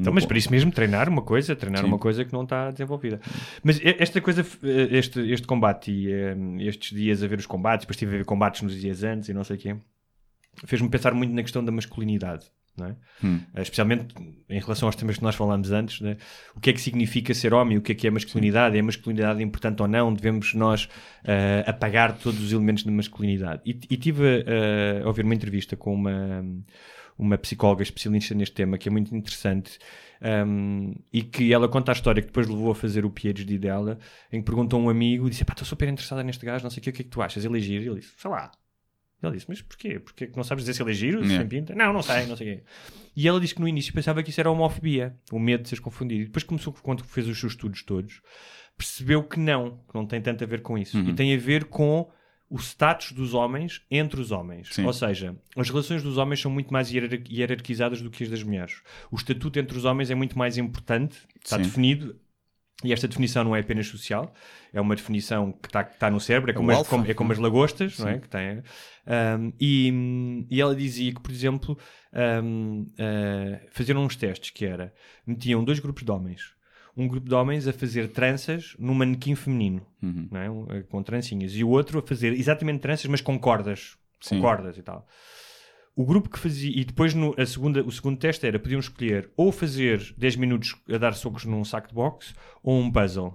Então, 0.00 0.12
mas 0.12 0.26
por 0.26 0.36
isso 0.36 0.50
mesmo, 0.50 0.70
treinar 0.70 1.08
uma 1.08 1.22
coisa, 1.22 1.56
treinar 1.56 1.82
Sim. 1.82 1.88
uma 1.88 1.98
coisa 1.98 2.24
que 2.24 2.32
não 2.32 2.44
está 2.44 2.70
desenvolvida. 2.70 3.20
Mas 3.62 3.80
esta 3.82 4.20
coisa, 4.20 4.46
eh, 4.62 4.88
este, 4.90 5.20
este 5.32 5.46
combate 5.46 5.90
e 5.90 6.12
eh, 6.12 6.36
estes 6.60 6.96
dias 6.96 7.22
a 7.22 7.26
ver 7.26 7.38
os 7.38 7.46
combates, 7.46 7.84
depois 7.84 7.96
estive 7.96 8.14
a 8.14 8.18
ver 8.18 8.24
combates 8.24 8.62
nos 8.62 8.78
dias 8.78 9.02
antes 9.02 9.28
e 9.28 9.34
não 9.34 9.42
sei 9.42 9.56
o 9.56 9.58
quê, 9.58 9.76
fez-me 10.64 10.88
pensar 10.88 11.14
muito 11.14 11.32
na 11.32 11.42
questão 11.42 11.64
da 11.64 11.72
masculinidade. 11.72 12.46
Não 12.76 12.88
é? 12.88 12.96
Hum. 13.24 13.40
Eh, 13.54 13.62
Especialmente 13.62 14.14
em 14.50 14.60
relação 14.60 14.86
aos 14.86 14.94
temas 14.96 15.16
que 15.16 15.22
nós 15.22 15.34
falámos 15.34 15.72
antes, 15.72 16.00
né? 16.00 16.18
o 16.54 16.60
que 16.60 16.70
é 16.70 16.72
que 16.72 16.80
significa 16.80 17.32
ser 17.32 17.54
homem, 17.54 17.78
o 17.78 17.80
que 17.80 17.92
é 17.92 17.94
que 17.94 18.06
é 18.06 18.10
masculinidade, 18.10 18.76
é 18.76 18.80
a 18.80 18.82
masculinidade 18.82 19.42
importante 19.42 19.80
ou 19.80 19.88
não, 19.88 20.12
devemos 20.12 20.52
nós 20.52 20.88
eh, 21.24 21.64
apagar 21.66 22.18
todos 22.18 22.40
os 22.42 22.52
elementos 22.52 22.84
da 22.84 22.92
masculinidade. 22.92 23.62
E, 23.64 23.70
e 23.90 23.96
tive 23.96 24.44
eh, 24.46 25.00
a 25.02 25.06
ouvir 25.06 25.24
uma 25.24 25.34
entrevista 25.34 25.74
com 25.74 25.94
uma, 25.94 26.44
uma 27.18 27.38
psicóloga 27.38 27.82
especialista 27.82 28.34
neste 28.34 28.54
tema 28.54 28.78
que 28.78 28.88
é 28.88 28.92
muito 28.92 29.14
interessante 29.14 29.78
um, 30.46 30.94
e 31.12 31.22
que 31.22 31.52
ela 31.52 31.68
conta 31.68 31.92
a 31.92 31.94
história 31.94 32.20
que 32.20 32.28
depois 32.28 32.46
levou 32.46 32.70
a 32.70 32.74
fazer 32.74 33.04
o 33.04 33.10
PhD 33.10 33.58
dela, 33.58 33.98
em 34.32 34.40
que 34.40 34.44
perguntou 34.44 34.80
a 34.80 34.82
um 34.82 34.88
amigo, 34.88 35.28
disse, 35.28 35.44
pá, 35.44 35.52
estou 35.52 35.66
super 35.66 35.88
interessada 35.88 36.22
neste 36.22 36.44
gajo, 36.44 36.64
não 36.64 36.70
sei 36.70 36.80
o 36.80 36.84
que, 36.84 36.90
o 36.90 36.92
que 36.92 37.02
é 37.02 37.04
que 37.04 37.10
tu 37.10 37.22
achas? 37.22 37.44
Ele 37.44 37.58
é? 37.58 37.60
E 37.60 37.74
ele 37.74 38.00
disse, 38.00 38.12
sei 38.16 38.30
lá. 38.30 38.50
Ele 39.22 39.32
disse, 39.32 39.46
mas 39.48 39.62
porquê? 39.62 39.98
Porquê 39.98 40.26
que 40.26 40.36
não 40.36 40.44
sabes 40.44 40.62
dizer 40.62 40.74
se 40.74 40.82
ele 40.82 40.90
é 40.90 40.94
giro? 40.94 41.26
Se 41.26 41.36
tem 41.38 41.48
pinta? 41.48 41.74
Não, 41.74 41.92
não 41.92 42.02
sei, 42.02 42.26
não 42.26 42.36
sei 42.36 42.52
o 42.52 42.56
quê. 42.56 42.64
E 43.16 43.26
ela 43.26 43.40
disse 43.40 43.54
que 43.54 43.60
no 43.60 43.68
início 43.68 43.92
pensava 43.92 44.22
que 44.22 44.28
isso 44.28 44.38
era 44.38 44.50
homofobia, 44.50 45.16
o 45.32 45.38
medo 45.38 45.62
de 45.62 45.70
seres 45.70 45.82
confundido. 45.82 46.22
E 46.22 46.26
depois 46.26 46.44
começou, 46.44 46.72
quando 46.82 47.02
fez 47.02 47.26
os 47.26 47.40
seus 47.40 47.54
estudos 47.54 47.82
todos, 47.82 48.20
percebeu 48.76 49.24
que 49.24 49.40
não, 49.40 49.78
que 49.88 49.94
não 49.94 50.06
tem 50.06 50.20
tanto 50.20 50.44
a 50.44 50.46
ver 50.46 50.60
com 50.60 50.76
isso. 50.76 50.98
Uhum. 50.98 51.08
E 51.08 51.14
tem 51.14 51.34
a 51.34 51.38
ver 51.38 51.64
com 51.64 52.08
o 52.48 52.56
status 52.58 53.12
dos 53.12 53.34
homens 53.34 53.82
entre 53.90 54.20
os 54.20 54.30
homens. 54.30 54.68
Sim. 54.72 54.84
Ou 54.84 54.92
seja, 54.92 55.34
as 55.56 55.68
relações 55.68 56.02
dos 56.02 56.16
homens 56.16 56.40
são 56.40 56.50
muito 56.50 56.72
mais 56.72 56.90
hierar- 56.92 57.20
hierarquizadas 57.28 58.00
do 58.00 58.10
que 58.10 58.22
as 58.24 58.30
das 58.30 58.42
mulheres. 58.42 58.82
O 59.10 59.16
estatuto 59.16 59.58
entre 59.58 59.76
os 59.76 59.84
homens 59.84 60.10
é 60.10 60.14
muito 60.14 60.38
mais 60.38 60.56
importante, 60.56 61.18
está 61.42 61.56
Sim. 61.56 61.62
definido. 61.62 62.16
E 62.84 62.92
esta 62.92 63.08
definição 63.08 63.42
não 63.42 63.56
é 63.56 63.60
apenas 63.60 63.86
social, 63.86 64.34
é 64.70 64.78
uma 64.78 64.94
definição 64.94 65.50
que 65.50 65.66
está 65.66 65.82
tá 65.82 66.10
no 66.10 66.20
cérebro, 66.20 66.50
é 66.50 66.54
como, 66.54 66.70
o 66.70 66.78
as, 66.78 66.86
como- 66.86 67.06
é 67.10 67.14
como 67.14 67.32
as 67.32 67.38
lagostas, 67.38 67.98
não 67.98 68.08
é? 68.08 68.14
Sim. 68.16 68.20
Que 68.20 68.28
tem, 68.28 68.62
um, 69.38 69.52
e, 69.58 70.46
e 70.50 70.60
ela 70.60 70.76
dizia 70.76 71.10
que, 71.14 71.20
por 71.20 71.30
exemplo, 71.32 71.78
um, 72.44 72.82
uh, 72.82 73.66
faziam 73.70 74.04
uns 74.04 74.14
testes 74.14 74.50
que 74.50 74.66
era, 74.66 74.92
metiam 75.26 75.64
dois 75.64 75.78
grupos 75.78 76.04
de 76.04 76.10
homens, 76.12 76.52
um 76.96 77.06
grupo 77.06 77.28
de 77.28 77.34
homens 77.34 77.68
a 77.68 77.72
fazer 77.72 78.08
tranças 78.08 78.74
num 78.78 78.94
manequim 78.94 79.34
feminino, 79.34 79.86
Uhum. 80.02 80.28
é? 80.70 80.78
Eh, 80.78 80.82
com 80.82 81.02
trancinhas, 81.02 81.54
e 81.54 81.62
o 81.62 81.68
outro 81.68 81.98
a 81.98 82.02
fazer 82.02 82.32
exatamente 82.32 82.80
tranças, 82.80 83.06
mas 83.06 83.20
com 83.20 83.38
cordas, 83.38 83.96
com 84.22 84.28
Sim. 84.36 84.40
cordas 84.40 84.78
e 84.78 84.82
tal. 84.82 85.06
O 85.94 86.04
grupo 86.04 86.28
que 86.28 86.38
fazia, 86.38 86.70
e 86.74 86.84
depois 86.84 87.14
no, 87.14 87.34
a 87.38 87.46
segunda, 87.46 87.82
o 87.82 87.90
segundo 87.90 88.18
teste 88.18 88.46
era, 88.46 88.58
podiam 88.58 88.78
escolher 88.80 89.30
ou 89.36 89.50
fazer 89.50 90.14
10 90.16 90.36
minutos 90.36 90.74
a 90.92 90.98
dar 90.98 91.14
socos 91.14 91.44
num 91.44 91.64
saco 91.64 91.88
de 91.88 91.94
boxe 91.94 92.34
ou 92.62 92.78
um 92.80 92.90
puzzle. 92.90 93.34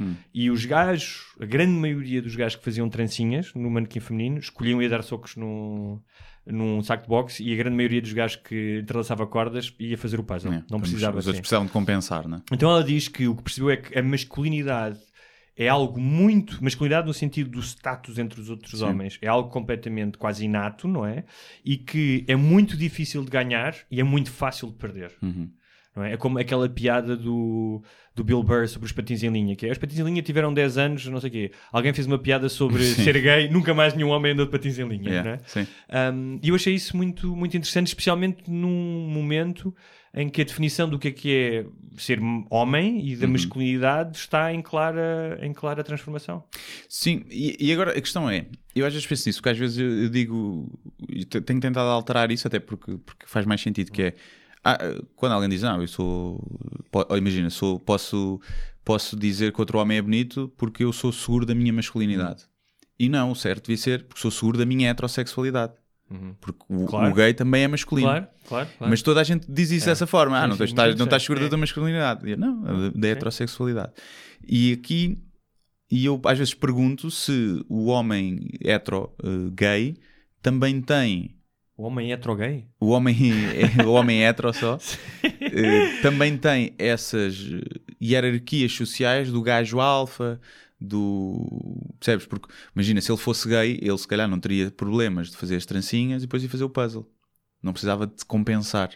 Hum. 0.00 0.14
E 0.34 0.50
os 0.50 0.64
gajos, 0.64 1.26
a 1.40 1.44
grande 1.44 1.72
maioria 1.72 2.22
dos 2.22 2.34
gajos 2.34 2.56
que 2.56 2.64
faziam 2.64 2.88
trancinhas 2.88 3.52
no 3.54 3.70
manequim 3.70 4.00
feminino, 4.00 4.38
escolhiam 4.38 4.82
ir 4.82 4.88
dar 4.88 5.02
socos 5.02 5.36
num, 5.36 6.00
num 6.46 6.82
saco 6.82 7.04
de 7.04 7.08
boxe 7.08 7.42
e 7.42 7.52
a 7.52 7.56
grande 7.56 7.76
maioria 7.76 8.00
dos 8.00 8.12
gajos 8.12 8.36
que 8.36 8.80
entrelaçava 8.82 9.26
cordas 9.26 9.74
ia 9.78 9.96
fazer 9.96 10.18
o 10.18 10.24
puzzle. 10.24 10.52
É, 10.52 10.64
não 10.70 10.80
precisava 10.80 11.16
outros 11.16 11.28
assim. 11.28 11.40
precisavam 11.40 11.66
de 11.66 11.72
compensar, 11.72 12.26
não 12.26 12.38
é? 12.38 12.42
Então 12.52 12.70
ela 12.70 12.82
diz 12.82 13.08
que 13.08 13.28
o 13.28 13.36
que 13.36 13.42
percebeu 13.42 13.70
é 13.70 13.76
que 13.76 13.98
a 13.98 14.02
masculinidade 14.02 14.98
é 15.56 15.68
algo 15.68 16.00
muito. 16.00 16.62
Masculinidade 16.62 17.06
no 17.06 17.12
sentido 17.12 17.50
do 17.50 17.60
status 17.60 18.18
entre 18.18 18.40
os 18.40 18.48
outros 18.48 18.78
Sim. 18.78 18.86
homens 18.86 19.18
é 19.20 19.28
algo 19.28 19.50
completamente 19.50 20.16
quase 20.16 20.44
inato, 20.44 20.88
não 20.88 21.04
é? 21.04 21.24
E 21.64 21.76
que 21.76 22.24
é 22.26 22.34
muito 22.34 22.76
difícil 22.76 23.22
de 23.22 23.30
ganhar 23.30 23.74
e 23.90 24.00
é 24.00 24.02
muito 24.02 24.30
fácil 24.30 24.68
de 24.68 24.74
perder. 24.74 25.12
Uhum. 25.20 25.50
Não 25.94 26.04
é? 26.04 26.12
é 26.12 26.16
como 26.16 26.38
aquela 26.38 26.68
piada 26.68 27.16
do, 27.16 27.82
do 28.14 28.22
Bill 28.22 28.42
Burr 28.44 28.68
sobre 28.68 28.86
os 28.86 28.92
patins 28.92 29.22
em 29.24 29.28
linha, 29.30 29.56
que 29.56 29.66
é 29.66 29.72
os 29.72 29.78
patins 29.78 29.98
em 29.98 30.04
linha 30.04 30.22
tiveram 30.22 30.54
10 30.54 30.78
anos, 30.78 31.04
não 31.06 31.20
sei 31.20 31.28
o 31.28 31.32
quê. 31.32 31.50
Alguém 31.72 31.92
fez 31.92 32.06
uma 32.06 32.18
piada 32.18 32.48
sobre 32.48 32.82
Sim. 32.84 33.02
ser 33.02 33.20
gay, 33.20 33.48
nunca 33.48 33.74
mais 33.74 33.92
nenhum 33.94 34.10
homem 34.10 34.32
andou 34.32 34.46
de 34.46 34.52
patins 34.52 34.78
em 34.78 34.86
linha. 34.86 35.08
Yeah, 35.10 35.30
não 35.30 35.36
é? 35.36 35.40
sim. 35.46 35.66
Um, 36.14 36.38
E 36.42 36.48
eu 36.48 36.54
achei 36.54 36.74
isso 36.74 36.96
muito, 36.96 37.34
muito 37.34 37.56
interessante, 37.56 37.88
especialmente 37.88 38.48
num 38.48 39.08
momento 39.10 39.74
em 40.14 40.28
que 40.28 40.40
a 40.40 40.44
definição 40.44 40.88
do 40.88 40.98
que 40.98 41.08
é 41.08 41.10
que 41.12 41.32
é 41.36 41.66
ser 41.96 42.20
homem 42.50 43.04
e 43.06 43.16
da 43.16 43.26
Uhum. 43.26 43.32
masculinidade 43.32 44.16
está 44.16 44.52
em 44.52 44.60
clara, 44.62 45.38
em 45.42 45.52
clara 45.52 45.82
transformação. 45.84 46.42
Sim, 46.88 47.24
e, 47.30 47.56
e 47.60 47.72
agora 47.72 47.90
a 47.96 48.00
questão 48.00 48.28
é, 48.30 48.46
eu 48.74 48.84
às 48.86 48.92
vezes 48.92 49.06
penso 49.06 49.28
nisso, 49.28 49.38
porque 49.40 49.50
às 49.50 49.58
vezes 49.58 49.78
eu, 49.78 49.88
eu 50.04 50.08
digo, 50.08 50.68
e 51.08 51.24
te- 51.24 51.40
tenho 51.40 51.60
tentado 51.60 51.88
alterar 51.88 52.30
isso 52.32 52.46
até 52.46 52.58
porque, 52.58 52.96
porque 53.04 53.24
faz 53.26 53.46
mais 53.46 53.60
sentido, 53.60 53.92
que 53.92 54.02
é, 54.02 54.14
ah, 54.64 54.78
quando 55.16 55.32
alguém 55.32 55.48
diz, 55.48 55.62
não, 55.62 55.80
eu 55.80 55.88
sou, 55.88 56.40
imagina, 57.16 57.48
sou, 57.50 57.78
posso, 57.80 58.40
posso 58.84 59.16
dizer 59.16 59.52
que 59.52 59.60
outro 59.60 59.78
homem 59.78 59.98
é 59.98 60.02
bonito 60.02 60.52
porque 60.56 60.84
eu 60.84 60.92
sou 60.92 61.12
seguro 61.12 61.46
da 61.46 61.54
minha 61.54 61.72
masculinidade. 61.72 62.44
E 62.98 63.08
não, 63.08 63.30
o 63.30 63.34
certo 63.36 63.64
devia 63.66 63.76
ser 63.78 64.04
porque 64.04 64.20
sou 64.20 64.30
seguro 64.30 64.58
da 64.58 64.66
minha 64.66 64.90
heterossexualidade. 64.90 65.72
Porque 66.40 66.60
o, 66.68 66.86
Claro. 66.86 67.10
o 67.12 67.14
gay 67.14 67.32
também 67.32 67.62
é 67.62 67.68
masculino. 67.68 68.08
Claro, 68.08 68.26
claro, 68.48 68.68
claro. 68.76 68.90
Mas 68.90 69.00
toda 69.00 69.20
a 69.20 69.24
gente 69.24 69.46
diz 69.48 69.70
isso 69.70 69.86
É. 69.86 69.92
dessa 69.92 70.06
forma. 70.08 70.36
Ah, 70.38 70.46
não, 70.48 70.56
sim, 70.56 70.64
estás, 70.64 70.96
não 70.96 71.04
estás 71.04 71.22
seguro 71.22 71.44
É. 71.46 71.48
da 71.48 71.56
masculinidade. 71.56 72.26
E 72.28 72.32
eu, 72.32 72.36
não, 72.36 72.62
da, 72.62 72.88
da 72.90 73.08
heterossexualidade. 73.08 73.92
E 74.46 74.72
aqui, 74.72 75.22
e 75.88 76.04
eu 76.04 76.20
às 76.24 76.36
vezes 76.36 76.52
pergunto 76.52 77.10
se 77.12 77.64
o 77.68 77.86
homem 77.86 78.48
hetero 78.60 79.14
eh, 79.22 79.50
gay 79.52 79.96
também 80.42 80.80
tem. 80.82 81.36
O 81.80 81.84
homem 81.84 82.12
hetero-gay? 82.12 82.66
O 82.78 82.88
homem, 82.90 83.16
o 83.86 83.92
homem 83.92 84.22
hetero 84.22 84.52
só 84.52 84.78
eh, 85.24 86.02
também 86.02 86.36
tem 86.36 86.74
essas 86.78 87.42
hierarquias 88.02 88.70
sociais 88.72 89.32
do 89.32 89.40
gajo 89.40 89.80
alfa, 89.80 90.38
do. 90.78 91.88
Percebes? 91.98 92.26
Porque 92.26 92.48
imagina, 92.76 93.00
se 93.00 93.10
ele 93.10 93.16
fosse 93.18 93.48
gay, 93.48 93.78
ele 93.80 93.96
se 93.96 94.06
calhar 94.06 94.28
não 94.28 94.38
teria 94.38 94.70
problemas 94.70 95.30
de 95.30 95.38
fazer 95.38 95.56
as 95.56 95.64
trancinhas 95.64 96.22
e 96.22 96.26
depois 96.26 96.42
ia 96.42 96.50
fazer 96.50 96.64
o 96.64 96.68
puzzle. 96.68 97.08
Não 97.62 97.72
precisava 97.72 98.06
de 98.06 98.26
compensar. 98.26 98.90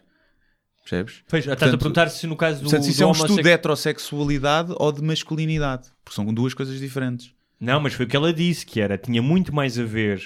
Percebes? 0.82 1.22
Pois, 1.26 1.46
estás 1.46 1.72
a 1.72 1.78
perguntar 1.78 2.10
se 2.10 2.26
no 2.26 2.36
caso 2.36 2.58
do, 2.58 2.64
Portanto, 2.64 2.86
isso 2.86 2.98
do 2.98 3.02
é 3.02 3.06
um 3.06 3.08
homosse- 3.10 3.22
estudo 3.24 3.42
de 3.42 3.48
heterossexualidade 3.50 4.74
ou 4.76 4.92
de 4.92 5.02
masculinidade, 5.02 5.88
porque 6.04 6.14
são 6.16 6.26
duas 6.34 6.52
coisas 6.52 6.78
diferentes. 6.78 7.32
Não, 7.58 7.80
mas 7.80 7.94
foi 7.94 8.04
o 8.04 8.08
que 8.08 8.16
ela 8.16 8.30
disse, 8.30 8.66
que 8.66 8.78
era, 8.78 8.98
tinha 8.98 9.22
muito 9.22 9.54
mais 9.54 9.78
a 9.78 9.84
ver 9.84 10.22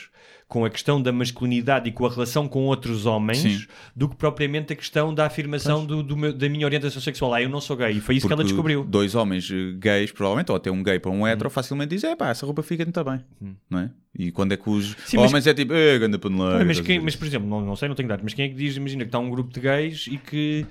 com 0.49 0.65
a 0.65 0.71
questão 0.71 1.01
da 1.01 1.13
masculinidade 1.13 1.91
e 1.91 1.93
com 1.93 2.07
a 2.07 2.09
relação 2.11 2.49
com 2.49 2.65
outros 2.65 3.05
homens 3.05 3.39
Sim. 3.43 3.67
do 3.95 4.09
que 4.09 4.17
propriamente 4.17 4.73
a 4.73 4.77
questão 4.77 5.13
da 5.13 5.27
afirmação 5.27 5.85
do, 5.85 6.03
do 6.03 6.17
meu- 6.17 6.33
da 6.33 6.49
minha 6.49 6.65
orientação 6.65 7.03
sexual. 7.03 7.35
Ah, 7.35 7.43
eu 7.43 7.51
não 7.51 7.61
sou 7.61 7.77
gay. 7.77 7.93
E 7.93 8.01
foi 8.01 8.17
isso 8.17 8.27
que 8.27 8.33
ela 8.33 8.41
Porque 8.43 8.53
descobriu. 8.55 8.81
Hum. 8.81 8.87
Dois 8.87 9.15
homens 9.15 9.51
eh, 9.51 9.75
gays, 9.79 10.11
provavelmente, 10.11 10.51
ou 10.51 10.57
até 10.57 10.71
um 10.71 10.83
gay 10.83 10.99
para 10.99 11.11
um 11.11 11.29
hetero, 11.29 11.51
facilmente 11.51 11.91
dizem: 11.95 12.11
é 12.13 12.17
pá, 12.17 12.31
essa 12.31 12.47
roupa 12.47 12.63
fica 12.63 12.83
muito 12.83 13.05
bem. 13.05 13.21
Não 13.69 13.79
é? 13.81 13.91
E 14.19 14.33
quando 14.33 14.53
é 14.53 14.57
que 14.57 14.69
os 14.71 14.97
Sim, 15.05 15.19
mas- 15.19 15.31
homens 15.31 15.47
é 15.47 15.53
tipo, 15.53 15.73
eh, 15.75 15.99
ganda 15.99 16.19
paneleira. 16.19 16.57
Olha, 16.57 16.65
mas, 16.65 16.81
quem- 16.81 16.99
mas, 16.99 17.15
por 17.15 17.27
exemplo, 17.27 17.47
não, 17.47 17.61
não 17.61 17.77
sei, 17.77 17.87
não 17.89 17.95
tenho 17.95 18.09
dados, 18.09 18.25
mas 18.25 18.33
quem 18.33 18.47
é 18.47 18.49
que 18.49 18.55
diz, 18.55 18.75
imagina 18.75 19.05
que 19.05 19.09
está 19.09 19.19
um 19.19 19.29
grupo 19.29 19.53
de 19.53 19.61
gays 19.61 20.07
e 20.11 20.17
que 20.17 20.65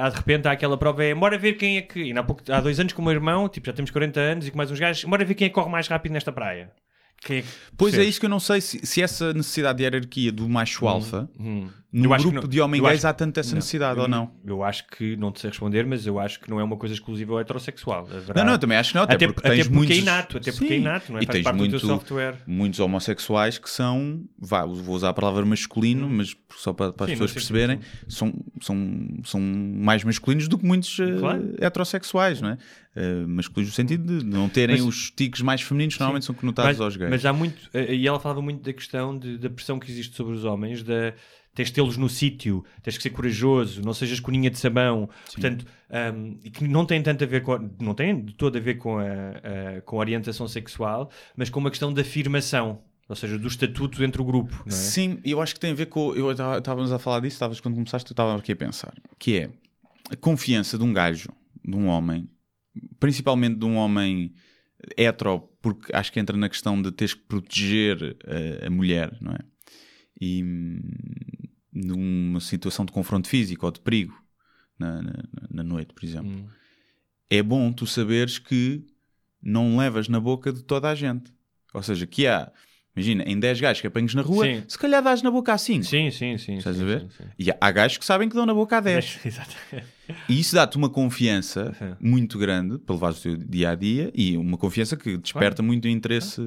há 0.00 0.08
de 0.08 0.16
repente 0.16 0.46
há 0.46 0.52
aquela 0.52 0.76
prova, 0.78 1.04
é 1.04 1.12
bora 1.14 1.36
ver 1.36 1.54
quem 1.54 1.76
é 1.76 1.82
que. 1.82 2.00
E 2.04 2.16
há, 2.16 2.22
pouco, 2.22 2.42
há 2.50 2.60
dois 2.60 2.78
anos 2.78 2.92
com 2.92 3.02
o 3.02 3.04
meu 3.04 3.12
irmão, 3.14 3.48
tipo, 3.48 3.66
já 3.66 3.72
temos 3.72 3.90
40 3.90 4.20
anos 4.20 4.46
e 4.46 4.50
com 4.52 4.56
mais 4.56 4.70
uns 4.70 4.78
gajos, 4.78 5.04
bora 5.04 5.24
ver 5.24 5.34
quem 5.34 5.46
é 5.46 5.48
que 5.48 5.54
corre 5.54 5.68
mais 5.70 5.88
rápido 5.88 6.12
nesta 6.12 6.30
praia. 6.32 6.70
É 7.28 7.44
Pois 7.76 7.94
é 7.94 7.96
percebes? 7.96 8.08
isso 8.08 8.20
que 8.20 8.26
eu 8.26 8.30
não 8.30 8.40
sei 8.40 8.60
se, 8.60 8.84
se 8.84 9.02
essa 9.02 9.32
necessidade 9.32 9.78
de 9.78 9.84
hierarquia 9.84 10.32
do 10.32 10.48
macho 10.48 10.86
alfa, 10.88 11.28
hum. 11.38 11.68
No 11.92 12.08
grupo 12.08 12.32
não- 12.32 12.48
de 12.48 12.60
homens 12.60 12.80
gays 12.82 12.98
acho- 13.00 13.06
há 13.08 13.12
tanta 13.12 13.40
essa 13.40 13.50
não, 13.50 13.56
necessidade, 13.56 13.96
eu- 13.98 14.02
ou 14.04 14.08
não? 14.08 14.30
Eu 14.46 14.64
acho 14.64 14.86
que, 14.88 15.14
não 15.16 15.30
te 15.30 15.40
sei 15.40 15.50
responder, 15.50 15.84
mas 15.84 16.06
eu 16.06 16.18
acho 16.18 16.40
que 16.40 16.48
não 16.48 16.58
é 16.58 16.64
uma 16.64 16.76
coisa 16.76 16.94
exclusiva 16.94 17.34
ao 17.34 17.40
heterossexual. 17.40 18.08
Haverá- 18.10 18.42
Não, 18.44 18.52
não, 18.52 18.58
também 18.58 18.78
acho 18.78 18.90
que 18.92 18.96
não, 18.96 19.02
até, 19.02 19.14
Até, 19.14 19.26
porque 19.26 19.40
até 19.46 19.50
tens 19.56 19.64
porque 19.66 19.76
muitos... 19.76 19.96
é 19.96 20.00
inato, 20.00 20.36
até 20.38 20.50
porque 20.52 20.64
é 20.64 20.68
Sim, 20.68 20.74
inato, 20.80 21.12
não 21.12 21.18
é? 21.18 21.22
E 21.22 21.26
Faz 21.26 21.42
tens 21.44 21.56
muito, 21.56 21.78
software. 21.80 22.36
muitos 22.46 22.80
homossexuais 22.80 23.58
que 23.58 23.68
são, 23.68 24.24
vá, 24.38 24.64
vou 24.64 24.94
usar 24.96 25.10
a 25.10 25.14
palavra 25.14 25.44
masculino, 25.44 26.08
mas 26.08 26.34
só 26.56 26.72
para, 26.72 26.92
para 26.92 27.04
as 27.04 27.10
Sim, 27.10 27.14
pessoas 27.18 27.34
não, 27.34 27.40
sim, 27.40 27.46
sim, 27.46 27.52
perceberem, 27.54 27.80
são, 28.08 28.32
são, 28.60 29.08
são 29.24 29.40
mais 29.40 30.02
masculinos 30.02 30.48
do 30.48 30.56
que 30.58 30.64
muitos 30.64 30.98
eh, 30.98 31.18
Claro. 31.18 31.54
heterossexuais, 31.60 32.40
não 32.40 32.50
é? 32.50 32.58
Eh, 32.94 33.24
masculinos 33.26 33.70
no 33.72 33.74
sentido 33.76 34.18
de 34.20 34.24
não 34.24 34.48
terem 34.48 34.76
Mas- 34.76 34.84
os 34.86 35.10
tiques 35.10 35.40
mais 35.40 35.60
femininos 35.62 35.94
que 35.94 36.00
normalmente 36.00 36.24
são 36.26 36.34
conotados 36.34 36.72
mas, 36.72 36.80
aos 36.80 36.96
gays. 36.96 37.10
Mas 37.10 37.24
há 37.24 37.32
muito, 37.32 37.70
eh, 37.72 37.94
e 37.94 38.06
ela 38.06 38.20
falava 38.20 38.42
muito 38.42 38.62
da 38.62 38.72
questão 38.72 39.18
de- 39.18 39.38
da 39.38 39.48
pressão 39.48 39.78
que 39.78 39.90
existe 39.90 40.14
sobre 40.16 40.34
os 40.34 40.44
homens, 40.44 40.82
da 40.82 41.14
tens 41.54 41.68
de 41.68 41.74
tê-los 41.74 41.96
no 41.96 42.08
sítio, 42.08 42.64
tens 42.82 42.96
que 42.96 43.02
ser 43.02 43.10
corajoso, 43.10 43.82
não 43.82 43.92
sejas 43.92 44.20
coninha 44.20 44.48
de 44.50 44.58
sabão, 44.58 45.08
portanto, 45.32 45.66
um, 46.14 46.38
e 46.42 46.50
que 46.50 46.66
não 46.66 46.86
tem 46.86 47.02
tanto 47.02 47.24
a 47.24 47.26
ver 47.26 47.42
com, 47.42 47.70
não 47.80 47.94
tem 47.94 48.24
de 48.24 48.34
todo 48.34 48.56
a 48.56 48.60
ver 48.60 48.74
com 48.76 48.98
a, 48.98 49.02
a- 49.04 49.80
com 49.82 49.96
a 49.96 50.00
orientação 50.00 50.48
sexual, 50.48 51.10
mas 51.36 51.50
com 51.50 51.60
uma 51.60 51.70
questão 51.70 51.92
de 51.92 52.00
afirmação, 52.00 52.80
ou 53.08 53.14
seja, 53.16 53.38
do 53.38 53.46
estatuto 53.48 54.02
entre 54.02 54.22
o 54.22 54.24
grupo, 54.24 54.62
é? 54.66 54.70
Sim, 54.70 55.18
eu 55.24 55.40
acho 55.42 55.52
que 55.54 55.60
tem 55.60 55.72
a 55.72 55.74
ver 55.74 55.86
com. 55.86 56.14
Eu 56.14 56.30
estávamos 56.32 56.90
a 56.92 56.98
falar 56.98 57.20
disso, 57.20 57.34
estavas 57.34 57.60
quando 57.60 57.74
começaste, 57.74 58.10
eu 58.10 58.14
estava 58.14 58.34
aqui 58.36 58.52
a 58.52 58.56
pensar. 58.56 58.94
Que 59.18 59.38
é 59.38 59.50
a 60.10 60.16
confiança 60.16 60.78
de 60.78 60.84
um 60.84 60.92
gajo, 60.92 61.28
de 61.62 61.76
um 61.76 61.86
homem, 61.88 62.26
principalmente 62.98 63.56
de 63.58 63.64
um 63.66 63.76
homem 63.76 64.32
hetero, 64.96 65.40
porque 65.60 65.94
acho 65.94 66.10
que 66.12 66.18
entra 66.18 66.36
na 66.36 66.48
questão 66.48 66.80
de 66.80 66.90
teres 66.90 67.14
que 67.14 67.22
proteger 67.22 68.16
a, 68.62 68.66
a 68.66 68.70
mulher, 68.70 69.16
não 69.20 69.32
é? 69.32 69.38
E 70.24 70.42
hum, 70.44 70.80
numa 71.72 72.38
situação 72.38 72.84
de 72.84 72.92
confronto 72.92 73.26
físico 73.28 73.66
ou 73.66 73.72
de 73.72 73.80
perigo 73.80 74.14
na, 74.78 75.02
na, 75.02 75.12
na 75.50 75.62
noite, 75.64 75.92
por 75.92 76.04
exemplo. 76.04 76.30
Hum. 76.30 76.46
É 77.28 77.42
bom 77.42 77.72
tu 77.72 77.86
saberes 77.86 78.38
que 78.38 78.84
não 79.42 79.76
levas 79.76 80.06
na 80.06 80.20
boca 80.20 80.52
de 80.52 80.62
toda 80.62 80.88
a 80.88 80.94
gente. 80.94 81.32
Ou 81.74 81.82
seja, 81.82 82.06
que 82.06 82.26
há, 82.26 82.52
imagina, 82.94 83.24
em 83.26 83.40
10 83.40 83.60
gajos 83.60 83.80
que 83.80 83.86
apanhas 83.88 84.14
na 84.14 84.22
rua, 84.22 84.44
Sim. 84.44 84.62
se 84.68 84.78
calhar 84.78 85.02
dás 85.02 85.22
na 85.22 85.30
boca 85.30 85.52
a 85.54 85.58
5. 85.58 85.82
Sim, 85.84 86.10
sim, 86.12 86.38
sim. 86.38 86.56
Estás 86.58 86.76
sim, 86.76 86.82
a 86.82 86.84
ver? 86.84 87.00
sim. 87.10 87.24
E 87.38 87.50
há- 87.58 87.70
gajos 87.72 87.96
que 87.98 88.04
sabem 88.04 88.28
que 88.28 88.34
dão 88.36 88.44
na 88.46 88.54
boca 88.54 88.76
a 88.76 88.80
10. 88.80 89.18
Mas- 89.24 89.26
Exato. 89.26 89.56
E 90.28 90.38
isso 90.38 90.54
dá-te 90.54 90.76
uma 90.76 90.90
confiança 90.90 91.96
muito 91.98 92.38
grande 92.38 92.78
para 92.78 92.94
levares 92.94 93.18
o 93.18 93.22
teu 93.22 93.36
dia 93.38 93.70
a 93.70 93.74
dia 93.74 94.12
e 94.14 94.36
uma 94.36 94.58
confiança 94.58 94.96
que 94.96 95.16
desperta 95.16 95.62
muito 95.62 95.88
interesse. 95.88 96.40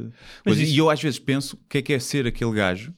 Isso- 0.46 0.62
E 0.62 0.78
eu 0.78 0.90
às 0.90 1.02
vezes 1.02 1.18
penso 1.20 1.56
o 1.58 1.60
que 1.68 1.80
é 1.80 1.82
que 1.82 1.92
é 1.94 2.00
ser 2.00 2.28
aquele 2.28 2.54
gajo 2.54 2.94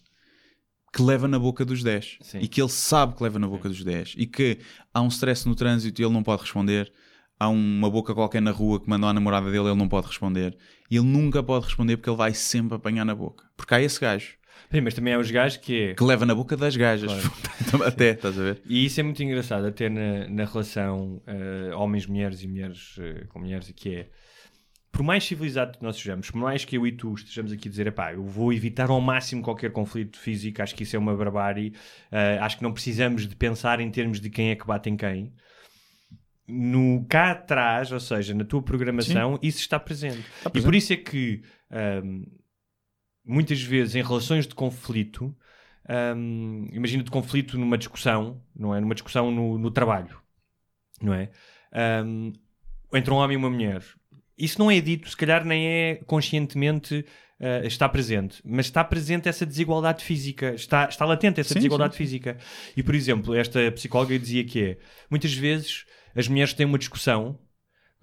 que 0.93 1.01
leva 1.01 1.27
na 1.27 1.37
boca 1.37 1.65
dos 1.65 1.83
10 1.83 2.17
Sim. 2.21 2.39
e 2.39 2.47
que 2.47 2.61
ele 2.61 2.69
sabe 2.69 3.15
que 3.15 3.23
leva 3.23 3.37
na 3.37 3.47
boca 3.47 3.67
dos 3.69 3.83
10 3.83 4.15
e 4.17 4.25
que 4.25 4.59
há 4.93 5.01
um 5.01 5.07
stress 5.07 5.47
no 5.47 5.55
trânsito 5.55 6.01
e 6.01 6.05
ele 6.05 6.13
não 6.13 6.23
pode 6.23 6.41
responder. 6.41 6.91
Há 7.39 7.49
uma 7.49 7.89
boca 7.89 8.15
qualquer 8.15 8.41
na 8.41 8.49
rua 8.51 8.79
que 8.79 8.89
mandou 8.89 9.07
à 9.07 9.13
namorada 9.13 9.51
dele, 9.51 9.67
ele 9.67 9.75
não 9.75 9.87
pode 9.87 10.07
responder. 10.07 10.57
E 10.89 10.97
ele 10.97 11.05
nunca 11.05 11.43
pode 11.43 11.65
responder 11.65 11.97
porque 11.97 12.09
ele 12.09 12.17
vai 12.17 12.33
sempre 12.33 12.75
apanhar 12.75 13.05
na 13.05 13.13
boca. 13.13 13.45
Porque 13.55 13.75
há 13.75 13.81
esse 13.81 13.99
gajo 13.99 14.37
Sim, 14.71 14.81
mas 14.81 14.93
também 14.93 15.13
há 15.13 15.19
os 15.19 15.31
gajos 15.31 15.57
que 15.57 15.81
é. 15.81 15.93
que 15.93 16.03
leva 16.03 16.25
na 16.25 16.35
boca 16.35 16.57
das 16.57 16.75
gajas. 16.75 17.11
Até, 17.85 18.11
estás 18.11 18.37
a 18.37 18.43
ver? 18.43 18.61
E 18.65 18.85
isso 18.85 18.99
é 18.99 19.03
muito 19.03 19.21
engraçado, 19.23 19.65
até 19.65 19.89
na, 19.89 20.27
na 20.27 20.45
relação 20.45 21.21
eh, 21.25 21.73
homens-mulheres 21.73 22.43
e 22.43 22.47
mulheres 22.47 22.95
eh, 22.99 23.25
com 23.29 23.39
mulheres, 23.39 23.71
que 23.75 23.95
é 23.95 24.07
por 24.91 25.03
mais 25.03 25.23
civilizado 25.23 25.77
que 25.77 25.83
nós 25.83 25.95
sejamos, 25.95 26.31
por 26.31 26.39
mais 26.39 26.65
que 26.65 26.77
eu 26.77 26.87
e 26.87 26.91
tu 26.91 27.13
estejamos 27.13 27.51
aqui 27.51 27.67
a 27.67 27.71
dizer, 27.71 27.87
epá, 27.87 28.13
eu 28.13 28.23
vou 28.23 28.51
evitar 28.51 28.89
ao 28.89 28.99
máximo 28.99 29.43
qualquer 29.43 29.71
conflito 29.71 30.17
físico, 30.17 30.61
acho 30.61 30.73
que 30.73 30.83
isso 30.83 30.95
é 30.95 30.99
uma 30.99 31.15
barbárie, 31.15 31.73
eh, 32.11 32.39
acho 32.41 32.57
que 32.57 32.63
não 32.63 32.73
precisamos 32.73 33.27
de 33.27 33.35
pensar 33.35 33.79
em 33.79 33.91
termos 33.91 34.19
de 34.19 34.29
quem 34.29 34.49
é 34.49 34.55
que 34.55 34.65
bate 34.65 34.89
em 34.89 34.97
quem. 34.97 35.33
No 36.47 37.05
cá 37.07 37.31
atrás, 37.31 37.91
ou 37.91 37.99
seja, 37.99 38.33
na 38.33 38.45
tua 38.45 38.61
programação, 38.61 39.37
isso 39.41 39.59
está 39.59 39.79
presente. 39.79 40.19
E 40.19 40.49
presente. 40.49 40.63
por 40.65 40.75
isso 40.75 40.93
é 40.93 40.97
que 40.97 41.43
ahm, 41.69 42.23
muitas 43.23 43.61
vezes 43.61 43.95
em 43.95 44.01
relações 44.01 44.47
de 44.47 44.55
conflito, 44.55 45.35
ahm, 45.87 46.69
imagina 46.71 47.03
de 47.03 47.11
conflito 47.11 47.57
numa 47.57 47.77
discussão, 47.77 48.41
não 48.55 48.73
é? 48.73 48.79
Numa 48.79 48.95
discussão 48.95 49.29
no, 49.29 49.57
no 49.57 49.69
trabalho, 49.69 50.17
não 51.01 51.13
é? 51.13 51.29
Ahm, 51.73 52.31
entre 52.93 53.11
um 53.11 53.17
homem 53.17 53.35
e 53.35 53.37
uma 53.37 53.49
mulher. 53.49 53.83
Isso 54.37 54.59
não 54.59 54.69
é 54.69 54.79
dito, 54.79 55.09
se 55.09 55.17
calhar 55.17 55.43
nem 55.43 55.67
é 55.67 55.95
conscientemente 56.05 57.05
ah, 57.39 57.65
está 57.65 57.87
presente, 57.87 58.41
mas 58.43 58.65
está 58.65 58.83
presente 58.83 59.29
essa 59.29 59.45
desigualdade 59.45 60.03
física, 60.03 60.53
está, 60.55 60.87
está 60.89 61.05
latente 61.05 61.39
essa 61.39 61.53
Sim, 61.53 61.59
desigualdade 61.59 61.93
sim. 61.93 61.97
física. 61.97 62.37
E 62.75 62.81
por 62.81 62.95
exemplo, 62.95 63.35
esta 63.35 63.71
psicóloga 63.71 64.17
dizia 64.17 64.43
que 64.43 64.63
é 64.63 64.77
muitas 65.09 65.33
vezes 65.33 65.85
as 66.15 66.27
mulheres 66.27 66.53
têm 66.53 66.65
uma 66.65 66.79
discussão 66.79 67.37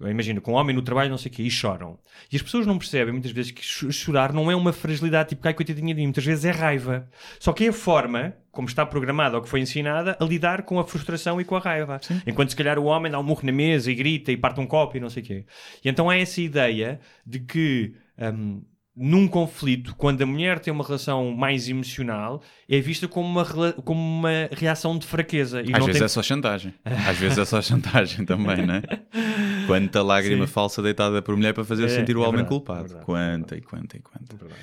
Imagina, 0.01 0.41
com 0.41 0.51
um 0.51 0.55
homem 0.55 0.75
no 0.75 0.81
trabalho, 0.81 1.09
não 1.09 1.17
sei 1.17 1.31
o 1.31 1.33
quê, 1.33 1.43
e 1.43 1.49
choram. 1.49 1.97
E 2.31 2.35
as 2.35 2.41
pessoas 2.41 2.67
não 2.67 2.77
percebem 2.77 3.13
muitas 3.13 3.31
vezes 3.31 3.51
que 3.51 3.63
cho- 3.63 3.91
chorar 3.91 4.33
não 4.33 4.51
é 4.51 4.55
uma 4.55 4.73
fragilidade 4.73 5.29
tipo, 5.29 5.47
ai, 5.47 5.53
coitadinha 5.53 5.93
de 5.93 6.01
mim, 6.01 6.07
muitas 6.07 6.25
vezes 6.25 6.43
é 6.43 6.51
raiva. 6.51 7.07
Só 7.39 7.53
que 7.53 7.65
é 7.65 7.69
a 7.69 7.73
forma, 7.73 8.33
como 8.51 8.67
está 8.67 8.85
programada 8.85 9.37
ou 9.37 9.41
que 9.41 9.47
foi 9.47 9.61
ensinada, 9.61 10.17
a 10.19 10.25
lidar 10.25 10.63
com 10.63 10.79
a 10.79 10.83
frustração 10.83 11.39
e 11.39 11.45
com 11.45 11.55
a 11.55 11.59
raiva. 11.59 11.99
Enquanto 12.27 12.49
se 12.49 12.55
calhar 12.57 12.77
o 12.77 12.83
homem 12.85 13.09
dá 13.11 13.17
um 13.19 13.23
murro 13.23 13.41
na 13.45 13.53
mesa 13.53 13.89
e 13.89 13.95
grita 13.95 14.33
e 14.33 14.37
parte 14.37 14.59
um 14.59 14.67
copo 14.67 14.97
e 14.97 14.99
não 14.99 15.09
sei 15.09 15.23
o 15.23 15.25
quê. 15.25 15.45
E 15.83 15.87
então 15.87 16.09
há 16.09 16.17
essa 16.17 16.41
ideia 16.41 16.99
de 17.25 17.39
que 17.39 17.93
hum, 18.19 18.63
num 18.95 19.27
conflito, 19.27 19.93
quando 19.97 20.21
a 20.21 20.25
mulher 20.25 20.57
tem 20.59 20.71
uma 20.73 20.83
relação 20.83 21.31
mais 21.31 21.67
emocional, 21.67 22.41
é 22.69 22.79
vista 22.79 23.07
como 23.09 23.27
uma, 23.27 23.73
como 23.73 23.99
uma 23.99 24.49
reação 24.53 24.97
de 24.97 25.05
fraqueza. 25.05 25.59
Às 25.59 25.85
vezes 25.85 25.99
tem... 25.99 26.05
é 26.05 26.07
só 26.07 26.23
chantagem. 26.23 26.73
Às 26.85 27.17
vezes 27.17 27.37
é 27.37 27.45
só 27.45 27.61
chantagem 27.61 28.25
também, 28.25 28.65
não 28.65 28.75
é? 28.75 28.81
Quanta 29.67 30.01
lágrima 30.03 30.45
Sim. 30.47 30.53
falsa 30.53 30.81
deitada 30.81 31.21
por 31.21 31.35
mulher 31.35 31.53
para 31.53 31.63
fazer 31.63 31.85
É, 31.85 31.89
sentir 31.89 32.15
o 32.15 32.21
é 32.21 32.23
homem 32.23 32.43
verdade, 32.43 32.49
culpado. 32.49 32.79
é 32.79 32.83
verdade, 32.87 33.01
é 33.01 33.05
quanta 33.05 33.57
e 33.57 33.61
quanta 33.61 33.97
e 33.97 34.01
quanta. 34.01 34.35
Verdade. 34.37 34.61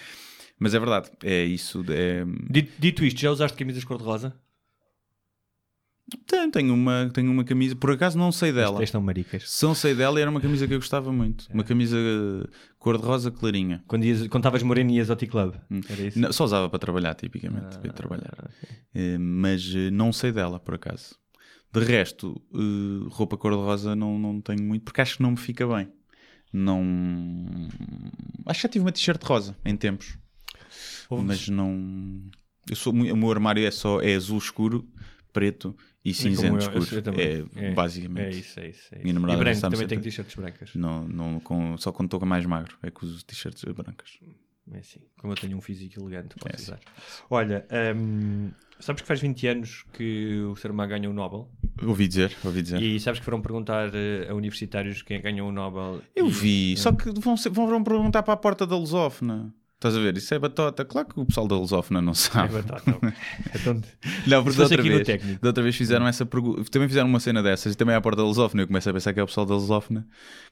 Mas 0.58 0.74
é 0.74 0.78
verdade, 0.78 1.10
é 1.24 1.44
isso. 1.44 1.84
É... 1.88 2.24
Dito, 2.50 2.72
dito 2.78 3.04
isto, 3.04 3.20
já 3.20 3.30
usaste 3.30 3.56
camisas 3.58 3.82
cor-de-rosa? 3.84 4.34
Tenho, 6.26 6.50
tenho, 6.50 6.74
uma, 6.74 7.10
tenho 7.12 7.30
uma 7.30 7.42
camisa, 7.44 7.74
por 7.74 7.90
acaso 7.92 8.18
não 8.18 8.30
sei 8.30 8.52
dela. 8.52 8.74
Estas 8.74 8.90
são 8.90 9.00
maricas. 9.00 9.50
Se 9.50 9.64
não 9.64 9.74
sei 9.74 9.94
dela, 9.94 10.20
era 10.20 10.30
uma 10.30 10.40
camisa 10.40 10.66
que 10.66 10.74
eu 10.74 10.78
gostava 10.78 11.10
muito. 11.10 11.46
É. 11.48 11.54
Uma 11.54 11.64
camisa 11.64 11.96
cor-de-rosa 12.78 13.30
clarinha. 13.30 13.82
Quando, 13.86 14.04
estavas 14.04 14.62
moreno 14.62 14.90
ias 14.90 15.08
ao 15.08 15.16
T-Club. 15.16 15.54
Hum. 15.70 15.80
Era 15.88 16.02
isso? 16.02 16.18
Não, 16.18 16.32
só 16.32 16.44
usava 16.44 16.68
para 16.68 16.78
trabalhar, 16.78 17.14
tipicamente, 17.14 17.78
para 17.78 17.88
ir 17.88 17.92
trabalhar. 17.92 18.50
Eh, 18.94 19.16
mas 19.16 19.72
eh, 19.74 19.90
não 19.90 20.12
sei 20.12 20.32
dela, 20.32 20.60
por 20.60 20.74
acaso. 20.74 21.14
De 21.72 21.80
resto, 21.80 22.40
eh, 22.54 23.08
roupa 23.10 23.36
cor-de-rosa 23.36 23.96
não, 23.96 24.18
não 24.18 24.40
tenho 24.40 24.62
muito, 24.62 24.82
porque 24.84 25.00
acho 25.00 25.16
que 25.16 25.22
não 25.22 25.30
me 25.32 25.36
fica 25.38 25.66
bem. 25.66 25.88
Não. 26.52 26.82
Acho 28.46 28.60
que 28.60 28.62
já 28.64 28.68
tive 28.68 28.84
uma 28.84 28.92
t-shirt 28.92 29.22
rosa 29.24 29.56
em 29.64 29.76
tempos. 29.76 30.18
Houve- 31.08 31.24
Mas 31.24 31.48
não. 31.48 32.22
Eu 32.68 32.76
sou, 32.76 32.92
o 32.92 33.16
meu 33.16 33.30
armário 33.30 33.66
é 33.66 33.70
só 33.70 34.00
é 34.00 34.14
azul 34.14 34.38
escuro, 34.38 34.86
preto 35.32 35.76
e 36.04 36.12
cinzento 36.14 36.58
escuro. 36.58 37.02
também. 37.02 37.20
é, 37.26 37.44
É, 37.56 37.74
basicamente. 37.74 38.36
É 38.36 38.38
isso, 38.38 38.60
é 38.60 38.68
isso. 38.68 38.88
É 38.92 38.96
isso. 38.96 39.02
Minha 39.02 39.14
namorada 39.14 39.38
e 39.40 39.44
branco, 39.44 39.60
também 39.62 39.78
sempre. 39.78 39.88
tenho 39.88 40.02
t-shirts 40.02 40.34
brancas. 40.34 40.74
Não, 40.74 41.08
não, 41.08 41.40
com, 41.40 41.76
só 41.78 41.90
quando 41.90 42.14
estou 42.14 42.28
mais 42.28 42.44
magro 42.46 42.76
é 42.82 42.90
que 42.90 43.04
uso 43.04 43.24
t-shirts 43.24 43.64
brancas. 43.72 44.18
É 44.70 44.78
assim. 44.78 45.00
Como 45.18 45.32
eu 45.32 45.36
tenho 45.36 45.56
um 45.56 45.60
físico 45.60 46.00
elegante, 46.00 46.36
posso 46.36 46.48
É 46.48 46.54
assim. 46.54 46.62
usar. 46.64 46.80
Olha, 47.28 47.66
hum, 47.96 48.52
sabes 48.78 49.02
que 49.02 49.08
faz 49.08 49.20
20 49.20 49.46
anos 49.48 49.84
que 49.92 50.40
o 50.42 50.54
Saramago 50.54 50.90
ganhou 50.90 51.12
o 51.12 51.16
Nobel? 51.16 51.50
Ouvi 51.82 52.06
dizer, 52.08 52.36
ouvi 52.44 52.62
dizer. 52.62 52.82
E 52.82 53.00
sabes 53.00 53.18
que 53.20 53.24
foram 53.24 53.40
perguntar 53.40 53.90
eh, 53.94 54.26
a 54.28 54.34
universitários 54.34 55.02
quem 55.02 55.20
ganhou 55.20 55.48
o 55.48 55.52
Nobel? 55.52 56.00
Eu 56.14 56.26
E- 56.28 56.30
vi, 56.30 56.76
só 56.76 56.92
que 56.92 57.10
vão, 57.20 57.36
ser- 57.36 57.50
vão, 57.50 57.82
perguntar 57.82 58.22
para 58.22 58.34
a 58.34 58.36
porta 58.36 58.66
da 58.66 58.76
lusófona. 58.76 59.52
Estás 59.76 59.96
a 59.96 60.00
ver? 60.00 60.16
Isso 60.16 60.32
é 60.32 60.38
batota. 60.38 60.84
Claro 60.84 61.08
que 61.08 61.18
o 61.18 61.26
pessoal 61.26 61.48
da 61.48 61.56
lusófona 61.56 62.00
não 62.00 62.12
É 62.12 62.14
sabe. 62.14 62.52
batata, 62.54 62.82
não. 62.88 63.00
Então, 63.58 63.80
Não, 64.28 64.44
porque 64.44 64.56
da 64.58 64.62
outra, 64.64 64.82
vez, 64.82 65.38
da 65.40 65.48
outra 65.48 65.62
vez 65.62 65.74
fizeram 65.74 66.06
essa 66.06 66.24
pergunta. 66.24 66.62
Também 66.70 66.86
fizeram 66.86 67.08
uma 67.08 67.18
cena 67.18 67.42
dessas 67.42 67.72
e 67.72 67.76
também 67.76 67.94
à 67.96 68.00
porta 68.00 68.18
da 68.22 68.28
lusófona. 68.28 68.62
Eu 68.62 68.66
começo 68.68 68.88
a 68.88 68.92
pensar 68.92 69.12
que 69.12 69.18
é 69.18 69.22
o 69.22 69.26
pessoal 69.26 69.44
da 69.44 69.54
lusófona 69.54 70.06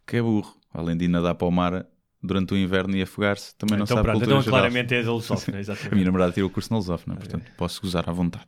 que 0.05 0.16
é 0.16 0.22
burro. 0.22 0.52
Além 0.74 0.97
de 0.97 1.05
ir 1.05 1.09
nadar 1.09 1.36
para 1.36 1.47
o 1.47 1.51
mar 1.52 1.86
durante 2.20 2.55
o 2.55 2.56
inverno 2.56 2.97
e 2.97 3.02
afogar-se, 3.02 3.55
também 3.56 3.78
não 3.78 3.84
então 3.84 3.97
sabe 3.98 4.09
pronto, 4.09 4.18
cultura 4.20 4.40
então 4.40 4.51
claramente 4.51 4.94
é 4.94 5.02
da 5.02 5.12
Lusófona, 5.12 5.47
A 5.47 5.51
minha 5.52 5.60
exatamente. 5.60 6.05
namorada 6.05 6.32
tirou 6.32 6.51
o 6.51 6.52
curso 6.52 6.70
na 6.72 6.76
lusófona, 6.78 7.16
portanto 7.16 7.44
posso 7.56 7.80
gozar 7.80 8.10
à 8.10 8.12
vontade. 8.12 8.47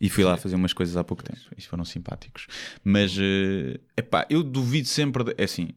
E 0.00 0.08
fui 0.08 0.24
lá 0.24 0.36
fazer 0.36 0.54
umas 0.56 0.72
coisas 0.72 0.96
há 0.96 1.02
pouco 1.04 1.22
tempo. 1.22 1.38
Isso 1.56 1.68
foram 1.68 1.84
simpáticos. 1.84 2.46
Mas, 2.84 3.16
é 3.18 3.78
epá, 3.96 4.26
eu 4.30 4.42
duvido 4.42 4.86
sempre. 4.88 5.24
De... 5.24 5.34
É 5.38 5.44
assim, 5.44 5.70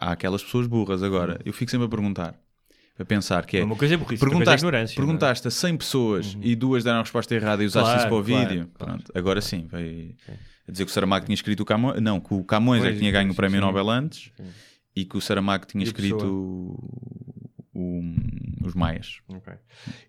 há 0.00 0.12
aquelas 0.12 0.42
pessoas 0.42 0.66
burras 0.66 1.02
agora. 1.02 1.40
Eu 1.44 1.52
fico 1.52 1.70
sempre 1.70 1.86
a 1.86 1.88
perguntar. 1.88 2.34
A 2.98 3.04
pensar 3.04 3.44
que 3.44 3.56
é. 3.56 3.64
Uma 3.64 3.74
coisa 3.74 3.94
é 3.94 3.96
burrice, 3.96 4.20
coisa 4.20 4.24
é 4.24 4.44
Perguntaste, 4.44 4.92
é? 4.92 4.96
perguntaste 4.96 5.48
a 5.48 5.50
100 5.50 5.76
pessoas 5.78 6.38
e 6.40 6.54
duas 6.54 6.84
deram 6.84 6.98
a 6.98 7.02
resposta 7.02 7.34
errada 7.34 7.62
e 7.62 7.66
usaste 7.66 7.86
Claro, 7.88 7.98
isso 8.00 8.08
para 8.08 8.16
o 8.16 8.24
claro, 8.24 8.48
vídeo. 8.48 8.70
claro. 8.72 8.92
Pronto, 9.02 9.12
agora 9.18 9.40
sim, 9.40 9.66
vai 9.68 10.14
a 10.68 10.70
dizer 10.70 10.84
que 10.84 10.90
o 10.90 10.94
Saramago 10.94 11.24
tinha 11.26 11.34
escrito 11.34 11.60
o 11.60 11.64
Camões. 11.64 12.00
Não, 12.00 12.20
que 12.20 12.32
o 12.32 12.44
Camões 12.44 12.82
é 12.82 12.86
que 12.86 12.90
Pois, 12.92 12.98
tinha 13.00 13.10
ganho 13.10 13.28
o 13.30 13.32
sim, 13.32 13.36
prémio 13.36 13.58
sim. 13.58 13.66
Nobel 13.66 13.90
antes 13.90 14.30
e 14.94 15.04
que 15.04 15.16
o 15.16 15.20
Saramago 15.20 15.66
tinha 15.66 15.82
E 15.82 15.86
escrito 15.88 16.24
o- 16.24 18.00
os 18.68 18.74
Maias. 18.74 19.20
Ok. 19.28 19.52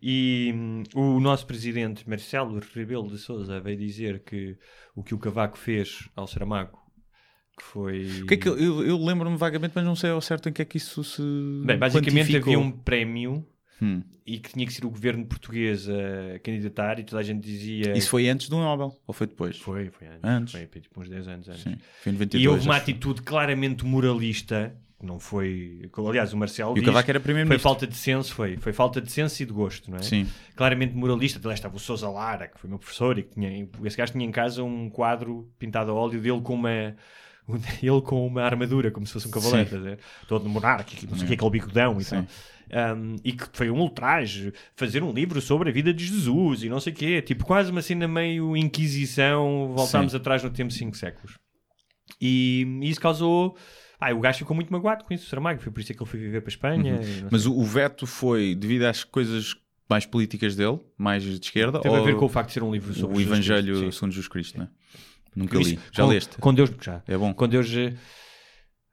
E 0.01 0.51
hum, 0.55 0.83
o 0.95 1.19
nosso 1.19 1.45
presidente 1.45 2.07
Marcelo 2.09 2.59
Rebelo 2.73 3.07
de 3.09 3.17
Souza 3.17 3.59
veio 3.59 3.77
dizer 3.77 4.19
que 4.23 4.57
o 4.95 5.03
que 5.03 5.13
o 5.13 5.19
Cavaco 5.19 5.57
fez 5.57 6.09
ao 6.15 6.27
Saramago 6.27 6.77
que 7.57 7.63
foi 7.63 8.21
O 8.23 8.25
que 8.27 8.33
é 8.33 8.37
que 8.37 8.49
eu, 8.49 8.83
eu- 8.83 8.97
lembro-me 9.01 9.37
vagamente, 9.37 9.71
mas 9.73 9.85
não 9.85 9.95
sei 9.95 10.09
ao 10.09 10.19
certo 10.19 10.49
em 10.49 10.51
que 10.51 10.61
é 10.61 10.65
que 10.65 10.75
isso 10.75 11.01
se. 11.05 11.21
Bem, 11.65 11.77
basicamente 11.77 12.13
quantificou. 12.27 12.53
havia 12.53 12.59
um 12.59 12.69
prémio 12.71 13.47
Hum. 13.81 14.01
e 14.25 14.39
que 14.39 14.53
tinha 14.53 14.65
que 14.65 14.71
ser 14.73 14.85
o 14.85 14.89
governo 14.89 15.25
português 15.25 15.87
a 15.89 16.39
candidatar 16.39 16.97
e 16.97 17.03
toda 17.03 17.19
a 17.19 17.23
gente 17.23 17.43
dizia 17.43 17.91
Isso 17.97 18.09
foi 18.09 18.27
antes 18.29 18.47
do 18.47 18.55
Nobel 18.57 18.93
ou 19.05 19.13
foi 19.13 19.27
depois? 19.27 19.57
foi, 19.57 19.89
foi 19.89 20.07
antes, 20.07 20.19
Antes. 20.23 20.51
foi 20.53 20.81
tipo 20.81 21.01
uns 21.01 21.09
10 21.09 21.27
anos 21.27 21.49
antes. 21.49 21.61
Sim, 21.63 21.77
foi 22.01 22.11
em 22.11 22.15
92. 22.15 22.43
E 22.43 22.47
houve 22.47 22.65
uma 22.65 22.75
acho. 22.75 22.83
atitude 22.83 23.21
claramente 23.21 23.83
moralista, 23.85 24.73
não 25.01 25.19
foi. 25.19 25.89
Aliás, 26.07 26.33
o 26.33 26.37
Marcelo 26.37 26.71
E 26.71 26.73
o 26.73 26.75
diz 26.75 26.85
Cavaco 26.85 27.09
era 27.09 27.19
foi 27.19 27.23
primeiro-ministro. 27.23 27.63
falta 27.63 27.85
de 27.85 27.95
senso, 27.95 28.33
foi. 28.33 28.57
Foi 28.57 28.73
falta 28.73 29.01
de 29.01 29.11
senso 29.11 29.41
e 29.41 29.45
de 29.45 29.53
gosto, 29.53 29.91
não 29.91 29.97
é? 29.97 30.01
Sim. 30.01 30.27
Claramente 30.55 30.95
moralista. 30.95 31.39
Lá 31.47 31.53
estava 31.53 31.75
o 31.75 31.79
Sousa 31.79 32.09
Lara, 32.09 32.47
que 32.47 32.59
foi 32.59 32.69
meu 32.69 32.79
professor, 32.79 33.17
e 33.19 33.23
que 33.23 33.33
tinha, 33.33 33.67
esse 33.83 33.97
gajo 33.97 34.13
tinha 34.13 34.25
em 34.25 34.31
casa 34.31 34.63
um 34.63 34.89
quadro 34.89 35.49
pintado 35.59 35.91
a 35.91 35.93
óleo 35.93 36.19
dele 36.21 36.41
com 36.41 36.53
uma. 36.53 36.95
Ele 37.83 38.01
com 38.01 38.25
uma 38.25 38.41
armadura, 38.41 38.89
como 38.89 39.05
se 39.05 39.13
fosse 39.13 39.27
um 39.27 39.31
cavaleiro, 39.31 39.79
ver? 39.81 39.99
todo 40.27 40.49
monarca, 40.49 40.91
não 41.07 41.15
sei 41.15 41.25
o 41.25 41.27
que, 41.27 41.33
aquele 41.35 41.51
bigodão 41.51 41.99
e 41.99 42.03
Sim. 42.03 42.25
tal. 42.71 42.95
Um, 42.97 43.15
e 43.23 43.31
que 43.31 43.45
foi 43.53 43.69
um 43.69 43.79
ultraje 43.79 44.51
fazer 44.75 45.03
um 45.03 45.11
livro 45.13 45.39
sobre 45.39 45.69
a 45.69 45.71
vida 45.71 45.93
de 45.93 46.03
Jesus 46.03 46.63
e 46.63 46.69
não 46.69 46.79
sei 46.79 46.91
o 46.91 46.95
quê, 46.95 47.21
tipo 47.21 47.45
quase 47.45 47.69
uma 47.69 47.83
cena 47.83 48.07
meio 48.07 48.57
Inquisição. 48.57 49.71
Voltámos 49.75 50.13
Sim. 50.13 50.17
atrás 50.17 50.41
no 50.43 50.49
tempo 50.49 50.73
cinco 50.73 50.97
séculos. 50.97 51.37
E 52.19 52.65
isso 52.81 52.99
causou. 52.99 53.55
Ah, 54.05 54.13
o 54.13 54.19
gajo 54.19 54.37
ficou 54.39 54.55
muito 54.55 54.71
magoado 54.71 55.03
com 55.03 55.13
isso, 55.13 55.25
o 55.25 55.29
Saramago. 55.29 55.59
Foi 55.59 55.71
por 55.71 55.79
isso 55.79 55.91
é 55.91 55.95
que 55.95 56.01
ele 56.01 56.09
foi 56.09 56.19
viver 56.19 56.41
para 56.41 56.49
a 56.49 56.53
Espanha. 56.53 56.95
Uhum. 56.95 57.27
Mas 57.31 57.45
o, 57.45 57.57
o 57.57 57.63
veto 57.63 58.05
foi 58.05 58.53
devido 58.53 58.83
às 58.83 59.03
coisas 59.03 59.55
mais 59.89 60.05
políticas 60.05 60.55
dele, 60.55 60.79
mais 60.97 61.23
de 61.23 61.33
esquerda, 61.33 61.79
Teve 61.79 61.95
ou 61.95 62.01
a 62.01 62.05
ver 62.05 62.15
com 62.15 62.25
o 62.25 62.29
facto 62.29 62.47
de 62.47 62.53
ser 62.53 62.63
um 62.63 62.71
livro 62.71 62.93
sobre 62.93 63.17
o 63.17 63.19
Jesus 63.19 63.31
Evangelho 63.31 63.79
Cristo, 63.79 63.91
segundo 63.91 64.11
Jesus 64.11 64.27
Cristo, 64.27 64.57
não 64.57 64.65
é? 64.65 64.69
Nunca 65.35 65.57
li. 65.57 65.79
Já 65.91 66.03
com, 66.03 66.09
leste? 66.09 66.37
Com 66.37 66.53
Deus, 66.53 66.71
já. 66.81 67.03
É 67.07 67.17
bom. 67.17 67.33
Com 67.33 67.47
Deus. 67.47 67.67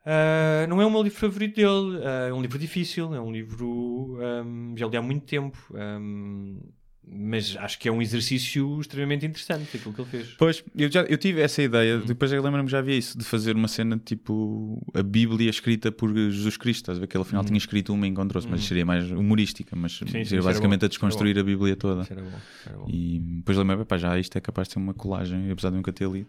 ah, 0.05 0.67
não 0.69 0.81
é 0.81 0.87
o 0.87 0.91
meu 0.91 1.03
livro 1.03 1.19
favorito 1.19 1.57
dele. 1.57 2.05
ah, 2.05 2.29
é 2.29 2.33
um 2.33 2.43
livro 2.43 2.59
difícil. 2.59 3.15
É 3.15 3.21
um 3.21 3.31
livro. 3.31 4.19
ahm, 4.21 4.75
já 4.77 4.87
li 4.87 4.97
há 4.97 5.03
muito 5.03 5.27
tempo. 5.27 5.59
ahm, 5.75 6.59
mas 7.07 7.57
acho 7.59 7.79
que 7.79 7.89
é 7.89 7.93
um 7.93 8.01
exercício 8.01 8.81
extremamente 8.81 9.27
interessante 9.27 9.77
aquilo 9.77 9.93
que 9.93 10.01
ele 10.01 10.09
fez. 10.11 10.29
Pois, 10.39 10.65
eu, 10.77 10.91
já, 10.91 11.03
eu 11.03 11.19
tive 11.19 11.41
essa 11.41 11.61
ideia, 11.63 11.97
Uhum. 11.99 12.07
depois 12.07 12.31
lembro-me 12.31 12.69
já 12.69 12.79
havia 12.79 12.97
isso, 12.97 13.19
de 13.19 13.25
fazer 13.25 13.55
uma 13.57 13.69
cena 13.69 14.01
tipo 14.03 14.81
a 14.95 15.03
Bíblia 15.03 15.51
escrita 15.51 15.91
por 15.91 16.15
Jesus 16.15 16.57
Cristo. 16.57 16.83
Estás 16.83 16.99
a 16.99 17.01
ver 17.01 17.07
que 17.09 17.17
ele 17.17 17.23
afinal 17.23 17.45
tinha 17.45 17.59
escrito 17.59 17.93
uma 17.93 18.07
e 18.07 18.11
encontrou-se, 18.11 18.49
mas 18.49 18.65
seria 18.65 18.87
mais 18.87 19.11
humorística, 19.11 19.75
mas 19.77 20.01
Uhum. 20.01 20.07
sim, 20.09 20.25
seria 20.25 20.39
era 20.39 20.43
basicamente 20.45 20.81
bom, 20.81 20.87
a 20.87 20.89
desconstruir 20.89 21.39
a 21.39 21.43
Bíblia 21.43 21.77
toda. 21.77 22.03
Isso 22.03 22.13
era 22.13 22.23
bom. 22.23 22.39
era 22.67 22.77
bom. 22.79 22.87
E 22.89 23.19
depois 23.19 23.59
lembrei-me, 23.59 23.85
pá, 23.85 23.97
já 23.99 24.19
isto 24.19 24.37
é 24.39 24.41
capaz 24.41 24.69
de 24.69 24.75
ser 24.75 24.79
uma 24.79 24.95
colagem, 24.95 25.51
apesar 25.51 25.71
de 25.71 25.77
nunca 25.77 25.93
ter 25.93 26.09
lido. 26.09 26.29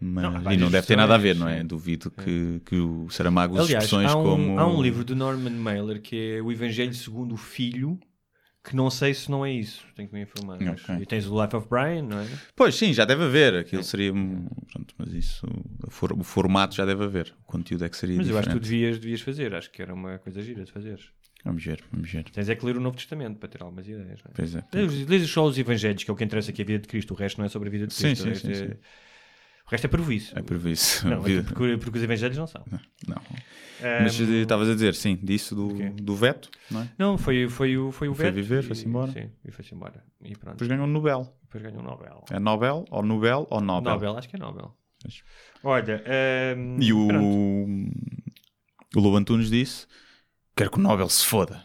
Mas, 0.00 0.24
Não, 0.24 0.52
e 0.52 0.56
não 0.56 0.70
deve 0.70 0.86
ter 0.88 0.96
nada 0.96 1.14
a 1.14 1.18
ver, 1.18 1.34
versões, 1.34 1.40
não 1.44 1.48
é? 1.48 1.60
sim. 1.60 1.66
Duvido 1.66 2.10
que, 2.10 2.60
que 2.66 2.74
o 2.76 3.06
Saramago 3.10 3.54
use 3.54 3.64
Aliás, 3.66 3.84
expressões 3.84 4.12
um, 4.12 4.22
como. 4.24 4.58
há 4.58 4.66
um 4.66 4.82
livro 4.82 5.04
de 5.04 5.14
Norman 5.14 5.50
Mailer 5.52 6.00
que 6.02 6.16
é 6.38 6.42
O 6.42 6.50
Evangelho 6.50 6.92
segundo 6.94 7.34
o 7.34 7.36
Filho, 7.36 7.96
que 8.64 8.74
não 8.74 8.88
sei 8.90 9.12
se 9.12 9.30
não 9.30 9.44
é 9.44 9.52
isso, 9.52 9.84
tenho 9.94 10.08
que 10.08 10.14
me 10.14 10.22
informar. 10.22 10.58
mas- 10.60 10.82
Ok. 10.82 10.96
E 11.02 11.04
tens 11.06 11.26
o 11.26 11.42
Life 11.42 11.54
of 11.54 11.68
Brian, 11.68 12.02
não 12.02 12.18
é? 12.20 12.26
Pois 12.56 12.74
sim, 12.74 12.92
já 12.94 13.04
deve 13.04 13.24
haver. 13.24 13.54
Aquilo 13.56 13.84
seria. 13.84 14.12
um- 14.12 14.46
Pronto, 14.72 14.94
mas 14.98 15.12
isso. 15.12 15.46
o 15.86 15.90
for- 15.90 16.12
O 16.12 16.24
formato 16.24 16.74
já 16.74 16.84
deve 16.86 17.04
haver. 17.04 17.34
O 17.42 17.44
conteúdo 17.44 17.84
é 17.84 17.88
que 17.88 17.96
seria. 17.96 18.16
Mas 18.16 18.28
eu 18.28 18.38
acho 18.38 18.48
que 18.48 18.54
tu 18.54 18.60
diferente. 18.60 18.80
devias, 18.82 18.98
devias 18.98 19.20
fazer, 19.20 19.54
acho 19.54 19.70
que 19.70 19.82
era 19.82 19.92
uma 19.92 20.18
coisa 20.18 20.40
gira 20.42 20.64
de 20.64 20.72
fazeres. 20.72 21.10
Vamos 21.44 21.62
ver, 21.62 21.84
vamos 21.92 22.10
ver. 22.10 22.24
Tens 22.30 22.48
é 22.48 22.54
que 22.54 22.64
ler 22.64 22.74
o 22.76 22.80
Novo 22.80 22.96
Testamento 22.96 23.38
para 23.38 23.50
ter 23.50 23.62
algumas 23.62 23.86
ideias. 23.86 24.18
Não 24.24 24.30
é? 24.30 24.34
Pois 24.34 24.54
é. 24.54 24.64
Lês, 25.06 25.28
só 25.28 25.44
os 25.44 25.58
Evangelhos, 25.58 26.02
que 26.02 26.10
é 26.10 26.14
o 26.14 26.16
que 26.16 26.24
interessa, 26.24 26.50
que 26.52 26.62
é 26.62 26.64
a 26.64 26.66
vida 26.66 26.78
de 26.78 26.88
Cristo. 26.88 27.10
O 27.12 27.14
resto 27.14 27.36
não 27.38 27.44
é 27.44 27.48
sobre 27.50 27.68
a 27.68 27.70
vida 27.72 27.86
de 27.86 27.92
Sim, 27.92 28.02
Cristo. 28.06 28.22
sim, 28.22 28.28
resto 28.30 28.46
sim, 28.46 28.52
é... 28.52 28.68
sim. 28.68 28.74
O 29.66 29.70
resto 29.70 29.84
é 29.86 29.88
prejuízo. 29.88 30.32
É. 30.36 30.42
Não, 31.08 31.26
é 31.26 31.42
porque, 31.42 31.76
porque 31.78 31.98
os 31.98 32.04
Evangelhos 32.04 32.36
não 32.36 32.46
são. 32.46 32.64
Não. 33.08 33.16
Mas 34.02 34.18
eh, 34.20 34.24
estavas 34.42 34.68
a 34.68 34.74
dizer, 34.74 34.94
sim, 34.94 35.16
disso 35.22 35.54
do, 35.54 35.90
do 35.94 36.14
veto, 36.14 36.48
não 36.70 36.82
é? 36.82 36.88
Não, 36.98 37.18
foi, 37.18 37.48
foi, 37.48 37.76
o, 37.76 37.90
foi 37.90 38.08
o 38.08 38.14
Foi 38.14 38.26
veto. 38.26 38.34
viver, 38.34 38.62
e- 38.62 38.66
foi-se 38.66 38.86
embora. 38.86 39.10
Sim, 39.12 39.30
e 39.44 39.50
foi-se 39.50 39.74
embora. 39.74 40.04
E 40.22 40.36
pronto. 40.36 40.54
Depois 40.54 40.68
ganhou 40.68 40.84
o 40.84 40.88
Nobel. 40.88 41.36
Depois 41.42 41.62
ganhou 41.62 41.80
o 41.80 41.82
Nobel. 41.82 42.24
É 42.30 42.38
Nobel, 42.38 42.84
ou 42.90 43.02
Nobel, 43.02 43.46
ou 43.50 43.60
Nobel. 43.60 43.92
Nobel, 43.94 44.16
acho 44.16 44.28
que 44.28 44.36
é 44.36 44.38
Nobel. 44.38 44.74
Olha, 45.62 46.02
ahm, 46.06 46.78
E 46.80 46.92
o, 46.92 47.08
pronto. 47.08 47.24
o 48.96 49.00
Lobo 49.00 49.16
Antunes 49.16 49.50
disse: 49.50 49.86
Quero 50.56 50.70
que 50.70 50.78
o 50.78 50.82
Nobel 50.82 51.08
se 51.08 51.26
foda. 51.26 51.62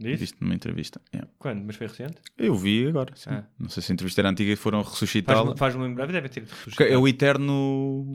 Disse 0.00 0.34
numa 0.40 0.54
entrevista. 0.54 1.00
Yeah. 1.12 1.30
Quando? 1.38 1.62
Mas 1.64 1.76
foi 1.76 1.86
recente? 1.86 2.16
Eu 2.38 2.54
vi 2.54 2.88
agora. 2.88 3.12
sim. 3.14 3.28
Ah. 3.30 3.44
Não 3.58 3.68
sei 3.68 3.82
se 3.82 3.92
a 3.92 3.94
entrevista 3.94 4.20
era 4.22 4.30
antiga 4.30 4.50
e 4.50 4.56
foram 4.56 4.80
ressuscitá-la. 4.82 5.54
Faz-me 5.54 5.58
faz 5.58 5.74
lembrar, 5.76 6.06
deve 6.06 6.28
ter 6.28 6.44
Porque 6.46 6.84
É 6.84 6.96
o 6.96 7.06
eterno 7.06 8.06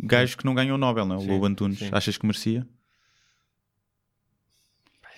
gajo 0.00 0.36
que 0.38 0.44
não 0.44 0.54
ganhou 0.54 0.76
o 0.76 0.78
Nobel, 0.78 1.04
não 1.04 1.16
é? 1.16 1.18
O 1.18 1.26
Lobo 1.26 1.46
Antunes. 1.46 1.80
sim. 1.80 1.88
Achas 1.90 2.16
que 2.16 2.24
merecia? 2.24 2.66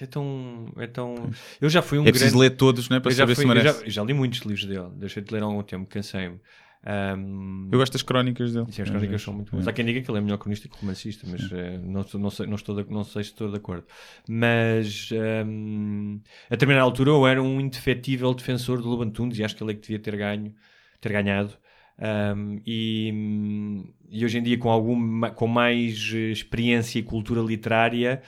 É 0.01 0.07
tão, 0.07 0.73
é 0.77 0.87
tão... 0.89 1.31
Eu 1.61 1.69
já 1.71 1.81
fui 1.81 1.99
um 1.99 2.03
é 2.03 2.11
preciso 2.11 2.37
grande... 2.37 2.51
ler 2.51 2.57
todos, 2.57 2.89
não 2.89 2.97
é? 2.97 3.01
Para 3.01 3.13
saber 3.13 3.35
fui- 3.37 3.43
se 3.45 3.49
merece. 3.49 3.81
já, 3.85 3.89
já 3.89 4.03
li 4.03 4.13
muitos 4.13 4.41
livros 4.41 4.67
dele, 4.67 4.91
deixei 4.97 5.23
de 5.23 5.33
ler 5.33 5.43
há 5.43 5.47
algum 5.47 5.63
tempo, 5.63 5.87
cansei-me. 5.87 6.41
Ahm, 6.87 7.69
Eu 7.73 7.79
gosto 7.79 7.95
das 7.95 8.03
crónicas 8.03 8.53
dele. 8.53 8.67
Sim, 8.71 8.83
as 8.83 8.91
crónicas 8.91 9.23
são 9.23 9.33
muito 9.33 9.51
boas. 9.51 9.67
É. 9.67 9.71
Há 9.71 9.73
quem 9.73 9.85
diga 9.85 10.03
que 10.03 10.11
ele 10.11 10.19
é 10.19 10.21
melhor 10.21 10.37
cronista 10.39 10.69
que 10.69 10.79
romancista, 10.79 11.27
mas 11.31 11.51
eh, 11.51 11.79
não, 11.83 12.05
não, 12.15 12.31
sei, 12.31 12.47
não, 12.47 12.57
estou 12.57 12.75
de, 12.83 12.91
não 12.91 13.05
sei 13.05 13.25
se 13.25 13.31
estou 13.31 13.51
de 13.51 13.57
acordo. 13.57 13.85
Mas 14.29 15.11
ahm, 15.13 16.19
a 16.49 16.51
determinada 16.51 16.85
altura 16.85 17.11
eu 17.11 17.27
era 17.27 17.43
um 17.43 17.61
indefetível 17.61 18.35
defensor 18.35 18.83
do 18.83 18.89
Loban 18.89 19.11
Tunes 19.11 19.39
e 19.39 19.45
acho 19.45 19.57
que 19.57 19.63
ele 19.63 19.73
é 19.73 19.75
que 19.75 19.81
devia 19.81 19.99
ter 19.99 20.17
ganho, 20.17 20.55
ter 21.01 21.11
ganhado. 21.13 21.57
Ahm, 21.99 22.59
e, 22.67 23.85
e 24.11 24.25
hoje 24.25 24.39
em 24.39 24.43
dia, 24.43 24.59
com, 24.59 24.71
alguma, 24.71 25.31
com 25.31 25.47
mais 25.47 26.13
eh, 26.15 26.33
experiência 26.33 26.99
e 26.99 27.03
cultura 27.03 27.41
literária, 27.41 28.21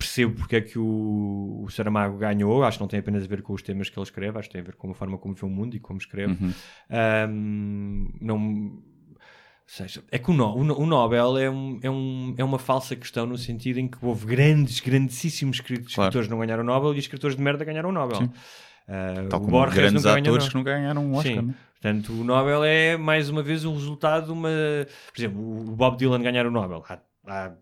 percebo 0.00 0.34
porque 0.34 0.56
é 0.56 0.60
que 0.60 0.78
o, 0.78 1.62
o 1.64 1.70
Saramago 1.70 2.16
ganhou. 2.18 2.64
Acho 2.64 2.78
que 2.78 2.82
não 2.82 2.88
tem 2.88 2.98
apenas 3.00 3.22
a 3.22 3.26
ver 3.28 3.42
com 3.42 3.52
os 3.52 3.62
temas 3.62 3.88
que 3.88 3.98
ele 3.98 4.04
escreve, 4.04 4.38
acho 4.38 4.48
que 4.48 4.52
tem 4.54 4.62
a 4.62 4.64
ver 4.64 4.74
com 4.74 4.90
a 4.90 4.94
forma 4.94 5.16
como 5.18 5.34
vê 5.34 5.44
o 5.46 5.48
mundo 5.48 5.76
e 5.76 5.78
como 5.80 5.98
escreve. 5.98 6.32
Uhum. 6.42 6.52
Ahm, 6.90 8.08
não, 8.20 8.36
ou 8.38 9.20
seja, 9.66 10.02
é 10.10 10.18
que 10.18 10.30
o, 10.30 10.34
No- 10.34 10.54
o 10.56 10.82
o 10.82 10.86
Nobel 10.86 11.38
é, 11.38 11.48
um, 11.50 11.78
é, 11.82 11.90
um, 11.90 12.34
é 12.36 12.42
uma 12.42 12.58
falsa 12.58 12.96
questão 12.96 13.26
no 13.26 13.38
sentido 13.38 13.78
em 13.78 13.86
que 13.86 13.98
houve 14.04 14.26
grandes, 14.26 14.80
grandíssimos 14.80 15.56
escri- 15.58 15.74
escritores 15.80 15.94
Claro. 16.12 16.24
que 16.24 16.30
não 16.30 16.38
ganharam 16.40 16.62
o 16.62 16.66
Nobel 16.66 16.94
e 16.94 16.98
escritores 16.98 17.36
de 17.36 17.42
merda 17.42 17.64
ganharam 17.64 17.90
o 17.90 17.92
Nobel. 17.92 18.16
Sim. 18.18 18.30
Ah, 18.88 19.26
Tal 19.30 19.38
como 19.40 19.52
Borges 19.52 19.74
grandes 19.76 20.04
atores 20.06 20.48
que 20.48 20.54
não 20.56 20.64
ganharam 20.64 21.04
um 21.04 21.14
Oscar. 21.14 21.32
Sim. 21.34 21.42
né? 21.42 21.54
Portanto, 21.80 22.12
o 22.12 22.24
Nobel 22.24 22.64
é 22.64 22.96
mais 22.96 23.30
uma 23.30 23.42
vez 23.42 23.64
o 23.64 23.72
resultado 23.72 24.26
de 24.26 24.32
uma. 24.32 24.48
Por 25.14 25.20
exemplo, 25.20 25.40
o 25.40 25.76
Bob 25.76 25.96
Dylan 25.96 26.20
ganhar 26.20 26.44
o 26.46 26.50
Nobel. 26.50 26.84
Há, 26.88 26.98
há 27.30 27.52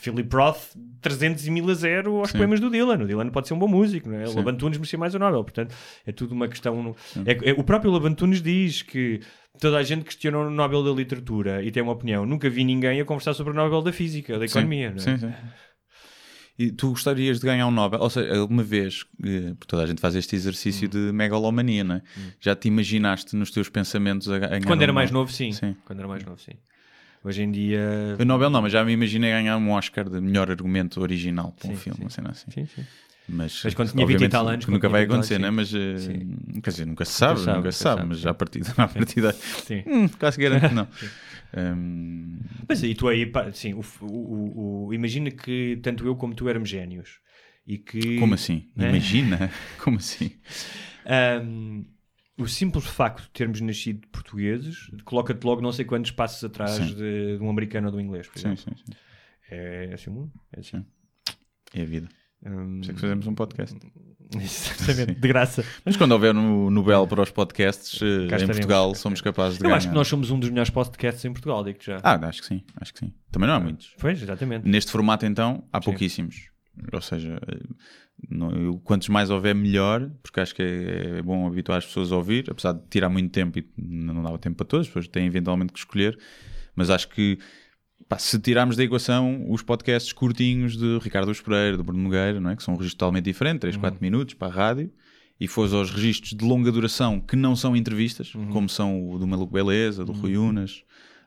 Philip 0.00 0.34
Roth 0.34 0.74
300 1.02 1.46
e 1.46 1.50
mil 1.50 1.68
a 1.70 1.74
zero 1.74 2.16
aos 2.16 2.30
Sim. 2.30 2.38
poemas 2.38 2.58
do 2.60 2.70
Dylan. 2.70 3.02
O 3.02 3.06
Dylan 3.06 3.28
pode 3.28 3.46
ser 3.48 3.54
um 3.54 3.58
bom 3.58 3.68
músico, 3.68 4.08
não 4.08 4.16
é? 4.18 4.24
O 4.24 4.28
Sim. 4.28 4.36
Labantunes 4.36 4.78
merecia 4.78 4.98
mais 4.98 5.14
o 5.14 5.18
Nobel. 5.18 5.44
Portanto, 5.44 5.74
é 6.06 6.12
tudo 6.12 6.32
uma 6.34 6.48
questão. 6.48 6.96
É, 7.26 7.50
é- 7.50 7.52
o 7.52 7.62
próprio 7.62 7.90
Labantunes 7.90 8.40
diz 8.40 8.82
que 8.82 9.20
toda 9.60 9.76
a 9.76 9.82
gente 9.82 10.04
questiona 10.04 10.38
o 10.38 10.50
Nobel 10.50 10.82
da 10.82 10.90
literatura 10.90 11.62
e 11.62 11.70
tem 11.70 11.82
uma 11.82 11.92
opinião. 11.92 12.24
Nunca 12.24 12.48
vi 12.48 12.64
ninguém 12.64 13.00
a 13.00 13.04
conversar 13.04 13.34
sobre 13.34 13.52
o 13.52 13.56
Nobel 13.56 13.82
da 13.82 13.92
física, 13.92 14.38
da 14.38 14.48
Sim, 14.48 14.58
economia. 14.60 14.90
não 14.90 14.96
é? 14.96 15.00
Sim, 15.00 15.18
sim. 15.18 15.32
E 16.58 16.70
tu 16.70 16.90
gostarias 16.90 17.40
de 17.40 17.46
ganhar 17.46 17.66
um 17.66 17.70
Nobel? 17.70 18.00
Ou 18.00 18.10
seja, 18.10 18.38
alguma 18.38 18.62
vez, 18.62 19.06
eh, 19.24 19.54
porque 19.58 19.66
toda 19.66 19.82
a 19.82 19.86
gente 19.86 19.98
faz 20.00 20.14
este 20.14 20.36
exercício 20.36 20.86
Hum. 20.88 20.90
de 20.90 20.98
megalomania, 21.12 21.82
não 21.82 21.94
é? 21.96 22.02
Já 22.38 22.54
te 22.54 22.68
imaginaste 22.68 23.34
nos 23.34 23.50
teus 23.50 23.70
pensamentos 23.70 24.28
a 24.28 24.38
ganhar 24.38 24.62
Quando 24.66 24.80
um 24.80 24.82
era 24.82 24.92
mais 24.92 25.10
novo, 25.10 25.32
sim. 25.32 25.52
Sim. 25.52 25.74
Quando 25.86 26.00
era 26.00 26.08
mais 26.08 26.22
novo, 26.22 26.38
sim. 26.38 26.52
Hoje 27.22 27.42
em 27.42 27.50
dia. 27.50 28.16
O 28.18 28.24
Nobel 28.24 28.50
não, 28.50 28.62
mas 28.62 28.72
já 28.72 28.84
me 28.84 28.92
imaginei 28.92 29.30
ganhar 29.30 29.56
um 29.58 29.70
Oscar 29.72 30.08
de 30.08 30.20
melhor 30.20 30.50
argumento 30.50 31.00
original 31.00 31.52
para 31.52 31.68
um 31.68 31.74
Sim, 31.74 31.76
filme, 31.76 31.98
sim. 31.98 32.04
uma 32.04 32.10
cena 32.10 32.30
assim. 32.30 32.50
Sim, 32.50 32.66
sim. 32.66 32.86
Mas, 33.28 33.62
Mas 33.62 33.74
quando 33.74 33.92
tinha 33.92 34.06
20 34.06 34.22
e 34.22 34.28
tal 34.28 34.48
anos, 34.48 34.66
nunca 34.66 34.88
vai 34.88 35.02
tinha 35.02 35.06
20 35.06 35.14
acontecer, 35.14 35.34
anos, 35.34 35.40
né? 35.40 35.50
mas 35.50 35.72
sim. 35.96 36.12
eh, 36.56 36.60
quer 36.62 36.70
dizer, 36.70 36.86
nunca 36.86 37.04
se 37.04 37.12
sabe, 37.12 37.38
sabe, 37.40 37.56
nunca 37.58 37.72
se 37.72 37.78
sabe, 37.78 37.94
sabe, 37.94 38.08
mas 38.08 38.18
sim. 38.18 38.22
já 38.22 38.30
a 38.30 38.34
partida, 38.34 38.72
à 38.76 38.88
partida 38.88 39.32
Sim. 39.32 39.84
hum, 39.86 40.08
quase 40.08 40.40
garanto 40.40 40.66
que 40.66 40.74
não. 40.74 40.88
Hum, 41.56 42.38
Mas 42.68 42.82
e 42.82 42.94
tu 42.94 43.08
aí, 43.08 43.26
pá, 43.26 43.52
sim, 43.52 43.74
o, 43.74 43.80
o, 44.02 44.86
o- 44.86 44.94
imagina 44.94 45.30
que 45.30 45.78
tanto 45.82 46.06
eu 46.06 46.16
como 46.16 46.34
tu 46.34 46.48
éramos 46.48 46.68
génios. 46.68 47.20
E 47.66 47.78
que, 47.78 48.18
como 48.18 48.34
assim? 48.34 48.68
né? 48.76 48.88
Imagina? 48.88 49.50
Como 49.78 49.96
assim? 49.98 50.32
Ahm, 51.04 51.84
o 52.40 52.48
simples 52.48 52.84
facto 52.86 53.22
de 53.24 53.30
termos 53.30 53.60
nascido 53.60 54.06
portugueses 54.08 54.90
coloca-te 55.04 55.44
logo 55.44 55.60
não 55.60 55.72
sei 55.72 55.84
quantos 55.84 56.10
passos 56.10 56.42
atrás 56.44 56.78
de, 56.94 57.36
de 57.36 57.42
um 57.42 57.50
americano 57.50 57.86
ou 57.88 57.92
de 57.92 57.98
um 57.98 58.00
inglês. 58.00 58.26
Por 58.28 58.38
Sim, 58.38 58.48
exemplo. 58.52 58.76
sim, 58.78 58.84
sim. 58.86 58.98
É 59.50 59.90
assim 59.94 60.10
o 60.10 60.12
mundo. 60.12 60.32
É 60.56 60.60
assim. 60.60 60.84
É 61.74 61.82
a 61.82 61.84
vida. 61.84 62.08
Ahm, 62.46 62.76
Por 62.76 62.80
isso 62.82 62.90
é 62.90 62.94
que 62.94 63.00
fazemos 63.00 63.26
um 63.26 63.34
podcast. 63.34 63.76
Exatamente, 64.34 65.20
de 65.20 65.28
graça. 65.28 65.64
Mas 65.84 65.96
quando 65.96 66.12
houver 66.12 66.32
no 66.32 66.70
Nobel 66.70 67.06
para 67.06 67.20
os 67.22 67.30
podcasts, 67.30 68.00
eh, 68.00 68.04
em 68.06 68.24
estaremos. 68.24 68.56
Portugal, 68.56 68.94
somos 68.94 69.20
capazes 69.20 69.58
de 69.58 69.64
Eu 69.64 69.68
ganhar. 69.68 69.76
acho 69.78 69.88
que 69.88 69.94
nós 69.94 70.06
somos 70.08 70.30
um 70.30 70.38
dos 70.38 70.48
melhores 70.50 70.70
podcasts 70.70 71.24
em 71.24 71.32
Portugal, 71.32 71.64
digo 71.64 71.78
já. 71.82 71.98
Ah, 72.02 72.14
acho 72.28 72.40
que 72.42 72.46
sim, 72.46 72.62
acho 72.80 72.92
que 72.94 73.00
sim. 73.00 73.12
Também 73.32 73.48
não 73.48 73.56
há 73.56 73.60
muitos. 73.60 73.92
Pois, 73.98 74.22
exatamente. 74.22 74.68
Neste 74.68 74.92
formato, 74.92 75.26
então, 75.26 75.64
há 75.72 75.80
Sim. 75.80 75.84
pouquíssimos. 75.90 76.48
Ou 76.92 77.00
seja, 77.00 77.40
eh, 77.48 77.58
não- 78.28 78.50
eu- 78.52 78.80
quantos 78.84 79.08
mais 79.08 79.30
houver, 79.30 79.54
melhor, 79.54 80.10
porque 80.22 80.40
acho 80.40 80.54
que 80.54 80.62
é, 80.62 81.18
é 81.18 81.22
bom 81.22 81.46
habituar 81.46 81.78
as 81.78 81.86
pessoas 81.86 82.12
a 82.12 82.16
ouvir, 82.16 82.46
apesar 82.50 82.72
de 82.72 82.80
tirar 82.90 83.08
muito 83.08 83.30
tempo 83.30 83.58
e 83.58 83.66
não 83.76 84.22
dava 84.22 84.38
tempo 84.38 84.56
para 84.56 84.66
todas, 84.66 84.86
as 84.86 84.88
pessoas 84.88 85.08
têm 85.08 85.26
eventualmente 85.26 85.72
que 85.72 85.78
escolher, 85.78 86.18
mas 86.74 86.90
acho 86.90 87.08
que 87.08 87.38
pá, 88.08 88.18
se 88.18 88.38
tirarmos 88.38 88.76
da 88.76 88.82
equação 88.84 89.44
os 89.48 89.62
podcasts 89.62 90.12
curtinhos 90.12 90.76
de 90.76 90.98
Ricardo 90.98 91.28
Luz 91.28 91.40
Pereira, 91.40 91.76
de 91.76 91.82
Bruno 91.82 92.02
Nogueira, 92.02 92.40
não 92.40 92.50
é? 92.50 92.56
que 92.56 92.62
são 92.62 92.74
um 92.74 92.76
registro 92.76 92.98
totalmente 92.98 93.24
diferente, 93.24 93.60
3, 93.60 93.76
4 93.76 93.98
minutos 94.00 94.34
para 94.34 94.48
a 94.48 94.50
rádio, 94.54 94.92
e 95.38 95.48
fores 95.48 95.72
aos 95.72 95.90
registros 95.90 96.34
de 96.34 96.44
longa 96.44 96.70
duração 96.70 97.18
que 97.20 97.34
não 97.34 97.56
são 97.56 97.74
entrevistas, 97.74 98.32
como 98.52 98.68
são 98.68 99.10
o 99.10 99.18
do 99.18 99.26
Maluco 99.26 99.52
Beleza, 99.52 100.04
do 100.04 100.12
Rui 100.12 100.36
Unas, 100.36 100.84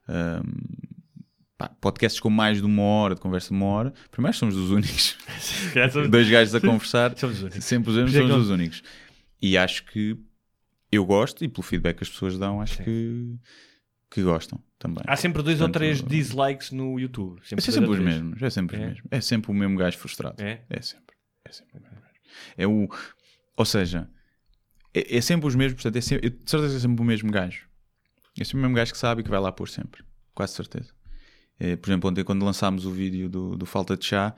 ahm, 0.08 0.44
pá, 1.68 1.76
podcasts 1.82 2.20
com 2.20 2.30
mais 2.30 2.58
de 2.60 2.66
uma 2.66 2.82
hora, 2.84 3.16
de 3.16 3.22
conversa 3.22 3.50
de 3.50 3.54
uma 3.56 3.66
hora, 3.66 3.94
primeiro 4.12 4.36
somos 4.38 4.56
os 4.56 4.72
únicos, 4.72 5.18
dois 6.10 6.30
gajos 6.30 6.56
a 6.56 6.62
conversar, 6.62 7.18
Somos 7.18 7.38
os 7.38 7.44
únicos. 7.44 7.64
sempre 7.66 7.90
os 7.92 7.96
mesmos, 7.98 8.16
é 8.16 8.20
somos 8.20 8.36
os 8.46 8.50
únicos. 8.50 8.84
E 9.42 9.58
acho 9.58 9.86
que 9.86 10.18
eu 10.92 11.06
gosto, 11.06 11.44
e 11.44 11.48
pelo 11.48 11.64
feedback 11.64 11.98
que 11.98 12.04
as 12.04 12.10
pessoas 12.10 12.38
dão, 12.38 12.62
acho 12.62 12.78
Sim. 12.78 12.84
que, 12.84 13.36
que 14.12 14.24
gostam 14.24 14.62
também. 14.80 15.04
Há 15.08 15.16
sempre 15.16 15.42
dois 15.42 15.60
ou 15.60 15.68
Portanto, 15.68 15.80
três 15.82 16.02
dislikes 16.04 16.72
no 16.72 17.00
YouTube. 17.00 17.42
É 17.52 17.56
dois 17.56 17.64
sempre 17.64 17.86
ou 17.90 17.94
os 17.94 18.00
mesmos, 18.00 18.42
é 18.42 18.50
sempre 18.50 18.76
É? 18.78 18.80
os 18.80 18.86
mesmos. 18.88 19.08
É 19.12 19.22
sempre 19.22 19.52
o 19.52 19.54
mesmo 19.54 19.78
gajo 19.78 19.98
frustrado. 19.98 20.42
É? 20.42 20.62
É 20.70 20.82
sempre. 20.82 21.16
É 21.46 21.52
sempre 21.52 21.78
o 21.78 21.82
mesmo 21.82 21.96
gajo. 22.00 22.14
É 22.58 22.68
o. 22.68 22.90
Ou 23.58 23.66
seja, 23.66 24.10
é, 24.94 25.18
é 25.18 25.22
sempre 25.22 25.48
os 25.48 25.56
mesmos, 25.56 25.76
portanto, 25.82 25.98
é 25.98 26.02
sempre, 26.02 26.28
eu, 26.28 26.30
de 26.32 26.50
certeza 26.50 26.78
é 26.78 26.80
sempre 26.80 27.02
o 27.02 27.06
mesmo 27.06 27.32
gajo. 27.32 27.68
É 28.40 28.44
sempre 28.44 28.58
o 28.60 28.62
mesmo 28.62 28.76
gajo 28.76 28.92
que 28.92 28.98
sabe 28.98 29.22
e 29.22 29.24
que 29.24 29.30
vai 29.30 29.40
lá 29.40 29.52
pôr 29.52 29.68
sempre. 29.70 30.04
Quase 30.34 30.54
certeza. 30.54 30.92
É, 31.64 31.78
por 31.78 31.90
exemplo, 31.90 32.10
ontem 32.10 32.26
quando 32.26 32.44
lançámos 32.44 32.86
o 32.86 32.92
vídeo 32.92 33.30
do, 33.30 33.56
do 33.56 33.66
Falta 33.66 33.96
de 33.96 34.06
Chá, 34.06 34.36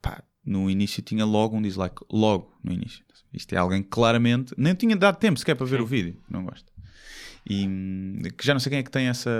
pá, 0.00 0.22
no 0.44 0.70
início 0.70 1.02
tinha 1.02 1.24
logo 1.24 1.56
um 1.56 1.60
dislike. 1.60 2.04
Logo 2.12 2.56
no 2.62 2.72
início. 2.72 3.04
Isto 3.32 3.54
é 3.54 3.58
alguém 3.58 3.82
que 3.82 3.88
claramente 3.88 4.54
nem 4.56 4.72
tinha 4.72 4.94
dado 4.94 5.18
tempo 5.18 5.36
sequer 5.36 5.56
para 5.56 5.66
ver 5.66 5.78
Sim. 5.78 5.82
o 5.82 5.86
vídeo. 5.86 6.22
Não 6.30 6.44
gosta. 6.44 6.70
E 7.44 7.66
hum, 7.66 8.22
que 8.36 8.46
já 8.46 8.54
não 8.54 8.60
sei 8.60 8.70
quem 8.70 8.78
é 8.78 8.82
que 8.84 8.90
tem 8.90 9.08
essa. 9.08 9.30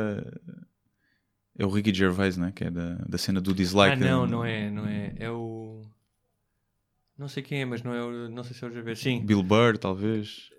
É 1.57 1.65
o 1.65 1.69
Ricky 1.69 1.95
Gervais, 1.95 2.37
né? 2.37 2.53
Que 2.53 2.65
é 2.65 2.71
da, 2.71 2.95
da 2.97 3.17
cena 3.17 3.41
do 3.41 3.55
dislike. 3.55 4.03
Ah, 4.03 4.07
não, 4.07 4.25
eh, 4.25 4.29
não 4.29 4.45
é, 4.45 4.71
não 4.71 4.87
é. 4.87 5.15
É 5.19 5.31
o. 5.31 5.83
Não 7.17 7.29
sei 7.29 7.45
quem 7.45 7.61
é, 7.61 7.65
mas 7.65 7.83
não 7.83 7.95
é 7.95 8.03
o. 8.03 8.29
Não 8.29 8.43
sei 8.43 8.57
se 8.57 8.65
é 8.65 8.69
o 8.69 8.73
Gervais. 8.73 8.99
Sim, 8.99 9.25
Bill 9.25 9.43
Burr, 9.43 9.79
talvez. 9.79 10.51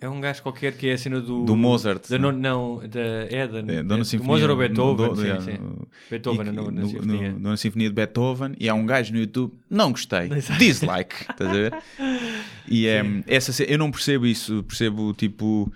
É 0.00 0.08
um 0.08 0.20
gajo 0.20 0.42
qualquer 0.42 0.76
que 0.76 0.88
é 0.88 0.92
a 0.92 0.98
cena 0.98 1.20
do. 1.20 1.44
Do 1.44 1.56
Mozart, 1.56 2.08
Da 2.08 2.18
non- 2.18 2.32
não, 2.32 2.78
da. 2.88 3.00
É 3.00 3.46
da. 3.48 3.58
É, 3.72 3.76
é, 3.78 3.82
Dona 3.82 3.98
do 3.98 4.04
Sinfonia. 4.04 4.32
Mozart 4.32 4.50
ou 4.50 4.56
Beethoven. 4.56 5.08
do- 5.08 5.16
sim, 5.16 5.22
yeah, 5.22 5.44
sim. 5.44 5.58
no- 5.58 5.88
Beethoven, 6.10 6.40
e- 6.40 6.44
na, 6.52 6.62
na 6.62 6.70
no- 6.70 6.88
sinfonia. 6.88 7.32
no- 7.32 7.38
na 7.50 7.56
Sinfonia 7.56 7.88
de 7.88 7.94
Beethoven. 7.94 8.54
E 8.58 8.68
há 8.68 8.74
um 8.74 8.86
gajo 8.86 9.12
no 9.12 9.18
YouTube, 9.20 9.54
não 9.68 9.90
gostei. 9.90 10.30
Exato. 10.32 10.58
Dislike. 10.58 11.14
Estás 11.30 11.50
a 11.50 11.52
ver? 11.52 11.74
E 12.70 12.86
é, 12.86 13.02
essa, 13.26 13.62
eu 13.64 13.78
não 13.78 13.90
percebo 13.90 14.26
isso. 14.26 14.62
Percebo 14.64 15.14
tipo. 15.14 15.72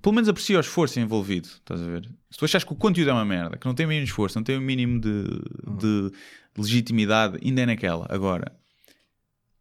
Pelo 0.00 0.14
menos 0.14 0.28
aprecio 0.28 0.58
o 0.58 0.60
esforço 0.60 1.00
envolvido. 1.00 1.48
Estás 1.48 1.82
a 1.82 1.84
ver? 1.86 2.08
Se 2.30 2.38
tu 2.38 2.44
achas 2.44 2.62
que 2.62 2.72
o 2.72 2.76
conteúdo 2.76 3.10
é 3.10 3.12
uma 3.12 3.24
merda, 3.24 3.56
que 3.56 3.66
não 3.66 3.74
tem 3.74 3.84
o 3.84 3.88
mínimo 3.88 4.04
esforço, 4.06 4.38
não 4.38 4.44
tem 4.44 4.56
o 4.56 4.60
mínimo 4.60 5.00
de, 5.00 5.24
de 5.78 6.12
legitimidade, 6.56 7.38
ainda 7.44 7.62
é 7.62 7.66
naquela. 7.66 8.06
Agora, 8.08 8.52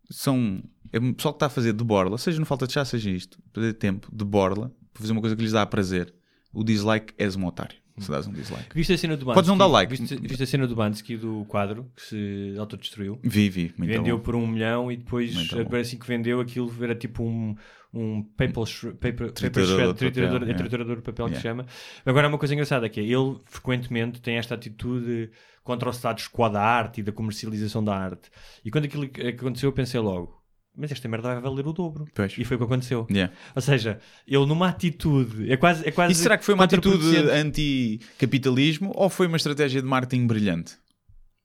são. 0.09 0.61
É 0.95 0.97
o 0.97 1.13
pessoal 1.13 1.33
que 1.33 1.37
está 1.37 1.47
a 1.47 1.49
fazer 1.49 1.73
de 1.73 1.83
borla, 1.83 2.17
seja 2.17 2.39
no 2.39 2.45
falta 2.45 2.65
de 2.65 2.71
chá, 2.71 2.85
seja 2.85 3.09
isto, 3.09 3.37
perder 3.51 3.73
tempo 3.73 4.07
de 4.15 4.23
borla 4.23 4.71
para 4.93 5.01
fazer 5.01 5.11
uma 5.11 5.19
coisa 5.19 5.35
que 5.35 5.41
lhes 5.41 5.51
dá 5.51 5.65
prazer. 5.65 6.13
O 6.53 6.63
dislike 6.63 7.13
és 7.17 7.35
um 7.35 7.45
otário. 7.45 7.75
Se 7.97 8.09
dás 8.09 8.27
um 8.27 8.31
dislike. 8.31 8.67
Viste 8.73 8.93
a 8.93 8.97
cena 8.97 9.17
do 9.17 9.25
Bansky? 9.25 9.35
Podes 9.35 9.49
não 9.49 9.57
dar 9.57 9.67
like. 9.67 9.93
Viste, 9.93 10.15
viste 10.17 10.43
a 10.43 10.45
cena 10.47 10.65
do 10.67 10.75
Bansky 10.75 11.17
do 11.17 11.43
quadro 11.49 11.91
que 11.95 12.01
se 12.01 12.55
autodestruiu? 12.57 13.19
Vi, 13.23 13.49
vi. 13.49 13.73
Muito 13.77 13.89
vendeu 13.89 14.17
bom. 14.17 14.23
por 14.23 14.35
um 14.35 14.47
milhão 14.47 14.89
e 14.89 14.95
depois, 14.97 15.33
Muito 15.33 15.65
bom. 15.65 15.77
assim 15.77 15.97
que 15.97 16.07
vendeu, 16.07 16.39
aquilo 16.39 16.71
era 16.81 16.95
tipo 16.95 17.23
um, 17.23 17.55
um 17.93 18.21
paper, 18.21 18.53
paper, 18.53 18.99
paper 18.99 19.31
Triturador 19.31 19.93
de 19.93 19.99
triturador, 19.99 20.39
papel, 20.39 20.53
é 20.53 20.57
triturador 20.57 20.95
de 20.97 21.01
papel 21.01 21.25
que 21.25 21.31
Yeah. 21.31 21.41
se 21.41 21.43
chama. 21.43 21.65
Agora, 22.05 22.27
uma 22.27 22.37
coisa 22.37 22.53
engraçada 22.53 22.87
que 22.89 22.99
é, 22.99 23.03
ele 23.03 23.37
frequentemente 23.45 24.21
tem 24.21 24.35
esta 24.37 24.55
atitude 24.55 25.29
contra 25.63 25.89
o 25.89 25.93
status 25.93 26.27
quo 26.29 26.49
da 26.49 26.61
arte 26.61 26.99
e 26.99 27.03
da 27.03 27.11
comercialização 27.13 27.83
da 27.83 27.97
arte. 27.97 28.29
E 28.63 28.69
quando 28.71 28.85
aquilo 28.85 29.09
aconteceu, 29.29 29.69
eu 29.69 29.73
pensei 29.73 29.99
logo, 30.01 30.41
mas 30.77 30.91
esta 30.91 31.07
merda 31.07 31.33
vai 31.33 31.41
valer 31.41 31.65
o 31.67 31.73
dobro. 31.73 32.05
Pois. 32.13 32.33
E 32.37 32.43
foi 32.43 32.55
o 32.55 32.59
que 32.59 32.65
aconteceu. 32.65 33.07
Yeah. 33.09 33.33
Ou 33.55 33.61
seja, 33.61 33.99
ele 34.27 34.45
numa 34.45 34.69
atitude, 34.69 35.51
é 35.51 35.57
quase, 35.57 35.87
é 35.87 35.91
quase 35.91 36.13
E 36.13 36.15
será 36.15 36.37
que 36.37 36.45
foi 36.45 36.53
uma 36.53 36.63
atitude 36.65 37.17
anti-capitalismo 37.31 38.91
ou 38.95 39.09
foi 39.09 39.27
uma 39.27 39.37
estratégia 39.37 39.81
de 39.81 39.87
marketing 39.87 40.27
brilhante? 40.27 40.73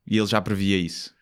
E 0.07 0.17
ele 0.17 0.27
já 0.27 0.41
previa 0.41 0.77
isso. 0.77 1.13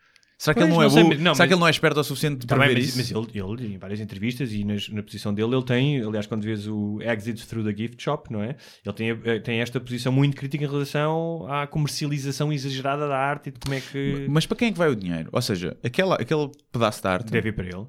Será 0.41 0.53
que 0.53 0.61
Pois, 0.61 0.69
ele 0.72 0.77
não 0.77 0.81
é 0.81 0.86
não 0.86 0.90
sei, 0.94 1.03
mas- 1.03 1.19
não, 1.19 1.36
Será 1.36 1.44
mas- 1.44 1.48
que 1.49 1.53
ele 1.53 1.60
não 1.60 1.68
é 1.68 1.69
esperto 1.69 1.99
o 1.99 2.03
suficiente 2.03 2.48
para 2.48 2.65
ver 2.65 2.73
mas, 2.76 2.88
isso? 2.88 2.98
mas 2.98 3.11
ele, 3.11 3.40
ele, 3.65 3.73
em 3.73 3.77
várias 3.77 3.99
entrevistas 3.99 4.53
e 4.53 4.64
nas- 4.64 4.88
na 4.88 5.03
posição 5.03 5.34
dele, 5.34 5.53
ele 5.53 5.65
tem, 5.65 6.02
aliás, 6.02 6.27
quando 6.27 6.44
vês 6.44 6.65
o 6.65 6.98
Exits 7.02 7.45
Through 7.45 7.65
the 7.65 7.76
Gift 7.76 8.02
Shop, 8.02 8.31
não 8.31 8.41
é? 8.41 8.56
Ele 8.86 8.95
tem, 8.95 9.10
eh, 9.26 9.40
tem 9.40 9.60
esta 9.60 9.81
posição 9.81 10.14
muito 10.14 10.38
crítica 10.38 10.64
em 10.64 10.68
relação 10.68 11.45
à 11.52 11.68
comercialização 11.68 12.53
exagerada 12.53 13.06
da 13.06 13.18
arte 13.18 13.49
e 13.49 13.52
de 13.52 13.60
como 13.60 13.73
é 13.76 13.81
que 13.81 14.27
Mas 14.30 14.45
para 14.45 14.56
quem 14.56 14.69
é 14.69 14.72
que 14.72 14.77
vai 14.77 14.88
o 14.90 14.95
dinheiro? 14.95 15.27
Ou 15.34 15.41
seja, 15.41 15.76
aquela, 15.84 16.15
aquele 16.15 16.49
pedaço 16.72 17.02
de 17.02 17.07
arte. 17.10 17.31
deve 17.34 17.49
ir 17.49 17.53
para 17.53 17.65
ele. 17.65 17.86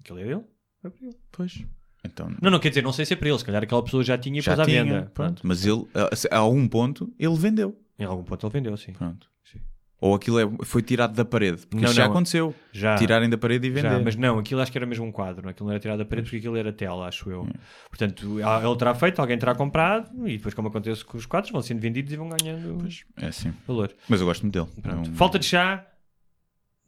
Aquele 0.00 0.22
é 0.22 0.24
dele? 0.26 0.44
Vai 0.82 0.92
para 0.92 1.06
ele. 1.06 1.16
Pois. 1.32 1.64
Então, 2.04 2.30
Não, 2.40 2.50
não, 2.50 2.58
quer 2.58 2.70
dizer, 2.70 2.82
não 2.82 2.92
sei 2.92 3.04
se 3.04 3.12
é 3.12 3.16
para 3.16 3.28
ele, 3.28 3.38
se 3.38 3.44
calhar 3.44 3.62
aquela 3.62 3.82
pessoa 3.84 4.02
já 4.02 4.16
tinha 4.16 4.38
e 4.38 4.42
já 4.42 4.52
pôs 4.52 4.60
à 4.60 4.64
tinha, 4.64 4.82
venda. 4.84 5.00
pronto. 5.02 5.12
Pronto. 5.12 5.40
Mas 5.46 5.66
ele, 5.66 5.86
a, 5.94 6.34
a 6.36 6.38
algum 6.38 6.66
ponto, 6.66 7.12
ele 7.18 7.36
vendeu. 7.36 7.78
Em 7.98 8.04
algum 8.04 8.24
ponto 8.24 8.46
ele 8.46 8.52
vendeu, 8.54 8.74
sim. 8.78 8.92
Pronto. 8.94 9.28
Sim. 9.44 9.58
Ou 10.00 10.14
aquilo 10.14 10.38
é- 10.40 10.64
foi 10.64 10.80
tirado 10.80 11.14
da 11.14 11.26
parede. 11.26 11.58
Porque 11.66 11.76
Não, 11.76 11.84
isso 11.84 11.92
já 11.92 12.04
não. 12.04 12.10
aconteceu. 12.12 12.54
Já. 12.72 12.96
Tirarem 12.96 13.28
da 13.28 13.36
parede 13.36 13.66
e 13.66 13.70
vender. 13.70 13.90
Já, 13.90 14.00
mas 14.00 14.16
não, 14.16 14.38
aquilo 14.38 14.62
acho 14.62 14.72
que 14.72 14.78
era 14.78 14.86
mesmo 14.86 15.04
um 15.04 15.12
quadro, 15.12 15.46
aquilo 15.46 15.66
não 15.66 15.72
era 15.74 15.78
tirado 15.80 15.98
da 15.98 16.04
parede 16.06 16.24
porque 16.24 16.38
aquilo 16.38 16.56
era 16.56 16.72
tela, 16.72 17.06
acho 17.06 17.30
eu. 17.30 17.46
Portanto, 17.90 18.38
a- 18.42 18.66
ele 18.66 18.76
terá 18.78 18.94
feito, 18.94 19.20
alguém 19.20 19.36
terá 19.38 19.54
comprado 19.54 20.26
e 20.26 20.38
depois, 20.38 20.54
como 20.54 20.68
acontece 20.68 21.04
com 21.04 21.18
os 21.18 21.26
quadros, 21.26 21.52
vão 21.52 21.60
sendo 21.60 21.80
vendidos 21.80 22.10
e 22.10 22.16
vão 22.16 22.30
ganhando 22.30 22.78
É 23.18 23.26
assim. 23.26 23.52
valor. 23.68 23.92
Mas 24.08 24.20
eu 24.20 24.26
gosto 24.26 24.40
muito 24.40 24.54
dele. 24.58 24.80
Pronto. 24.80 25.06
É 25.08 25.12
um- 25.12 25.14
Falta 25.16 25.38
de 25.38 25.44
chá 25.44 25.86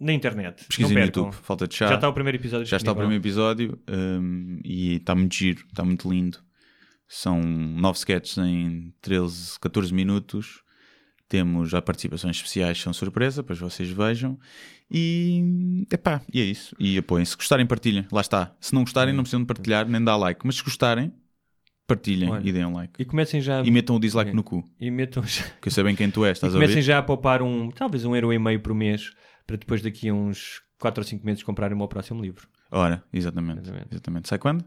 na 0.03 0.13
internet. 0.13 0.65
Pesquisa 0.67 0.89
não 0.89 0.95
no. 1.01 1.07
YouTube. 1.07 1.33
Falta 1.43 1.67
de 1.69 1.75
chá. 1.75 1.87
Já 1.87 1.95
está 1.95 2.09
o 2.09 2.13
primeiro 2.13 2.37
episódio 2.39 2.67
Já 2.67 2.77
está 2.77 2.93
o 2.93 2.97
primeiro 2.97 3.23
episódio 3.23 3.79
hum, 3.89 4.61
e 4.65 4.97
está 4.97 5.15
muito 5.15 5.35
giro, 5.35 5.65
está 5.69 5.85
muito 5.85 6.11
lindo. 6.11 6.39
São 7.09 7.41
nove 7.43 7.99
sketches 7.99 8.39
em 8.39 8.93
13, 9.01 9.59
14 9.61 9.93
minutos. 9.93 10.63
Temos 11.29 11.71
já 11.71 11.81
participações 11.81 12.37
especiais, 12.37 12.81
são 12.81 12.93
surpresa, 12.93 13.43
depois 13.43 13.59
vocês 13.59 13.89
vejam. 13.91 14.39
E, 14.91 15.87
epá, 15.91 16.21
e 16.33 16.41
é 16.41 16.45
isso. 16.45 16.77
E 16.79 16.99
apoiem. 16.99 17.25
Se 17.25 17.37
gostarem, 17.37 17.67
partilhem. 17.67 18.07
Lá 18.13 18.21
está. 18.21 18.55
Se 18.61 18.75
não 18.75 18.83
gostarem, 18.83 19.15
não 19.15 19.23
precisam 19.23 19.41
de 19.41 19.47
partilhar 19.47 19.89
nem 19.89 20.03
dar 20.03 20.17
like. 20.17 20.41
Mas 20.45 20.57
se 20.57 20.63
gostarem, 20.63 21.11
partilhem 21.87 22.31
Olha, 22.31 22.47
e 22.47 22.53
deem 22.53 22.67
um 22.67 22.75
like. 22.75 22.93
E 22.99 23.05
comecem 23.05 23.41
já 23.41 23.63
E 23.63 23.71
metam 23.71 23.97
o 23.97 24.01
dislike 24.01 24.31
É. 24.31 24.35
no 24.35 24.43
cu. 24.43 24.63
e 24.79 24.91
metam 24.91 25.23
já, 25.23 25.45
Que 25.61 25.69
eu 25.69 25.73
sei 25.73 25.85
bem 25.85 25.97
quem 25.97 26.11
tu 26.11 26.25
és, 26.25 26.37
e 26.37 26.39
estás 26.39 26.55
a 26.55 26.57
comecem 26.57 26.77
ver? 26.77 26.83
já 26.83 26.99
a 26.99 27.03
poupar 27.03 27.41
um, 27.43 27.71
talvez 27.71 28.05
um 28.05 28.15
euro 28.15 28.33
e 28.33 28.39
meio 28.39 28.61
por 28.61 28.75
mês 28.75 29.11
para 29.47 29.57
depois 29.57 29.83
daqui 29.83 30.09
a 30.09 30.15
uns 30.15 30.63
4 30.79 31.01
ou 31.03 31.07
5 31.07 31.25
meses 31.25 31.43
comprarem 31.43 31.75
o 31.75 31.79
meu 31.79 31.89
próximo 31.89 32.21
livro. 32.23 32.49
Ora, 32.71 33.03
exatamente. 33.13 33.61
Exatamente. 33.61 33.89
exatamente. 33.93 34.29
Sai 34.29 34.39
quando? 34.39 34.65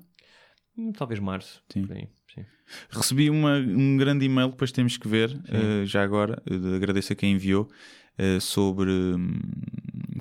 Hum, 0.77 0.91
Talvez 0.91 1.19
março. 1.19 1.61
Sim. 1.71 1.87
aí, 1.89 2.07
sim. 2.33 2.45
Recebi 2.89 3.29
uma- 3.29 3.57
um 3.57 3.97
grande 3.97 4.25
e-mail, 4.25 4.49
depois 4.49 4.71
temos 4.71 4.97
que 4.97 5.07
ver, 5.07 5.37
eh, 5.47 5.85
já 5.85 6.03
agora, 6.03 6.41
eh, 6.49 6.75
agradeço 6.75 7.13
a 7.13 7.15
quem 7.15 7.33
enviou, 7.33 7.69
eh, 8.17 8.39
sobre. 8.39 8.89
hum, 8.91 9.39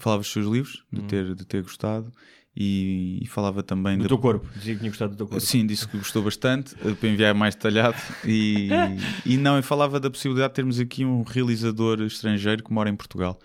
falava 0.01 0.23
dos 0.23 0.31
seus 0.33 0.47
livros, 0.47 0.85
de, 0.93 1.03
ter, 1.03 1.35
de 1.35 1.45
ter 1.47 1.63
gostado, 1.63 2.13
e, 2.57 3.19
e 3.23 3.27
falava 3.27 3.63
também 3.63 3.97
Do 3.97 4.03
da- 4.05 4.09
teu 4.09 4.19
corpo. 4.19 4.47
Dizia 4.55 4.75
que 4.75 4.79
tinha 4.81 4.91
gostado 4.91 5.13
do 5.13 5.17
teu 5.17 5.27
corpo. 5.27 5.41
Sim, 5.45 5.67
disse 5.67 5.87
que 5.89 5.97
gostou 5.97 6.23
bastante, 6.23 6.75
para 6.77 7.09
enviar 7.09 7.35
mais 7.35 7.55
detalhado. 7.55 7.97
E, 8.25 8.69
e 9.27 9.37
não, 9.37 9.59
e 9.59 9.63
falava 9.63 9.99
da 10.01 10.11
possibilidade 10.11 10.51
de 10.53 10.55
termos 10.57 10.79
aqui 10.81 11.05
um 11.05 11.23
realizador 11.23 12.01
estrangeiro 12.03 12.63
que 12.63 12.73
mora 12.73 12.91
em 12.91 12.97
Portugal, 12.97 13.39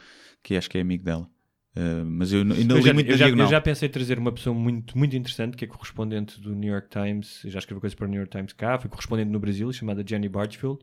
que 0.43 0.55
acho 0.55 0.69
que 0.69 0.77
é 0.77 0.81
amigo 0.81 1.03
dela. 1.03 1.27
Eh, 1.75 2.03
mas 2.03 2.33
eu, 2.33 2.39
Eu 2.41 2.81
já, 2.81 2.89
eu 2.91 2.93
na 2.93 3.15
já- 3.15 3.29
eu 3.29 3.47
já 3.47 3.61
pensei 3.61 3.87
em 3.87 3.91
trazer 3.91 4.17
uma 4.17 4.31
pessoa 4.31 4.53
muito, 4.55 4.97
muito 4.97 5.15
interessante 5.15 5.55
que 5.55 5.63
é 5.63 5.67
correspondente 5.67 6.41
do 6.41 6.55
New 6.55 6.71
York 6.73 6.89
Times, 6.89 7.41
já 7.45 7.59
escreveu 7.59 7.79
coisas 7.79 7.95
para 7.95 8.05
o 8.07 8.09
New 8.09 8.19
York 8.19 8.35
Times 8.35 8.53
cá, 8.53 8.79
foi 8.79 8.89
correspondente 8.89 9.29
no 9.29 9.39
Brasil, 9.39 9.71
chamada 9.71 10.03
Jenny 10.05 10.27
Bargefield. 10.27 10.79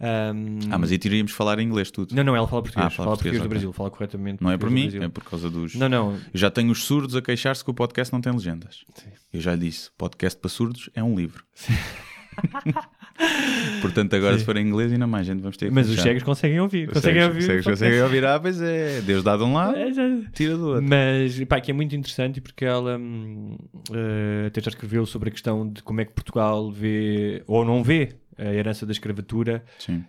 Um, 0.00 0.58
Ah, 0.72 0.76
mas 0.78 0.90
aí 0.90 0.98
teríamos 0.98 1.30
falar 1.30 1.60
em 1.60 1.62
inglês 1.66 1.88
tudo. 1.88 2.12
Não, 2.16 2.24
não, 2.24 2.34
ela 2.34 2.48
fala 2.48 2.62
português, 2.62 2.84
Ah, 2.86 2.90
fala 2.90 3.04
fala 3.06 3.16
português, 3.16 3.36
português, 3.38 3.42
do. 3.44 3.48
Brasil, 3.48 3.72
fala 3.72 3.90
corretamente. 3.92 4.42
Não 4.42 4.50
é 4.50 4.58
por 4.58 4.68
mim, 4.68 4.90
é 4.92 5.08
por 5.08 5.22
causa 5.22 5.48
dos. 5.48 5.76
Não, 5.76 5.88
não, 5.88 6.14
Eu 6.14 6.20
já 6.34 6.50
tenho 6.50 6.72
os 6.72 6.82
surdos 6.82 7.14
a 7.14 7.22
queixar-se 7.22 7.62
que 7.64 7.70
o 7.70 7.74
podcast 7.74 8.12
não 8.12 8.20
tem 8.20 8.32
legendas. 8.32 8.84
Eu 9.32 9.40
já 9.40 9.54
lhe 9.54 9.66
disse: 9.68 9.90
podcast 9.96 10.38
para 10.40 10.50
surdos 10.50 10.90
é 10.94 11.02
um 11.02 11.14
livro. 11.14 11.44
Portanto, 13.80 14.14
agora 14.16 14.38
se 14.38 14.44
for 14.44 14.56
em 14.56 14.66
inglês, 14.66 14.92
ainda 14.92 15.06
mais 15.06 15.26
gente 15.26 15.40
vamos 15.40 15.56
ter 15.56 15.70
mas 15.70 15.88
os 15.88 16.00
cegos 16.00 16.22
conseguem 16.22 16.58
ouvir. 16.60 16.88
Os 16.88 16.94
Conseguem 16.94 17.20
cegos- 17.22 17.34
ouvir. 17.36 17.46
cegos 17.46 17.64
conseguem 17.66 18.02
ouvir. 18.02 18.24
Ah, 18.24 18.40
pois 18.40 18.60
é. 18.60 19.00
Deus 19.02 19.22
dá 19.22 19.36
de 19.36 19.42
um 19.42 19.52
lado, 19.54 19.76
É, 19.76 19.90
tira 20.32 20.56
do 20.56 20.68
outro. 20.68 20.82
Mas, 20.88 21.42
pá, 21.44 21.60
que 21.60 21.70
é 21.70 21.74
muito 21.74 21.94
interessante 21.94 22.40
porque 22.40 22.64
ela 22.64 22.96
hum, 22.98 23.56
eh, 23.92 24.46
até 24.48 24.60
já 24.60 24.68
escreveu 24.70 25.04
sobre 25.06 25.28
a 25.28 25.32
questão 25.32 25.68
de 25.70 25.82
como 25.82 26.00
é 26.00 26.04
que 26.04 26.12
Portugal 26.12 26.70
vê, 26.70 27.42
ou 27.46 27.64
não 27.64 27.82
vê, 27.84 28.10
a 28.38 28.52
herança 28.52 28.84
da 28.86 28.92
escravatura. 28.92 29.62
Sim. 29.78 30.02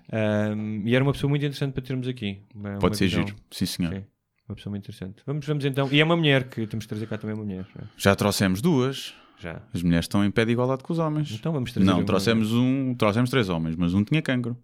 Um, 0.55 0.81
e 0.85 0.95
era 0.95 1.03
uma 1.03 1.11
pessoa 1.13 1.29
muito 1.29 1.43
interessante 1.45 1.73
para 1.73 1.83
termos 1.83 2.07
aqui. 2.07 2.39
Uma- 2.55 2.69
uma 2.71 2.79
Pode 2.79 2.97
ser 2.97 3.05
visão. 3.07 3.25
giro. 3.27 3.37
Sim, 3.51 3.65
senhor. 3.65 3.93
Sim, 3.93 4.03
uma 4.49 4.55
pessoa 4.55 4.71
muito 4.71 4.85
interessante. 4.85 5.21
Vamos, 5.27 5.45
vamos 5.45 5.65
então. 5.65 5.87
E 5.91 5.99
é 5.99 6.03
uma 6.03 6.15
mulher, 6.17 6.45
que 6.45 6.65
temos 6.65 6.85
que 6.85 6.89
trazer 6.89 7.05
cá 7.07 7.17
também 7.17 7.35
uma 7.35 7.43
mulher. 7.43 7.65
Já 7.97 8.15
trouxemos 8.15 8.61
duas. 8.61 9.13
Já. 9.39 9.61
As 9.73 9.83
mulheres 9.83 10.05
estão 10.05 10.23
em 10.23 10.31
pé 10.31 10.45
de 10.45 10.51
igualdade 10.53 10.83
com 10.83 10.93
os 10.93 10.99
homens. 10.99 11.31
Então 11.31 11.51
vamos 11.51 11.71
trazer 11.71 11.85
Não, 11.85 11.97
uma- 11.99 12.05
trouxemos 12.05 12.51
um, 12.53 12.93
trouxemos 12.95 13.29
três 13.29 13.49
homens, 13.49 13.75
mas 13.75 13.93
um 13.93 14.03
tinha 14.03 14.21
cancro. 14.21 14.57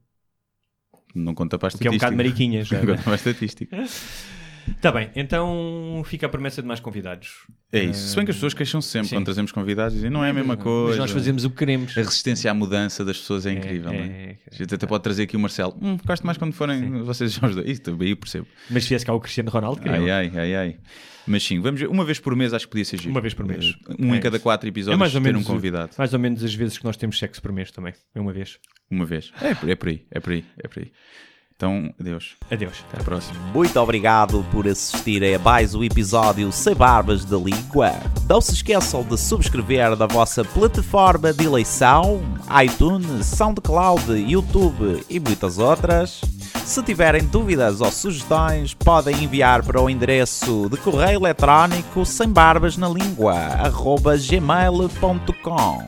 Não 1.14 1.34
conta 1.34 1.58
para 1.60 1.68
a 1.68 1.76
O 1.76 1.78
que 1.78 1.88
é 1.88 1.92
um 1.92 1.94
estatística. 1.94 2.06
bocado 2.06 2.18
mariquinhas. 2.18 2.70
Não 2.72 2.80
conta 2.86 3.02
para 3.04 3.12
a 3.12 3.16
estatística. 3.16 3.78
Tá 4.80 4.92
bem, 4.92 5.10
então 5.16 6.02
fica 6.06 6.26
a 6.26 6.30
promessa 6.30 6.62
de 6.62 6.68
mais 6.68 6.80
convidados. 6.80 7.46
É 7.72 7.84
isso. 7.84 8.10
Se 8.10 8.16
bem 8.16 8.26
que 8.26 8.32
as 8.32 8.38
pessoas 8.38 8.54
queixam-se 8.54 8.88
sempre 8.90 9.10
Sim. 9.10 9.16
quando 9.16 9.26
trazemos 9.26 9.52
convidados, 9.52 9.94
dizem 9.94 10.10
não 10.10 10.24
é 10.24 10.30
a 10.30 10.34
mesma 10.34 10.58
coisa. 10.58 10.90
Mas 10.90 10.98
nós 10.98 11.12
fazemos 11.12 11.46
o 11.46 11.50
que 11.50 11.58
queremos. 11.58 11.98
A 11.98 12.02
resistência 12.02 12.52
à 12.52 12.54
mudança 12.54 13.06
das 13.06 13.18
pessoas 13.18 13.46
é 13.46 13.54
incrível, 13.54 13.92
é, 13.92 13.98
não 13.98 14.04
é? 14.04 14.08
é, 14.08 14.38
A 14.52 14.56
gente 14.56 14.76
até 14.76 14.86
pode 14.86 15.04
trazer 15.04 15.24
aqui 15.24 15.38
o 15.38 15.40
Marcelo. 15.40 15.78
Hum, 15.82 15.98
gosto 16.06 16.26
mais 16.26 16.38
quando 16.38 16.54
forem 16.54 17.04
vocês 17.04 17.32
já 17.34 17.48
os 17.48 17.56
dois. 17.56 17.70
Isso 17.70 17.82
também 17.82 18.10
eu 18.10 18.18
percebo. 18.18 18.48
Mas 18.70 18.84
se 18.84 18.90
viesse 18.90 19.06
cá 19.06 19.14
o 19.14 19.20
Cristiano 19.20 19.50
Ronaldo, 19.50 19.82
queria. 19.82 19.98
Ai, 19.98 20.10
ai, 20.10 20.32
ai, 20.36 20.56
ai. 20.56 20.78
Mas 21.26 21.44
sim, 21.44 21.60
vamos 21.62 21.80
ver. 21.80 21.88
Uma 21.88 22.04
vez 22.04 22.20
por 22.20 22.36
mês 22.36 22.54
acho 22.54 22.66
que 22.66 22.72
podia 22.72 22.86
ser 22.86 22.98
giro. 22.98 23.12
Uma 23.12 23.22
vez 23.22 23.34
por 23.34 23.46
mês. 23.46 23.74
Um 24.00 24.14
É 24.14 24.18
em 24.18 24.20
cada 24.20 24.40
quatro 24.40 24.68
É 24.68 24.70
episódios 24.70 25.00
mais 25.00 25.14
ou, 25.16 25.22
ter 25.22 25.28
menos, 25.28 25.44
um 25.44 25.54
convidado. 25.54 25.92
mais 25.98 26.14
ou 26.14 26.20
menos 26.20 26.44
as 26.44 26.54
vezes 26.54 26.78
que 26.78 26.84
nós 26.84 26.98
temos 26.98 27.18
sexo 27.18 27.42
por 27.42 27.52
mês 27.52 27.72
também. 27.72 27.94
É 28.14 28.20
uma 28.20 28.34
vez. 28.34 28.58
Uma 28.90 29.06
vez. 29.06 29.32
É, 29.42 29.72
é 29.72 29.76
por 29.76 29.88
aí, 29.90 30.06
é 30.12 30.20
por 30.20 30.34
aí, 30.34 30.44
é 30.62 30.68
por 30.68 30.80
aí. 30.80 30.92
Então, 31.62 31.94
adeus. 32.00 32.32
Adeus. 32.50 32.84
Até 32.90 33.02
à 33.02 33.04
próxima. 33.04 33.40
Muito 33.54 33.80
obrigado 33.80 34.44
por 34.52 34.68
assistir 34.68 35.24
a 35.24 35.38
mais 35.38 35.76
um 35.76 35.84
episódio 35.84 36.52
Sem 36.52 36.74
Barbas 36.74 37.24
da 37.24 37.38
Língua. 37.38 37.94
Não 38.28 38.42
se 38.42 38.54
esqueçam 38.54 39.04
de 39.04 39.16
subscrever 39.16 39.96
na 39.96 40.08
vossa 40.08 40.44
plataforma 40.44 41.32
de 41.32 41.46
eleição, 41.46 42.24
iTunes, 42.66 43.28
SoundCloud, 43.28 44.12
YouTube 44.12 45.06
e 45.08 45.20
muitas 45.20 45.60
outras. 45.60 46.22
Se 46.66 46.82
tiverem 46.82 47.26
dúvidas 47.26 47.80
ou 47.80 47.92
sugestões, 47.92 48.74
podem 48.74 49.24
enviar 49.24 49.64
para 49.64 49.80
o 49.80 49.88
endereço 49.88 50.68
de 50.68 50.78
correio 50.78 51.20
eletrónico 51.20 52.04
sem 52.08 52.28
barbas 52.28 52.76
na 52.76 52.90
língua, 52.90 53.38
gmail.com. 54.28 55.88